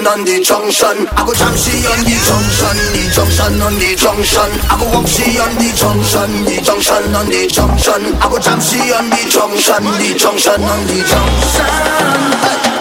Junction 0.00 0.06
on 0.06 0.24
the 0.24 0.40
junction. 0.40 0.96
I 1.12 1.24
go 1.24 1.32
jam 1.34 1.54
she 1.56 1.84
on 1.84 2.00
the 2.04 2.16
junction, 2.24 2.76
the 2.92 3.02
junction 3.12 3.60
on 3.60 3.74
the 3.76 3.90
junction. 3.96 4.50
I 4.70 4.74
go 4.80 4.86
walk 4.96 5.06
she 5.06 5.36
on 5.36 5.52
the 5.60 5.68
junction, 5.76 6.30
the 6.48 6.56
junction 6.64 7.14
on 7.14 7.26
the 7.28 7.42
junction. 7.48 8.02
I 8.20 8.26
go 8.28 8.38
jam 8.40 8.60
she 8.60 8.80
on 8.96 9.06
the 9.10 9.22
junction, 9.28 9.82
the 10.00 10.08
junction 10.16 10.60
on 10.64 10.80
the 10.88 10.98
junction. 11.04 11.68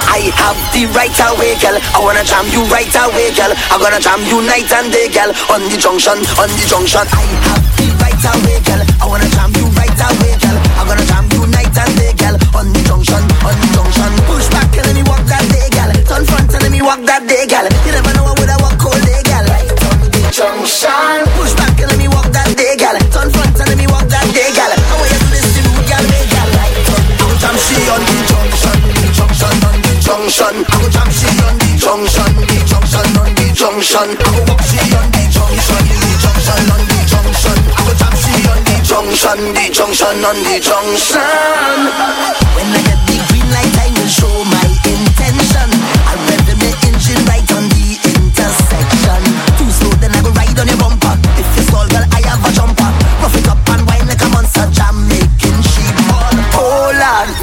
I 0.09 0.31
have 0.35 0.59
the 0.71 0.83
right 0.95 1.19
away, 1.31 1.55
girl. 1.59 1.77
I 1.95 1.99
wanna 1.99 2.23
jam 2.23 2.45
you 2.51 2.63
right 2.71 2.95
away, 3.03 3.31
girl. 3.35 3.51
I'm 3.71 3.79
gonna 3.79 3.99
jam 3.99 4.19
you 4.27 4.39
night 4.43 4.71
and 4.71 4.91
day, 4.91 5.07
girl. 5.11 5.31
On 5.51 5.61
the 5.67 5.75
junction, 5.75 6.17
on 6.39 6.49
the 6.55 6.65
junction. 6.67 7.03
I 7.03 7.25
have 7.51 7.65
the 7.75 7.87
right 7.99 8.23
away, 8.31 8.59
girl. 8.63 8.81
I 8.99 9.05
wanna 9.07 9.27
jam 9.27 9.51
you 9.55 9.58
let 16.69 16.77
me 16.77 16.85
walk 16.85 17.01
that 17.09 17.25
day, 17.25 17.49
girl. 17.49 17.65
You 17.81 17.97
never 17.97 18.13
know 18.13 18.29
what 18.29 18.45
I 18.45 18.53
walk 18.61 18.77
all 18.85 18.93
day. 19.01 19.25
Right 19.25 19.65
on 19.89 20.05
the 20.05 20.21
junction. 20.29 21.25
Push 21.33 21.57
back 21.57 21.73
and 21.81 21.89
let 21.89 21.97
me 21.97 22.05
walk 22.05 22.29
that 22.29 22.53
day, 22.53 22.77
girl. 22.77 22.93
Turn 23.09 23.33
front 23.33 23.57
and 23.57 23.73
let 23.73 23.77
me 23.77 23.89
walk 23.89 24.05
that 24.13 24.29
day, 24.29 24.53
girl. 24.53 24.69
How 24.69 25.01
you 25.01 25.17
do 25.17 25.27
this 25.33 25.49
to 25.49 25.65
me, 25.65 25.81
girl, 25.89 26.05
hey, 26.05 26.29
girl? 26.29 26.49
Right 26.61 26.77
on 26.93 27.01
the 27.09 27.17
I 27.17 27.25
go 27.25 27.33
jam 27.41 27.57
she 27.57 27.73
on 27.89 28.01
the 28.05 28.17
junction, 28.29 28.77
the 28.85 29.05
junction 29.17 29.55
on 29.65 29.75
the 29.81 29.93
junction. 29.97 30.55
I 30.61 30.77
go 30.77 30.87
jam 30.93 31.09
she 31.09 31.29
on 31.41 31.57
the 31.57 31.69
junction, 31.73 32.29
the 32.37 32.57
junction 32.69 33.17
on 33.17 33.29
the 33.33 33.45
junction. 33.57 34.07
I 34.13 34.29
go 34.29 34.41
walk 34.45 34.61
she 34.69 34.77
on 34.93 35.09
the 35.09 35.23
junction, 35.25 35.83
the 35.89 36.09
junction 36.21 36.69
on 36.69 36.81
the 36.85 36.97
junction. 37.09 37.57
I 37.65 37.81
go 37.81 37.93
jam 37.97 38.13
she 38.13 38.33
on 38.45 38.61
the 38.61 38.75
junction, 38.85 39.39
the 39.57 39.65
junction 39.73 40.21
on 40.21 40.37
the 40.45 40.55
junction. 40.61 41.81
When 42.53 42.69
I 42.69 42.79
get 42.85 43.01
the 43.09 43.17
green 43.25 43.47
light, 43.57 43.73
I 43.73 43.89
will 43.89 44.05
show 44.05 44.37
my 44.53 44.68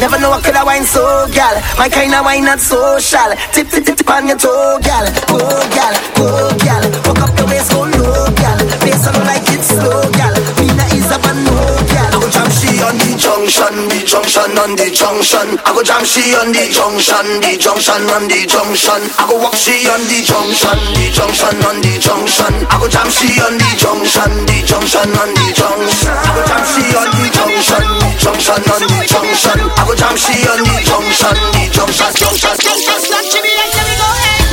never 0.06 0.22
know 0.22 0.30
I 0.30 0.40
coulda 0.40 0.62
wine 0.64 0.84
so, 0.84 1.02
gal. 1.34 1.54
My 1.78 1.88
kind 1.88 2.14
of 2.14 2.24
wine 2.24 2.44
not 2.44 2.60
social. 2.60 3.30
Tip 3.52 3.68
tip 3.68 3.84
tip 3.84 4.10
on 4.10 4.28
your 4.28 4.38
toe, 4.38 4.78
gal. 4.82 5.06
Go, 5.26 5.38
gal, 5.74 5.94
go, 6.14 6.26
gal. 6.62 6.82
Hook 7.06 7.22
up 7.26 7.38
your 7.38 7.46
waist, 7.50 7.72
go 7.72 7.82
low, 7.82 8.30
gal. 8.38 8.58
Bass 8.86 9.06
on 9.08 9.18
like 9.26 9.48
it's 9.50 9.66
slow, 9.66 10.06
gal. 10.14 10.34
Me 10.62 10.68
na 10.78 10.86
is 10.94 11.10
up 11.10 11.24
and 11.26 11.42
no, 11.44 11.58
gal. 11.90 12.15
Go 12.26 12.32
jam 12.32 12.50
she 12.50 12.82
on 12.82 12.98
the 12.98 13.14
junction, 13.14 13.86
the 13.86 14.02
junction 14.02 14.58
on 14.58 14.74
the 14.74 14.90
junction. 14.90 15.46
I 15.62 15.70
go 15.70 15.78
jam 15.86 16.02
she 16.02 16.34
on 16.34 16.50
the 16.50 16.66
junction, 16.74 17.22
the 17.38 17.54
junction 17.54 18.02
on 18.10 18.26
the 18.26 18.42
junction. 18.50 18.98
I 19.14 19.30
go 19.30 19.38
walk 19.38 19.54
she 19.54 19.86
on 19.86 20.02
the 20.10 20.26
junction, 20.26 20.74
the 20.98 21.06
junction 21.14 21.54
on 21.62 21.78
the 21.78 21.94
junction. 22.02 22.66
I 22.66 22.82
go 22.82 22.90
jam 22.90 23.06
she 23.14 23.30
on 23.38 23.54
the 23.54 23.70
junction, 23.78 24.42
the 24.42 24.58
junction 24.66 25.06
on 25.06 25.30
the 25.38 25.46
junction. 25.54 26.10
I 26.18 26.34
go 26.34 26.42
jam 26.50 26.66
she 26.66 26.82
on 26.98 27.06
the 27.14 27.24
junction, 27.30 27.84
the 27.94 28.10
junction 28.18 28.62
on 28.74 28.82
the 28.82 28.98
junction. 29.06 29.58
I 29.70 29.82
go 29.86 29.94
jam 29.94 30.14
she 30.18 30.34
on 30.50 30.60
the 30.66 30.76
junction, 30.82 31.36
the 31.54 31.62
junction, 31.70 32.10
junction, 32.10 32.58
junction. 32.58 33.06
Don't 33.06 34.45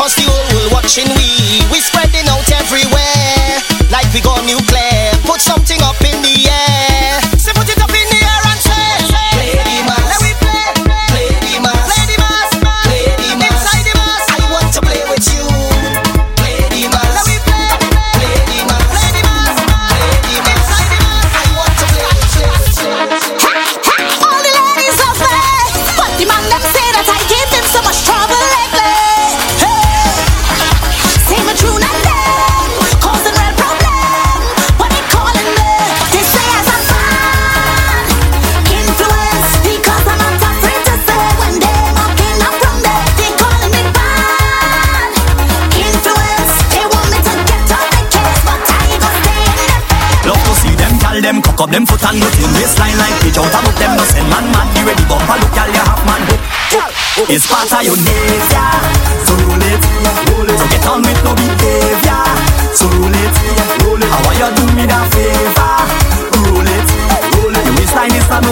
Cause 0.00 0.16
the 0.16 0.24
whole 0.24 0.56
world 0.56 0.72
watching 0.72 1.04
we. 1.12 1.60
We 1.68 1.78
spreading 1.78 2.24
out 2.32 2.48
everywhere. 2.48 3.60
Like 3.92 4.08
we 4.16 4.24
go 4.24 4.32
nuclear. 4.48 5.12
Put 5.28 5.42
something 5.44 5.76
up 5.84 6.00
in 6.00 6.16
the 6.24 6.39
It's 57.30 57.46
part 57.46 57.70
of 57.70 57.82
your 57.86 57.94
nature, 57.94 58.74
so 59.22 59.38
roll 59.46 59.62
it, 59.62 59.78
roll 60.34 60.50
it. 60.50 60.58
So 60.58 60.66
get 60.66 60.82
on 60.90 60.98
with 60.98 61.22
no 61.22 61.30
behavior, 61.38 62.26
so 62.74 62.90
roll 62.98 63.06
it, 63.06 63.34
roll 63.86 64.02
it. 64.02 64.10
How 64.10 64.26
are 64.26 64.34
you 64.34 64.50
do 64.58 64.66
me 64.74 64.82
that 64.90 65.06
favor? 65.14 65.74
Roll 66.50 66.66
it, 66.66 66.88
roll 67.38 67.54
it. 67.54 67.62
Your 67.70 67.74
waistline 67.78 68.10
is 68.18 68.26
no 68.26 68.42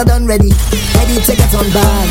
I 0.00 0.04
done 0.04 0.24
ready. 0.24 0.48
Ready 0.48 1.20
to 1.20 1.32
get 1.36 1.52
on 1.52 1.68
board. 1.76 2.08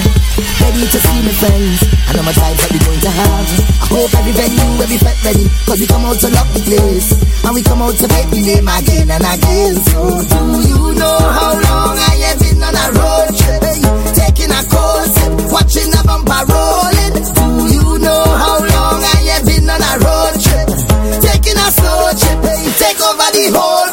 Ready 0.61 0.86
to 0.86 0.99
see 1.02 1.20
my 1.26 1.34
friends. 1.41 1.82
I 2.06 2.14
know 2.14 2.22
my 2.22 2.38
times 2.38 2.61
that 2.61 2.70
we 2.70 2.78
going 2.86 3.02
to 3.02 3.10
have. 3.10 3.49
I 3.82 3.86
hope 3.90 4.14
every 4.14 4.30
venue, 4.38 4.78
every 4.78 5.02
fete 5.02 5.18
ready. 5.26 5.49
Cause 5.66 5.82
we 5.82 5.90
come 5.90 6.06
out 6.06 6.22
to 6.22 6.30
lock 6.30 6.45
the 6.53 6.61
place. 6.70 7.18
And 7.18 7.49
we 7.57 7.66
come 7.66 7.82
out 7.82 7.98
to 7.98 8.06
make 8.14 8.30
the 8.30 8.45
name 8.45 8.70
again 8.70 9.10
and 9.10 9.26
again. 9.26 9.74
So 9.90 10.22
do 10.22 10.41
you 10.70 10.82
know 11.02 11.18
how 11.34 11.57
long 11.57 11.98
I 11.98 12.14
have 12.30 12.38
been 12.38 12.61
on 12.61 12.78
a 12.78 12.86
road 12.94 13.34
trip? 13.34 13.57
Hey, 13.66 13.82
taking 14.14 14.53
a 14.53 14.61
course, 14.70 15.18
watching 15.49 15.90
a 15.90 16.02
bumper 16.06 16.45
rolling. 16.45 17.16
Do 17.26 17.74
you 17.74 17.98
know 18.06 18.22
how 18.38 18.70
long 18.70 19.02
I 19.02 19.34
have 19.34 19.49
been 19.49 19.66
on 19.66 19.82
a 19.82 19.94
road 19.98 20.38
trip? 20.38 20.70
Taking 21.26 21.57
a 21.57 21.68
slow 21.74 22.14
trip, 22.14 22.38
hey, 22.53 22.70
take 22.78 23.02
over 23.02 23.30
the 23.34 23.49
whole 23.49 23.89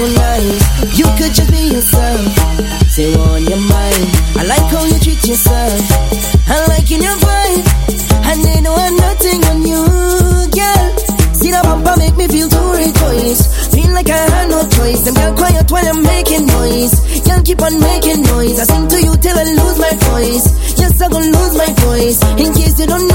own 0.00 0.16
eyes, 0.18 0.98
you 0.98 1.06
could 1.16 1.32
just 1.34 1.50
be 1.50 1.74
yourself. 1.74 2.20
Say 2.90 3.14
on 3.14 3.42
your 3.44 3.62
mind. 3.70 4.04
I 4.38 4.42
like 4.46 4.66
how 4.70 4.84
you 4.84 4.98
treat 4.98 5.22
yourself. 5.26 5.80
I 6.48 6.66
like 6.68 6.90
in 6.90 7.02
your 7.02 7.16
vibe. 7.18 7.66
And 8.26 8.38
they 8.44 8.60
know 8.60 8.74
I'm 8.74 8.96
nothing 8.96 9.40
on 9.50 9.62
you, 9.62 9.82
girl. 10.50 10.86
See 11.34 11.50
the 11.50 11.60
bumper 11.62 11.94
make 11.98 12.16
me 12.16 12.26
feel 12.28 12.48
to 12.48 12.60
rejoice. 12.74 13.42
Feel 13.74 13.92
like 13.92 14.08
I 14.08 14.18
had 14.18 14.50
no 14.50 14.62
choice. 14.68 15.02
Them 15.04 15.14
girl 15.14 15.34
quiet 15.34 15.70
while 15.70 15.86
I'm 15.86 16.02
making 16.02 16.46
noise. 16.46 16.94
Girl 17.26 17.42
keep 17.42 17.60
on 17.62 17.78
making 17.80 18.22
noise. 18.22 18.58
I 18.58 18.64
sing 18.64 18.88
to 18.88 18.98
you 18.98 19.14
till 19.18 19.36
I 19.36 19.44
lose 19.44 19.78
my 19.78 19.94
voice. 20.10 20.46
Yes, 20.78 21.00
I'm 21.00 21.10
gonna 21.10 21.30
lose 21.30 21.54
my 21.56 21.70
voice. 21.86 22.18
In 22.40 22.52
case 22.54 22.78
you 22.80 22.86
don't 22.86 23.06
know, 23.06 23.13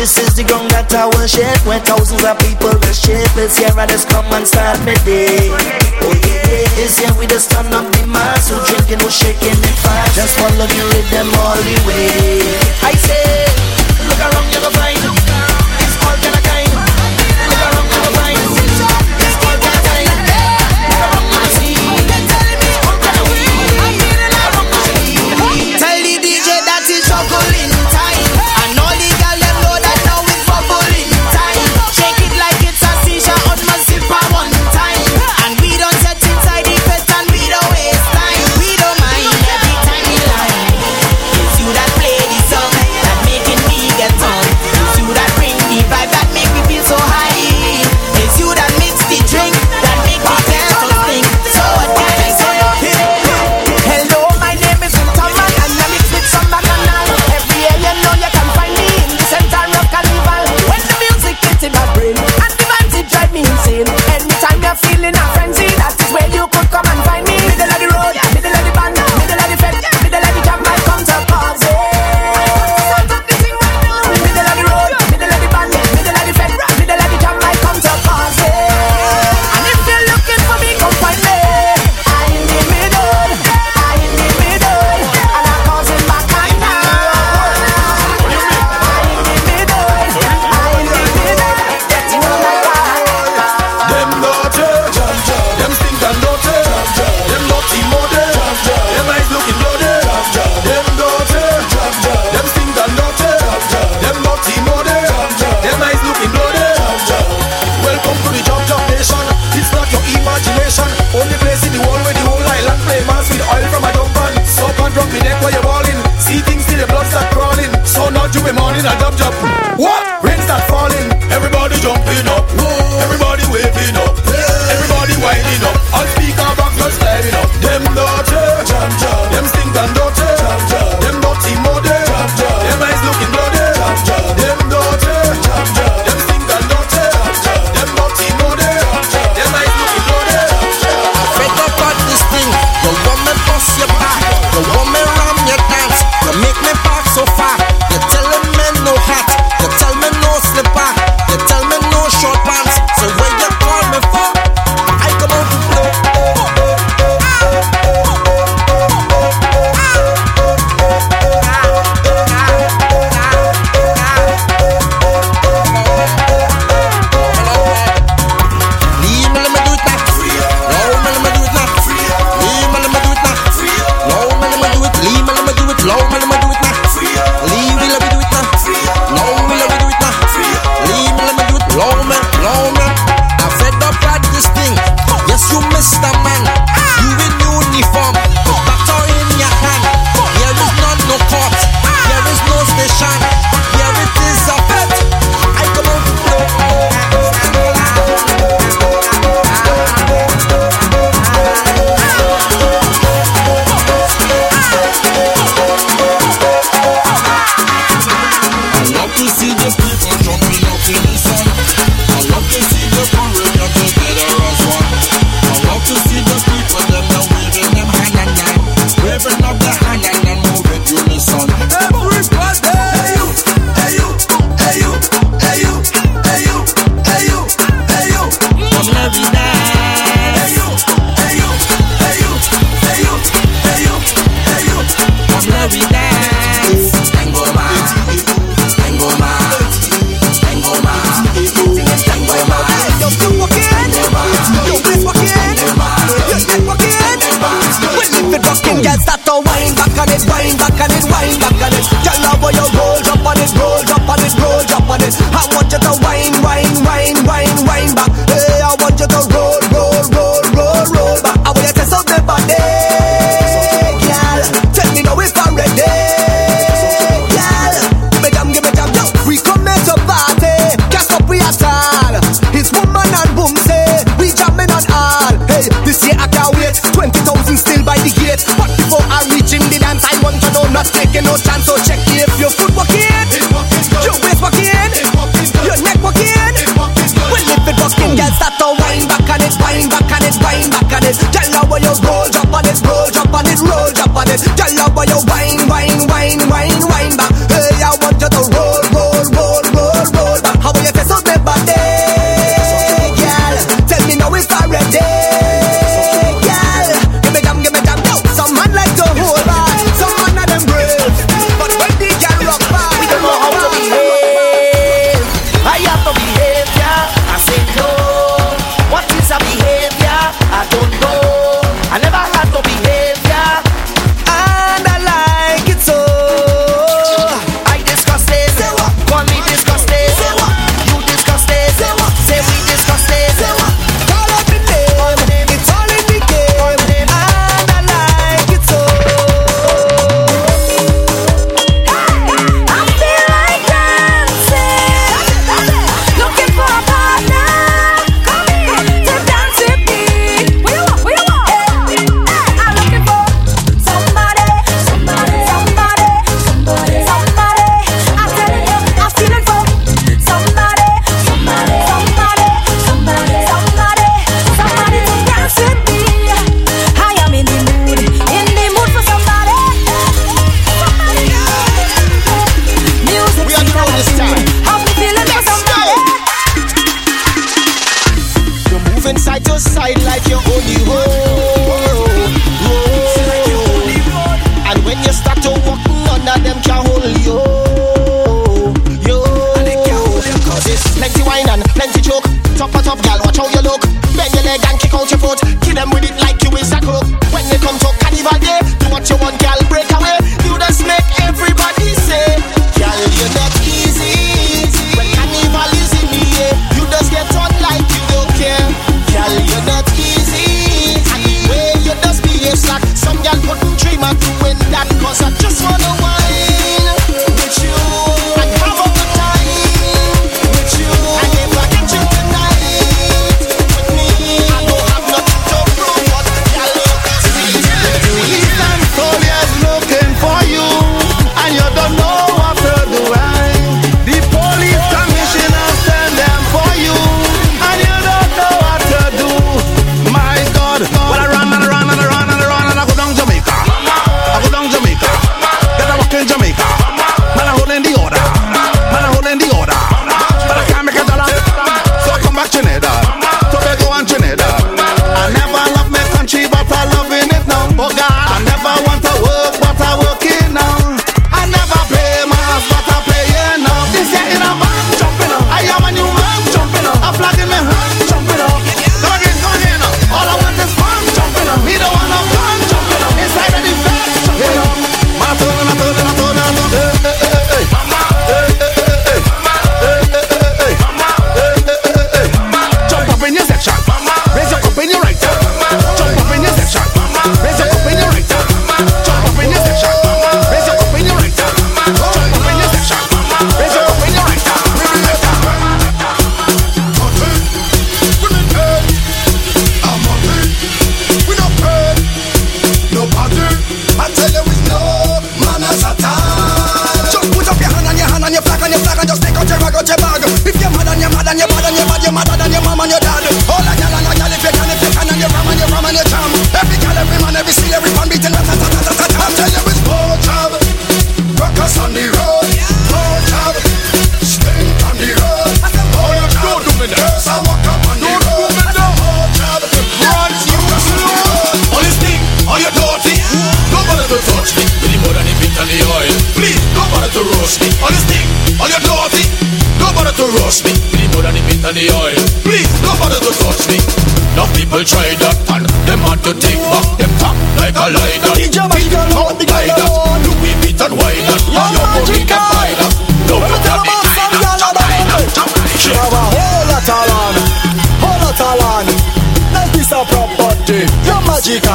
This 0.00 0.16
is 0.16 0.32
the 0.32 0.48
ground 0.48 0.72
that 0.72 0.88
I 0.96 1.12
worship. 1.12 1.60
Where 1.68 1.76
thousands 1.76 2.24
of 2.24 2.32
people 2.40 2.72
will 2.72 2.96
shake 2.96 3.28
It's 3.36 3.60
here 3.60 3.68
I 3.76 3.84
just 3.84 4.08
come 4.08 4.24
and 4.32 4.48
start 4.48 4.80
my 4.88 4.96
day. 5.04 5.52
Oh 5.52 6.16
yeah, 6.24 6.80
it's 6.80 6.96
here 6.96 7.12
we 7.20 7.28
just 7.28 7.52
turn 7.52 7.68
up 7.68 7.84
the 7.92 8.08
mass. 8.08 8.48
Who 8.48 8.56
drinking, 8.64 9.04
who 9.04 9.12
shaking 9.12 9.52
and 9.52 9.76
fast 9.84 10.16
Just 10.16 10.40
follow 10.40 10.64
the 10.64 10.80
rhythm 10.96 11.28
all 11.44 11.60
the 11.60 11.76
way. 11.84 12.40
I 12.80 12.96
say, 12.96 13.44
look 14.08 14.16
around, 14.24 14.48
you're 14.48 14.64
gonna 14.64 14.80
find 14.80 14.99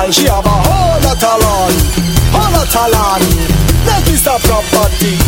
style. 0.06 0.12
She 0.12 0.30
have 0.30 0.46
a 0.46 0.50
whole 0.50 1.02
lot 1.02 1.24
of 1.24 1.42
land, 1.42 1.82
whole 2.32 2.52
lot 2.52 2.76
of 2.76 2.92
land. 2.92 3.86
Let 3.86 4.08
me 4.08 4.16
stop 4.16 4.42
property. 4.42 5.25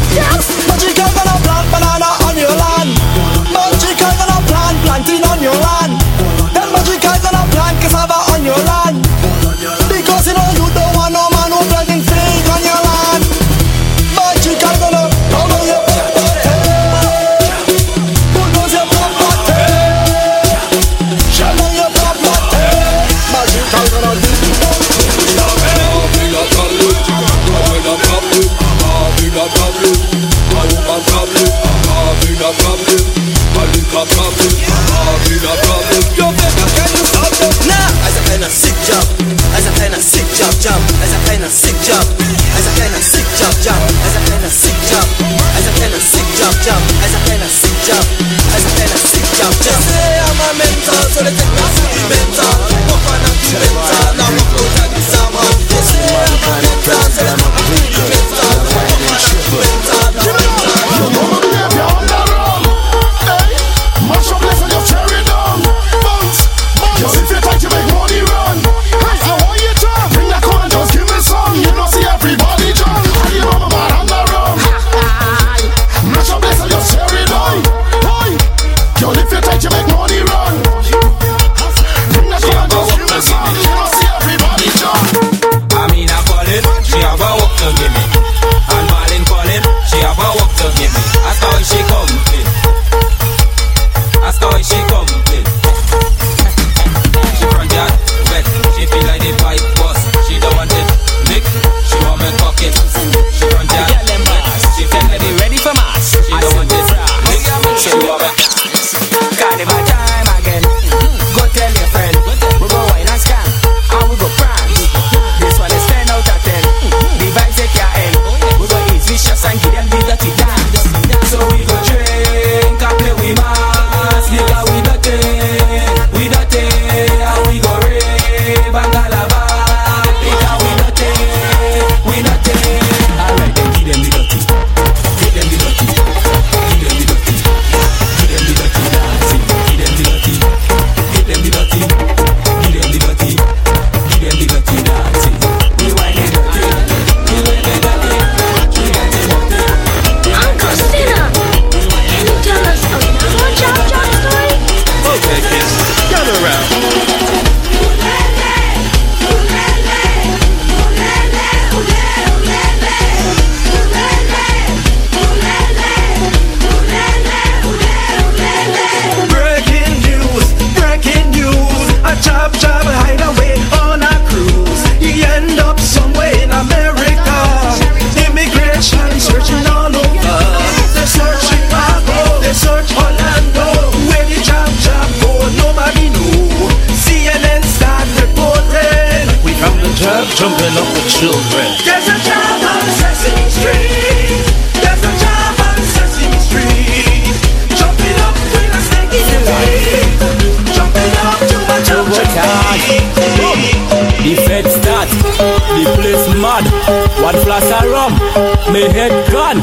head 208.90 209.12
gone, 209.32 209.60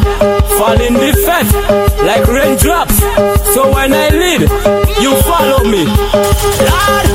falling 0.58 0.94
defense 0.94 1.52
like 2.02 2.26
raindrops. 2.26 2.98
So 3.54 3.72
when 3.72 3.92
I 3.92 4.08
lead, 4.10 4.42
you 5.02 5.14
follow 5.22 5.64
me. 5.64 5.84
Lord, 6.68 7.06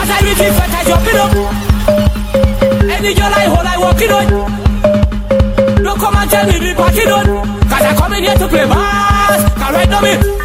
as 0.00 0.10
I 0.10 0.18
reach 0.22 0.38
the 0.38 0.50
fence, 0.56 0.74
I 0.74 0.84
jump 0.84 1.06
it 1.06 1.16
up. 1.16 1.32
Any 2.90 3.14
girl 3.14 3.32
I 3.32 3.44
hold, 3.52 3.66
I 3.66 3.78
walk 3.78 4.00
it 4.00 4.10
on. 4.10 4.26
Don't 5.82 5.98
come 5.98 6.16
and 6.16 6.30
tell 6.30 6.46
me 6.46 6.58
the 6.58 6.74
party 6.76 7.04
done, 7.04 7.26
cause 7.68 7.82
I 7.82 7.94
come 7.96 8.12
in 8.14 8.22
here 8.24 8.34
to 8.34 8.48
play 8.48 8.64
bass. 8.66 9.54
Cause 9.54 9.72
right 9.74 9.88
now 9.88 10.00
me. 10.00 10.43